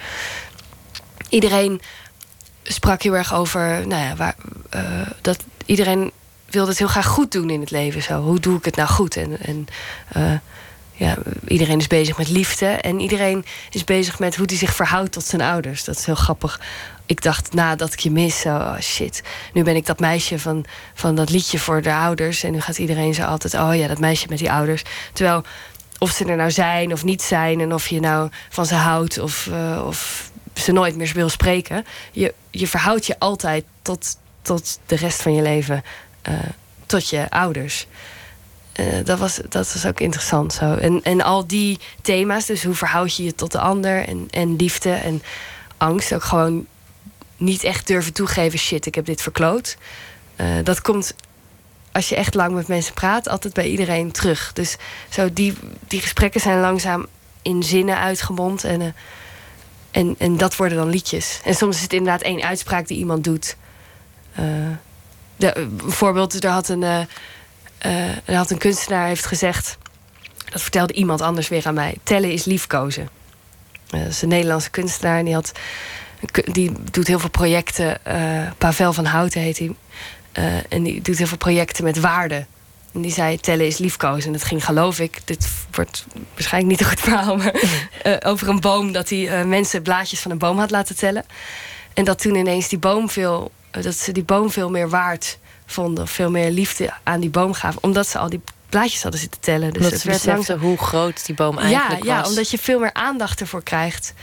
Iedereen 1.29 1.81
sprak 2.63 3.01
heel 3.01 3.15
erg 3.15 3.33
over... 3.33 3.87
Nou 3.87 4.03
ja, 4.03 4.15
waar, 4.15 4.35
uh, 4.75 5.07
dat 5.21 5.43
iedereen 5.65 6.11
wilde 6.49 6.69
het 6.69 6.79
heel 6.79 6.87
graag 6.87 7.07
goed 7.07 7.31
doen 7.31 7.49
in 7.49 7.59
het 7.59 7.71
leven. 7.71 8.01
Zo. 8.01 8.21
Hoe 8.21 8.39
doe 8.39 8.57
ik 8.57 8.65
het 8.65 8.75
nou 8.75 8.89
goed? 8.89 9.15
En... 9.15 9.37
en 9.41 9.67
ja, 11.01 11.17
iedereen 11.47 11.79
is 11.79 11.87
bezig 11.87 12.17
met 12.17 12.29
liefde. 12.29 12.65
En 12.65 12.99
iedereen 12.99 13.45
is 13.69 13.83
bezig 13.83 14.19
met 14.19 14.35
hoe 14.35 14.45
hij 14.45 14.57
zich 14.57 14.75
verhoudt 14.75 15.11
tot 15.11 15.23
zijn 15.23 15.41
ouders. 15.41 15.83
Dat 15.83 15.97
is 15.97 16.05
heel 16.05 16.15
grappig. 16.15 16.61
Ik 17.05 17.21
dacht 17.21 17.53
nadat 17.53 17.93
ik 17.93 17.99
je 17.99 18.11
mis, 18.11 18.45
oh 18.45 18.79
shit. 18.79 19.23
Nu 19.53 19.63
ben 19.63 19.75
ik 19.75 19.85
dat 19.85 19.99
meisje 19.99 20.39
van, 20.39 20.65
van 20.93 21.15
dat 21.15 21.29
liedje 21.29 21.59
voor 21.59 21.81
de 21.81 21.93
ouders. 21.93 22.43
En 22.43 22.51
nu 22.51 22.61
gaat 22.61 22.77
iedereen 22.77 23.13
zo 23.13 23.23
altijd, 23.23 23.53
oh 23.53 23.75
ja, 23.75 23.87
dat 23.87 23.99
meisje 23.99 24.25
met 24.29 24.37
die 24.37 24.51
ouders. 24.51 24.83
Terwijl, 25.13 25.43
of 25.99 26.11
ze 26.11 26.25
er 26.25 26.35
nou 26.35 26.51
zijn 26.51 26.93
of 26.93 27.03
niet 27.03 27.21
zijn... 27.21 27.59
en 27.59 27.73
of 27.73 27.87
je 27.87 27.99
nou 27.99 28.29
van 28.49 28.65
ze 28.65 28.75
houdt 28.75 29.19
of, 29.19 29.45
uh, 29.45 29.83
of 29.85 30.29
ze 30.53 30.71
nooit 30.71 30.95
meer 30.95 31.11
wil 31.13 31.29
spreken... 31.29 31.85
je, 32.11 32.33
je 32.51 32.67
verhoudt 32.67 33.05
je 33.05 33.19
altijd 33.19 33.63
tot, 33.81 34.17
tot 34.41 34.79
de 34.85 34.95
rest 34.95 35.21
van 35.21 35.33
je 35.33 35.41
leven... 35.41 35.83
Uh, 36.29 36.35
tot 36.85 37.09
je 37.09 37.29
ouders. 37.29 37.87
Uh, 38.81 39.05
dat, 39.05 39.19
was, 39.19 39.39
dat 39.49 39.73
was 39.73 39.85
ook 39.85 39.99
interessant 39.99 40.53
zo. 40.53 40.75
En, 40.75 41.03
en 41.03 41.21
al 41.21 41.47
die 41.47 41.79
thema's, 42.01 42.45
dus 42.45 42.63
hoe 42.63 42.75
verhoud 42.75 43.15
je 43.15 43.23
je 43.23 43.35
tot 43.35 43.51
de 43.51 43.59
ander 43.59 44.07
en, 44.07 44.27
en 44.29 44.55
liefde 44.55 44.91
en 44.91 45.23
angst, 45.77 46.13
ook 46.13 46.23
gewoon 46.23 46.65
niet 47.37 47.63
echt 47.63 47.87
durven 47.87 48.13
toegeven: 48.13 48.59
shit, 48.59 48.85
ik 48.85 48.95
heb 48.95 49.05
dit 49.05 49.21
verkloot. 49.21 49.77
Uh, 50.35 50.47
dat 50.63 50.81
komt 50.81 51.15
als 51.91 52.09
je 52.09 52.15
echt 52.15 52.33
lang 52.33 52.53
met 52.53 52.67
mensen 52.67 52.93
praat, 52.93 53.29
altijd 53.29 53.53
bij 53.53 53.69
iedereen 53.69 54.11
terug. 54.11 54.53
Dus 54.53 54.77
zo 55.09 55.33
die, 55.33 55.53
die 55.87 56.01
gesprekken 56.01 56.41
zijn 56.41 56.59
langzaam 56.59 57.05
in 57.41 57.63
zinnen 57.63 57.97
uitgemond 57.97 58.63
en, 58.63 58.81
uh, 58.81 58.87
en, 59.91 60.15
en 60.17 60.37
dat 60.37 60.55
worden 60.55 60.77
dan 60.77 60.89
liedjes. 60.89 61.39
En 61.43 61.55
soms 61.55 61.75
is 61.75 61.81
het 61.81 61.93
inderdaad 61.93 62.21
één 62.21 62.41
uitspraak 62.41 62.87
die 62.87 62.97
iemand 62.97 63.23
doet. 63.23 63.55
bijvoorbeeld, 65.37 66.43
er 66.43 66.49
had 66.49 66.69
een 66.69 67.07
er 68.25 68.35
had 68.35 68.51
een 68.51 68.57
kunstenaar 68.57 69.07
heeft 69.07 69.25
gezegd... 69.25 69.77
dat 70.51 70.61
vertelde 70.61 70.93
iemand 70.93 71.21
anders 71.21 71.47
weer 71.47 71.67
aan 71.67 71.73
mij... 71.73 71.97
tellen 72.03 72.31
is 72.31 72.45
liefkozen. 72.45 73.09
Uh, 73.91 73.99
dat 74.01 74.09
is 74.09 74.21
een 74.21 74.29
Nederlandse 74.29 74.69
kunstenaar. 74.69 75.17
En 75.17 75.25
die, 75.25 75.33
had, 75.33 75.51
die 76.51 76.71
doet 76.91 77.07
heel 77.07 77.19
veel 77.19 77.29
projecten. 77.29 77.97
Uh, 78.07 78.51
Pavel 78.57 78.93
van 78.93 79.05
Houten 79.05 79.41
heet 79.41 79.57
hij. 79.57 79.75
en 80.69 80.83
die 80.83 81.01
doet 81.01 81.17
heel 81.17 81.27
veel 81.27 81.37
projecten 81.37 81.83
met 81.83 81.99
waarde. 81.99 82.45
En 82.93 83.01
die 83.01 83.11
zei, 83.11 83.39
tellen 83.39 83.65
is 83.65 83.77
liefkozen. 83.77 84.25
En 84.25 84.31
dat 84.31 84.43
ging, 84.43 84.65
geloof 84.65 84.99
ik, 84.99 85.19
dit 85.25 85.49
wordt 85.71 86.05
waarschijnlijk 86.33 86.71
niet 86.71 86.81
een 86.81 86.91
goed 86.91 87.09
verhaal... 87.09 87.37
maar 87.37 87.53
over 88.31 88.49
een 88.49 88.59
boom, 88.59 88.91
dat 88.91 89.09
hij 89.09 89.45
mensen 89.45 89.81
blaadjes 89.81 90.19
van 90.19 90.31
een 90.31 90.37
boom 90.37 90.59
had 90.59 90.71
laten 90.71 90.95
tellen. 90.95 91.25
En 91.93 92.05
dat 92.05 92.21
toen 92.21 92.35
ineens 92.35 92.67
die 92.67 92.79
boom 92.79 93.09
veel... 93.09 93.51
dat 93.71 93.95
ze 93.95 94.11
die 94.11 94.23
boom 94.23 94.49
veel 94.51 94.69
meer 94.69 94.89
waard 94.89 95.39
vonden. 95.71 96.07
Veel 96.07 96.31
meer 96.31 96.51
liefde 96.51 96.93
aan 97.03 97.19
die 97.19 97.29
boom 97.29 97.53
gaven. 97.53 97.83
Omdat 97.83 98.07
ze 98.07 98.17
al 98.17 98.29
die 98.29 98.41
blaadjes 98.69 99.01
hadden 99.01 99.19
zitten 99.19 99.39
tellen. 99.39 99.73
Dus 99.73 99.91
het 99.91 100.03
werd 100.03 100.25
langzaam 100.25 100.59
hoe 100.59 100.77
groot 100.77 101.25
die 101.25 101.35
boom 101.35 101.57
eigenlijk 101.57 102.03
ja, 102.03 102.15
was. 102.15 102.23
Ja, 102.23 102.29
omdat 102.29 102.51
je 102.51 102.57
veel 102.57 102.79
meer 102.79 102.93
aandacht 102.93 103.41
ervoor 103.41 103.63
krijgt. 103.63 104.13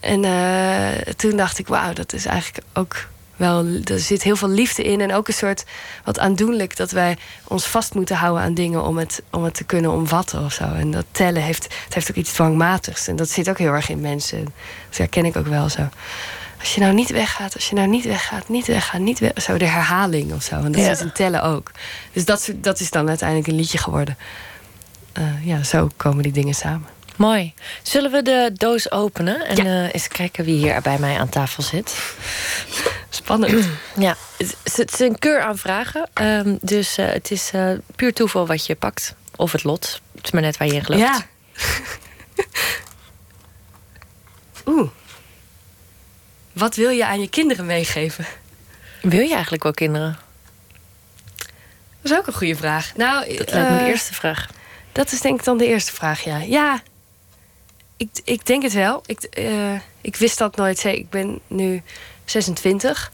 En 0.00 0.24
uh, 0.24 1.12
toen 1.16 1.36
dacht 1.36 1.58
ik, 1.58 1.66
wauw, 1.66 1.92
dat 1.92 2.12
is 2.12 2.26
eigenlijk 2.26 2.66
ook 2.72 3.08
wel... 3.36 3.66
Er 3.84 3.98
zit 3.98 4.22
heel 4.22 4.36
veel 4.36 4.48
liefde 4.48 4.82
in 4.82 5.00
en 5.00 5.14
ook 5.14 5.28
een 5.28 5.34
soort 5.34 5.64
wat 6.04 6.18
aandoenlijk... 6.18 6.76
dat 6.76 6.90
wij 6.90 7.16
ons 7.44 7.66
vast 7.66 7.94
moeten 7.94 8.16
houden 8.16 8.42
aan 8.42 8.54
dingen 8.54 8.82
om 8.82 8.98
het, 8.98 9.22
om 9.30 9.44
het 9.44 9.54
te 9.54 9.64
kunnen 9.64 9.90
omvatten 9.90 10.44
of 10.44 10.52
zo. 10.52 10.64
En 10.64 10.90
dat 10.90 11.04
tellen 11.10 11.42
heeft, 11.42 11.62
het 11.84 11.94
heeft 11.94 12.10
ook 12.10 12.16
iets 12.16 12.32
dwangmatigs. 12.32 13.08
En 13.08 13.16
dat 13.16 13.30
zit 13.30 13.48
ook 13.48 13.58
heel 13.58 13.72
erg 13.72 13.88
in 13.88 14.00
mensen. 14.00 14.44
Dat 14.88 14.98
herken 14.98 15.24
ik 15.24 15.36
ook 15.36 15.46
wel 15.46 15.68
zo 15.68 15.88
als 16.64 16.74
je 16.74 16.80
nou 16.80 16.94
niet 16.94 17.10
weggaat, 17.10 17.54
als 17.54 17.68
je 17.68 17.74
nou 17.74 17.88
niet 17.88 18.04
weggaat, 18.04 18.48
niet 18.48 18.66
weggaat, 18.66 19.00
niet 19.00 19.18
weg, 19.18 19.32
zo 19.42 19.56
de 19.56 19.66
herhaling 19.66 20.32
of 20.32 20.42
zo. 20.42 20.54
En 20.54 20.72
dat 20.72 20.80
ja. 20.80 20.90
is 20.90 21.00
in 21.00 21.12
tellen 21.12 21.42
ook. 21.42 21.70
Dus 22.12 22.24
dat, 22.24 22.50
dat 22.54 22.80
is 22.80 22.90
dan 22.90 23.08
uiteindelijk 23.08 23.48
een 23.48 23.54
liedje 23.54 23.78
geworden. 23.78 24.16
Uh, 25.18 25.46
ja, 25.46 25.62
zo 25.62 25.88
komen 25.96 26.22
die 26.22 26.32
dingen 26.32 26.54
samen. 26.54 26.86
Mooi. 27.16 27.54
Zullen 27.82 28.10
we 28.10 28.22
de 28.22 28.50
doos 28.54 28.90
openen 28.90 29.46
en 29.46 29.56
ja. 29.56 29.64
uh, 29.64 29.88
eens 29.92 30.08
kijken 30.08 30.44
wie 30.44 30.56
hier 30.56 30.80
bij 30.82 30.98
mij 30.98 31.18
aan 31.18 31.28
tafel 31.28 31.62
zit? 31.62 31.96
Spannend. 33.08 33.68
ja, 33.98 34.16
het, 34.36 34.56
het 34.74 34.92
is 34.92 34.98
een 34.98 35.18
keur 35.18 35.42
aan 35.42 35.58
vragen. 35.58 36.08
Um, 36.20 36.58
dus 36.60 36.98
uh, 36.98 37.06
het 37.06 37.30
is 37.30 37.50
puur 37.96 38.12
toeval 38.12 38.46
wat 38.46 38.66
je 38.66 38.74
pakt. 38.74 39.14
Of 39.36 39.52
het 39.52 39.64
lot. 39.64 40.00
Het 40.14 40.24
is 40.24 40.30
maar 40.30 40.42
net 40.42 40.56
waar 40.56 40.68
je 40.68 40.74
in 40.74 40.84
gelooft. 40.84 41.02
Ja. 41.02 41.26
Oeh. 44.72 44.88
Wat 46.54 46.76
wil 46.76 46.90
je 46.90 47.06
aan 47.06 47.20
je 47.20 47.28
kinderen 47.28 47.66
meegeven? 47.66 48.26
Wil 49.02 49.20
je 49.20 49.32
eigenlijk 49.32 49.62
wel 49.62 49.72
kinderen? 49.72 50.18
Dat 52.00 52.12
is 52.12 52.18
ook 52.18 52.26
een 52.26 52.32
goede 52.32 52.56
vraag. 52.56 52.92
Nou, 52.96 53.36
dat 53.36 53.52
lijkt 53.52 53.70
me 53.70 53.78
de 53.78 53.86
eerste 53.86 54.14
vraag. 54.14 54.48
Dat 54.92 55.12
is 55.12 55.20
denk 55.20 55.38
ik 55.38 55.44
dan 55.44 55.58
de 55.58 55.66
eerste 55.66 55.92
vraag, 55.92 56.20
ja. 56.20 56.38
Ja, 56.38 56.82
ik, 57.96 58.08
ik 58.24 58.46
denk 58.46 58.62
het 58.62 58.72
wel. 58.72 59.02
Ik, 59.06 59.36
uh, 59.38 59.80
ik 60.00 60.16
wist 60.16 60.38
dat 60.38 60.56
nooit. 60.56 60.84
Ik 60.84 61.10
ben 61.10 61.40
nu 61.46 61.82
26. 62.24 63.12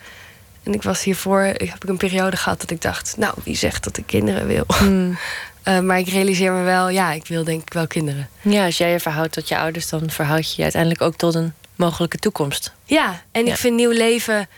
En 0.62 0.74
ik 0.74 0.82
was 0.82 1.02
hiervoor, 1.02 1.42
ik 1.42 1.68
heb 1.70 1.82
ik 1.82 1.88
een 1.88 1.96
periode 1.96 2.36
gehad 2.36 2.60
dat 2.60 2.70
ik 2.70 2.82
dacht... 2.82 3.16
nou, 3.16 3.34
wie 3.44 3.56
zegt 3.56 3.84
dat 3.84 3.96
ik 3.96 4.06
kinderen 4.06 4.46
wil? 4.46 4.64
Hmm. 4.66 5.18
Uh, 5.64 5.80
maar 5.86 5.98
ik 5.98 6.08
realiseer 6.08 6.52
me 6.52 6.62
wel, 6.62 6.88
ja, 6.88 7.12
ik 7.12 7.26
wil 7.26 7.44
denk 7.44 7.62
ik 7.62 7.72
wel 7.72 7.86
kinderen. 7.86 8.28
Ja, 8.40 8.64
als 8.64 8.78
jij 8.78 8.90
je 8.90 9.00
verhoudt 9.00 9.32
tot 9.32 9.48
je 9.48 9.58
ouders... 9.58 9.88
dan 9.88 10.10
verhoud 10.10 10.48
je 10.48 10.54
je 10.56 10.62
uiteindelijk 10.62 11.02
ook 11.02 11.16
tot 11.16 11.34
een 11.34 11.54
mogelijke 11.80 12.18
toekomst. 12.18 12.72
Ja, 12.84 13.22
en 13.32 13.44
ja. 13.44 13.52
ik 13.52 13.58
vind 13.58 13.76
nieuw 13.76 13.90
leven 13.90 14.48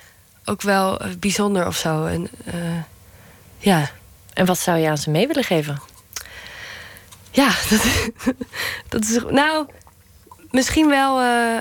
ook 0.45 0.63
wel 0.63 1.01
bijzonder 1.19 1.67
of 1.67 1.77
zo. 1.77 2.07
En, 2.07 2.29
uh, 2.55 2.55
ja. 3.59 3.91
en 4.33 4.47
wat 4.47 4.59
zou 4.59 4.79
je 4.79 4.89
aan 4.89 4.99
ze 4.99 5.11
mee 5.11 5.27
willen 5.27 5.45
geven? 5.45 5.81
Ja, 7.31 7.49
dat, 7.71 7.85
dat 8.89 9.03
is. 9.05 9.19
Nou, 9.31 9.67
misschien 10.51 10.89
wel 10.89 11.21
uh, 11.23 11.59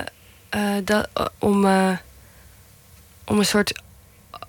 uh, 0.54 0.84
dat, 0.84 1.08
om, 1.38 1.64
om 3.24 3.38
een 3.38 3.46
soort. 3.46 3.80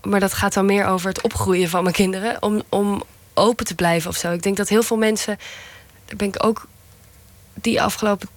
Maar 0.02 0.20
dat 0.20 0.34
gaat 0.34 0.54
dan 0.54 0.66
meer 0.66 0.86
over 0.86 1.08
het 1.08 1.22
opgroeien 1.22 1.70
van 1.70 1.84
mijn 1.84 1.96
kinderen. 1.96 2.42
Om, 2.42 2.64
om 2.70 3.04
open 3.34 3.66
te 3.66 3.76
blijven 3.76 4.10
of 4.10 4.18
zo. 4.18 4.32
Ik 4.32 4.44
denk 4.44 4.58
dat 4.58 4.70
heel 4.70 4.84
veel 4.84 4.98
mensen. 4.98 5.38
Daar 6.06 6.16
ben 6.16 6.28
ik 6.28 6.46
ook 6.46 6.68
die 7.54 7.82
afgelopen 7.82 8.30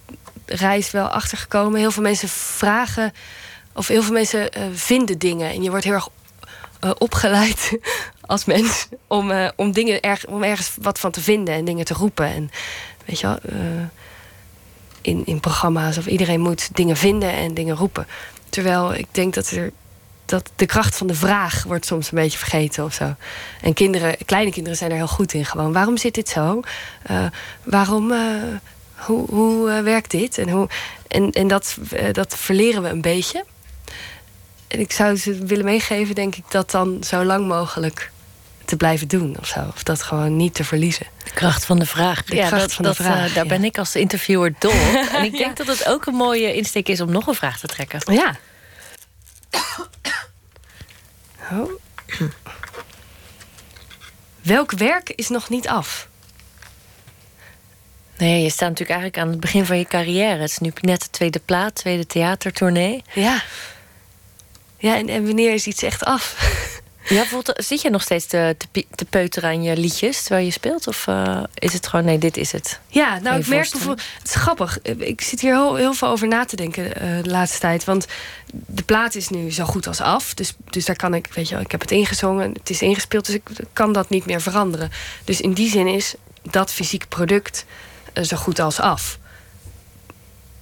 reis 0.47 0.91
wel 0.91 1.07
achtergekomen. 1.07 1.79
Heel 1.79 1.91
veel 1.91 2.03
mensen 2.03 2.29
vragen, 2.29 3.13
of 3.73 3.87
heel 3.87 4.03
veel 4.03 4.13
mensen 4.13 4.57
uh, 4.57 4.63
vinden 4.73 5.17
dingen. 5.17 5.49
En 5.49 5.63
je 5.63 5.69
wordt 5.69 5.85
heel 5.85 5.93
erg 5.93 6.09
uh, 6.83 6.91
opgeleid 6.97 7.77
als 8.21 8.45
mens 8.45 8.87
om, 9.07 9.31
uh, 9.31 9.49
om, 9.55 9.71
dingen 9.71 10.01
erg, 10.01 10.25
om 10.25 10.43
ergens 10.43 10.71
wat 10.81 10.99
van 10.99 11.11
te 11.11 11.21
vinden 11.21 11.53
en 11.53 11.65
dingen 11.65 11.85
te 11.85 11.93
roepen. 11.93 12.25
En 12.25 12.51
weet 13.05 13.19
je 13.19 13.27
wel, 13.27 13.37
in, 15.01 15.25
in 15.25 15.39
programma's 15.39 15.97
of 15.97 16.05
iedereen 16.05 16.41
moet 16.41 16.75
dingen 16.75 16.97
vinden 16.97 17.31
en 17.31 17.53
dingen 17.53 17.75
roepen. 17.75 18.07
Terwijl 18.49 18.93
ik 18.93 19.07
denk 19.11 19.33
dat 19.33 19.51
er 19.51 19.71
dat 20.25 20.51
de 20.55 20.65
kracht 20.65 20.95
van 20.95 21.07
de 21.07 21.15
vraag 21.15 21.63
wordt 21.63 21.85
soms 21.85 22.11
een 22.11 22.17
beetje 22.17 22.37
vergeten 22.37 22.83
of 22.83 22.93
zo. 22.93 23.15
En 23.61 23.73
kinderen, 23.73 24.15
kleine 24.25 24.51
kinderen 24.51 24.77
zijn 24.77 24.91
er 24.91 24.97
heel 24.97 25.07
goed 25.07 25.33
in. 25.33 25.45
Gewoon, 25.45 25.73
waarom 25.73 25.97
zit 25.97 26.13
dit 26.13 26.29
zo? 26.29 26.61
Waarom, 27.63 28.13
hoe, 28.97 29.29
hoe 29.29 29.71
eh, 29.71 29.83
werkt 29.83 30.11
dit? 30.11 30.37
En, 30.37 30.49
hoe, 30.49 30.69
en, 31.07 31.31
en 31.31 31.47
dat, 31.47 31.77
eh, 31.91 32.13
dat 32.13 32.35
verleren 32.37 32.81
we 32.81 32.89
een 32.89 33.01
beetje. 33.01 33.45
En 34.67 34.79
ik 34.79 34.91
zou 34.91 35.15
ze 35.15 35.45
willen 35.45 35.65
meegeven, 35.65 36.15
denk 36.15 36.35
ik, 36.35 36.43
dat 36.49 36.71
dan 36.71 37.03
zo 37.03 37.23
lang 37.23 37.47
mogelijk 37.47 38.11
te 38.65 38.75
blijven 38.75 39.07
doen 39.07 39.35
of 39.39 39.47
zo. 39.47 39.59
Of 39.75 39.83
dat 39.83 40.01
gewoon 40.03 40.37
niet 40.37 40.53
te 40.53 40.63
verliezen. 40.63 41.05
De 41.23 41.31
kracht 41.31 41.65
van 41.65 41.79
de 41.79 41.85
vraag. 41.85 42.23
De 42.23 42.35
ja, 42.35 42.47
kracht 42.47 42.61
dat, 42.61 42.73
van 42.73 42.83
de 42.83 42.89
dat, 42.89 42.99
eh, 42.99 43.05
vraag, 43.05 43.33
daar 43.33 43.43
ja. 43.43 43.49
ben 43.49 43.63
ik 43.63 43.77
als 43.77 43.95
interviewer 43.95 44.53
dol 44.59 44.71
op. 44.95 45.07
En 45.13 45.23
ik 45.23 45.31
Ja. 45.31 45.37
denk 45.37 45.57
dat 45.57 45.67
het 45.67 45.85
ook 45.87 46.05
een 46.05 46.15
mooie 46.15 46.53
insteek 46.53 46.87
is 46.89 47.01
om 47.01 47.11
nog 47.11 47.27
een 47.27 47.35
vraag 47.35 47.59
te 47.59 47.67
trekken. 47.67 48.13
Ja. 48.13 48.35
Oh. 51.51 51.71
Welk 54.41 54.71
werk 54.71 55.09
is 55.09 55.27
nog 55.29 55.49
niet 55.49 55.67
af? 55.67 56.07
Nee, 58.17 58.43
je 58.43 58.49
staat 58.49 58.69
natuurlijk 58.69 58.99
eigenlijk 58.99 59.17
aan 59.17 59.31
het 59.31 59.39
begin 59.39 59.65
van 59.65 59.77
je 59.77 59.85
carrière. 59.85 60.41
Het 60.41 60.49
is 60.49 60.57
nu 60.57 60.71
net 60.81 61.01
de 61.01 61.09
tweede 61.09 61.39
plaat, 61.45 61.75
tweede 61.75 62.07
theatertournee. 62.07 63.03
Ja. 63.13 63.41
Ja, 64.77 64.95
en, 64.95 65.09
en 65.09 65.25
wanneer 65.25 65.53
is 65.53 65.67
iets 65.67 65.83
echt 65.83 66.03
af? 66.03 66.35
Ja, 67.09 67.25
zit 67.43 67.81
je 67.81 67.89
nog 67.89 68.01
steeds 68.01 68.25
te, 68.25 68.55
te, 68.57 68.67
pi- 68.71 68.87
te 68.95 69.05
peuteren 69.05 69.49
aan 69.49 69.63
je 69.63 69.77
liedjes 69.77 70.23
terwijl 70.23 70.45
je 70.45 70.51
speelt? 70.51 70.87
Of 70.87 71.07
eh, 71.07 71.43
is 71.53 71.73
het 71.73 71.87
gewoon, 71.87 72.05
nee, 72.05 72.17
dit 72.17 72.37
is 72.37 72.51
het? 72.51 72.79
Ja, 72.87 73.19
nou, 73.19 73.39
ik 73.39 73.47
merk 73.47 73.71
bijvoorbeeld... 73.71 74.07
Het 74.17 74.27
is 74.27 74.35
grappig. 74.35 74.81
Ik 74.81 75.21
zit 75.21 75.41
hier 75.41 75.53
heel, 75.53 75.75
heel 75.75 75.93
veel 75.93 76.07
over 76.07 76.27
na 76.27 76.45
te 76.45 76.55
denken 76.55 76.95
eh, 76.95 77.23
de 77.23 77.29
laatste 77.29 77.59
tijd. 77.59 77.83
Want 77.83 78.05
de 78.53 78.83
plaat 78.83 79.15
is 79.15 79.29
nu 79.29 79.51
zo 79.51 79.63
goed 79.65 79.87
als 79.87 80.01
af. 80.01 80.33
Dus, 80.33 80.53
dus 80.69 80.85
daar 80.85 80.95
kan 80.95 81.13
ik, 81.13 81.27
weet 81.33 81.47
je 81.47 81.53
wel, 81.55 81.63
ik 81.63 81.71
heb 81.71 81.81
het 81.81 81.91
ingezongen. 81.91 82.51
Het 82.51 82.69
is 82.69 82.81
ingespeeld, 82.81 83.25
dus 83.25 83.35
ik 83.35 83.49
kan 83.73 83.93
dat 83.93 84.09
niet 84.09 84.25
meer 84.25 84.41
veranderen. 84.41 84.91
Dus 85.23 85.41
in 85.41 85.53
die 85.53 85.69
zin 85.69 85.87
is 85.87 86.13
dat 86.51 86.71
fysiek 86.73 87.07
product 87.09 87.65
eh, 87.67 87.86
zo 88.23 88.37
goed 88.37 88.59
als 88.59 88.79
af. 88.79 89.19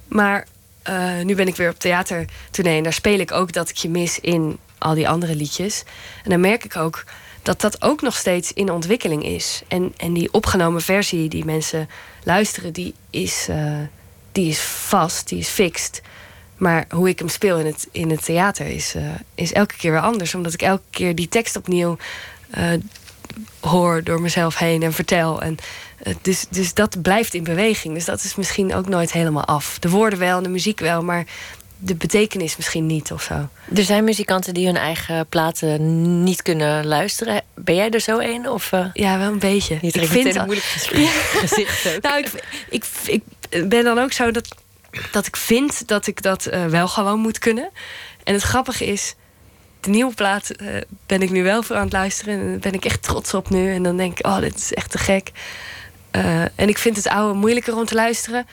Maar 0.08 0.46
eh, 0.82 1.20
nu 1.22 1.34
ben 1.34 1.46
ik 1.46 1.56
weer 1.56 1.70
op 1.70 1.78
theatertournee. 1.78 2.76
En 2.76 2.82
daar 2.82 2.92
speel 2.92 3.18
ik 3.18 3.32
ook 3.32 3.52
dat 3.52 3.68
ik 3.68 3.76
je 3.76 3.88
mis 3.88 4.20
in 4.20 4.58
al 4.78 4.94
die 4.94 5.08
andere 5.08 5.34
liedjes. 5.34 5.82
En 6.24 6.30
dan 6.30 6.40
merk 6.40 6.64
ik 6.64 6.76
ook 6.76 7.04
dat 7.42 7.60
dat 7.60 7.82
ook 7.82 8.02
nog 8.02 8.16
steeds 8.16 8.52
in 8.52 8.70
ontwikkeling 8.70 9.24
is. 9.24 9.62
En, 9.68 9.94
en 9.96 10.12
die 10.12 10.32
opgenomen 10.32 10.82
versie 10.82 11.28
die 11.28 11.44
mensen 11.44 11.88
luisteren, 12.22 12.72
die 12.72 12.94
is, 13.10 13.46
eh, 13.48 13.78
die 14.32 14.48
is 14.48 14.60
vast, 14.60 15.28
die 15.28 15.38
is 15.38 15.48
fixed. 15.48 16.02
Maar 16.56 16.86
hoe 16.90 17.08
ik 17.08 17.18
hem 17.18 17.28
speel 17.28 17.58
in 17.58 17.66
het, 17.66 17.88
in 17.90 18.10
het 18.10 18.24
theater 18.24 18.66
is, 18.66 18.94
eh, 18.94 19.02
is 19.34 19.52
elke 19.52 19.76
keer 19.76 19.90
weer 19.90 20.00
anders. 20.00 20.34
Omdat 20.34 20.52
ik 20.52 20.62
elke 20.62 20.82
keer 20.90 21.14
die 21.14 21.28
tekst 21.28 21.56
opnieuw 21.56 21.96
eh, 22.50 22.72
hoor 23.60 24.02
door 24.02 24.20
mezelf 24.20 24.58
heen 24.58 24.82
en 24.82 24.92
vertel. 24.92 25.42
En, 25.42 25.56
eh, 25.58 25.64
dus, 26.22 26.46
dus 26.48 26.74
dat 26.74 27.02
blijft 27.02 27.34
in 27.34 27.44
beweging. 27.44 27.94
Dus 27.94 28.04
dat 28.04 28.24
is 28.24 28.34
misschien 28.34 28.74
ook 28.74 28.88
nooit 28.88 29.12
helemaal 29.12 29.44
af. 29.44 29.78
De 29.78 29.88
woorden 29.88 30.18
wel 30.18 30.42
de 30.42 30.48
muziek 30.48 30.80
wel, 30.80 31.02
maar 31.02 31.24
de 31.78 31.94
betekenis 31.94 32.56
misschien 32.56 32.86
niet 32.86 33.12
of 33.12 33.22
zo. 33.22 33.48
Er 33.74 33.82
zijn 33.82 34.04
muzikanten 34.04 34.54
die 34.54 34.66
hun 34.66 34.76
eigen 34.76 35.26
platen 35.26 36.22
niet 36.22 36.42
kunnen 36.42 36.86
luisteren. 36.86 37.42
Ben 37.54 37.74
jij 37.74 37.90
er 37.90 38.00
zo 38.00 38.18
een? 38.18 38.48
Of, 38.48 38.72
eh, 38.72 38.86
Ja, 38.92 39.18
wel 39.18 39.32
een 39.32 39.38
beetje. 39.38 39.78
Je 39.80 39.90
trekt 39.90 40.14
meteen 40.14 40.36
een 40.36 40.44
moeilijk 40.44 40.66
gezicht 41.46 41.94
ook. 41.94 42.02
Nou, 42.02 42.18
ik, 42.18 42.30
ik, 42.70 42.84
ik 43.06 43.22
ben 43.68 43.84
dan 43.84 43.98
ook 43.98 44.12
zo 44.12 44.30
dat, 44.30 44.48
dat 45.12 45.26
ik 45.26 45.36
vind 45.36 45.88
dat 45.88 46.06
ik 46.06 46.22
dat 46.22 46.46
eh, 46.46 46.66
wel 46.66 46.88
gewoon 46.88 47.20
moet 47.20 47.38
kunnen. 47.38 47.70
En 48.24 48.34
het 48.34 48.42
grappige 48.42 48.86
is, 48.86 49.14
de 49.80 49.90
nieuwe 49.90 50.14
plaat 50.14 50.50
eh, 50.50 50.68
ben 51.06 51.22
ik 51.22 51.30
nu 51.30 51.42
wel 51.42 51.62
voor 51.62 51.76
aan 51.76 51.82
het 51.82 51.92
luisteren. 51.92 52.40
En 52.40 52.50
daar 52.50 52.58
ben 52.58 52.72
ik 52.72 52.84
echt 52.84 53.02
trots 53.02 53.34
op 53.34 53.50
nu. 53.50 53.74
En 53.74 53.82
dan 53.82 53.96
denk 53.96 54.18
ik, 54.18 54.26
oh, 54.26 54.38
dit 54.38 54.56
is 54.56 54.74
echt 54.74 54.90
te 54.90 54.98
gek. 54.98 55.30
Eh, 56.16 56.40
en 56.40 56.68
ik 56.68 56.78
vind 56.78 56.96
het 56.96 57.08
oude 57.08 57.38
moeilijker 57.38 57.76
om 57.76 57.84
te 57.84 57.94
luisteren. 57.94 58.46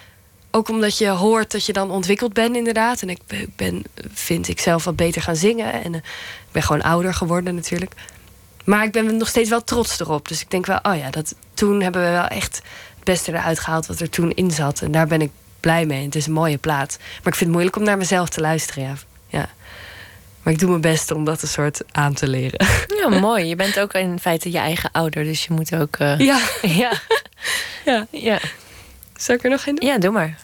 Ook 0.52 0.69
omdat 0.69 0.98
je 0.98 1.07
hoort 1.10 1.52
dat 1.52 1.65
je 1.65 1.73
dan 1.73 1.91
ontwikkeld 1.91 2.34
bent, 2.34 2.56
inderdaad. 2.56 3.02
En 3.02 3.10
ik 3.10 3.19
ben- 3.56 3.84
vind 4.14 4.48
ik 4.48 4.60
zelf 4.60 4.84
wat 4.84 4.95
beter 4.95 5.22
gaan 5.22 5.35
zingen. 5.35 5.73
En 5.84 5.94
eh, 5.94 5.99
ik 6.45 6.52
ben 6.52 6.64
gewoon 6.64 6.81
ouder 6.81 7.14
geworden 7.14 7.56
natuurlijk. 7.56 7.91
Maar 8.65 8.84
ik 8.84 8.91
ben 8.91 9.18
nog 9.18 9.27
steeds 9.27 9.49
wel 9.49 9.64
trots 9.64 9.99
erop. 9.99 10.27
Dus 10.27 10.41
ik 10.41 10.52
denk 10.52 10.65
wel, 10.65 10.80
oh 10.81 10.98
ja, 10.98 11.10
dat, 11.10 11.35
toen 11.53 11.81
hebben 11.81 12.03
we 12.03 12.10
wel 12.10 12.27
echt 12.27 12.56
het 12.95 13.03
beste 13.03 13.31
eruit 13.31 13.60
gehaald 13.60 13.85
wat 13.85 13.99
er 13.99 14.10
toen 14.10 14.31
in 14.31 14.52
zat. 14.52 14.81
En 14.81 14.91
daar 14.91 15.07
ben 15.07 15.22
ik 15.22 15.31
blij 15.60 15.85
mee. 15.85 16.06
Het 16.06 16.15
is 16.15 16.27
een 16.27 16.34
mooie 16.34 16.57
plaat. 16.57 16.98
Maar 16.99 17.07
ik 17.18 17.23
vind 17.23 17.40
het 17.40 17.49
moeilijk 17.49 17.76
om 17.76 17.84
naar 17.84 17.98
mezelf 17.98 18.30
te 18.30 18.41
luisteren, 18.41 18.84
ja. 18.84 18.94
Maar 20.43 20.53
ik 20.53 20.59
doe 20.59 20.69
mijn 20.69 20.81
best 20.81 21.11
om 21.11 21.23
dat 21.25 21.41
een 21.41 21.47
soort 21.47 21.81
aan 21.91 22.13
te 22.13 22.27
leren. 22.27 22.65
Ja, 22.99 23.09
mooi. 23.09 23.45
Je 23.45 23.55
bent 23.55 23.79
ook 23.79 23.93
in 23.93 24.19
feite 24.19 24.51
je 24.51 24.57
eigen 24.57 24.91
ouder, 24.91 25.23
dus 25.23 25.43
je 25.45 25.53
moet 25.53 25.75
ook. 25.75 25.95
eh, 25.95 26.19
Ja, 26.19 26.39
ja. 26.61 26.91
ja. 27.85 28.07
ja. 28.11 28.39
Zal 29.15 29.35
ik 29.35 29.43
er 29.43 29.49
nog 29.49 29.63
doen? 29.63 29.77
Ja, 29.79 29.97
doe 29.97 30.11
maar. 30.11 30.37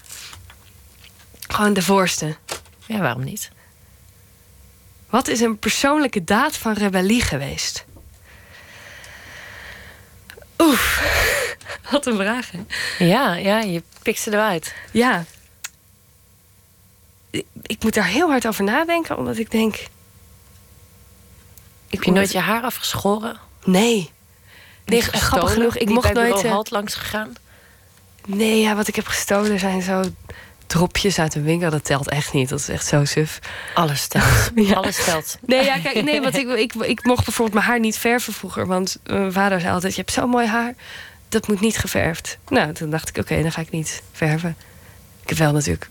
Gewoon 1.48 1.74
de 1.74 1.82
voorste. 1.82 2.36
Ja, 2.86 2.98
waarom 3.00 3.24
niet? 3.24 3.50
Wat 5.10 5.28
is 5.28 5.40
een 5.40 5.58
persoonlijke 5.60 6.24
daad 6.24 6.58
van 6.58 6.74
rebellie 6.74 7.22
geweest? 7.22 7.86
Oef, 10.58 11.04
wat 11.92 12.06
een 12.06 12.16
vraag, 12.16 12.52
hè? 12.52 12.60
Ja, 13.06 13.36
ja, 13.36 13.60
je 13.60 13.84
pikt 14.02 14.20
ze 14.20 14.32
eruit. 14.32 14.74
Ja. 14.92 15.24
Ik, 17.62 17.84
moet 17.84 17.94
daar 17.94 18.06
heel 18.08 18.30
hard 18.30 18.48
over 18.48 18.64
nadenken, 18.64 19.18
omdat 19.18 19.38
ik 19.38 19.52
denk... 19.52 19.76
Ik 19.76 19.88
Heb 21.96 22.04
je 22.04 22.12
nooit 22.12 22.32
je 22.32 22.40
haar 22.40 22.64
afgeschoren? 22.64 23.40
Nee. 23.64 24.10
Nee, 24.86 25.02
grappig 25.02 25.54
genoeg. 25.54 25.76
Ik 25.76 25.86
Niet 25.86 25.94
mocht 25.94 26.14
bij 26.14 26.30
nooit... 26.30 26.44
eh, 26.44 26.52
halt 26.52 26.72
langs 26.72 26.96
gegaan? 26.96 27.34
Nee, 28.26 28.62
ja, 28.62 28.76
wat 28.76 28.88
ik 28.88 28.96
heb 28.96 29.08
gestolen 29.08 29.60
zijn 29.60 29.82
zo 29.82 30.04
dropjes 30.68 31.20
uit 31.20 31.36
een 31.36 31.44
winkel. 31.44 31.70
Dat 31.70 31.84
telt 31.84 32.10
echt 32.10 32.34
niet. 32.34 32.50
Dat 32.50 32.60
is 32.60 32.70
echt 32.70 32.86
zo 32.86 33.06
suf. 33.06 33.40
Alles 33.74 34.08
telt. 34.08 34.52
Ja. 34.68 34.74
Alles 34.74 35.04
telt. 35.04 35.38
Nee, 35.46 35.64
ja, 35.64 35.80
kijk, 35.80 36.04
nee, 36.04 36.22
want 36.22 36.36
ik, 36.38 36.48
ik, 36.48 36.74
ik 36.74 37.04
mocht 37.06 37.26
bijvoorbeeld 37.26 37.58
mijn 37.58 37.68
haar 37.70 37.80
niet 37.80 37.98
verven 37.98 38.34
vroeger. 38.34 38.68
Want 38.68 38.98
mijn 39.04 39.32
vader 39.32 39.60
zei 39.60 39.74
altijd, 39.74 39.96
je 39.96 40.02
hebt 40.02 40.14
zo'n 40.14 40.30
mooi 40.30 40.48
haar. 40.48 40.76
Dat 41.30 41.48
moet 41.48 41.60
niet 41.60 41.78
geverfd. 41.78 42.38
Nou, 42.48 42.74
toen 42.74 42.90
dacht 42.90 43.10
ik, 43.10 43.18
oké, 43.18 43.42
dan 43.42 43.52
ga 43.52 43.62
ik 43.62 43.72
niet 43.72 44.02
verven. 44.12 44.56
Ik 45.22 45.30
heb 45.30 45.38
wel 45.38 45.52
natuurlijk 45.52 45.90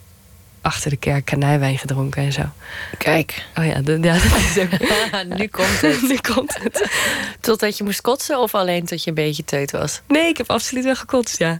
achter 0.60 0.90
de 0.90 0.96
kerk 0.96 1.24
kanijwijn 1.24 1.78
gedronken 1.78 2.22
en 2.22 2.32
zo. 2.32 2.42
Kijk. 2.98 3.44
Oh 3.58 3.66
ja, 3.66 3.80
de- 3.80 3.98
ja 4.02 4.12
dat 4.12 4.22
is 4.22 4.58
ook... 4.58 4.70
nu 5.38 5.46
komt 5.46 5.80
het. 5.80 6.02
nu 6.10 6.16
komt 6.32 6.58
het. 6.62 6.88
Totdat 7.40 7.78
je 7.78 7.84
moest 7.84 8.00
kotsen 8.00 8.40
of 8.40 8.54
alleen 8.54 8.84
tot 8.84 9.02
je 9.02 9.08
een 9.08 9.14
beetje 9.14 9.44
teut 9.44 9.70
was? 9.70 10.00
Nee, 10.08 10.28
ik 10.28 10.36
heb 10.36 10.50
absoluut 10.50 10.84
wel 10.84 10.96
gekotst, 10.96 11.38
ja. 11.38 11.58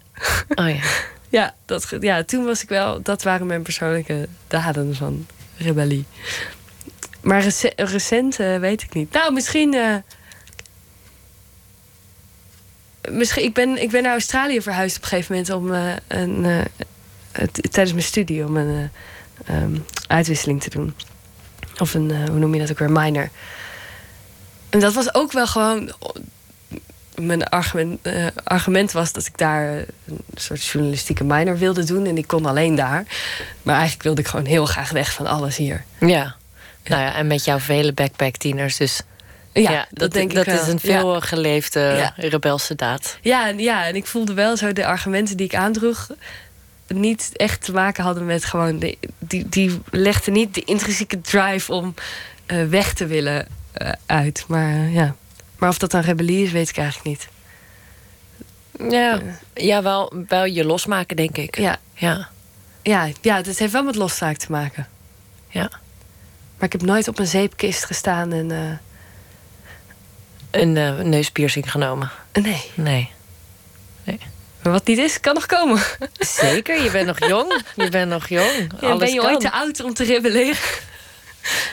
Oh 0.54 0.68
ja. 0.68 0.80
Ja, 1.30 1.54
dat, 1.66 1.92
ja, 2.00 2.22
toen 2.24 2.44
was 2.44 2.62
ik 2.62 2.68
wel... 2.68 3.02
Dat 3.02 3.22
waren 3.22 3.46
mijn 3.46 3.62
persoonlijke 3.62 4.28
daden 4.46 4.94
van 4.96 5.26
rebellie. 5.56 6.04
Maar 7.20 7.42
rece- 7.42 7.72
recent 7.76 8.40
eh, 8.40 8.56
weet 8.58 8.82
ik 8.82 8.94
niet. 8.94 9.12
Nou, 9.12 9.32
misschien... 9.32 9.74
eh, 9.74 9.94
misschien 13.10 13.42
ik, 13.44 13.54
ben, 13.54 13.82
ik 13.82 13.90
ben 13.90 14.02
naar 14.02 14.12
Australië 14.12 14.62
verhuisd 14.62 14.96
op 14.96 15.02
een 15.02 15.08
gegeven 15.08 15.34
moment... 15.34 15.52
om 15.52 15.72
eh, 15.74 16.20
een, 16.22 16.44
eh, 16.44 16.64
tijdens 17.70 17.92
mijn 17.92 18.02
studie 18.06 18.44
om 18.44 18.56
een 18.56 18.90
eh, 19.44 19.56
ehm, 19.56 19.76
uitwisseling 20.06 20.62
te 20.62 20.70
doen. 20.70 20.94
Of 21.78 21.94
een, 21.94 22.10
eh, 22.10 22.24
hoe 22.28 22.38
noem 22.38 22.54
je 22.54 22.60
dat 22.60 22.70
ook 22.70 22.78
weer, 22.78 22.90
minor. 22.90 23.28
En 24.70 24.80
dat 24.80 24.94
was 24.94 25.14
ook 25.14 25.32
wel 25.32 25.46
gewoon 25.46 25.92
mijn 27.14 27.44
argument, 27.48 27.98
eh, 28.02 28.26
argument 28.44 28.92
was 28.92 29.12
dat 29.12 29.26
ik 29.26 29.38
daar 29.38 29.68
een 30.06 30.20
soort 30.34 30.64
journalistieke 30.64 31.24
minor 31.24 31.58
wilde 31.58 31.84
doen. 31.84 32.06
En 32.06 32.16
ik 32.18 32.26
kon 32.26 32.46
alleen 32.46 32.74
daar. 32.74 33.04
Maar 33.62 33.74
eigenlijk 33.74 34.02
wilde 34.02 34.20
ik 34.20 34.26
gewoon 34.26 34.44
heel 34.44 34.66
graag 34.66 34.90
weg 34.90 35.12
van 35.12 35.26
alles 35.26 35.56
hier. 35.56 35.84
Ja. 36.00 36.36
Nou 36.84 37.02
ja, 37.02 37.14
en 37.14 37.26
met 37.26 37.44
jouw 37.44 37.58
vele 37.58 37.92
backpack-tieners, 37.92 38.76
dus... 38.76 39.00
Ja, 39.52 39.86
dat 39.90 40.12
denk 40.12 40.30
ik 40.30 40.36
Dat 40.36 40.46
wel. 40.46 40.54
is 40.54 40.66
een 40.66 40.78
Ja. 40.82 41.00
veel 41.00 41.20
geleefde 41.20 42.12
rebelse 42.16 42.74
daad. 42.74 43.18
Ja, 43.20 43.46
ja, 43.46 43.86
en 43.86 43.96
ik 43.96 44.06
voelde 44.06 44.34
wel 44.34 44.56
zo 44.56 44.72
de 44.72 44.86
argumenten 44.86 45.36
die 45.36 45.46
ik 45.46 45.54
aandroeg... 45.54 46.08
niet 46.88 47.30
echt 47.36 47.64
te 47.64 47.72
maken 47.72 48.04
hadden 48.04 48.26
met 48.26 48.44
gewoon... 48.44 48.78
De, 48.78 48.98
die, 49.18 49.48
die 49.48 49.80
legden 49.90 50.32
niet 50.32 50.54
de 50.54 50.64
intrinsieke 50.64 51.20
drive 51.20 51.72
om 51.72 51.94
eh, 52.46 52.64
weg 52.64 52.94
te 52.94 53.06
willen 53.06 53.46
eh, 53.72 53.92
uit. 54.06 54.44
Maar 54.48 54.72
eh, 54.72 54.94
ja. 54.94 55.14
Maar 55.58 55.68
of 55.68 55.78
dat 55.78 55.90
dan 55.90 56.00
rebellie 56.00 56.44
is, 56.44 56.52
weet 56.52 56.68
ik 56.68 56.76
eigenlijk 56.76 57.08
niet. 57.08 57.28
Ja, 58.92 59.20
ja 59.54 59.82
wel, 59.82 60.12
wel 60.28 60.44
je 60.44 60.64
losmaken, 60.64 61.16
denk 61.16 61.36
ik. 61.36 61.58
Ja, 61.58 61.78
Ja. 61.94 62.28
ja, 62.82 63.08
ja 63.20 63.36
het 63.36 63.58
heeft 63.58 63.72
wel 63.72 63.82
met 63.82 63.94
loszaak 63.96 64.36
te 64.36 64.50
maken. 64.50 64.88
ja. 65.48 65.70
Maar 66.56 66.66
ik 66.66 66.72
heb 66.72 66.82
nooit 66.82 67.08
op 67.08 67.18
een 67.18 67.26
zeepkist 67.26 67.84
gestaan 67.84 68.32
en... 68.32 68.80
Een 70.50 70.76
eh, 70.76 70.98
neuspiercing 70.98 71.70
genomen. 71.70 72.10
nee. 72.74 73.10
Nee. 74.04 74.18
Maar 74.68 74.76
wat 74.78 74.86
niet 74.86 74.98
is, 74.98 75.20
kan 75.20 75.34
nog 75.34 75.46
komen. 75.46 75.80
Zeker, 76.18 76.82
je 76.82 76.90
bent 76.90 77.06
nog 77.06 77.28
jong. 77.28 77.62
Je 77.76 77.88
bent 77.88 78.10
nog 78.10 78.28
jong. 78.28 78.72
Ja, 78.80 78.86
Alles 78.88 78.98
ben 78.98 79.12
je 79.12 79.20
kan. 79.20 79.28
ooit 79.30 79.40
te 79.40 79.50
oud 79.50 79.80
om 79.82 79.94
te 79.94 80.04
rebelleren? 80.04 80.56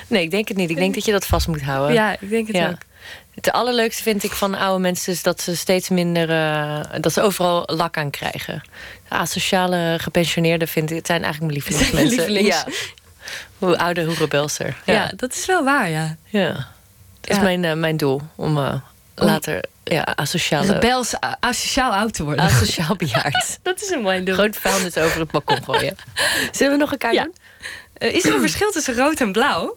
Nee, 0.07 0.23
ik 0.23 0.31
denk 0.31 0.47
het 0.47 0.57
niet. 0.57 0.69
Ik 0.69 0.75
denk 0.75 0.93
dat 0.93 1.05
je 1.05 1.11
dat 1.11 1.25
vast 1.25 1.47
moet 1.47 1.61
houden. 1.61 1.93
Ja, 1.93 2.11
ik 2.19 2.29
denk 2.29 2.47
het 2.47 2.55
Ja. 2.55 2.67
ook. 2.69 2.77
Het 3.33 3.51
allerleukste 3.51 4.03
vind 4.03 4.23
ik 4.23 4.31
van 4.31 4.55
oude 4.55 4.81
mensen 4.81 5.13
is 5.13 5.23
dat 5.23 5.41
ze 5.41 5.55
steeds 5.55 5.89
minder. 5.89 6.29
eh, 6.29 6.79
dat 7.01 7.13
ze 7.13 7.21
overal 7.21 7.63
lak 7.65 7.97
aan 7.97 8.09
krijgen. 8.09 8.61
Asociale 9.07 9.97
gepensioneerden 10.01 10.67
vind 10.67 10.89
ik, 10.89 10.95
het 10.97 11.05
zijn 11.07 11.23
eigenlijk 11.23 11.53
mijn 11.53 11.63
lievelingsmensen. 11.65 12.17
Lievelings. 12.17 12.63
Ja. 12.65 12.65
Hoe 13.57 13.77
ouder, 13.77 14.05
hoe 14.05 14.15
rebelser. 14.15 14.77
Ja. 14.85 15.11
dat 15.15 15.33
is 15.33 15.45
wel 15.45 15.63
waar, 15.63 15.89
ja. 15.89 16.15
Ja. 16.25 16.67
Dat 17.21 17.37
is 17.37 17.43
mijn, 17.43 17.63
eh, 17.65 17.73
mijn 17.73 17.97
doel. 17.97 18.21
Om 18.35 18.57
eh, 18.57 18.73
later 19.15 19.63
ja, 19.83 20.03
asociale... 20.15 20.73
Rebels, 20.73 21.13
asociaal 21.39 21.91
oud 21.91 22.13
te 22.13 22.23
worden. 22.23 22.45
Asociaal 22.45 22.95
bejaard. 23.05 23.59
dat 23.61 23.81
is 23.81 23.89
een 23.89 24.01
mooi 24.01 24.23
doel. 24.23 24.33
Groot 24.35 24.55
vuilnis 24.57 24.97
over 24.97 25.19
het 25.19 25.31
balkon 25.31 25.63
gooien. 25.63 25.95
Zullen 26.51 26.73
we 26.73 26.79
nog 26.79 26.91
een 26.91 26.97
kaart 26.97 27.13
Ja. 27.13 27.23
doen? 27.23 27.35
Eh, 27.93 28.13
is 28.13 28.25
er 28.25 28.33
een 28.33 28.39
verschil 28.39 28.71
tussen 28.71 28.95
rood 28.95 29.19
en 29.21 29.31
blauw? 29.31 29.75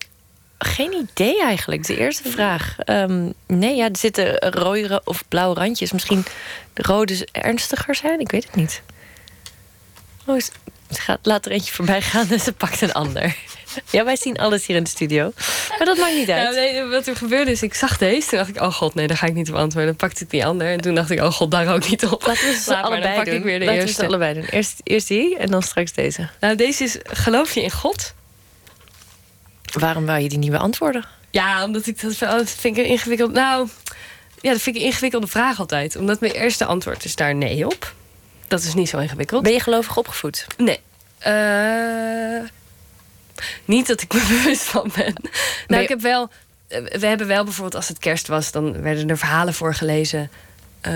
Geen 0.59 0.93
idee 0.93 1.43
eigenlijk. 1.43 1.87
De 1.87 1.97
eerste 1.97 2.29
vraag. 2.31 2.75
Ehm, 2.79 3.31
nee, 3.47 3.77
ja, 3.77 3.85
er 3.89 3.97
zitten 3.97 4.39
rode 4.39 5.01
of 5.05 5.25
blauwe 5.29 5.55
randjes. 5.55 5.93
Misschien 5.93 6.25
de 6.73 6.83
rode 6.83 7.29
ernstiger 7.33 7.95
zijn? 7.95 8.21
Ik 8.21 8.31
weet 8.31 8.45
het 8.45 8.55
niet. 8.55 8.83
Oh, 10.27 10.41
ze 10.41 10.51
ze 10.91 11.01
gaat 11.01 11.19
laat 11.23 11.47
er 11.47 11.53
eentje 11.53 11.73
voorbij 11.73 12.03
gaan 12.03 12.31
en 12.31 12.41
ze 12.41 12.53
pakt 12.53 12.81
een 12.81 12.93
ander. 12.93 13.37
Ja, 13.91 14.05
wij 14.05 14.17
zien 14.17 14.39
alles 14.39 14.67
hier 14.67 14.77
in 14.77 14.83
de 14.83 14.89
studio. 14.91 15.33
Maar 15.79 15.87
dat 15.87 15.99
maakt 15.99 16.15
niet 16.15 16.27
Ja, 16.27 16.47
uit. 16.47 16.55
nee, 16.55 16.85
wat 16.85 17.07
er 17.07 17.17
gebeurde 17.17 17.51
is, 17.51 17.63
ik 17.63 17.75
zag 17.75 17.99
deze. 17.99 18.29
Toen 18.29 18.39
dacht 18.39 18.51
ik, 18.51 18.61
oh 18.61 18.73
god, 18.73 18.95
nee, 18.95 19.07
daar 19.07 19.17
ga 19.17 19.27
ik 19.27 19.35
niet 19.35 19.49
op 19.49 19.55
antwoorden. 19.55 19.87
Dan 19.97 20.09
pakte 20.09 20.25
ik 20.25 20.31
die 20.31 20.47
ander. 20.47 20.67
En 20.73 20.81
toen 20.81 20.95
dacht 20.95 21.11
ik, 21.11 21.21
oh 21.21 21.33
god, 21.33 21.51
daar 21.51 21.75
ook 21.75 21.89
niet 21.89 22.07
op. 22.07 22.27
Laten 22.27 22.47
we 22.49 22.53
ze 22.65 22.71
Laat 22.71 22.83
maar, 22.83 22.91
allebei 22.91 23.03
dan 23.15 23.15
pak 23.17 23.25
doen. 23.25 23.35
ik 23.35 23.43
weer 23.43 23.59
de 23.59 23.65
Laten 23.65 23.81
we 23.81 23.87
eerste. 23.87 24.01
ze 24.03 24.07
allebei 24.09 24.35
doen. 24.35 24.45
Eerst, 24.45 24.81
eerst 24.83 25.09
die 25.09 25.37
en 25.37 25.51
dan 25.51 25.63
straks 25.63 25.93
deze. 25.93 26.29
Nou, 26.41 26.55
deze 26.57 26.85
is, 26.85 26.97
geloof 27.03 27.55
je 27.55 27.63
in 27.63 27.71
God? 27.71 28.15
Waarom 29.73 30.07
wou 30.07 30.21
je 30.21 30.29
die 30.29 30.39
niet 30.39 30.51
beantwoorden? 30.51 31.05
Ja, 31.31 31.65
omdat 31.65 31.87
ik 31.87 32.01
dat, 32.01 32.13
oh, 32.23 32.31
dat 32.31 32.51
vind 32.51 32.77
ik 32.79 32.87
ingewikkeld. 32.87 33.33
Nou, 33.33 33.69
ja, 34.41 34.51
dat 34.53 34.61
vind 34.61 34.77
ik 34.77 34.83
een 34.83 34.89
ingewikkelde 34.89 35.27
vraag 35.27 35.59
altijd. 35.59 35.97
Omdat 35.97 36.21
mijn 36.21 36.33
eerste 36.33 36.65
antwoord 36.65 37.05
is 37.05 37.15
daar 37.17 37.35
nee 37.35 37.67
op. 37.67 37.95
Dat 38.49 38.63
is 38.63 38.75
niet 38.75 38.89
zo 38.89 38.99
ingewikkeld. 38.99 39.43
Ben 39.43 39.53
je 39.53 39.61
gelovig 39.61 39.97
opgevoed? 39.97 40.47
Nee. 40.57 40.81
Eh, 41.19 42.49
niet 43.65 43.87
dat 43.87 44.01
ik 44.03 44.13
me 44.15 44.27
bewust 44.43 44.63
van 44.63 44.91
ben. 44.95 45.07
je- 45.07 45.29
Nou, 45.67 45.83
ik 45.83 45.89
heb 45.89 46.01
wel. 46.01 46.31
eh, 46.69 46.81
We 46.99 47.07
hebben 47.07 47.27
wel 47.27 47.45
bijvoorbeeld 47.45 47.75
als 47.75 47.89
het 47.89 47.99
kerst 47.99 48.27
was, 48.29 48.51
dan 48.51 48.83
werden 48.83 49.09
er 49.11 49.19
verhalen 49.19 49.55
voorgelezen. 49.55 50.31
eh, 50.81 50.93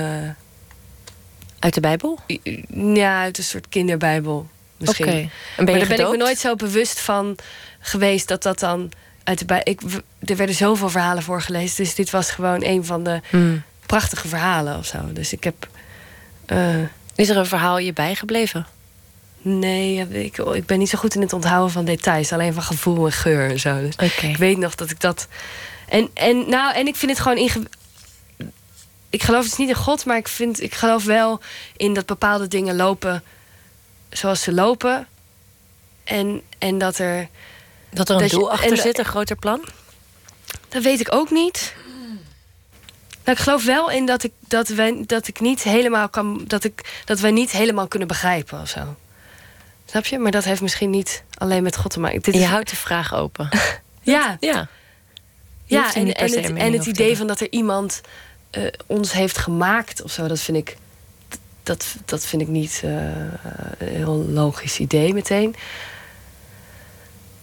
Uit 1.58 1.74
de 1.74 1.80
Bijbel? 1.80 2.18
ja, 2.94 3.20
uit 3.20 3.38
een 3.38 3.44
soort 3.44 3.68
kinderbijbel. 3.68 4.48
Misschien. 4.76 5.06
Oké. 5.06 5.14
En 5.16 5.28
ben 5.56 5.64
maar 5.64 5.74
daar 5.78 5.96
ben 5.96 6.06
ik 6.06 6.10
me 6.10 6.16
nooit 6.16 6.38
zo 6.38 6.54
bewust 6.54 7.00
van 7.00 7.36
geweest 7.80 8.28
dat 8.28 8.42
dat 8.42 8.58
dan 8.58 8.90
uit 9.24 9.38
de 9.38 9.44
bij. 9.44 9.60
Ik, 9.64 9.80
er 10.24 10.36
werden 10.36 10.54
zoveel 10.56 10.88
verhalen 10.88 11.22
voorgelezen, 11.22 11.84
dus 11.84 11.94
dit 11.94 12.10
was 12.10 12.30
gewoon 12.30 12.64
een 12.64 12.84
van 12.84 13.04
de 13.04 13.20
Hmm. 13.30 13.62
prachtige 13.86 14.28
verhalen 14.28 14.78
of 14.78 14.86
zo. 14.86 14.98
Dus 15.12 15.32
ik 15.32 15.44
heb. 15.44 15.68
Is 17.14 17.28
er 17.28 17.36
een 17.36 17.46
verhaal 17.46 17.78
je 17.78 17.92
bijgebleven? 17.92 18.66
nee, 19.44 20.08
ik, 20.08 20.38
ik 20.38 20.66
ben 20.66 20.78
niet 20.78 20.88
zo 20.88 20.98
goed 20.98 21.14
in 21.14 21.20
het 21.20 21.32
onthouden 21.32 21.72
van 21.72 21.84
details, 21.84 22.32
alleen 22.32 22.52
van 22.54 22.62
gevoel 22.62 23.06
en 23.06 23.12
geur 23.12 23.50
en 23.50 23.60
zo. 23.60 23.80
Dus 23.80 23.94
ik 24.22 24.36
weet 24.36 24.58
nog 24.58 24.74
dat 24.74 24.90
ik 24.90 25.00
dat. 25.00 25.28
En, 25.88 26.10
en, 26.14 26.48
nou, 26.48 26.74
en 26.74 26.86
ik 26.86 26.96
vind 26.96 27.10
het 27.10 27.20
gewoon 27.20 27.38
inge... 27.38 27.62
Ik 29.10 29.22
geloof 29.22 29.44
dus 29.44 29.56
niet 29.56 29.68
in 29.68 29.74
God, 29.74 30.04
maar 30.04 30.16
ik, 30.16 30.28
vind, 30.28 30.62
ik 30.62 30.74
geloof 30.74 31.04
wel 31.04 31.40
in 31.76 31.94
dat 31.94 32.06
bepaalde 32.06 32.48
dingen 32.48 32.76
lopen 32.76 33.22
zoals 34.10 34.42
ze 34.42 34.52
lopen. 34.52 35.06
En, 36.04 36.42
en 36.58 36.78
dat 36.78 36.98
er. 36.98 37.28
Dat 37.90 38.08
er 38.08 38.14
een 38.14 38.20
dat 38.20 38.30
je- 38.30 38.36
doel 38.36 38.50
achter 38.50 38.76
zit, 38.76 38.98
een 38.98 39.04
groter 39.04 39.36
plan? 39.36 39.64
Dat 40.68 40.82
weet 40.82 41.00
ik 41.00 41.14
ook 41.14 41.30
niet. 41.30 41.74
Nou, 43.24 43.36
ik 43.36 43.42
geloof 43.42 43.64
wel 43.64 43.90
in 43.90 44.06
dat 44.06 44.22
ik, 44.24 44.32
dat 44.48 44.68
wij, 44.68 45.04
dat 45.06 45.28
ik 45.28 45.40
niet 45.40 45.62
helemaal 45.62 46.08
kan. 46.08 46.44
Dat, 46.46 46.64
ik, 46.64 47.02
dat 47.04 47.20
wij 47.20 47.30
niet 47.30 47.50
helemaal 47.50 47.88
kunnen 47.88 48.08
begrijpen 48.08 48.60
of 48.60 48.68
zo. 48.68 48.96
Snap 49.86 50.06
je? 50.06 50.18
Maar 50.18 50.30
dat 50.30 50.44
heeft 50.44 50.60
misschien 50.60 50.90
niet 50.90 51.22
alleen 51.38 51.62
met 51.62 51.76
God 51.76 51.90
te 51.90 52.00
maken. 52.00 52.22
Dit 52.22 52.34
Je 52.34 52.40
is, 52.40 52.46
houdt 52.46 52.70
de 52.70 52.76
vraag 52.76 53.14
open. 53.14 53.48
ja, 54.02 54.36
Ja. 54.40 54.68
Ja, 55.64 55.94
en, 55.94 56.14
en 56.14 56.30
het, 56.32 56.52
en 56.52 56.88
idee 56.88 57.16
van 57.16 57.26
dat 57.26 57.40
er 57.40 57.50
iemand 57.50 58.00
eh, 58.50 58.66
ons 58.86 59.12
heeft 59.12 59.38
gemaakt 59.38 60.02
of 60.02 60.12
zo, 60.12 60.26
dat 60.26 60.40
vind 60.40 60.56
ik, 60.56 60.76
dat, 61.62 61.96
dat 62.04 62.26
vind 62.26 62.42
ik 62.42 62.48
niet 62.48 62.80
eh, 62.84 62.92
een 63.78 63.88
heel 63.88 64.26
logisch 64.28 64.78
idee 64.78 65.14
meteen. 65.14 65.54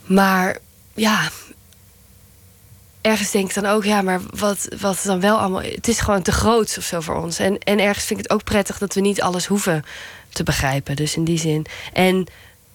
Maar 0.04 0.58
ja, 0.94 1.30
ergens 3.10 3.32
denk 3.32 3.48
ik 3.48 3.54
dan 3.54 3.66
ook, 3.66 3.84
ja, 3.84 4.02
maar 4.02 4.20
wat, 4.36 4.68
wat 4.80 5.02
dan 5.06 5.20
wel 5.20 5.38
allemaal. 5.38 5.62
Het 5.62 5.88
is 5.88 6.00
gewoon 6.00 6.22
te 6.22 6.32
groot 6.32 6.76
of 6.78 6.84
zo 6.84 7.00
voor 7.00 7.16
ons. 7.16 7.40
En, 7.40 7.58
en 7.60 7.80
ergens 7.80 8.06
vind 8.06 8.20
ik 8.20 8.26
het 8.26 8.34
ook 8.34 8.44
prettig 8.44 8.78
dat 8.78 8.94
we 8.94 9.02
niet 9.02 9.22
alles 9.22 9.46
hoeven 9.46 9.84
te 10.30 10.44
begrijpen. 10.44 10.96
Dus 10.96 11.16
in 11.16 11.24
die 11.24 11.38
zin. 11.40 11.66
En 11.94 12.26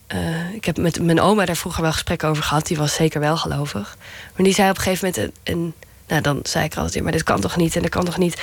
eh, 0.06 0.52
ik 0.54 0.64
heb 0.64 0.76
met 0.76 1.00
mijn 1.02 1.20
oma 1.20 1.44
daar 1.44 1.56
vroeger 1.56 1.82
wel 1.82 1.92
gesprekken 1.92 2.28
over 2.28 2.42
gehad. 2.42 2.66
Die 2.66 2.76
was 2.76 2.94
zeker 2.94 3.20
wel 3.20 3.36
gelovig. 3.36 3.96
Maar 4.36 4.44
die 4.44 4.54
zei 4.54 4.70
op 4.70 4.76
een 4.76 4.82
gegeven 4.82 5.08
moment. 5.14 5.34
Een, 5.44 5.54
een- 5.54 5.74
nou, 6.08 6.20
dan 6.22 6.40
zei 6.42 6.64
ik 6.64 6.72
er 6.74 6.78
altijd 6.80 7.02
maar 7.02 7.12
dit 7.12 7.22
kan 7.22 7.40
toch 7.40 7.56
niet 7.56 7.76
en 7.76 7.82
dat 7.82 7.90
kan 7.90 8.04
toch 8.04 8.18
niet. 8.18 8.42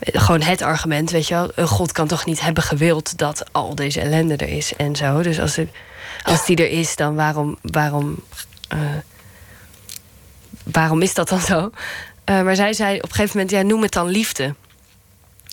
Gewoon 0.00 0.42
het 0.42 0.62
argument, 0.62 1.10
weet 1.10 1.28
je 1.28 1.34
wel. 1.34 1.50
Een 1.54 1.66
God 1.68 1.92
kan 1.92 2.06
toch 2.06 2.24
niet 2.24 2.40
hebben 2.40 2.62
gewild 2.62 3.18
dat 3.18 3.44
al 3.52 3.74
deze 3.74 4.00
ellende 4.00 4.36
er 4.36 4.48
is 4.48 4.76
en 4.76 4.96
zo. 4.96 5.22
Dus 5.22 5.40
als, 5.40 5.58
als 6.22 6.46
die 6.46 6.56
er 6.56 6.70
is, 6.70 6.96
dan 6.96 7.14
waarom, 7.14 7.58
waarom, 7.62 8.22
eh, 8.68 8.78
waarom 10.64 11.02
is 11.02 11.14
dat 11.14 11.28
dan 11.28 11.40
zo? 11.40 11.70
Eh, 12.24 12.42
maar 12.42 12.56
zij 12.56 12.72
zei 12.72 12.96
op 12.96 13.02
een 13.02 13.14
gegeven 13.14 13.36
moment, 13.36 13.50
ja, 13.50 13.62
noem 13.62 13.82
het 13.82 13.92
dan 13.92 14.08
liefde. 14.08 14.54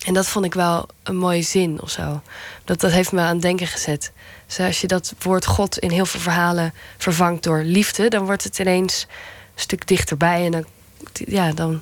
En 0.06 0.14
dat 0.14 0.28
vond 0.28 0.46
ik 0.46 0.54
wel 0.54 0.88
een 1.04 1.18
mooie 1.18 1.42
zin 1.42 1.82
of 1.82 1.90
zo. 1.90 2.22
Dat, 2.66 2.80
dat 2.80 2.92
heeft 2.92 3.12
me 3.12 3.22
aan 3.22 3.34
het 3.34 3.42
denken 3.42 3.68
gezet. 3.68 4.12
Dus 4.48 4.60
als 4.60 4.82
je 4.82 4.88
dat 4.88 5.14
woord 5.20 5.46
God 5.46 5.78
in 5.78 5.92
heel 5.92 6.06
veel 6.06 6.20
verhalen 6.20 6.74
vervangt 6.98 7.44
door 7.44 7.62
liefde, 7.64 8.08
dan 8.08 8.26
wordt 8.26 8.44
het 8.44 8.60
ineens 8.60 9.08
een 9.56 9.62
stuk 9.62 9.88
dichterbij. 9.88 10.46
En 10.46 10.52
dan, 10.52 10.66
ja, 11.14 11.52
dan, 11.52 11.82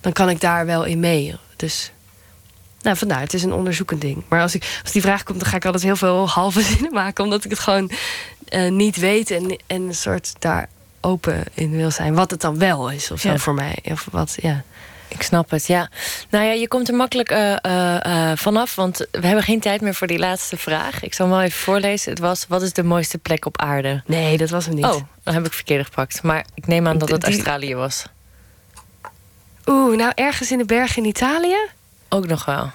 dan 0.00 0.12
kan 0.12 0.28
ik 0.28 0.40
daar 0.40 0.66
wel 0.66 0.84
in 0.84 1.00
mee. 1.00 1.34
Dus 1.56 1.92
nou, 2.80 2.96
vandaar, 2.96 3.20
het 3.20 3.34
is 3.34 3.42
een 3.42 3.52
onderzoekend 3.52 4.00
ding. 4.00 4.22
Maar 4.28 4.40
als, 4.40 4.54
ik, 4.54 4.80
als 4.82 4.92
die 4.92 5.02
vraag 5.02 5.22
komt, 5.22 5.40
dan 5.40 5.48
ga 5.48 5.56
ik 5.56 5.64
altijd 5.64 5.82
heel 5.82 5.96
veel 5.96 6.28
halve 6.28 6.62
zinnen 6.72 6.92
maken, 6.92 7.24
omdat 7.24 7.44
ik 7.44 7.50
het 7.50 7.60
gewoon 7.60 7.90
eh, 8.48 8.70
niet 8.70 8.96
weet 8.96 9.30
en, 9.30 9.58
en 9.66 9.82
een 9.82 9.94
soort 9.94 10.32
daar 10.38 10.68
open 11.04 11.44
in 11.54 11.70
wil 11.70 11.90
zijn. 11.90 12.14
Wat 12.14 12.30
het 12.30 12.40
dan 12.40 12.58
wel 12.58 12.90
is 12.90 13.10
of 13.10 13.20
zo 13.20 13.28
Ja. 13.30 13.36
voor 13.38 13.54
mij. 13.54 13.78
Of 13.84 14.06
wat, 14.10 14.34
ja. 14.40 14.62
Ik 15.08 15.22
snap 15.22 15.50
het, 15.50 15.66
ja. 15.66 15.88
Nou 16.30 16.44
ja, 16.44 16.52
je 16.52 16.68
komt 16.68 16.88
er 16.88 16.94
makkelijk 16.94 17.30
eh, 17.30 17.52
eh, 17.64 18.30
eh, 18.30 18.36
vanaf, 18.38 18.74
want 18.74 18.98
we 19.10 19.26
hebben 19.26 19.44
geen 19.44 19.60
tijd 19.60 19.80
meer 19.80 19.94
voor 19.94 20.06
die 20.06 20.18
laatste 20.18 20.56
vraag. 20.56 21.02
Ik 21.02 21.14
zal 21.14 21.26
hem 21.26 21.34
wel 21.34 21.44
even 21.44 21.58
voorlezen. 21.58 22.10
Het 22.10 22.18
was, 22.20 22.44
wat 22.48 22.62
is 22.62 22.72
de 22.72 22.82
mooiste 22.82 23.18
plek 23.18 23.46
op 23.46 23.60
aarde? 23.60 24.02
Nee, 24.06 24.36
dat 24.36 24.50
was 24.50 24.66
hem 24.66 24.74
niet. 24.74 24.84
Oh, 24.84 25.00
dan 25.22 25.34
heb 25.34 25.46
ik 25.46 25.52
verkeerd 25.52 25.84
gepakt. 25.84 26.22
Maar 26.22 26.44
ik 26.54 26.66
neem 26.66 26.86
aan 26.86 26.98
dat 26.98 27.08
het 27.08 27.20
Die- 27.20 27.34
Australië 27.34 27.74
was. 27.74 28.04
Oeh, 29.66 29.96
nou 29.96 30.12
ergens 30.14 30.50
in 30.52 30.58
de 30.58 30.64
bergen 30.64 31.02
in 31.02 31.08
Italië. 31.08 31.56
Ook 32.08 32.26
nog 32.26 32.44
wel. 32.44 32.70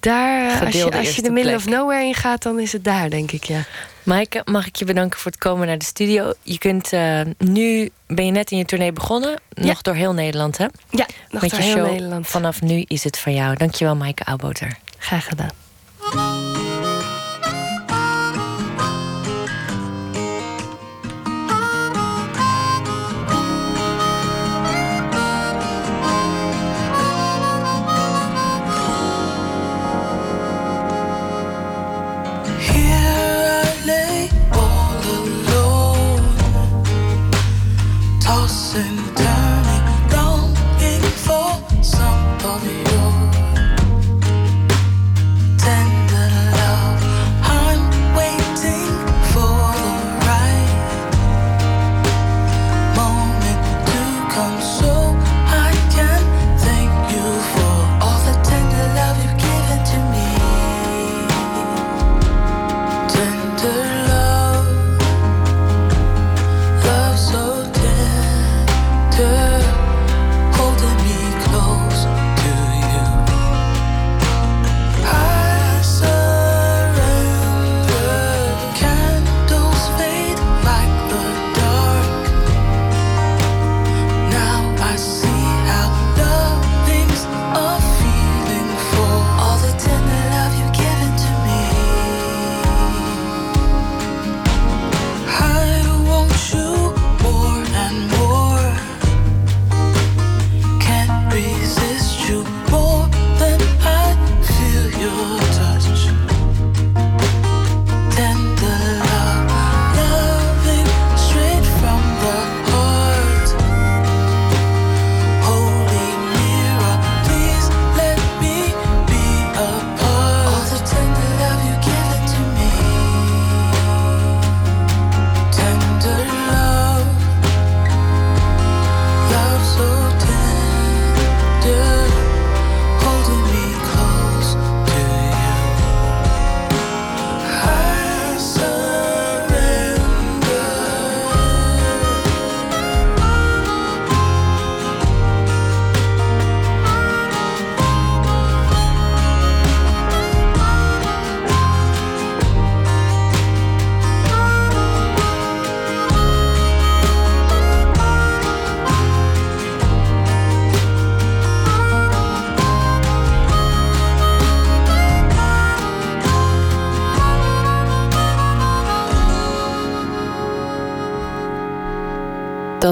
Daar, 0.00 0.64
als 0.64 0.74
je, 0.74 0.90
als 0.92 1.16
je 1.16 1.22
de 1.22 1.30
middle 1.30 1.52
plek. 1.56 1.66
of 1.66 1.78
nowhere 1.78 2.04
in 2.04 2.14
gaat, 2.14 2.42
dan 2.42 2.60
is 2.60 2.72
het 2.72 2.84
daar, 2.84 3.10
denk 3.10 3.32
ik, 3.32 3.44
ja. 3.44 3.60
Maaike, 4.02 4.42
mag 4.44 4.66
ik 4.66 4.76
je 4.76 4.84
bedanken 4.84 5.18
voor 5.18 5.30
het 5.30 5.40
komen 5.40 5.66
naar 5.66 5.78
de 5.78 5.84
studio. 5.84 6.32
Je 6.42 6.58
kunt 6.58 6.92
eh, 6.92 7.20
nu, 7.38 7.90
ben 8.06 8.26
je 8.26 8.30
net 8.30 8.50
in 8.50 8.58
je 8.58 8.64
tournee 8.64 8.92
begonnen. 8.92 9.40
Nog 9.54 9.82
door 9.82 9.94
heel 9.94 10.12
Nederland, 10.12 10.58
hè? 10.58 10.66
Ja, 10.90 11.06
nog 11.30 11.42
Met 11.42 11.50
door 11.50 11.60
je 11.60 11.66
heel 11.66 11.76
show 11.76 11.90
Nederland. 11.90 12.26
Vanaf 12.26 12.62
nu 12.62 12.84
is 12.86 13.04
het 13.04 13.18
van 13.18 13.34
jou. 13.34 13.56
Dankjewel, 13.56 13.96
Maaike 13.96 14.24
Auwboter. 14.24 14.76
Graag 14.98 15.24
gedaan. 15.28 16.51
Tossing, 38.42 38.96
turning, 39.14 39.31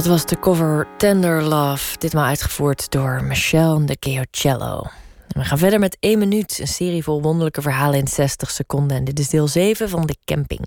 Dat 0.01 0.09
was 0.09 0.27
de 0.27 0.39
cover 0.39 0.87
Tender 0.97 1.43
Love, 1.43 1.99
ditmaal 1.99 2.25
uitgevoerd 2.25 2.91
door 2.91 3.25
Michelle 3.25 3.85
de 3.85 3.97
Geocello. 4.01 4.83
We 5.29 5.45
gaan 5.45 5.59
verder 5.59 5.79
met 5.79 5.97
1 6.01 6.19
minuut, 6.19 6.59
een 6.59 6.69
serie 6.69 7.03
vol 7.03 7.23
wonderlijke 7.23 7.63
verhalen 7.63 7.99
in 7.99 8.09
60 8.09 8.51
seconden. 8.51 8.97
En 8.97 9.05
dit 9.05 9.19
is 9.19 9.29
deel 9.29 9.49
7 9.49 9.89
van 9.89 10.07
De 10.07 10.17
Camping. 10.25 10.67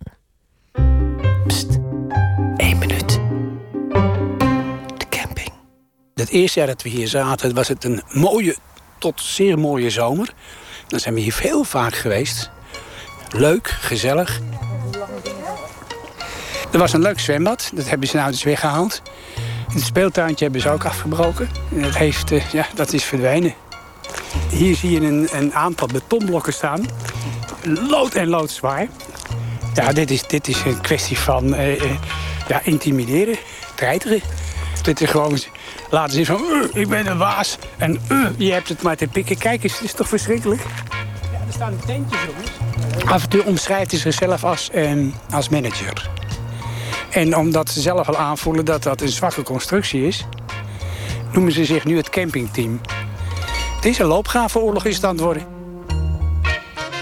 Pst, 1.47 1.68
1 2.57 2.77
minuut. 2.77 3.10
De 4.97 5.05
camping. 5.10 5.51
Het 6.14 6.30
eerste 6.30 6.60
jaar 6.60 6.68
dat 6.68 6.81
we 6.81 6.89
hier 6.89 7.07
zaten, 7.07 7.53
was 7.53 7.68
het 7.68 7.84
een 7.84 8.01
mooie 8.07 8.57
tot 8.97 9.22
zeer 9.22 9.60
mooie 9.60 9.89
zomer. 9.89 10.34
Dan 10.88 10.99
zijn 10.99 11.14
we 11.14 11.19
hier 11.19 11.39
heel 11.39 11.64
vaak 11.64 11.95
geweest. 11.95 12.49
Leuk, 13.30 13.68
gezellig. 13.68 14.41
Er 16.72 16.80
was 16.80 16.93
een 16.93 17.01
leuk 17.01 17.19
zwembad, 17.19 17.72
dat 17.73 17.89
hebben 17.89 18.07
ze 18.07 18.15
nou 18.15 18.31
dus 18.31 18.43
weggehaald. 18.43 19.01
Het 19.74 19.84
speeltuintje 19.84 20.44
hebben 20.44 20.62
ze 20.62 20.70
ook 20.70 20.86
afgebroken. 20.86 21.50
En 21.76 21.82
dat, 21.82 21.95
heeft, 21.95 22.32
eh, 22.32 22.52
ja, 22.52 22.68
dat 22.76 22.94
is 22.94 23.04
verdwenen. 23.04 23.54
Hier 24.50 24.76
zie 24.76 24.91
je 24.91 25.08
een, 25.08 25.28
een 25.32 25.54
aantal 25.54 25.88
betonblokken 25.88 26.54
staan. 26.54 26.86
Lood 27.64 28.14
en 28.14 28.28
loodzwaar. 28.28 28.88
Ja, 29.74 29.94
dit 29.94 30.12
is, 30.12 30.28
dit 30.28 30.48
is 30.48 30.64
een 30.66 30.82
kwestie 30.82 31.18
van 31.18 31.54
eh, 31.54 31.84
eh, 31.84 31.91
ja, 32.48 32.62
intimideren, 32.64 33.38
treiteren. 33.76 34.22
Dit 34.82 35.02
is 35.02 35.10
gewoon 35.10 35.40
laten 35.90 36.14
zien 36.14 36.26
van, 36.26 36.41
"Uh, 36.52 36.82
ik 36.82 36.88
ben 36.90 37.08
een 37.08 37.18
waas. 37.18 37.58
En 37.78 38.02
je 38.38 38.52
hebt 38.52 38.70
het 38.70 38.82
maar 38.82 38.95
te 38.95 39.08
pikken. 39.08 39.38
Kijk 39.38 39.64
eens, 39.64 39.74
het 39.74 39.84
is 39.84 39.94
toch 39.94 40.08
verschrikkelijk? 40.08 40.62
Ja, 41.32 41.38
er 41.48 41.54
staan 41.54 41.80
tentjes, 41.86 42.20
jongens. 42.22 42.52
Af 43.06 43.24
en 43.24 43.30
toe 43.30 43.45
omschrijft 43.45 43.91
hij 43.91 44.00
zichzelf 44.00 44.44
als, 44.44 44.70
eh, 44.70 44.91
als 45.32 45.50
manager. 45.50 46.10
En 47.14 47.38
omdat 47.38 47.69
ze 47.69 47.81
zelf 47.81 48.07
al 48.07 48.18
aanvoelen 48.18 48.65
dat 48.65 48.84
dat 48.84 49.02
een 49.02 49.10
zwakke 49.10 49.44
constructie 49.44 50.07
is... 50.07 50.26
noemen 51.31 51.52
ze 51.52 51.65
zich 51.65 51.85
nu 51.85 51.98
het 51.98 52.10
campingteam. 52.10 52.81
Een 53.81 54.06
loopgravenoorlog 54.06 54.85
is 54.85 54.95
het 54.95 55.03
aan 55.03 55.15
het 55.15 55.23
worden. 55.23 55.45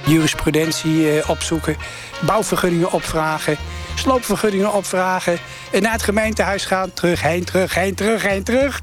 Jurisprudentie 0.06 1.20
eh, 1.20 1.30
opzoeken, 1.30 1.78
bouwvergunningen 2.26 2.92
opvragen... 2.92 3.58
sloopvergunningen 3.96 4.74
opvragen... 4.74 5.38
en 5.72 5.82
naar 5.82 5.92
het 5.92 6.04
gemeentehuis 6.04 6.66
gaan, 6.66 6.94
terug, 6.94 7.22
heen, 7.22 7.44
terug, 7.44 7.76
heen, 7.76 7.96
terug, 7.96 8.24
heen, 8.24 8.44
terug. 8.44 8.82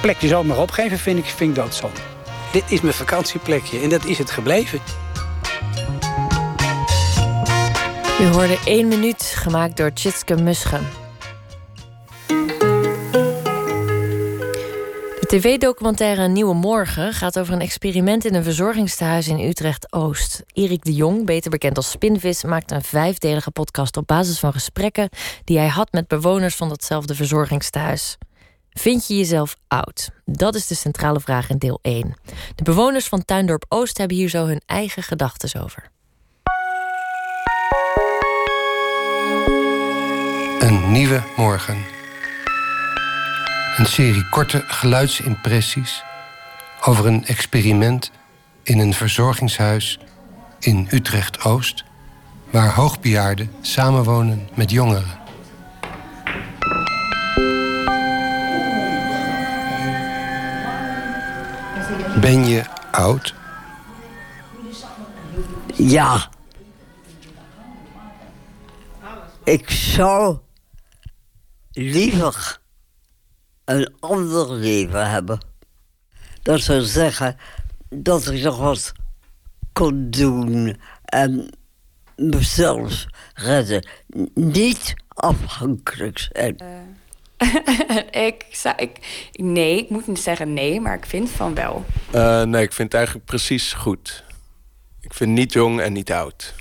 Plekje 0.00 0.28
zomaar 0.28 0.58
opgeven 0.58 0.98
vind 0.98 1.18
ik, 1.18 1.24
vind 1.24 1.50
ik 1.50 1.62
doodzonde. 1.62 2.00
Dit 2.52 2.64
is 2.68 2.80
mijn 2.80 2.94
vakantieplekje 2.94 3.80
en 3.80 3.88
dat 3.88 4.04
is 4.04 4.18
het 4.18 4.30
gebleven. 4.30 4.80
U 8.20 8.26
hoorde 8.26 8.58
1 8.64 8.88
minuut, 8.88 9.22
gemaakt 9.22 9.76
door 9.76 9.92
Tjitske 9.92 10.36
Musche. 10.36 10.80
De 15.20 15.26
tv-documentaire 15.26 16.28
Nieuwe 16.28 16.54
Morgen 16.54 17.12
gaat 17.12 17.38
over 17.38 17.54
een 17.54 17.60
experiment 17.60 18.24
in 18.24 18.34
een 18.34 18.42
verzorgingstehuis 18.42 19.28
in 19.28 19.40
Utrecht-Oost. 19.40 20.42
Erik 20.52 20.84
de 20.84 20.94
Jong, 20.94 21.26
beter 21.26 21.50
bekend 21.50 21.76
als 21.76 21.90
Spinvis, 21.90 22.44
maakt 22.44 22.70
een 22.70 22.82
vijfdelige 22.82 23.50
podcast 23.50 23.96
op 23.96 24.06
basis 24.06 24.38
van 24.38 24.52
gesprekken 24.52 25.08
die 25.44 25.58
hij 25.58 25.68
had 25.68 25.92
met 25.92 26.08
bewoners 26.08 26.54
van 26.54 26.68
datzelfde 26.68 27.14
verzorgingstehuis. 27.14 28.16
Vind 28.70 29.06
je 29.06 29.16
jezelf 29.16 29.56
oud? 29.68 30.10
Dat 30.24 30.54
is 30.54 30.66
de 30.66 30.74
centrale 30.74 31.20
vraag 31.20 31.50
in 31.50 31.58
deel 31.58 31.78
1. 31.82 32.14
De 32.54 32.62
bewoners 32.62 33.06
van 33.06 33.24
Tuindorp 33.24 33.64
Oost 33.68 33.98
hebben 33.98 34.16
hier 34.16 34.28
zo 34.28 34.46
hun 34.46 34.62
eigen 34.66 35.02
gedachten 35.02 35.62
over. 35.62 35.90
Een 40.68 40.92
nieuwe 40.92 41.22
morgen. 41.36 41.84
Een 43.76 43.86
serie 43.86 44.28
korte 44.28 44.64
geluidsimpressies 44.66 46.02
over 46.84 47.06
een 47.06 47.26
experiment 47.26 48.10
in 48.62 48.78
een 48.78 48.94
verzorgingshuis 48.94 49.98
in 50.58 50.88
Utrecht-Oost, 50.90 51.84
waar 52.50 52.74
hoogbejaarden 52.74 53.50
samenwonen 53.60 54.48
met 54.54 54.70
jongeren. 54.70 55.18
Ben 62.20 62.46
je 62.46 62.64
oud? 62.90 63.34
Ja. 65.74 66.28
Ik 69.44 69.70
zou 69.70 70.38
liever 71.78 72.60
een 73.64 73.94
ander 74.00 74.52
leven 74.52 75.10
hebben. 75.10 75.38
Dat 76.42 76.60
zou 76.60 76.80
zeggen 76.80 77.36
dat 77.88 78.26
ik 78.26 78.42
nog 78.42 78.58
wat 78.58 78.92
kon 79.72 80.10
doen 80.10 80.80
en 81.04 81.50
mezelf 82.16 83.06
redden. 83.34 83.88
Niet 84.34 84.94
afhankelijk 85.08 86.28
zijn. 86.32 86.56
ik, 88.28 88.46
zou, 88.50 88.76
ik, 88.76 88.98
nee, 89.32 89.78
ik 89.78 89.90
moet 89.90 90.06
niet 90.06 90.18
zeggen 90.18 90.52
nee, 90.52 90.80
maar 90.80 90.96
ik 90.96 91.06
vind 91.06 91.30
van 91.30 91.54
wel. 91.54 91.84
Eh, 92.10 92.42
nee, 92.42 92.62
ik 92.62 92.72
vind 92.72 92.88
het 92.88 92.94
eigenlijk 92.94 93.26
precies 93.26 93.72
goed. 93.72 94.24
Ik 95.00 95.14
vind 95.14 95.30
niet 95.30 95.52
jong 95.52 95.80
en 95.80 95.92
niet 95.92 96.12
oud. 96.12 96.54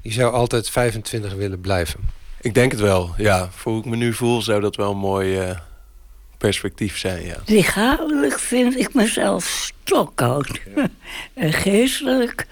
Je 0.00 0.12
zou 0.12 0.32
altijd 0.32 0.70
25 0.70 1.34
willen 1.34 1.60
blijven. 1.60 2.00
Ik 2.44 2.54
denk 2.54 2.72
het 2.72 2.80
wel, 2.80 3.14
ja. 3.16 3.48
Voor 3.50 3.72
hoe 3.72 3.80
ik 3.80 3.86
me 3.86 3.96
nu 3.96 4.12
voel 4.12 4.42
zou 4.42 4.60
dat 4.60 4.76
wel 4.76 4.90
een 4.90 4.96
mooi 4.96 5.38
eh, 5.38 5.58
perspectief 6.38 6.98
zijn, 6.98 7.24
ja. 7.26 7.36
Lichamelijk 7.46 8.38
vind 8.38 8.78
ik 8.78 8.94
mezelf 8.94 9.44
stokoud. 9.84 10.60
en 11.34 11.52
geestelijk 11.52 12.46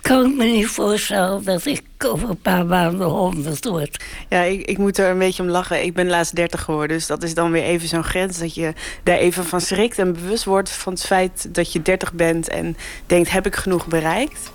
kan 0.00 0.26
ik 0.26 0.36
me 0.36 0.44
niet 0.44 0.66
voorstellen 0.66 1.44
dat 1.44 1.66
ik 1.66 1.82
over 2.06 2.28
een 2.28 2.40
paar 2.40 2.66
maanden 2.66 3.06
honderd 3.06 3.64
word. 3.64 4.04
Ja, 4.28 4.42
ik, 4.42 4.66
ik 4.66 4.78
moet 4.78 4.98
er 4.98 5.10
een 5.10 5.18
beetje 5.18 5.42
om 5.42 5.48
lachen. 5.48 5.84
Ik 5.84 5.94
ben 5.94 6.08
laatst 6.08 6.34
30 6.34 6.62
geworden, 6.62 6.96
dus 6.96 7.06
dat 7.06 7.22
is 7.22 7.34
dan 7.34 7.50
weer 7.50 7.64
even 7.64 7.88
zo'n 7.88 8.04
grens... 8.04 8.38
dat 8.38 8.54
je 8.54 8.72
daar 9.02 9.18
even 9.18 9.44
van 9.44 9.60
schrikt 9.60 9.98
en 9.98 10.12
bewust 10.12 10.44
wordt 10.44 10.70
van 10.70 10.92
het 10.92 11.04
feit 11.04 11.54
dat 11.54 11.72
je 11.72 11.82
30 11.82 12.12
bent... 12.12 12.48
en 12.48 12.76
denkt, 13.06 13.30
heb 13.30 13.46
ik 13.46 13.56
genoeg 13.56 13.86
bereikt? 13.86 14.50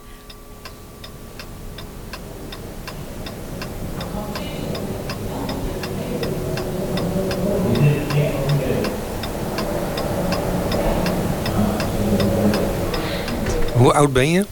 Hoe 13.84 13.94
oud 13.94 14.14
ben 14.14 14.30
je? 14.30 14.46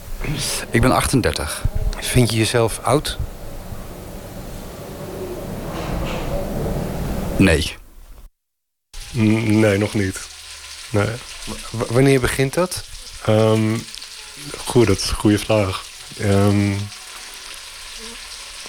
Ik 0.70 0.82
ben 0.82 0.92
38. 0.92 1.64
Vind 2.00 2.32
je 2.32 2.38
jezelf 2.38 2.80
oud? 2.84 3.18
Nee. 7.38 7.76
Nee, 9.12 9.78
nog 9.78 9.94
niet. 9.94 10.20
Nee. 10.90 11.08
W 11.72 11.82
wanneer 11.92 12.20
begint 12.20 12.54
dat? 12.54 12.84
Um, 13.30 13.84
goed, 14.58 14.88
dat 14.88 14.98
is 14.98 15.10
een 15.10 15.16
goede 15.16 15.40
vraag. 15.40 15.84
Um, 16.22 16.78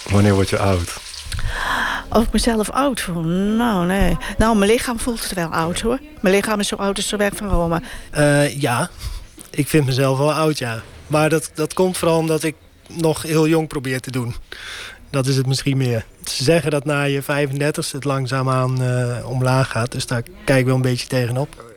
wanneer 0.09 0.35
word 0.35 0.49
je 0.49 0.59
oud? 0.59 1.01
Of 2.09 2.23
ik 2.23 2.33
mezelf 2.33 2.71
oud 2.71 3.01
voel? 3.01 3.23
Nou, 3.23 3.87
nee. 3.87 4.17
Nou, 4.39 4.57
mijn 4.57 4.71
lichaam 4.71 4.99
voelt 4.99 5.23
het 5.23 5.33
wel 5.33 5.49
oud, 5.49 5.81
hoor. 5.81 5.99
Mijn 6.21 6.35
lichaam 6.35 6.61
is 6.61 6.69
zo 6.69 6.77
oud 6.77 6.97
als 6.97 7.09
de 7.09 7.17
weg 7.17 7.33
van 7.35 7.49
Rome. 7.49 7.83
Uh, 8.15 8.61
ja, 8.61 8.91
ik 9.55 9.69
vind 9.69 9.87
mezelf 9.87 10.19
wel 10.19 10.33
oud, 10.33 10.59
ja. 10.59 10.83
Maar 11.07 11.29
dat, 11.29 11.51
dat 11.55 11.75
komt 11.75 11.99
vooral 11.99 12.19
omdat 12.19 12.43
ik 12.43 12.55
nog 12.89 13.23
heel 13.23 13.49
jong 13.49 13.69
probeer 13.69 14.01
te 14.01 14.11
doen. 14.11 14.35
Dat 15.11 15.27
is 15.27 15.37
het 15.37 15.47
misschien 15.47 15.77
meer. 15.77 16.05
Ze 16.25 16.45
zeggen 16.45 16.71
dat 16.71 16.85
na 16.85 17.03
je 17.03 17.23
35 17.23 17.93
het 17.93 18.05
langzaamaan 18.05 18.83
uh, 18.83 19.29
omlaag 19.29 19.71
gaat. 19.71 19.93
Dus 19.93 20.07
daar 20.07 20.23
kijk 20.45 20.59
ik 20.59 20.67
wel 20.67 20.75
een 20.75 20.83
beetje 20.83 21.07
tegenop. 21.07 21.72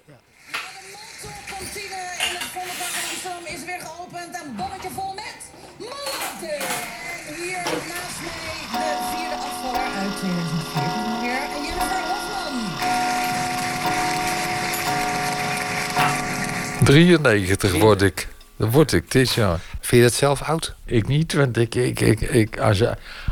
93 16.85 17.79
word 17.79 18.01
ik. 18.01 18.27
Dat 18.57 18.71
word 18.71 18.91
ik 18.93 19.11
dit 19.11 19.33
jaar. 19.33 19.59
Vind 19.79 20.01
je 20.01 20.01
dat 20.01 20.13
zelf 20.13 20.41
oud? 20.41 20.75
Ik 20.85 21.07
niet, 21.07 21.33
want 21.33 21.57
ik, 21.57 21.75
ik, 21.75 21.99
ik, 21.99 22.21
ik, 22.21 22.59
als, 22.59 22.83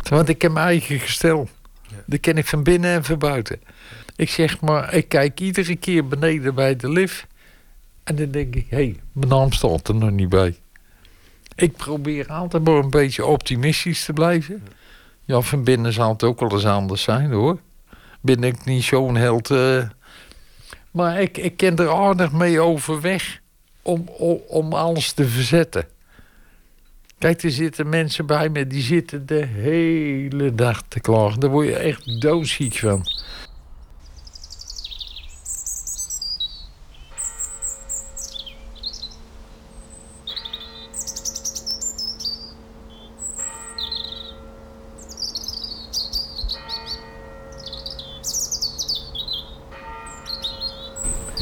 want 0.10 0.30
ik 0.30 0.42
heb 0.42 0.52
mijn 0.52 0.66
eigen 0.66 1.00
gestel. 1.00 1.50
Dat 2.06 2.20
ken 2.20 2.38
ik 2.38 2.48
van 2.48 2.64
binnen 2.64 2.92
en 2.92 3.04
van 3.04 3.18
buiten. 3.20 3.62
Ik 4.16 4.30
zeg 4.30 4.62
maar, 4.62 4.94
ik 4.94 5.10
kijk 5.10 5.40
iedere 5.40 5.76
keer 5.76 6.08
beneden 6.08 6.56
bij 6.56 6.76
de 6.76 6.90
lift. 6.90 7.26
En 8.04 8.16
dan 8.16 8.32
denk 8.32 8.56
ik, 8.56 8.66
hé, 8.70 8.78
hey, 8.78 9.00
mijn 9.12 9.28
naam 9.28 9.52
staat 9.52 9.88
er 9.88 9.96
nog 9.96 10.12
niet 10.12 10.30
bij. 10.30 10.56
Ik 11.56 11.76
probeer 11.76 12.28
altijd 12.28 12.64
maar 12.64 12.76
een 12.76 12.90
beetje 12.90 13.26
optimistisch 13.26 14.06
te 14.06 14.14
blijven. 14.14 14.64
Ja, 15.26 15.42
van 15.42 15.64
binnen 15.64 15.94
zal 15.94 16.12
het 16.12 16.24
ook 16.24 16.40
wel 16.40 16.52
eens 16.52 16.66
anders 16.66 17.02
zijn 17.02 17.32
hoor. 17.32 17.58
ben 18.22 18.44
ik 18.44 18.66
niet 18.66 18.84
zo'n 18.84 19.16
held. 19.16 19.52
eh. 19.52 19.84
maar 20.92 21.22
ik, 21.22 21.38
ik 21.38 21.58
ken 21.58 21.76
er 21.76 21.90
aardig 21.94 22.32
mee 22.32 22.60
overweg 22.60 23.42
om, 23.84 24.08
om, 24.48 24.74
alles 24.74 25.12
te 25.12 25.28
verzetten. 25.28 25.88
Kijk, 27.18 27.44
er 27.44 27.52
zitten 27.52 27.90
mensen 27.90 28.26
bij 28.26 28.50
me 28.50 28.68
die 28.68 28.82
zitten 28.82 29.26
de 29.26 29.46
hele 29.46 30.56
dag 30.56 30.84
te 30.88 31.00
klagen. 31.00 31.40
Daar 31.40 31.50
word 31.50 31.68
je 31.68 31.76
echt 31.76 32.22
doodziek 32.22 32.76
van. 32.76 33.06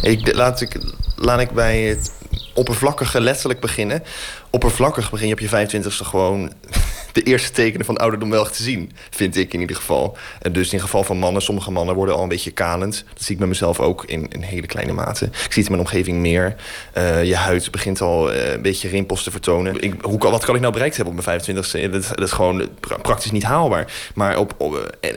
Ik, 0.02 0.34
laat, 0.34 0.62
ik, 0.62 0.78
laat 1.16 1.40
ik 1.40 1.52
bij 1.52 1.82
het 1.82 2.21
oppervlakkige 2.54 3.22
letterlijk 3.22 3.60
beginnen. 3.60 4.04
Oppervlakkig 4.50 5.12
begin 5.12 5.28
je 5.28 5.34
op 5.34 5.40
je 5.40 5.68
25ste 5.68 6.06
gewoon 6.06 6.52
de 7.12 7.24
eerste 7.24 7.52
tekenen 7.52 7.86
van 7.86 7.98
ouderdom 7.98 8.30
wel 8.30 8.46
te 8.46 8.64
zien. 8.64 8.92
Vind 9.10 9.38
ik 9.38 9.54
in 9.54 9.60
ieder 9.60 9.76
geval. 9.76 10.18
En 10.42 10.54
dus 10.54 10.74
in 10.74 10.80
geval 10.80 11.04
van 11.04 11.18
mannen, 11.18 11.42
sommige 11.42 11.72
mannen 11.72 11.96
worden 11.96 12.16
al 12.16 12.24
een 12.24 12.30
beetje 12.30 12.52
kalend. 12.52 13.04
Dat 13.14 13.24
zie 13.24 13.32
ik 13.34 13.38
bij 13.38 13.48
mezelf 13.48 13.80
ook 13.80 14.06
in, 14.06 14.28
in 14.30 14.42
hele 14.42 14.68
kleine 14.68 14.94
mate. 14.94 15.26
Ik 15.26 15.32
zie 15.34 15.48
het 15.48 15.56
in 15.56 15.72
mijn 15.72 15.80
omgeving 15.80 16.18
meer. 16.18 16.56
Eh, 16.94 17.24
je 17.24 17.36
huid 17.36 17.72
begint 17.72 18.02
al 18.02 18.32
eh, 18.32 18.52
een 18.52 18.62
beetje 18.62 18.90
rimpels 18.90 19.24
te 19.24 19.32
vertonen. 19.32 19.82
Ik, 19.82 19.94
hoe, 20.02 20.18
wat 20.20 20.46
kan 20.46 20.56
ik 20.56 20.62
nou 20.62 20.74
bereikt 20.74 20.96
hebben 20.96 21.18
op 21.18 21.26
mijn 21.26 21.42
25ste? 21.42 21.92
Dat, 21.92 22.20
is 22.20 22.32
gewoon 22.32 22.70
pra- 22.80 22.98
praktisch 22.98 23.32
niet 23.32 23.44
haalbaar. 23.44 23.92
Maar 24.16 24.38
op, 24.38 24.56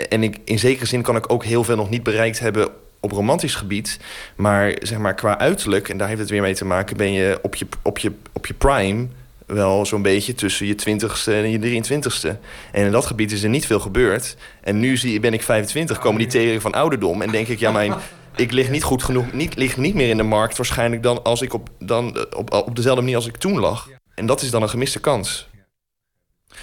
en 0.09 0.23
ik, 0.23 0.39
in 0.45 0.59
zekere 0.59 0.87
zin 0.87 1.03
kan 1.03 1.17
ik 1.17 1.33
ook 1.33 1.45
heel 1.45 1.65
veel 1.65 1.77
nog 1.77 1.91
niet 1.91 2.03
bereikt 2.03 2.39
hebben 2.39 2.69
op 3.05 3.13
romantisch 3.13 3.55
gebied. 3.55 3.99
Maar 4.37 4.77
zeg 4.83 4.99
maar 4.99 5.15
qua 5.15 5.39
uiterlijk, 5.39 5.89
en 5.89 5.97
daar 5.97 6.09
heeft 6.09 6.21
het 6.21 6.31
weer 6.31 6.43
mee 6.43 6.55
te 6.55 6.65
maken, 6.65 6.97
ben 6.97 7.13
je 7.13 7.39
op 7.43 7.55
je, 7.55 7.67
op 7.83 7.99
je, 7.99 8.13
op 8.33 8.47
je 8.47 8.55
prime 8.55 9.07
wel 9.47 9.87
zo'n 9.87 10.03
beetje 10.03 10.35
tussen 10.35 10.67
je 10.67 10.75
20ste 10.75 11.33
en 11.33 11.51
je 11.51 11.83
23ste. 11.83 12.29
En 12.73 12.85
in 12.85 12.93
dat 12.93 13.07
gebied 13.07 13.33
is 13.33 13.43
er 13.43 13.49
niet 13.49 13.67
veel 13.67 13.81
gebeurd. 13.81 14.37
En 14.61 14.79
nu 14.79 14.97
zie, 14.97 15.21
ben 15.21 15.33
ik 15.33 15.43
25, 15.43 15.99
komen 15.99 16.19
die 16.19 16.29
theorie 16.29 16.61
van 16.61 16.73
ouderdom. 16.73 17.23
En 17.23 17.31
denk 17.31 17.49
ik, 17.49 17.59
ja, 17.59 17.73
mijn, 17.73 17.95
ik 18.37 18.53
lig 18.53 18.71
niet 18.71 18.83
goed 18.83 19.03
genoeg, 19.03 19.33
niet, 19.33 19.57
lig 19.57 19.77
niet 19.77 19.95
meer 19.95 20.09
in 20.09 20.17
de 20.17 20.23
markt 20.23 20.57
waarschijnlijk 20.57 21.03
dan 21.03 21.23
als 21.23 21.43
ik 21.43 21.55
op, 21.55 21.69
dan, 21.79 22.27
op, 22.37 22.53
op 22.53 22.77
dezelfde 22.77 23.01
manier 23.01 23.17
als 23.17 23.27
ik 23.27 23.37
toen 23.37 23.59
lag. 23.59 23.89
En 24.15 24.27
dat 24.27 24.43
is 24.43 24.51
dan 24.51 24.63
een 24.63 24.69
gemiste 24.69 25.01
kans. 25.01 25.49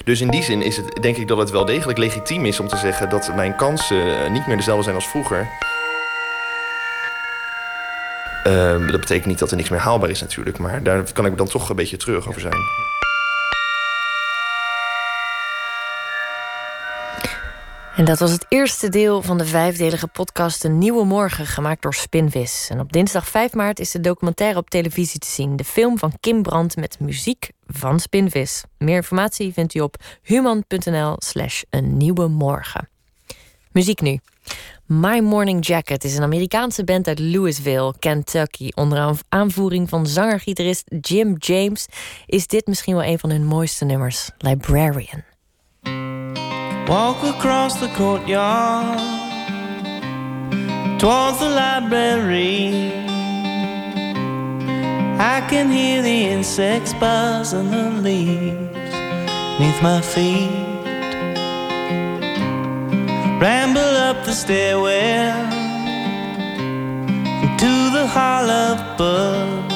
Dus 0.04 0.22
in 0.22 0.30
die 0.30 0.44
zin 0.44 0.62
is 0.62 0.78
het, 0.78 0.98
denk 1.02 1.18
ik 1.18 1.28
dat 1.28 1.38
het 1.38 1.50
wel 1.50 1.66
degelijk 1.66 1.98
legitiem 1.98 2.46
is 2.46 2.60
om 2.60 2.68
te 2.68 2.78
zeggen 2.78 3.10
dat 3.10 3.36
mijn 3.36 3.56
kansen 3.56 4.24
eh, 4.24 4.32
niet 4.32 4.48
meer 4.48 4.58
dezelfde 4.58 4.84
zijn 4.84 4.96
als 4.96 5.08
vroeger. 5.08 5.50
Ehm, 8.44 8.88
dat 8.88 9.00
betekent 9.00 9.26
niet 9.26 9.40
dat 9.40 9.52
er 9.52 9.58
niks 9.58 9.70
meer 9.70 9.80
haalbaar 9.80 10.10
is 10.10 10.22
natuurlijk, 10.22 10.58
maar 10.58 10.84
daar 10.84 11.14
kan 11.14 11.26
ik 11.26 11.38
dan 11.38 11.48
toch 11.48 11.70
een 11.70 11.76
beetje 11.76 11.98
terug 11.98 12.28
over 12.28 12.42
zijn. 12.42 12.54
En 17.96 18.06
dat 18.06 18.20
was 18.20 18.32
het 18.32 18.46
eerste 18.50 18.90
deel 18.90 19.22
van 19.22 19.38
de 19.38 19.46
vijfdelige 19.46 20.08
podcast 20.08 20.64
Een 20.64 20.78
Nieuwe 20.78 21.06
Morgen, 21.06 21.46
gemaakt 21.46 21.82
door 21.82 21.94
Spinvis. 21.94 22.68
En 22.72 22.80
op 22.80 22.92
dinsdag 22.92 23.28
5 23.28 23.54
maart 23.54 23.80
is 23.80 23.92
de 23.92 24.00
documentaire 24.00 24.60
op 24.60 24.70
televisie 24.70 25.20
te 25.20 25.28
zien. 25.28 25.56
De 25.56 25.64
film 25.64 25.98
van 25.98 26.14
Kim 26.20 26.42
Brandt 26.42 26.76
met 26.76 27.00
muziek 27.00 27.52
van 27.68 28.00
Spinvis. 28.00 28.64
Meer 28.78 28.96
informatie 28.96 29.54
vindt 29.54 29.74
u 29.74 29.80
op 29.80 29.96
human.nl 30.22 31.16
slash 31.18 31.62
een 31.70 31.98
nieuwe 31.98 32.28
morgen. 32.28 32.90
Muziek 33.72 34.02
nu. 34.02 34.20
My 34.92 35.20
Morning 35.20 35.66
Jacket 35.66 36.04
is 36.04 36.16
een 36.18 36.24
Amerikaanse 36.24 36.84
band 36.84 37.08
uit 37.08 37.20
Louisville, 37.20 37.94
Kentucky. 38.00 38.70
Onder 38.76 38.98
aan- 39.00 39.18
aanvoering 39.30 39.90
van 39.90 40.08
zanger-gitarist 40.08 40.84
Jim 41.02 41.36
James 41.38 41.88
is 42.26 42.48
dit 42.48 42.68
misschien 42.68 42.96
wel 42.96 43.04
een 43.04 43.20
van 43.20 43.30
hun 43.30 43.46
mooiste 43.46 43.86
nummers, 43.86 44.30
Librarian. 44.38 45.24
Walk 46.86 47.24
across 47.24 47.80
the 47.80 47.90
courtyard 47.96 49.00
towards 50.98 51.38
the 51.38 51.50
library. 51.50 52.68
I 55.20 55.42
can 55.50 55.70
hear 55.70 56.02
the 56.02 56.30
insects 56.30 56.92
buzz 56.98 57.54
and 57.54 57.72
the 57.72 58.00
leaves 58.02 58.96
neath 59.60 59.82
my 59.82 60.02
feet. 60.02 60.71
Ramble 63.42 63.82
up 63.82 64.24
the 64.24 64.34
stairwell 64.34 65.50
to 67.58 67.74
the 67.90 68.06
hall 68.06 68.48
of 68.48 68.78
books. 69.00 69.74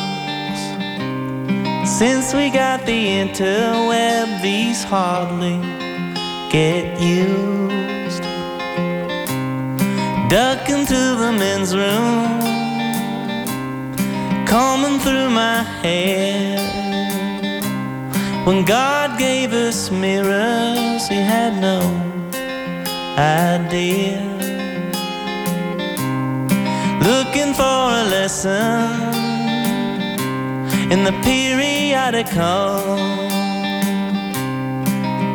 Since 1.97 2.35
we 2.35 2.51
got 2.51 2.85
the 2.85 3.07
interweb, 3.23 4.43
these 4.43 4.83
hardly 4.83 5.57
get 6.51 7.01
used. 7.01 8.21
Duck 10.29 10.69
into 10.69 11.01
the 11.23 11.31
men's 11.31 11.75
room, 11.75 12.39
combing 14.45 14.99
through 14.99 15.31
my 15.31 15.63
hair. 15.81 16.59
When 18.45 18.63
God 18.63 19.17
gave 19.17 19.53
us 19.53 19.89
mirrors, 19.89 21.07
He 21.07 21.15
had 21.15 21.59
no 21.59 22.14
idea. 23.17 24.21
Looking 27.01 27.53
for 27.53 27.63
a 28.01 28.03
lesson 28.09 29.13
in 30.91 31.03
the 31.03 31.13
periodical. 31.23 32.81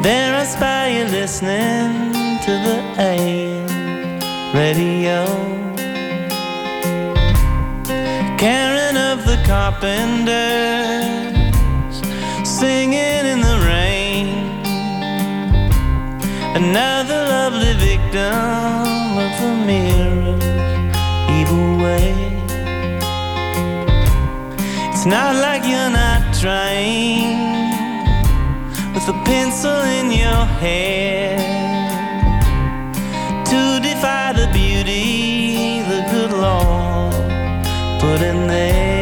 There 0.02 0.35
I 0.35 0.44
spy 0.44 0.89
you 0.89 1.05
listening 1.05 2.12
to 2.47 2.52
the 2.66 2.78
AM 2.98 3.69
radio. 4.55 5.24
Karen 8.39 8.97
of 8.97 9.24
the 9.27 9.39
Carpenters 9.47 10.39
singing 12.44 13.27
in 13.27 13.40
the. 13.40 13.60
Another 16.55 17.21
lovely 17.27 17.75
victim 17.75 19.19
of 19.25 19.33
the 19.41 19.53
mirror's 19.69 20.45
evil 21.39 21.79
way. 21.85 22.13
It's 24.91 25.07
not 25.07 25.37
like 25.37 25.63
you're 25.65 25.91
not 25.91 26.35
trying 26.35 27.71
with 28.95 29.09
a 29.09 29.23
pencil 29.25 29.81
in 29.99 30.11
your 30.11 30.45
hair 30.61 31.39
to 33.45 33.81
defy 33.81 34.33
the 34.33 34.49
beauty 34.53 35.83
the 35.83 36.03
good 36.11 36.33
Lord 36.33 37.15
put 38.01 38.21
in 38.23 38.49
there. 38.49 39.00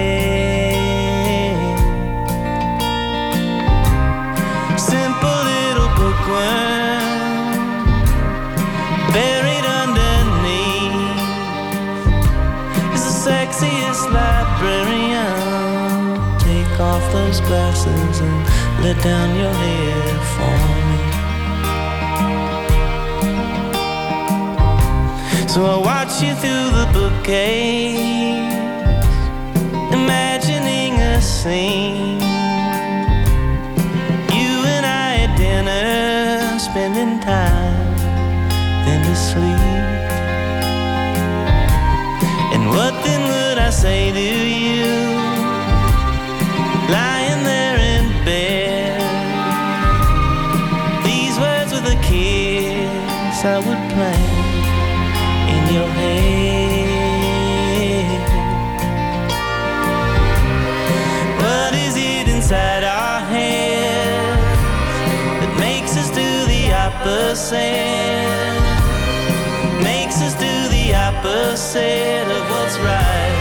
Those 17.19 17.41
glasses 17.41 18.21
and 18.21 18.39
let 18.83 18.97
down 19.03 19.29
your 19.43 19.55
hair 19.65 20.05
for 20.35 20.57
me. 20.89 20.99
So 25.49 25.61
I 25.75 25.77
watch 25.91 26.15
you 26.23 26.33
through 26.43 26.69
the 26.79 26.87
bookcase, 26.97 28.55
imagining 29.93 30.93
a 31.13 31.21
scene. 31.21 32.21
You 34.39 34.53
and 34.75 34.85
I 34.87 35.27
at 35.27 35.33
dinner, 35.37 36.59
spending 36.59 37.19
time, 37.21 37.97
then 38.87 39.01
to 39.07 39.15
sleep. 39.29 39.99
And 42.55 42.63
what 42.71 42.95
then 43.05 43.23
would 43.33 43.59
I 43.59 43.71
say 43.71 44.13
to 44.13 44.29
you? 44.65 45.08
Kiss 53.39 53.45
I 53.45 53.59
would 53.59 53.83
plant 53.93 54.19
in 55.55 55.75
your 55.75 55.89
head. 55.89 56.49
What 61.43 61.75
is 61.75 61.95
it 61.97 62.29
inside 62.35 62.85
our 62.85 63.21
heads 63.21 64.61
that 65.41 65.57
makes 65.59 65.97
us 65.97 66.11
do 66.11 66.47
the 66.53 66.73
opposite? 66.87 67.59
Makes 69.83 70.21
us 70.23 70.35
do 70.35 70.69
the 70.69 70.95
said 71.57 72.31
of 72.31 72.51
what's 72.51 72.79
right 72.79 73.38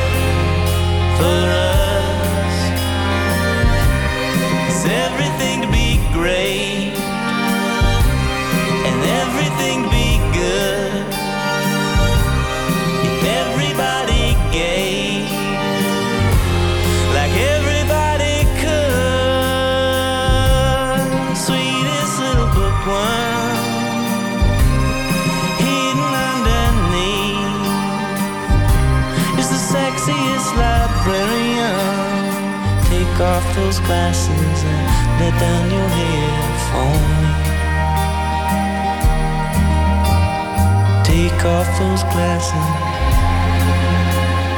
Take 33.17 33.25
off 33.25 33.55
those 33.55 33.79
glasses 33.79 34.29
and 34.29 34.87
let 35.19 35.33
down 35.39 35.71
your 35.71 35.89
hair 35.89 36.37
for 36.69 36.85
me. 37.09 37.25
Take 41.03 41.45
off 41.45 41.67
those 41.79 42.03
glasses 42.13 42.67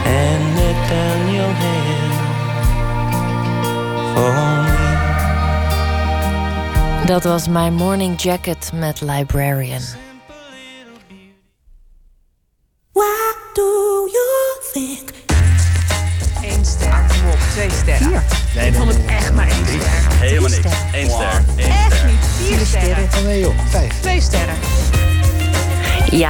and 0.06 0.58
let 0.58 0.76
down 0.90 1.34
your 1.34 1.54
hair 1.64 2.12
for 4.14 4.34
me. 7.06 7.08
Dat 7.08 7.24
was 7.24 7.48
My 7.48 7.70
Morning 7.70 8.18
Jacket 8.18 8.72
met 8.74 9.02
Librarian. 9.02 10.09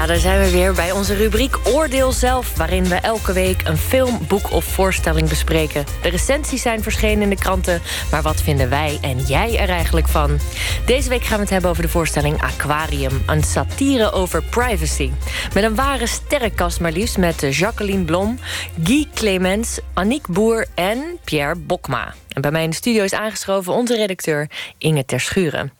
Daar 0.09 0.17
zijn 0.17 0.39
we 0.39 0.51
weer 0.51 0.73
bij 0.73 0.91
onze 0.91 1.15
rubriek 1.15 1.57
Oordeel 1.63 2.11
Zelf... 2.11 2.57
waarin 2.57 2.83
we 2.83 2.95
elke 2.95 3.33
week 3.33 3.61
een 3.67 3.77
film, 3.77 4.19
boek 4.27 4.51
of 4.51 4.65
voorstelling 4.65 5.29
bespreken. 5.29 5.85
De 6.01 6.09
recensies 6.09 6.61
zijn 6.61 6.83
verschenen 6.83 7.23
in 7.23 7.29
de 7.29 7.35
kranten... 7.35 7.81
maar 8.11 8.21
wat 8.21 8.41
vinden 8.41 8.69
wij 8.69 8.97
en 9.01 9.19
jij 9.19 9.59
er 9.59 9.69
eigenlijk 9.69 10.07
van? 10.07 10.39
Deze 10.85 11.09
week 11.09 11.23
gaan 11.23 11.35
we 11.35 11.41
het 11.41 11.49
hebben 11.49 11.69
over 11.69 11.83
de 11.83 11.89
voorstelling 11.89 12.41
Aquarium... 12.41 13.21
een 13.25 13.43
satire 13.43 14.11
over 14.11 14.43
privacy. 14.43 15.11
Met 15.53 15.63
een 15.63 15.75
ware 15.75 16.07
sterrenkast 16.07 16.79
maar 16.79 16.91
liefst... 16.91 17.17
met 17.17 17.55
Jacqueline 17.55 18.03
Blom, 18.03 18.39
Guy 18.83 19.07
Clemens, 19.13 19.79
Aniek 19.93 20.27
Boer 20.27 20.65
en 20.75 21.19
Pierre 21.23 21.55
Bokma. 21.55 22.13
En 22.29 22.41
bij 22.41 22.51
mij 22.51 22.63
in 22.63 22.69
de 22.69 22.75
studio 22.75 23.03
is 23.03 23.13
aangeschoven 23.13 23.73
onze 23.73 23.95
redacteur 23.95 24.49
Inge 24.77 25.05
Terschuren. 25.05 25.71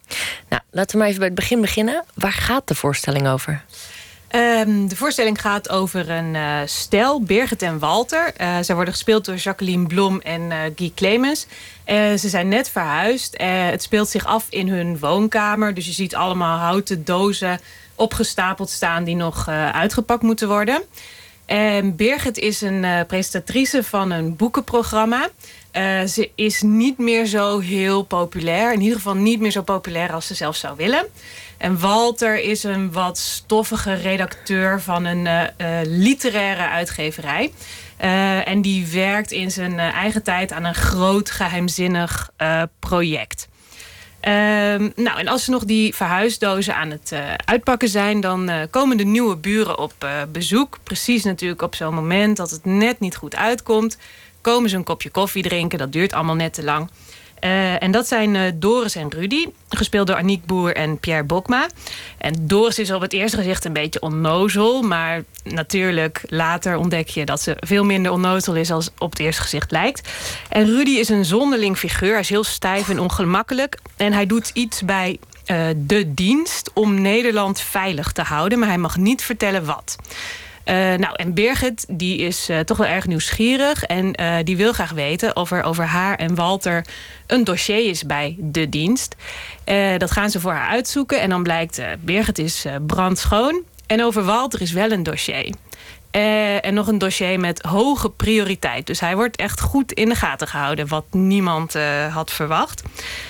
Nou, 0.50 0.62
laten 0.72 0.92
we 0.92 0.98
maar 0.98 1.08
even 1.08 1.20
bij 1.20 1.30
het 1.30 1.40
begin 1.40 1.62
beginnen. 1.62 2.04
Waar 2.14 2.32
gaat 2.32 2.68
de 2.68 2.76
voorstelling 2.76 3.28
over? 3.28 3.64
Ehm, 4.30 4.88
de 4.88 4.96
voorstelling 4.96 5.42
gaat 5.42 5.70
over 5.70 6.10
een 6.10 6.34
uh, 6.34 6.60
stel, 6.66 7.22
Birgit 7.22 7.62
en 7.62 7.80
Walter. 7.80 8.34
Uh, 8.42 8.58
zij 8.62 8.76
worden 8.76 8.94
gespeeld 8.94 9.26
door 9.26 9.36
Jacqueline 9.36 9.88
Blom 9.88 10.20
en 10.20 10.42
uh, 10.42 10.58
Guy 10.76 10.92
Clemens. 10.96 11.48
ze 11.88 12.30
zijn 12.30 12.48
net 12.48 12.70
verhuisd. 12.70 13.36
het 13.42 13.82
speelt 13.82 14.10
zich 14.10 14.26
af 14.26 14.46
in 14.50 14.68
hun 14.68 15.00
woonkamer. 15.00 15.74
Dus 15.74 15.86
je 15.86 15.92
ziet 15.92 16.16
allemaal 16.16 16.58
houten 16.58 17.06
dozen 17.06 17.60
opgestapeld 17.96 18.70
staan... 18.70 19.04
die 19.04 19.16
nog 19.16 19.48
uitgepakt 19.72 20.22
moeten 20.22 20.48
worden. 20.48 20.82
En 21.46 21.96
Birgit 21.96 22.38
is 22.38 22.62
een 22.62 23.06
presentatrice 23.08 23.84
van 23.84 24.12
een 24.12 24.36
boekenprogramma... 24.36 25.30
Ze 26.08 26.30
is 26.36 26.62
niet 26.62 26.98
meer 26.98 27.26
zo 27.26 27.60
heel 27.60 28.04
populair. 28.04 28.74
In 28.74 28.82
ieder 28.82 28.98
geval 28.98 29.16
niet 29.16 29.40
meer 29.40 29.52
zo 29.52 29.62
populair 29.62 30.14
als 30.14 30.28
ze 30.28 30.34
zelf 30.34 30.56
zou 30.56 30.76
willen. 30.78 31.06
En 31.60 31.80
Walter 31.80 32.40
is 32.40 32.64
een 32.64 32.92
wat 32.92 33.18
stoffige 33.18 33.94
redacteur 33.94 34.82
van 34.82 35.06
een 35.06 35.26
uh, 35.26 35.42
uh, 35.42 35.80
literaire 35.84 36.68
uitgeverij. 36.68 37.52
en 38.46 38.62
die 38.62 38.88
werkt 38.88 39.32
in 39.32 39.52
zijn 39.52 39.80
eigen 39.80 40.24
tijd 40.24 40.52
aan 40.52 40.64
een 40.64 40.76
groot 40.76 41.32
geheimzinnig 41.32 42.32
project. 42.80 43.48
Ehm, 44.20 44.90
nou, 44.96 45.20
en 45.20 45.28
als 45.28 45.44
ze 45.44 45.52
nog 45.52 45.66
die 45.66 45.96
verhuisdozen 45.96 46.76
aan 46.76 46.92
het 46.92 47.14
uitpakken 47.46 47.90
zijn... 47.90 48.22
dan 48.22 48.52
komen 48.70 48.98
de 48.98 49.04
nieuwe 49.04 49.36
buren 49.36 49.78
op 49.78 49.94
bezoek. 50.32 50.78
Precies 50.84 51.24
natuurlijk 51.24 51.62
op 51.62 51.76
zo'n 51.76 51.94
moment 51.94 52.38
dat 52.38 52.50
het 52.50 52.66
net 52.66 53.00
niet 53.00 53.16
goed 53.16 53.36
uitkomt 53.36 53.98
komen 54.42 54.70
ze 54.70 54.76
een 54.76 54.84
kopje 54.84 55.10
koffie 55.10 55.44
drinken. 55.44 55.78
Dat 55.78 55.92
duurt 55.92 56.14
allemaal 56.14 56.36
net 56.36 56.54
te 56.54 56.64
lang. 56.64 56.90
Uh, 57.42 57.84
en 57.84 57.92
dat 57.92 58.08
zijn 58.08 58.36
uh, 58.36 58.42
Doris 58.56 58.96
en 58.96 59.10
Rudy, 59.10 59.46
gespeeld 59.70 60.08
door 60.08 60.16
Aniek 60.16 60.46
Boer 60.46 60.76
en 60.76 60.98
Pierre 60.98 61.24
Bokma. 61.24 61.68
En 62.18 62.36
Doris 62.40 62.80
is 62.80 62.92
op 62.92 63.02
het 63.02 63.14
eerste 63.14 63.38
gezicht 63.38 63.66
een 63.66 63.74
beetje 63.74 64.02
onnozel, 64.02 64.82
maar 64.82 65.24
natuurlijk 65.44 66.24
later 66.28 66.78
ontdek 66.78 67.08
je 67.08 67.26
dat 67.26 67.42
ze 67.42 67.58
veel 67.60 67.86
minder 67.86 68.12
onnozel 68.12 68.56
is 68.56 68.72
als 68.72 68.90
op 68.98 69.12
het 69.12 69.20
eerste 69.20 69.42
gezicht 69.42 69.72
lijkt. 69.72 70.10
En 70.50 70.66
Rudy 70.66 70.92
is 70.92 71.10
een 71.10 71.26
zonderling 71.26 71.78
figuur, 71.78 72.12
hij 72.12 72.20
is 72.20 72.30
heel 72.30 72.44
stijf 72.44 72.90
en 72.90 73.00
ongemakkelijk. 73.00 73.78
En 73.98 74.14
hij 74.14 74.26
doet 74.26 74.52
iets 74.54 74.82
bij 74.82 75.20
uh, 75.46 75.68
de 75.78 76.14
dienst 76.14 76.72
om 76.74 77.02
Nederland 77.02 77.62
veilig 77.62 78.12
te 78.12 78.22
houden, 78.22 78.60
maar 78.60 78.68
hij 78.68 78.78
mag 78.78 78.98
niet 78.98 79.24
vertellen 79.24 79.66
wat. 79.66 79.96
Uh, 80.70 80.76
nou, 80.76 81.16
en 81.16 81.34
Birgit, 81.34 81.86
die 81.88 82.18
is 82.18 82.50
uh, 82.50 82.60
toch 82.60 82.78
wel 82.78 82.88
erg 82.88 83.08
nieuwsgierig. 83.08 83.84
En 83.84 84.22
uh, 84.22 84.36
die 84.44 84.58
wil 84.58 84.74
graag 84.74 84.92
weten 84.92 85.36
of 85.36 85.52
er 85.52 85.64
over 85.64 85.86
haar 85.86 86.16
en 86.16 86.36
Walter 86.36 86.86
een 87.28 87.44
dossier 87.44 87.90
is 87.90 88.04
bij 88.04 88.36
de 88.40 88.70
dienst. 88.70 89.16
dat 89.98 90.12
gaan 90.12 90.30
ze 90.30 90.40
voor 90.40 90.52
haar 90.52 90.70
uitzoeken. 90.70 91.22
En 91.22 91.30
dan 91.30 91.44
blijkt, 91.44 91.82
Birgit 92.00 92.38
is 92.38 92.66
brandschoon. 92.86 93.64
En 93.88 94.04
over 94.04 94.24
Walter 94.24 94.62
is 94.62 94.72
wel 94.72 94.92
een 94.92 95.04
dossier. 95.04 95.54
Uh, 96.12 96.66
en 96.66 96.74
nog 96.74 96.88
een 96.88 96.98
dossier 96.98 97.40
met 97.40 97.62
hoge 97.62 98.10
prioriteit. 98.10 98.88
Dus 98.88 99.00
hij 99.00 99.16
wordt 99.16 99.36
echt 99.36 99.62
goed 99.62 99.92
in 99.92 100.10
de 100.10 100.16
gaten 100.16 100.48
gehouden, 100.48 100.88
wat 100.88 101.06
niemand 101.12 101.76
uh, 101.76 102.14
had 102.14 102.32
verwacht. 102.32 102.84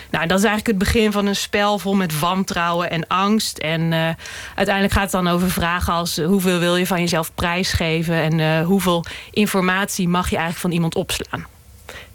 Nou, 0.09 0.27
dat 0.27 0.37
is 0.37 0.45
eigenlijk 0.45 0.79
het 0.79 0.91
begin 0.91 1.11
van 1.11 1.25
een 1.25 1.35
spel 1.35 1.79
vol 1.79 1.95
met 1.95 2.19
wantrouwen 2.19 2.89
en 2.89 3.07
angst. 3.07 3.57
En 3.57 3.81
uh, 3.81 4.09
uiteindelijk 4.55 4.93
gaat 4.93 5.03
het 5.03 5.11
dan 5.11 5.27
over 5.27 5.51
vragen 5.51 5.93
als 5.93 6.17
hoeveel 6.17 6.59
wil 6.59 6.75
je 6.75 6.87
van 6.87 6.99
jezelf 6.99 7.31
prijsgeven 7.35 8.15
en 8.15 8.63
hoeveel 8.63 9.05
informatie 9.31 10.07
mag 10.07 10.29
je 10.29 10.35
eigenlijk 10.35 10.61
van 10.61 10.71
iemand 10.71 10.95
opslaan. 10.95 11.45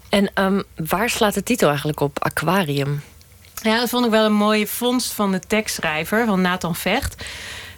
En 0.09 0.29
um, 0.43 0.63
waar 0.75 1.09
slaat 1.09 1.33
de 1.33 1.43
titel 1.43 1.67
eigenlijk 1.67 1.99
op? 1.99 2.23
Aquarium. 2.23 3.01
Ja, 3.61 3.79
dat 3.79 3.89
vond 3.89 4.05
ik 4.05 4.11
wel 4.11 4.25
een 4.25 4.33
mooie 4.33 4.67
vondst 4.67 5.13
van 5.13 5.31
de 5.31 5.39
tekstschrijver, 5.39 6.25
van 6.25 6.41
Nathan 6.41 6.75
Vecht. 6.75 7.23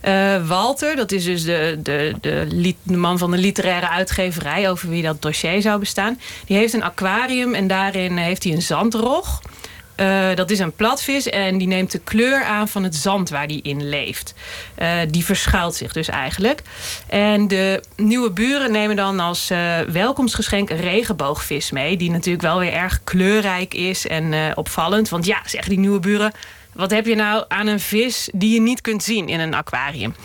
Uh, 0.04 0.48
Walter, 0.48 0.96
dat 0.96 1.12
is 1.12 1.24
dus 1.24 1.44
de, 1.44 1.80
de, 1.84 2.16
de, 2.84 2.98
man 2.98 3.18
van 3.18 3.32
de 3.32 3.38
literaire 3.38 3.90
uitgeverij... 3.90 4.70
over 4.70 4.90
wie 4.90 5.04
dat 5.04 5.22
dossier 5.22 5.62
zou 5.62 5.80
bestaan. 5.80 6.20
Die 6.46 6.58
heeft 6.58 6.74
een 6.74 6.84
aquarium 6.84 7.54
en 7.54 7.68
daarin 7.68 8.18
heeft 8.18 8.44
hij 8.44 8.54
een 8.54 8.62
zandrog. 8.62 9.42
Uh, 10.00 10.36
dat 10.36 10.50
is 10.50 10.60
een 10.60 10.72
platvis 10.72 11.30
en 11.30 11.58
die 11.58 11.68
neemt 11.68 11.92
de 11.92 12.00
kleur 12.00 12.44
aan 12.44 12.68
van 12.68 12.84
het 12.84 12.96
zand 12.96 13.30
waar 13.30 13.48
die 13.48 13.62
in 13.62 13.90
leeft. 13.90 14.34
Uh, 14.82 14.92
die 15.10 15.26
verschuilt 15.26 15.76
zich 15.76 15.94
dus 15.94 16.08
eigenlijk. 16.08 16.62
En 17.08 17.48
de 17.48 17.84
nieuwe 17.96 18.32
buren 18.32 18.72
nemen 18.72 18.96
dan 18.96 19.20
als 19.20 19.52
uh, 19.52 19.80
welkomstgeschenk 19.80 20.70
een 20.70 20.82
regenboogvis 20.82 21.72
mee... 21.72 21.98
die 21.98 22.12
natuurlijk 22.12 22.44
wel 22.44 22.60
weer 22.60 22.74
erg 22.74 23.00
kleurrijk 23.04 23.74
is 23.74 24.08
en 24.08 24.56
opvallend. 24.58 25.10
Want 25.10 25.26
ja, 25.26 25.42
zeggen 25.46 25.70
die 25.70 25.80
nieuwe 25.80 26.00
buren... 26.00 26.32
Wat 26.78 26.92
heb 26.92 27.06
je 27.06 27.16
nou 27.16 27.46
aan 27.48 27.68
een 27.68 27.80
vis 27.80 28.30
die 28.34 28.54
je 28.54 28.62
niet 28.62 28.82
kunt 28.82 29.04
zien 29.04 29.28
in 29.28 29.40
een 29.40 29.54
aquarium? 29.54 30.16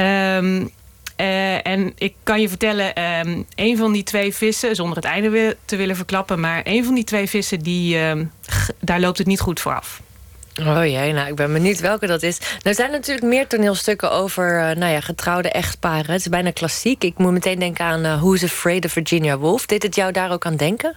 Um, 0.00 0.70
uh, 1.16 1.66
en 1.66 1.92
ik 1.98 2.14
kan 2.22 2.40
je 2.40 2.48
vertellen, 2.48 3.02
um, 3.02 3.46
een 3.54 3.76
van 3.76 3.92
die 3.92 4.02
twee 4.02 4.34
vissen, 4.34 4.74
zonder 4.74 4.96
het 4.96 5.04
einde 5.04 5.56
te 5.64 5.76
willen 5.76 5.96
verklappen, 5.96 6.40
maar 6.40 6.60
een 6.64 6.84
van 6.84 6.94
die 6.94 7.04
twee 7.04 7.28
vissen, 7.28 7.58
die, 7.58 7.98
um, 7.98 8.32
daar 8.78 9.00
loopt 9.00 9.18
het 9.18 9.26
niet 9.26 9.40
goed 9.40 9.60
voor 9.60 9.74
af. 9.74 10.00
Oh 10.58 10.84
jee, 10.84 11.12
nou 11.12 11.28
ik 11.28 11.34
ben 11.34 11.52
benieuwd 11.52 11.80
welke 11.80 12.06
dat 12.06 12.22
is. 12.22 12.38
Er 12.62 12.74
zijn 12.74 12.90
natuurlijk 12.90 13.26
meer 13.26 13.46
toneelstukken 13.46 14.10
over 14.10 14.70
uh, 14.70 14.76
nou 14.76 14.92
ja, 14.92 15.00
getrouwde 15.00 15.50
echtparen. 15.50 16.10
Het 16.10 16.20
is 16.20 16.28
bijna 16.28 16.50
klassiek. 16.50 17.04
Ik 17.04 17.18
moet 17.18 17.32
meteen 17.32 17.58
denken 17.58 17.84
aan 17.84 18.04
uh, 18.04 18.20
Who's 18.20 18.44
Afraid 18.44 18.84
of 18.84 18.92
Virginia 18.92 19.38
Woolf. 19.38 19.66
Deed 19.66 19.82
het 19.82 19.94
jou 19.94 20.12
daar 20.12 20.32
ook 20.32 20.46
aan 20.46 20.56
denken? 20.56 20.96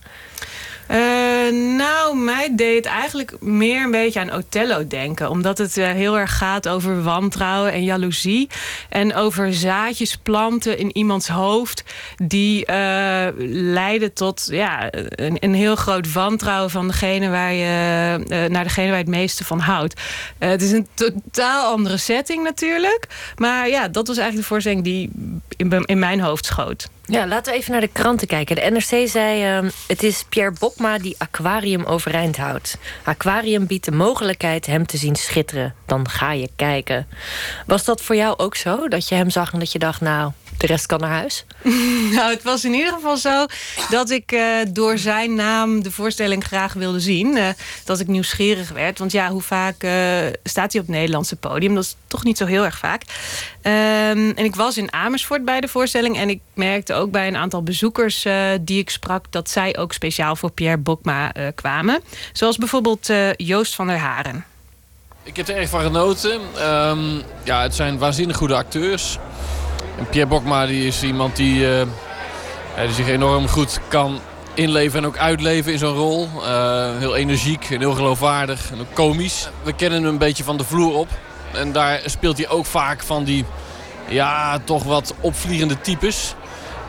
Uh, 0.94 1.78
nou, 1.78 2.18
mij 2.18 2.56
deed 2.56 2.86
eigenlijk 2.86 3.41
meer 3.41 3.84
een 3.84 3.91
beetje 3.91 4.20
aan 4.20 4.34
Othello 4.34 4.88
denken. 4.88 5.30
Omdat 5.30 5.57
het 5.57 5.78
eh, 5.78 5.88
heel 5.88 6.18
erg 6.18 6.38
gaat 6.38 6.68
over 6.68 7.03
wantrouwen 7.03 7.72
en 7.72 7.84
jaloezie. 7.84 8.49
En 8.90 9.15
over 9.15 9.53
zaadjes 9.53 10.18
planten 10.18 10.78
in 10.78 10.98
iemands 10.98 11.28
hoofd. 11.28 11.84
Die 12.18 12.65
eh, 12.65 13.28
leiden 13.48 14.14
tot 14.14 14.48
ja, 14.52 14.88
een, 14.91 15.38
een 15.40 15.53
heel 15.53 15.76
groot 15.76 16.11
wantrouwen 16.11 16.70
van 16.70 16.88
degene 16.88 17.30
waar 17.30 17.53
je, 17.53 18.24
eh, 18.28 18.45
naar 18.45 18.64
degene 18.64 18.88
waar 18.88 18.98
je 18.98 19.03
het 19.03 19.15
meeste 19.15 19.44
van 19.44 19.60
houdt. 19.60 20.02
Eh, 20.38 20.49
het 20.49 20.61
is 20.61 20.72
een 20.72 20.88
totaal 20.94 21.72
andere 21.72 21.98
setting 21.98 22.44
natuurlijk. 22.44 23.07
Maar 23.38 23.70
ja, 23.70 23.88
dat 23.88 24.07
was 24.07 24.18
eigenlijk 24.18 24.48
de 24.48 24.53
voorstelling 24.53 24.84
die 24.84 25.10
in, 25.57 25.86
in 25.86 25.99
mijn 25.99 26.20
hoofd 26.20 26.45
schoot. 26.45 26.90
Ja, 27.05 27.27
laten 27.27 27.53
we 27.53 27.59
even 27.59 27.71
naar 27.71 27.81
de 27.81 27.88
kranten 27.88 28.27
kijken. 28.27 28.55
De 28.55 28.61
NRC 28.61 29.07
zei: 29.07 29.43
ehm, 29.43 29.69
Het 29.88 30.03
is 30.03 30.23
Pierre 30.30 30.53
Bokma 30.59 30.97
die 30.97 31.15
Aquarium 31.17 31.84
overeind 31.84 32.38
houdt. 32.38 32.77
Aquarium 33.03 33.67
biedt 33.67 33.85
de 33.85 33.91
mogelijkheid 33.91 34.65
hem 34.65 34.85
te 34.85 34.97
zien 34.97 35.15
schitteren. 35.15 35.75
Dan 35.85 36.09
ga 36.09 36.31
je 36.31 36.49
kijken. 36.55 37.07
Was 37.65 37.85
dat 37.85 38.01
voor 38.01 38.15
jou 38.15 38.38
ook 38.38 38.55
zo? 38.55 38.88
Dat 38.88 39.07
je 39.07 39.15
hem 39.15 39.30
zag 39.30 39.53
en 39.53 39.59
dat 39.59 39.71
je 39.71 39.80
dacht: 39.80 40.01
Nou, 40.01 40.31
de 40.57 40.67
rest 40.67 40.85
kan 40.85 40.99
naar 40.99 41.09
huis? 41.09 41.45
nou, 42.15 42.34
het 42.34 42.43
was 42.43 42.65
in 42.65 42.73
ieder 42.73 42.93
geval 42.93 43.17
zo 43.17 43.45
dat 43.89 44.09
ik 44.09 44.31
eh, 44.31 44.57
door 44.69 44.97
zijn 44.97 45.35
naam 45.35 45.84
de 45.84 45.91
voorstelling 45.91 46.43
graag 46.43 46.73
wilde 46.73 46.99
zien. 46.99 47.38
Eh, 47.38 47.47
dat 47.84 47.99
ik 47.99 48.07
nieuwsgierig 48.07 48.69
werd. 48.69 48.99
Want 48.99 49.11
ja, 49.11 49.30
hoe 49.30 49.41
vaak 49.41 49.84
eh, 49.84 49.91
staat 50.43 50.71
hij 50.71 50.81
op 50.81 50.88
het 50.88 50.95
Nederlandse 50.95 51.35
podium? 51.35 51.75
Dat 51.75 51.84
is 51.84 51.95
toch 52.07 52.23
niet 52.23 52.38
zo 52.38 52.45
heel 52.45 52.65
erg 52.65 52.77
vaak. 52.77 53.01
Ehm, 53.61 54.31
en 54.35 54.45
ik 54.45 54.55
was 54.55 54.77
in 54.77 54.93
Amersfoort 54.93 55.45
bij 55.45 55.61
de 55.61 55.67
voorstelling. 55.67 56.17
En 56.17 56.30
ik 56.30 56.39
merkte 56.53 56.93
ook 56.93 57.11
bij 57.11 57.27
een 57.27 57.35
aantal 57.35 57.63
bezoekers 57.63 58.25
eh, 58.25 58.49
die 58.61 58.80
ik 58.80 58.89
sprak... 58.89 59.25
dat 59.30 59.49
zij 59.49 59.77
ook 59.77 59.93
speciaal 59.93 60.35
voor 60.35 60.51
Pierre 60.51 60.77
Bokma 60.77 61.34
eh, 61.34 61.47
kwamen. 61.55 62.01
Zoals 62.34 62.57
bijvoorbeeld 62.57 63.09
eh, 63.09 63.34
Joost 63.34 63.75
van 63.75 63.88
der 63.88 63.97
Haren. 63.97 64.45
Ik 65.23 65.35
heb 65.35 65.47
er 65.47 65.55
erg 65.55 65.69
van 65.69 65.81
genoten. 65.81 66.41
Ehm, 66.57 67.21
ja, 67.43 67.61
het 67.61 67.75
zijn 67.75 67.97
waanzinnig 67.97 68.38
goede 68.38 68.55
acteurs. 68.55 69.17
Pierre 70.10 70.30
Bokma 70.30 70.65
die 70.65 70.88
is 70.88 71.03
iemand 71.03 71.36
die, 71.36 71.60
ja, 71.60 71.86
die 72.86 72.94
zich 72.94 73.07
enorm 73.07 73.48
goed 73.48 73.80
kan 73.88 74.20
inleven 74.53 74.99
en 74.99 75.06
ook 75.06 75.18
uitleven 75.18 75.72
in 75.72 75.78
zo'n 75.78 75.95
rol. 75.95 76.30
Eh, 76.44 76.98
heel 76.98 77.15
energiek 77.15 77.70
en 77.70 77.80
heel 77.80 77.94
geloofwaardig 77.94 78.72
en 78.72 78.80
ook 78.80 78.94
komisch. 78.94 79.49
We 79.64 79.74
kennen 79.74 80.02
hem 80.02 80.11
een 80.11 80.18
beetje 80.18 80.44
van 80.44 80.57
de 80.57 80.64
vloer 80.64 80.94
op. 80.94 81.07
En 81.53 81.72
daar 81.72 82.02
speelt 82.06 82.38
hij 82.38 82.49
ook 82.49 82.65
vaak 82.65 83.03
van 83.03 83.24
die 83.24 83.45
ja, 84.07 84.60
toch 84.60 84.84
wat 84.84 85.14
opvliegende 85.20 85.82
types. 85.82 86.36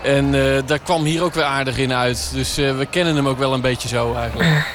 En 0.02 0.34
eh, 0.34 0.62
daar 0.66 0.78
kwam 0.78 1.04
hier 1.04 1.22
ook 1.22 1.34
weer 1.34 1.44
aardig 1.44 1.78
in 1.78 1.92
uit. 1.92 2.30
Dus 2.32 2.54
we 2.54 2.86
kennen 2.90 3.16
hem 3.16 3.28
ook 3.28 3.38
wel 3.38 3.52
een 3.52 3.60
beetje 3.60 3.88
zo 3.88 4.14
eigenlijk. 4.14 4.66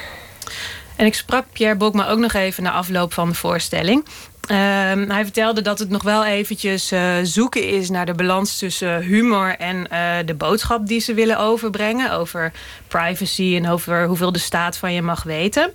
En 1.00 1.06
ik 1.06 1.14
sprak 1.14 1.44
Pierre 1.52 1.76
Bokma 1.76 2.08
ook 2.08 2.18
nog 2.18 2.32
even 2.32 2.62
na 2.62 2.70
afloop 2.70 3.12
van 3.12 3.28
de 3.28 3.34
voorstelling. 3.34 4.04
Ehm, 4.46 5.10
hij 5.10 5.22
vertelde 5.22 5.62
dat 5.62 5.78
het 5.78 5.88
nog 5.88 6.02
wel 6.02 6.24
eventjes 6.24 6.90
eh, 6.90 7.14
zoeken 7.22 7.68
is 7.68 7.90
naar 7.90 8.06
de 8.06 8.14
balans 8.14 8.58
tussen 8.58 9.02
humor 9.02 9.56
en 9.56 9.90
eh, 9.90 10.16
de 10.24 10.34
boodschap 10.34 10.86
die 10.86 11.00
ze 11.00 11.14
willen 11.14 11.38
overbrengen. 11.38 12.12
Over 12.12 12.52
privacy 12.88 13.56
en 13.56 13.68
over 13.68 14.06
hoeveel 14.06 14.32
de 14.32 14.38
staat 14.38 14.76
van 14.76 14.92
je 14.92 15.02
mag 15.02 15.22
weten. 15.22 15.72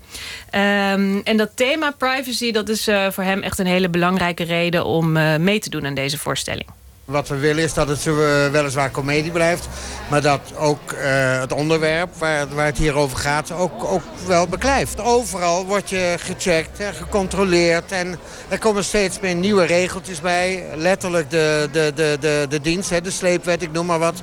Ehm, 0.49 1.19
en 1.23 1.37
dat 1.37 1.49
thema 1.55 1.91
privacy, 1.91 2.51
dat 2.51 2.69
is 2.69 2.87
eh, 2.87 3.11
voor 3.11 3.23
hem 3.23 3.41
echt 3.41 3.59
een 3.59 3.65
hele 3.65 3.89
belangrijke 3.89 4.43
reden 4.43 4.85
om 4.85 5.11
mee 5.43 5.59
te 5.59 5.69
doen 5.69 5.85
aan 5.85 5.93
deze 5.93 6.17
voorstelling. 6.17 6.67
Wat 7.05 7.27
we 7.27 7.35
willen 7.37 7.63
is 7.63 7.73
dat 7.73 7.87
het 7.87 8.07
eh, 8.07 8.13
weliswaar 8.51 8.89
komedie 8.89 9.31
blijft... 9.31 9.67
maar 10.09 10.21
dat 10.21 10.41
ook 10.57 10.91
eh, 10.91 11.39
het 11.39 11.51
onderwerp 11.51 12.09
waar, 12.17 12.47
waar 12.47 12.65
het 12.65 12.77
hier 12.77 12.95
over 12.95 13.17
gaat 13.17 13.51
ook, 13.51 13.83
ook 13.83 14.03
wel 14.27 14.47
beklijft. 14.47 15.01
Overal 15.01 15.65
word 15.65 15.89
je 15.89 16.15
gecheckt 16.19 16.79
en 16.79 16.93
gecontroleerd... 16.93 17.91
en 17.91 18.19
er 18.47 18.59
komen 18.59 18.83
steeds 18.83 19.19
meer 19.19 19.35
nieuwe 19.35 19.65
regeltjes 19.65 20.21
bij. 20.21 20.63
Letterlijk 20.75 21.29
de, 21.29 21.69
de, 21.71 21.91
de, 21.95 22.17
de, 22.19 22.45
de 22.49 22.61
dienst, 22.61 22.89
hè, 22.89 23.01
de 23.01 23.11
sleepwet, 23.11 23.61
ik 23.61 23.71
noem 23.71 23.85
maar 23.85 23.99
wat... 23.99 24.21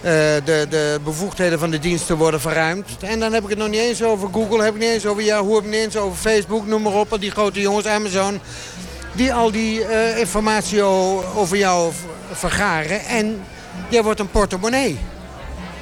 Eh, 0.00 0.12
de, 0.44 0.66
de 0.70 1.00
bevoegdheden 1.04 1.58
van 1.58 1.70
de 1.70 1.78
diensten 1.78 2.16
worden 2.16 2.40
verruimd. 2.40 2.88
En 3.00 3.20
dan 3.20 3.32
heb 3.32 3.42
ik 3.42 3.48
het 3.48 3.58
nog 3.58 3.68
niet 3.68 3.80
eens 3.80 4.02
over 4.02 4.28
Google, 4.32 4.62
heb 4.62 4.74
ik 4.74 4.80
niet 4.80 4.90
eens 4.90 5.06
over 5.06 5.22
Yahoo, 5.22 5.54
heb 5.54 5.64
ik 5.64 5.70
niet 5.70 5.80
eens 5.80 5.96
over 5.96 6.18
Facebook, 6.18 6.66
noem 6.66 6.82
maar 6.82 6.92
op. 6.92 7.10
al 7.10 7.18
Die 7.20 7.30
grote 7.30 7.60
jongens, 7.60 7.86
Amazon, 7.86 8.40
die 9.12 9.34
al 9.34 9.50
die 9.50 9.86
informatie 10.18 10.82
over 10.82 11.56
jou 11.56 11.92
vergaren. 12.32 13.04
En 13.04 13.44
jij 13.88 14.02
wordt 14.02 14.20
een 14.20 14.30
portemonnee. 14.30 14.98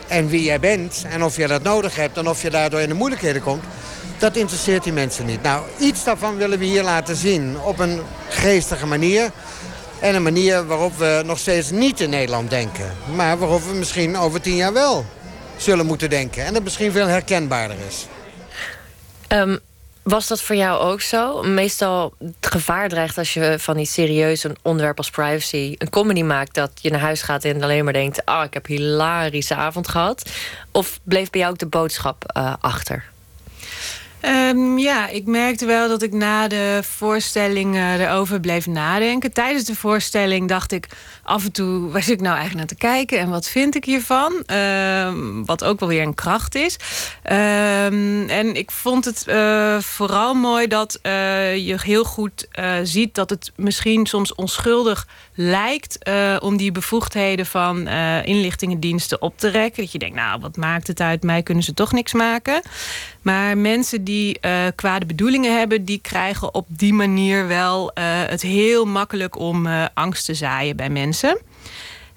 En 0.08 0.28
wie 0.28 0.42
jij 0.42 0.60
bent 0.60 1.04
en 1.08 1.24
of 1.24 1.36
je 1.36 1.46
dat 1.46 1.62
nodig 1.62 1.96
hebt 1.96 2.16
en 2.16 2.28
of 2.28 2.42
je 2.42 2.50
daardoor 2.50 2.80
in 2.80 2.88
de 2.88 2.94
moeilijkheden 2.94 3.42
komt... 3.42 3.64
dat 4.18 4.36
interesseert 4.36 4.84
die 4.84 4.92
mensen 4.92 5.26
niet. 5.26 5.42
Nou, 5.42 5.64
iets 5.78 6.04
daarvan 6.04 6.36
willen 6.36 6.58
we 6.58 6.64
hier 6.64 6.82
laten 6.82 7.16
zien 7.16 7.60
op 7.60 7.78
een 7.78 8.00
geestige 8.28 8.86
manier. 8.86 9.30
En 10.00 10.14
een 10.14 10.22
manier 10.22 10.66
waarop 10.66 10.98
we 10.98 11.22
nog 11.24 11.38
steeds 11.38 11.70
niet 11.70 12.00
in 12.00 12.10
Nederland 12.10 12.50
denken. 12.50 12.92
Maar 13.14 13.38
waarop 13.38 13.62
we 13.62 13.74
misschien 13.74 14.16
over 14.16 14.40
tien 14.40 14.56
jaar 14.56 14.72
wel 14.72 15.04
zullen 15.56 15.86
moeten 15.86 16.10
denken. 16.10 16.44
En 16.44 16.52
dat 16.52 16.62
misschien 16.62 16.92
veel 16.92 17.06
herkenbaarder 17.06 17.76
is. 17.88 18.06
Ehm, 19.28 19.56
was 20.02 20.28
dat 20.28 20.42
voor 20.42 20.56
jou 20.56 20.80
ook 20.80 21.00
zo? 21.00 21.42
Meestal 21.42 22.14
het 22.18 22.46
gevaar 22.52 22.88
dreigt 22.88 23.18
als 23.18 23.34
je 23.34 23.54
van 23.58 23.78
iets 23.78 23.92
serieus 23.92 24.44
een 24.44 24.56
onderwerp 24.62 24.98
als 24.98 25.10
privacy 25.10 25.74
een 25.78 25.90
comedy 25.90 26.22
maakt 26.22 26.54
dat 26.54 26.70
je 26.74 26.90
naar 26.90 27.00
huis 27.00 27.22
gaat 27.22 27.44
en 27.44 27.62
alleen 27.62 27.84
maar 27.84 27.92
denkt: 27.92 28.24
ah, 28.24 28.44
ik 28.44 28.54
heb 28.54 28.68
een 28.68 28.76
hilarische 28.76 29.54
avond 29.54 29.88
gehad. 29.88 30.30
Of 30.70 31.00
bleef 31.02 31.30
bij 31.30 31.40
jou 31.40 31.52
ook 31.52 31.58
de 31.58 31.66
boodschap 31.66 32.24
eh, 32.26 32.54
achter? 32.60 33.11
Ehm, 34.22 34.78
ja, 34.78 35.08
ik 35.08 35.26
merkte 35.26 35.66
wel 35.66 35.88
dat 35.88 36.02
ik 36.02 36.12
na 36.12 36.48
de 36.48 36.80
voorstelling 36.82 37.74
eh, 37.74 38.00
erover 38.00 38.40
bleef 38.40 38.66
nadenken. 38.66 39.32
Tijdens 39.32 39.64
de 39.64 39.74
voorstelling 39.74 40.48
dacht 40.48 40.72
ik 40.72 40.88
af 41.22 41.44
en 41.44 41.52
toe... 41.52 41.90
waar 41.90 42.02
zit 42.02 42.14
ik 42.14 42.20
nou 42.20 42.36
eigenlijk 42.36 42.58
naar 42.68 42.78
te 42.78 42.86
kijken 42.86 43.18
en 43.18 43.28
wat 43.28 43.48
vind 43.48 43.74
ik 43.74 43.84
hiervan? 43.84 44.42
Ehm, 44.46 45.44
wat 45.44 45.64
ook 45.64 45.80
wel 45.80 45.88
weer 45.88 46.02
een 46.02 46.14
kracht 46.14 46.54
is. 46.54 46.76
Ehm, 47.22 48.28
en 48.28 48.54
ik 48.54 48.70
vond 48.70 49.04
het 49.04 49.26
eh, 49.26 49.78
vooral 49.78 50.34
mooi 50.34 50.66
dat 50.66 50.98
eh, 51.02 51.56
je 51.66 51.76
heel 51.82 52.04
goed 52.04 52.48
ziet... 52.82 53.14
dat 53.14 53.30
het 53.30 53.52
misschien 53.56 54.06
soms 54.06 54.34
onschuldig 54.34 55.06
lijkt... 55.34 55.98
om 56.40 56.56
die 56.56 56.72
bevoegdheden 56.72 57.46
van 57.46 57.88
inlichtingendiensten 58.24 59.22
op 59.22 59.38
te 59.38 59.48
rekken. 59.48 59.82
Dat 59.82 59.92
je 59.92 59.98
denkt, 59.98 60.16
nou, 60.16 60.40
wat 60.40 60.56
maakt 60.56 60.86
het 60.86 61.00
uit? 61.00 61.22
Mij 61.22 61.42
kunnen 61.42 61.64
ze 61.64 61.74
toch 61.74 61.92
niks 61.92 62.12
maken. 62.12 62.62
Maar 63.22 63.58
mensen 63.58 64.04
die 64.04 64.11
eh 64.40 64.66
kwade 64.74 65.06
bedoelingen 65.06 65.58
hebben... 65.58 65.84
die 65.84 65.98
krijgen 65.98 66.54
op 66.54 66.66
die 66.68 66.94
manier 66.94 67.46
wel 67.46 67.92
eh, 67.92 68.04
het 68.06 68.42
heel 68.42 68.84
makkelijk 68.84 69.38
om 69.38 69.66
eh, 69.66 69.84
angst 69.94 70.24
te 70.24 70.34
zaaien 70.34 70.76
bij 70.76 70.90
mensen. 70.90 71.38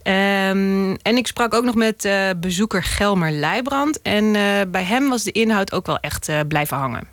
Ehm, 0.03 0.95
en 1.01 1.17
ik 1.17 1.27
sprak 1.27 1.53
ook 1.53 1.63
nog 1.63 1.75
met 1.75 2.09
bezoeker 2.37 2.83
Gelmer 2.83 3.31
Leijbrand. 3.31 4.01
En 4.01 4.31
bij 4.71 4.83
hem 4.83 5.09
was 5.09 5.23
de 5.23 5.31
inhoud 5.31 5.71
ook 5.71 5.85
wel 5.85 5.97
echt 5.99 6.29
blijven 6.47 6.77
hangen. 6.77 7.07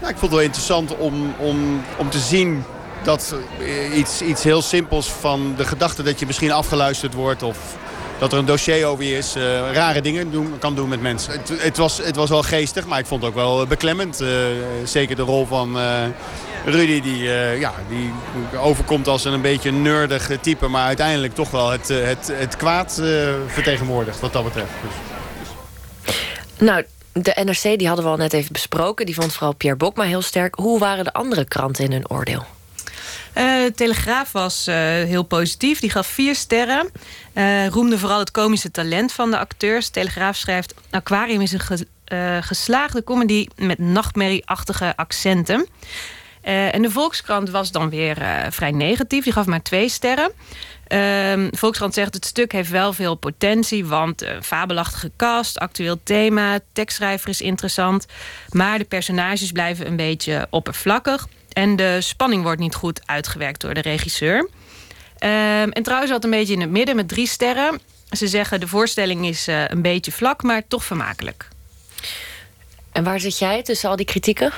Nou, 0.00 0.12
ik 0.12 0.18
vond 0.18 0.20
het 0.20 0.30
wel 0.30 0.40
interessant 0.40 0.96
om, 0.96 1.34
om, 1.38 1.82
om 1.98 2.10
te 2.10 2.18
zien 2.18 2.64
dat 3.02 3.34
iets, 3.94 4.22
iets 4.22 4.42
heel 4.42 4.62
simpels 4.62 5.12
van 5.12 5.54
de 5.56 5.64
gedachte 5.64 6.02
dat 6.02 6.18
je 6.18 6.26
misschien 6.26 6.52
afgeluisterd 6.52 7.14
wordt 7.14 7.42
of 7.42 7.76
dat 8.18 8.32
er 8.32 8.38
een 8.38 8.44
dossier 8.44 8.86
over 8.86 9.04
je 9.04 9.16
is, 9.16 9.34
eh, 9.34 9.42
rare 9.72 10.00
dingen 10.00 10.30
doen, 10.30 10.58
kan 10.58 10.74
doen 10.74 10.88
met 10.88 11.00
mensen. 11.00 11.32
Het, 11.32 11.52
het, 11.62 11.76
was, 11.76 11.98
het 11.98 12.16
was 12.16 12.30
wel 12.30 12.42
geestig, 12.42 12.86
maar 12.86 12.98
ik 12.98 13.06
vond 13.06 13.22
het 13.22 13.30
ook 13.30 13.36
wel 13.36 13.66
beklemmend. 13.66 14.20
Eh, 14.20 14.28
zeker 14.84 15.16
de 15.16 15.22
rol 15.22 15.46
van 15.46 15.78
eh, 15.78 16.02
Rudy, 16.66 17.00
die, 17.00 17.32
eh, 17.32 17.60
ja, 17.60 17.74
die 17.88 18.10
overkomt 18.58 19.08
als 19.08 19.24
een, 19.24 19.32
een 19.32 19.40
beetje 19.40 19.70
nerdig 19.70 20.30
type, 20.40 20.66
maar 20.68 20.86
uiteindelijk 20.86 21.34
toch 21.34 21.50
wel 21.50 21.70
het, 21.70 21.90
eh, 21.90 22.04
het, 22.04 22.32
het 22.32 22.56
kwaad 22.56 22.98
eh, 22.98 23.34
vertegenwoordigt 23.46 24.20
wat 24.20 24.32
dat 24.32 24.44
betreft. 24.44 24.70
Dus. 24.82 26.14
Nou, 26.58 26.84
de 27.12 27.42
NRC 27.44 27.78
die 27.78 27.86
hadden 27.86 28.04
we 28.04 28.10
al 28.10 28.16
net 28.16 28.32
even 28.32 28.52
besproken. 28.52 29.06
Die 29.06 29.14
vond 29.14 29.32
vooral 29.32 29.54
Pierre 29.54 29.78
Bokma 29.78 30.04
heel 30.04 30.22
sterk. 30.22 30.54
Hoe 30.54 30.78
waren 30.78 31.04
de 31.04 31.12
andere 31.12 31.44
kranten 31.44 31.84
in 31.84 31.92
hun 31.92 32.10
oordeel? 32.10 32.44
Eh, 33.32 33.44
de 33.44 33.72
Telegraaf 33.74 34.32
was 34.32 34.66
eh, 34.66 34.74
heel 34.84 35.22
positief. 35.22 35.80
Die 35.80 35.90
gaf 35.90 36.06
vier 36.06 36.34
sterren. 36.34 36.90
Eh, 37.36 37.68
roemde 37.68 37.98
vooral 37.98 38.18
het 38.18 38.30
komische 38.30 38.70
talent 38.70 39.12
van 39.12 39.30
de 39.30 39.38
acteurs. 39.38 39.88
Telegraaf 39.88 40.36
schrijft... 40.36 40.74
Aquarium 40.90 41.40
is 41.40 41.52
een 41.52 41.86
eh, 42.04 42.36
geslaagde 42.40 43.04
comedy 43.04 43.46
met 43.56 43.78
nachtmerrieachtige 43.78 44.96
accenten. 44.96 45.66
Eh, 46.40 46.74
en 46.74 46.82
de 46.82 46.90
Volkskrant 46.90 47.50
was 47.50 47.70
dan 47.70 47.90
weer 47.90 48.16
vrij 48.50 48.70
negatief. 48.70 49.24
Die 49.24 49.32
gaf 49.32 49.46
maar 49.46 49.62
twee 49.62 49.88
sterren. 49.88 50.30
Ehm, 50.86 51.48
Volkskrant 51.50 51.94
zegt 51.94 52.14
het 52.14 52.24
stuk 52.24 52.52
heeft 52.52 52.70
wel 52.70 52.92
veel 52.92 53.14
potentie, 53.14 53.86
want 53.86 54.22
een 54.22 54.42
fabelachtige 54.42 55.10
cast, 55.16 55.58
actueel 55.58 56.00
thema, 56.02 56.58
tekstschrijver 56.72 57.28
is 57.28 57.40
interessant, 57.40 58.06
maar 58.50 58.78
de 58.78 58.84
personages 58.84 59.52
blijven 59.52 59.86
een 59.86 59.96
beetje 59.96 60.46
oppervlakkig 60.50 61.26
en 61.52 61.76
de 61.76 62.00
spanning 62.00 62.42
wordt 62.42 62.60
niet 62.60 62.74
goed 62.74 63.00
uitgewerkt 63.06 63.60
door 63.60 63.74
de 63.74 63.80
regisseur. 63.80 64.48
Ehm, 65.26 65.68
en 65.70 65.82
trouwens 65.82 66.10
zat 66.10 66.24
een 66.24 66.30
beetje 66.30 66.52
in 66.52 66.60
het 66.60 66.70
midden 66.70 66.96
met 66.96 67.08
drie 67.08 67.26
sterren. 67.26 67.80
Ze 68.10 68.28
zeggen 68.28 68.60
de 68.60 68.68
voorstelling 68.68 69.26
is 69.26 69.48
eh, 69.48 69.68
een 69.68 69.82
beetje 69.82 70.12
vlak, 70.12 70.42
maar 70.42 70.62
toch 70.68 70.84
vermakelijk. 70.84 71.48
En 72.92 73.04
waar 73.04 73.20
zit 73.20 73.38
jij 73.38 73.62
tussen 73.62 73.90
al 73.90 73.96
die 73.96 74.06
kritieken? 74.06 74.52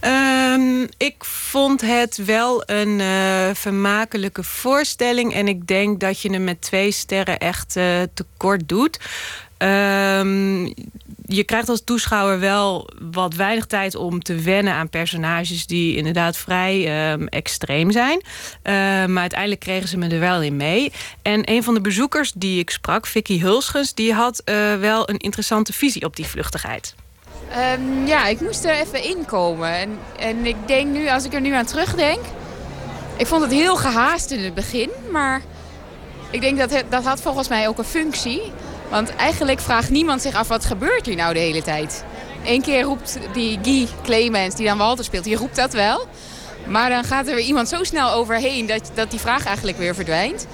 Ehm, 0.00 0.82
ik 0.96 1.24
vond 1.24 1.80
het 1.80 2.16
wel 2.24 2.62
een 2.66 3.00
eh, 3.00 3.50
vermakelijke 3.54 4.42
voorstelling. 4.42 5.34
En 5.34 5.48
ik 5.48 5.66
denk 5.66 6.00
dat 6.00 6.20
je 6.20 6.30
hem 6.30 6.44
met 6.44 6.62
twee 6.62 6.90
sterren 6.90 7.38
echt 7.38 7.76
eh, 7.76 8.02
tekort 8.14 8.68
doet. 8.68 8.98
Ehm, 9.56 10.72
je 11.34 11.44
krijgt 11.44 11.68
als 11.68 11.84
toeschouwer 11.84 12.40
wel 12.40 12.90
wat 13.10 13.34
weinig 13.34 13.66
tijd 13.66 13.94
om 13.94 14.22
te 14.22 14.34
wennen 14.34 14.72
aan 14.72 14.88
personages 14.88 15.66
die 15.66 15.96
inderdaad 15.96 16.36
vrij 16.36 16.86
ehm, 16.86 17.26
extreem 17.26 17.90
zijn. 17.90 18.22
Ehm, 18.62 19.12
maar 19.12 19.20
uiteindelijk 19.20 19.60
kregen 19.60 19.88
ze 19.88 19.98
me 19.98 20.08
er 20.08 20.20
wel 20.20 20.42
in 20.42 20.56
mee. 20.56 20.92
En 21.22 21.50
een 21.50 21.62
van 21.62 21.74
de 21.74 21.80
bezoekers 21.80 22.32
die 22.32 22.58
ik 22.58 22.70
sprak, 22.70 23.06
Vicky 23.06 23.40
Hulsgens, 23.40 23.94
die 23.94 24.12
had 24.12 24.42
eh, 24.44 24.74
wel 24.74 25.08
een 25.08 25.18
interessante 25.18 25.72
visie 25.72 26.04
op 26.04 26.16
die 26.16 26.26
vluchtigheid. 26.26 26.94
Ehm, 27.50 28.06
ja, 28.06 28.26
ik 28.26 28.40
moest 28.40 28.64
er 28.64 28.74
even 28.74 29.04
inkomen. 29.04 29.78
En, 29.78 29.98
en 30.18 30.46
ik 30.46 30.56
denk 30.66 30.92
nu, 30.92 31.08
als 31.08 31.24
ik 31.24 31.34
er 31.34 31.40
nu 31.40 31.52
aan 31.52 31.66
terugdenk... 31.66 32.20
Ik 33.16 33.26
vond 33.26 33.42
het 33.42 33.52
heel 33.52 33.76
gehaast 33.76 34.30
in 34.30 34.44
het 34.44 34.54
begin, 34.54 34.90
maar 35.10 35.42
ik 36.30 36.40
denk 36.40 36.58
dat 36.58 36.84
dat 36.88 37.04
had 37.04 37.20
volgens 37.20 37.48
mij 37.48 37.68
ook 37.68 37.78
een 37.78 37.84
functie. 37.84 38.52
Want 38.94 39.16
eigenlijk 39.16 39.60
vraagt 39.60 39.90
niemand 39.90 40.22
zich 40.22 40.34
af 40.34 40.48
wat 40.48 40.64
gebeurt 40.64 41.06
hier 41.06 41.16
nou 41.16 41.34
de 41.34 41.38
hele 41.38 41.62
tijd. 41.62 42.04
Eén 42.44 42.62
keer 42.62 42.82
roept 42.82 43.18
die 43.32 43.58
Guy 43.62 43.88
Clemens, 44.02 44.54
die 44.54 44.66
dan 44.66 44.78
Walter 44.78 45.04
speelt, 45.04 45.24
die 45.24 45.36
roept 45.36 45.56
dat 45.56 45.72
wel. 45.72 46.06
Maar 46.66 46.90
dan 46.90 47.04
gaat 47.04 47.26
er 47.26 47.34
weer 47.34 47.44
iemand 47.44 47.68
zo 47.68 47.84
snel 47.84 48.10
overheen 48.10 48.66
dat, 48.66 48.90
dat 48.94 49.10
die 49.10 49.20
vraag 49.20 49.46
eigenlijk 49.46 49.78
weer 49.78 49.94
verdwijnt. 49.94 50.46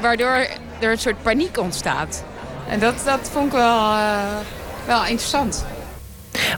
Waardoor 0.00 0.46
er 0.78 0.90
een 0.90 0.98
soort 0.98 1.22
paniek 1.22 1.58
ontstaat. 1.58 2.24
En 2.68 2.80
dat, 2.80 2.94
dat 3.04 3.28
vond 3.32 3.46
ik 3.46 3.52
wel, 3.52 3.78
uh, 3.78 4.18
wel 4.86 5.00
interessant. 5.00 5.64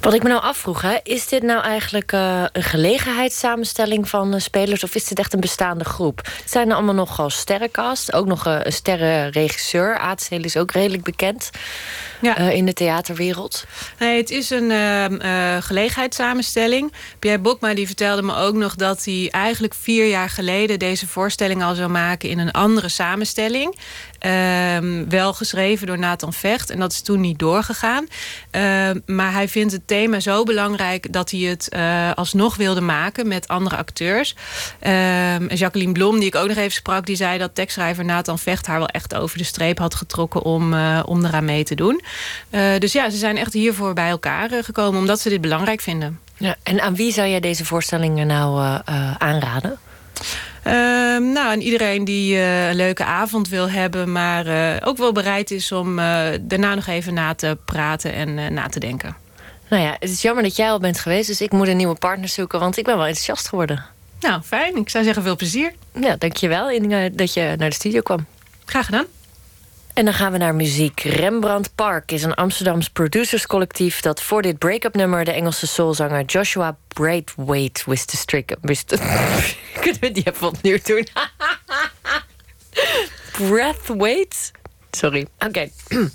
Wat 0.00 0.14
ik 0.14 0.22
me 0.22 0.28
nou 0.28 0.42
afvroeg, 0.42 0.82
hè, 0.82 0.96
is 1.02 1.28
dit 1.28 1.42
nou 1.42 1.62
eigenlijk 1.62 2.12
uh, 2.12 2.44
een 2.52 2.62
gelegenheidssamenstelling 2.62 4.08
van 4.08 4.34
uh, 4.34 4.40
spelers 4.40 4.84
of 4.84 4.94
is 4.94 5.04
dit 5.04 5.18
echt 5.18 5.32
een 5.32 5.40
bestaande 5.40 5.84
groep? 5.84 6.16
Het 6.16 6.50
zijn 6.50 6.68
er 6.68 6.74
allemaal 6.74 6.94
nogal 6.94 7.30
sterrenkast, 7.30 8.12
ook 8.12 8.26
nog 8.26 8.46
uh, 8.46 8.58
een 8.62 8.72
sterrenregisseur. 8.72 9.98
Aadsteel 9.98 10.42
is 10.42 10.56
ook 10.56 10.70
redelijk 10.70 11.02
bekend 11.02 11.50
ja. 12.20 12.36
in 12.36 12.66
de 12.66 12.72
theaterwereld. 12.72 13.64
Nee, 13.98 14.16
het 14.16 14.30
is 14.30 14.50
een 14.50 14.70
ehm, 14.70 15.60
gelegenheidssamenstelling. 15.60 16.92
Pierre 17.18 17.40
Bokma 17.40 17.74
die 17.74 17.86
vertelde 17.86 18.22
me 18.22 18.34
ook 18.34 18.54
nog 18.54 18.74
dat 18.74 19.04
hij 19.04 19.28
eigenlijk 19.30 19.74
vier 19.74 20.08
jaar 20.08 20.30
geleden 20.30 20.78
deze 20.78 21.06
voorstelling 21.06 21.62
al 21.62 21.74
zou 21.74 21.88
maken 21.88 22.28
in 22.28 22.38
een 22.38 22.50
andere 22.50 22.88
samenstelling. 22.88 23.78
Ehm, 24.18 25.08
wel 25.08 25.32
geschreven 25.32 25.86
door 25.86 25.98
Nathan 25.98 26.32
Vecht. 26.32 26.70
En 26.70 26.78
dat 26.78 26.92
is 26.92 27.00
toen 27.00 27.20
niet 27.20 27.38
doorgegaan. 27.38 28.06
Ehm, 28.50 28.98
maar 29.06 29.32
hij 29.32 29.48
vindt 29.48 29.72
het 29.72 29.86
thema 29.86 30.20
zo 30.20 30.42
belangrijk 30.42 31.12
dat 31.12 31.30
hij 31.30 31.40
het 31.40 31.66
uh, 31.76 32.12
alsnog 32.14 32.56
wilde 32.56 32.80
maken 32.80 33.28
met 33.28 33.48
andere 33.48 33.76
acteurs. 33.76 34.34
Ehm, 34.78 35.46
Jacqueline 35.54 35.92
Blom, 35.92 36.18
die 36.18 36.26
ik 36.26 36.34
ook 36.34 36.48
nog 36.48 36.56
even 36.56 36.72
sprak, 36.72 37.06
die 37.06 37.16
zei 37.16 37.38
dat 37.38 37.54
tekstschrijver 37.54 38.04
Nathan 38.04 38.38
Vecht 38.38 38.66
haar 38.66 38.78
wel 38.78 38.88
echt 38.88 39.14
over 39.14 39.38
de 39.38 39.44
streep 39.44 39.78
had 39.78 39.94
getrokken 39.94 40.42
om, 40.42 40.72
uh, 40.72 41.02
om 41.04 41.24
eraan 41.24 41.44
mee 41.44 41.64
te 41.64 41.74
doen. 41.74 42.02
Uh, 42.50 42.78
dus 42.78 42.92
ja, 42.92 43.10
ze 43.10 43.16
zijn 43.16 43.36
echt 43.36 43.52
hiervoor 43.52 43.94
bij 43.94 44.08
elkaar 44.08 44.50
gekomen 44.64 45.00
omdat 45.00 45.20
ze 45.20 45.28
dit 45.28 45.40
belangrijk 45.40 45.80
vinden. 45.80 46.20
Ja, 46.36 46.56
en 46.62 46.80
aan 46.80 46.94
wie 46.94 47.12
zou 47.12 47.28
jij 47.28 47.40
deze 47.40 47.64
voorstellingen 47.64 48.26
nou 48.26 48.80
aanraden? 49.18 49.78
Uh, 50.68 50.74
nou, 51.32 51.52
en 51.52 51.62
iedereen 51.62 52.04
die 52.04 52.34
uh, 52.34 52.68
een 52.68 52.74
leuke 52.74 53.04
avond 53.04 53.48
wil 53.48 53.70
hebben, 53.70 54.12
maar 54.12 54.46
uh, 54.46 54.76
ook 54.84 54.96
wel 54.96 55.12
bereid 55.12 55.50
is 55.50 55.72
om 55.72 55.98
uh, 55.98 56.26
daarna 56.40 56.74
nog 56.74 56.86
even 56.86 57.14
na 57.14 57.34
te 57.34 57.58
praten 57.64 58.12
en 58.12 58.54
na 58.54 58.68
te 58.68 58.80
denken. 58.80 59.16
Nou 59.68 59.82
ja, 59.82 59.96
het 59.98 60.10
is 60.10 60.22
jammer 60.22 60.42
dat 60.42 60.56
jij 60.56 60.70
al 60.70 60.78
bent 60.78 60.98
geweest, 60.98 61.26
dus 61.26 61.40
ik 61.40 61.52
moet 61.52 61.68
een 61.68 61.76
nieuwe 61.76 61.94
partner 61.94 62.28
zoeken, 62.28 62.60
want 62.60 62.76
ik 62.76 62.84
ben 62.84 62.96
wel 62.96 63.06
enthousiast 63.06 63.48
geworden. 63.48 63.84
Nou, 64.20 64.42
fijn. 64.42 64.76
Ik 64.76 64.88
zou 64.88 65.04
zeggen 65.04 65.22
veel 65.22 65.36
plezier. 65.36 65.72
Ja, 66.00 66.16
dankjewel 66.16 66.70
in, 66.70 67.12
dat 67.16 67.34
je 67.34 67.54
naar 67.58 67.68
de 67.68 67.74
studio 67.74 68.00
kwam. 68.00 68.26
Graag 68.64 68.84
gedaan. 68.84 69.06
En 69.98 70.04
dan 70.04 70.14
gaan 70.14 70.32
we 70.32 70.38
naar 70.38 70.54
muziek. 70.54 71.00
Rembrandt 71.00 71.74
Park 71.74 72.12
is 72.12 72.22
een 72.22 72.34
Amsterdams 72.34 72.88
producerscollectief... 72.88 74.00
dat 74.00 74.22
voor 74.22 74.42
dit 74.42 74.58
break-up 74.58 74.94
nummer 74.94 75.24
de 75.24 75.30
Engelse 75.32 75.66
soulzanger 75.66 76.24
Joshua 76.24 76.76
Braithwaite 76.88 77.82
wist 77.86 78.08
te 78.08 78.16
strikken. 78.16 78.58
Kunnen 79.80 80.00
we 80.00 80.10
die 80.10 80.28
even 80.32 80.46
opnieuw 80.46 80.78
doen? 80.82 81.06
Breathwaite? 83.48 84.36
Sorry. 84.90 85.26
Oké. 85.38 85.68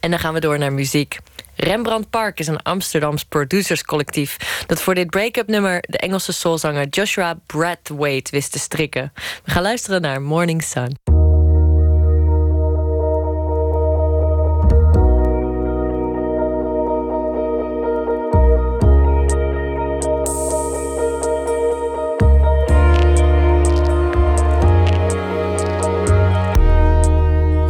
En 0.00 0.10
dan 0.10 0.18
gaan 0.18 0.34
we 0.34 0.40
door 0.40 0.58
naar 0.58 0.72
muziek. 0.72 1.18
Rembrandt 1.56 2.10
Park 2.10 2.38
is 2.38 2.46
een 2.46 2.62
Amsterdams 2.62 3.24
producerscollectief... 3.24 4.36
dat 4.66 4.82
voor 4.82 4.94
dit 4.94 5.10
break-up 5.10 5.46
nummer 5.46 5.80
de 5.80 5.98
Engelse 5.98 6.32
soulzanger 6.32 6.86
Joshua 6.86 7.38
Braithwaite 7.46 8.30
wist 8.30 8.52
te 8.52 8.58
strikken. 8.58 9.12
We 9.44 9.50
gaan 9.50 9.62
luisteren 9.62 10.00
naar 10.00 10.22
Morning 10.22 10.62
Sun. 10.62 11.17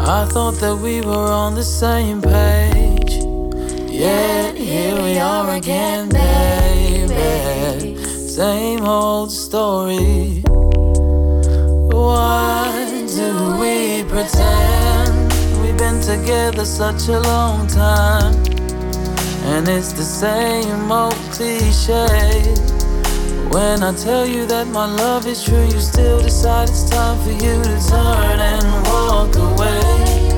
I 0.09 0.25
thought 0.25 0.55
that 0.61 0.75
we 0.75 1.03
were 1.03 1.31
on 1.31 1.55
the 1.55 1.63
same 1.63 2.23
page. 2.23 3.13
Yet 3.93 4.57
here 4.57 4.97
we 5.03 5.19
are 5.19 5.55
again, 5.55 6.09
baby. 6.09 7.15
Same 8.27 8.87
old 8.87 9.31
story. 9.31 10.43
Why 11.93 13.07
do 13.07 13.59
we 13.61 14.03
pretend 14.09 15.31
we've 15.61 15.77
been 15.77 16.01
together 16.01 16.65
such 16.65 17.09
a 17.09 17.21
long 17.21 17.67
time? 17.67 18.35
And 19.53 19.69
it's 19.69 19.93
the 19.93 20.05
same 20.05 20.91
old 20.91 21.13
cliche. 21.33 22.78
When 23.51 23.83
I 23.83 23.95
tell 23.95 24.27
you 24.27 24.45
that 24.47 24.69
my 24.69 24.85
love 24.85 25.27
is 25.27 25.43
true, 25.43 25.65
you 25.65 25.81
still 25.81 26.21
decide 26.21 26.69
it's 26.69 26.89
time 26.89 27.19
for 27.25 27.31
you 27.31 27.63
to 27.63 27.89
turn 27.89 28.41
and 28.41 28.87
walk 28.87 29.35
away. 29.37 30.29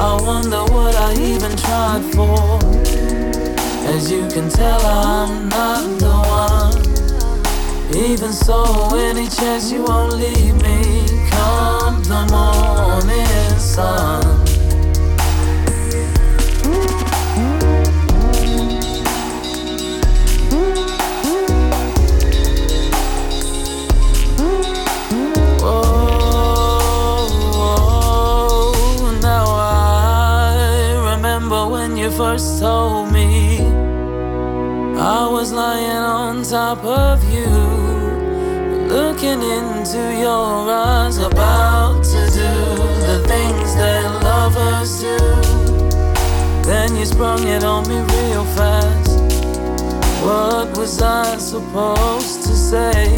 I 0.00 0.18
wonder 0.22 0.64
what 0.72 0.94
I 0.96 1.12
even 1.20 1.54
tried 1.56 2.02
for. 2.14 2.58
As 3.94 4.10
you 4.10 4.26
can 4.28 4.48
tell, 4.48 4.80
I'm 4.80 5.50
not 5.50 5.98
the 6.00 6.16
one. 6.42 6.80
Even 7.94 8.32
so, 8.32 8.96
any 8.96 9.28
chance 9.28 9.70
you 9.70 9.84
won't 9.84 10.14
leave 10.14 10.54
me, 10.62 11.28
come 11.30 12.02
the 12.04 12.26
morning 12.30 13.58
sun. 13.58 14.49
First 32.08 32.60
told 32.60 33.12
me 33.12 33.58
I 34.96 35.28
was 35.28 35.52
lying 35.52 35.90
on 35.90 36.42
top 36.42 36.82
of 36.84 37.22
you 37.30 37.46
Looking 38.88 39.42
into 39.42 39.98
your 40.18 40.70
eyes 40.70 41.18
About 41.18 42.02
to 42.04 42.20
do 42.32 42.52
the 43.06 43.24
things 43.28 43.74
that 43.74 44.22
lovers 44.22 45.00
do 45.00 45.18
Then 46.64 46.96
you 46.96 47.04
sprung 47.04 47.46
it 47.46 47.64
on 47.64 47.86
me 47.88 47.96
real 47.96 48.44
fast 48.56 49.18
What 50.24 50.78
was 50.78 51.02
I 51.02 51.36
supposed 51.36 52.44
to 52.44 52.54
say? 52.54 53.16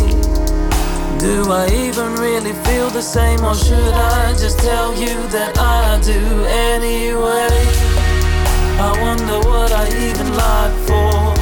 Do 1.20 1.52
I 1.52 1.68
even 1.86 2.14
really 2.16 2.54
feel 2.64 2.90
the 2.90 3.02
same 3.02 3.44
Or 3.44 3.54
should 3.54 3.94
I 3.94 4.32
just 4.32 4.58
tell 4.58 4.92
you 4.94 5.14
that 5.28 5.56
I 5.58 6.00
do 6.02 6.18
anyway? 6.46 7.91
I 8.78 8.90
wonder 9.00 9.38
what 9.48 9.72
I 9.72 9.86
even 10.08 10.28
lied 10.34 10.74
for. 10.86 11.34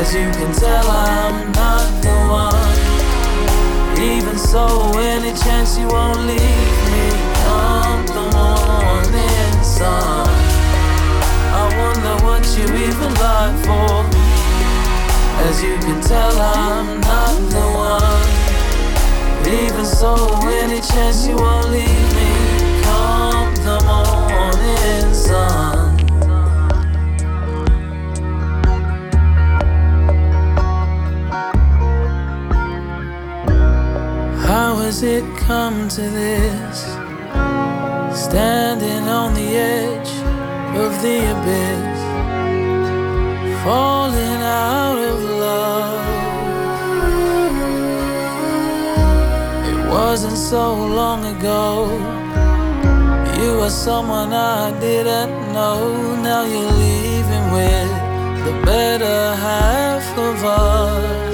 As 0.00 0.14
you 0.14 0.30
can 0.30 0.52
tell, 0.54 0.88
I'm 0.88 1.52
not 1.52 1.88
the 2.02 2.16
one. 2.30 3.00
Even 4.00 4.38
so, 4.38 4.64
any 4.98 5.32
chance 5.36 5.78
you 5.78 5.86
won't 5.88 6.20
leave 6.20 6.76
me, 6.88 7.04
come 7.44 8.06
the 8.06 8.24
morning 8.36 9.62
sun. 9.62 10.26
I 11.60 11.64
wonder 11.80 12.24
what 12.24 12.42
you 12.56 12.64
even 12.64 13.12
lied 13.20 13.56
for. 13.66 14.30
As 15.48 15.62
you 15.62 15.76
can 15.78 16.00
tell, 16.00 16.32
I'm 16.40 17.00
not 17.00 17.36
the 17.50 17.66
one. 17.76 18.50
Even 19.62 19.84
so, 19.84 20.14
any 20.48 20.80
chance 20.80 21.26
you 21.26 21.36
won't 21.36 21.70
leave 21.70 22.10
me, 22.14 22.30
come 22.84 23.54
the 23.56 23.78
morning 23.84 25.14
sun. 25.14 25.89
Does 34.60 35.02
it 35.02 35.24
come 35.36 35.88
to 35.88 36.02
this? 36.02 36.82
Standing 38.26 39.04
on 39.08 39.34
the 39.34 39.50
edge 39.56 40.12
of 40.84 40.90
the 41.00 41.18
abyss, 41.34 42.00
falling 43.62 44.40
out 44.66 44.98
of 45.10 45.18
love. 45.46 46.06
It 49.70 49.80
wasn't 49.88 50.36
so 50.36 50.74
long 50.74 51.20
ago. 51.36 51.64
You 53.40 53.50
were 53.60 53.70
someone 53.70 54.32
I 54.32 54.78
didn't 54.80 55.52
know. 55.54 56.16
Now 56.16 56.42
you're 56.52 56.74
leaving 56.84 57.46
with 57.58 57.92
the 58.46 58.54
better 58.66 59.20
half 59.46 60.18
of 60.18 60.44
us. 60.44 61.29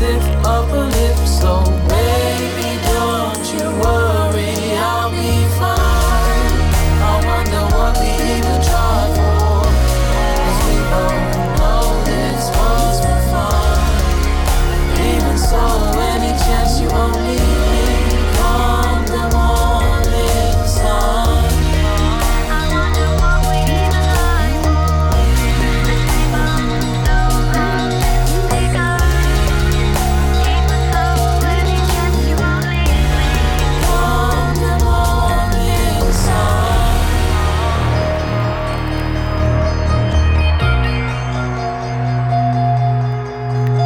Tip 0.00 0.22
up 0.46 0.72
a 0.72 0.88
lip, 0.96 1.16
so 1.28 1.79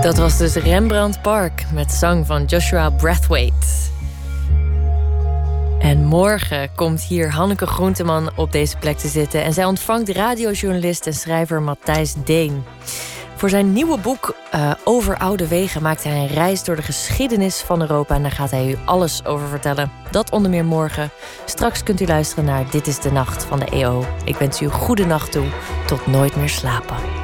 Dat 0.05 0.19
was 0.19 0.37
dus 0.37 0.55
Rembrandt 0.55 1.23
Park 1.23 1.65
met 1.73 1.93
zang 1.93 2.27
van 2.27 2.45
Joshua 2.45 2.91
Brathwaite. 2.91 3.67
En 5.79 6.05
morgen 6.05 6.75
komt 6.75 7.03
hier 7.03 7.31
Hanneke 7.31 7.67
Groenteman 7.67 8.31
op 8.37 8.53
deze 8.53 8.77
plek 8.77 8.97
te 8.97 9.09
zitten. 9.09 9.45
En 9.45 9.53
zij 9.53 9.65
ontvangt 9.65 10.09
radiojournalist 10.09 11.07
en 11.07 11.15
schrijver 11.15 11.63
Matthijs 11.63 12.15
Deen. 12.25 12.65
Voor 13.37 13.49
zijn 13.49 13.73
nieuwe 13.73 13.99
boek 13.99 14.35
eh, 14.51 14.71
Over 14.85 15.17
Oude 15.17 15.49
Wegen 15.49 15.83
maakt 15.83 16.05
hij 16.05 16.17
een 16.17 16.27
reis 16.27 16.65
door 16.65 16.77
de 16.77 16.83
geschiedenis 16.83 17.61
van 17.61 17.81
Europa. 17.81 18.15
En 18.15 18.23
daar 18.23 18.31
gaat 18.31 18.51
hij 18.51 18.71
u 18.71 18.77
alles 18.85 19.25
over 19.25 19.49
vertellen. 19.49 19.91
Dat 20.11 20.31
onder 20.31 20.51
meer 20.51 20.65
morgen. 20.65 21.11
Straks 21.45 21.83
kunt 21.83 22.01
u 22.01 22.07
luisteren 22.07 22.45
naar 22.45 22.71
Dit 22.71 22.87
is 22.87 23.01
de 23.01 23.13
Nacht 23.13 23.45
van 23.45 23.59
de 23.59 23.67
EO. 23.67 24.05
Ik 24.25 24.37
wens 24.37 24.61
u 24.61 24.65
een 24.65 24.71
goede 24.71 25.07
nacht 25.07 25.33
toe. 25.33 25.47
Tot 25.87 26.07
nooit 26.07 26.37
meer 26.37 26.49
slapen. 26.49 27.24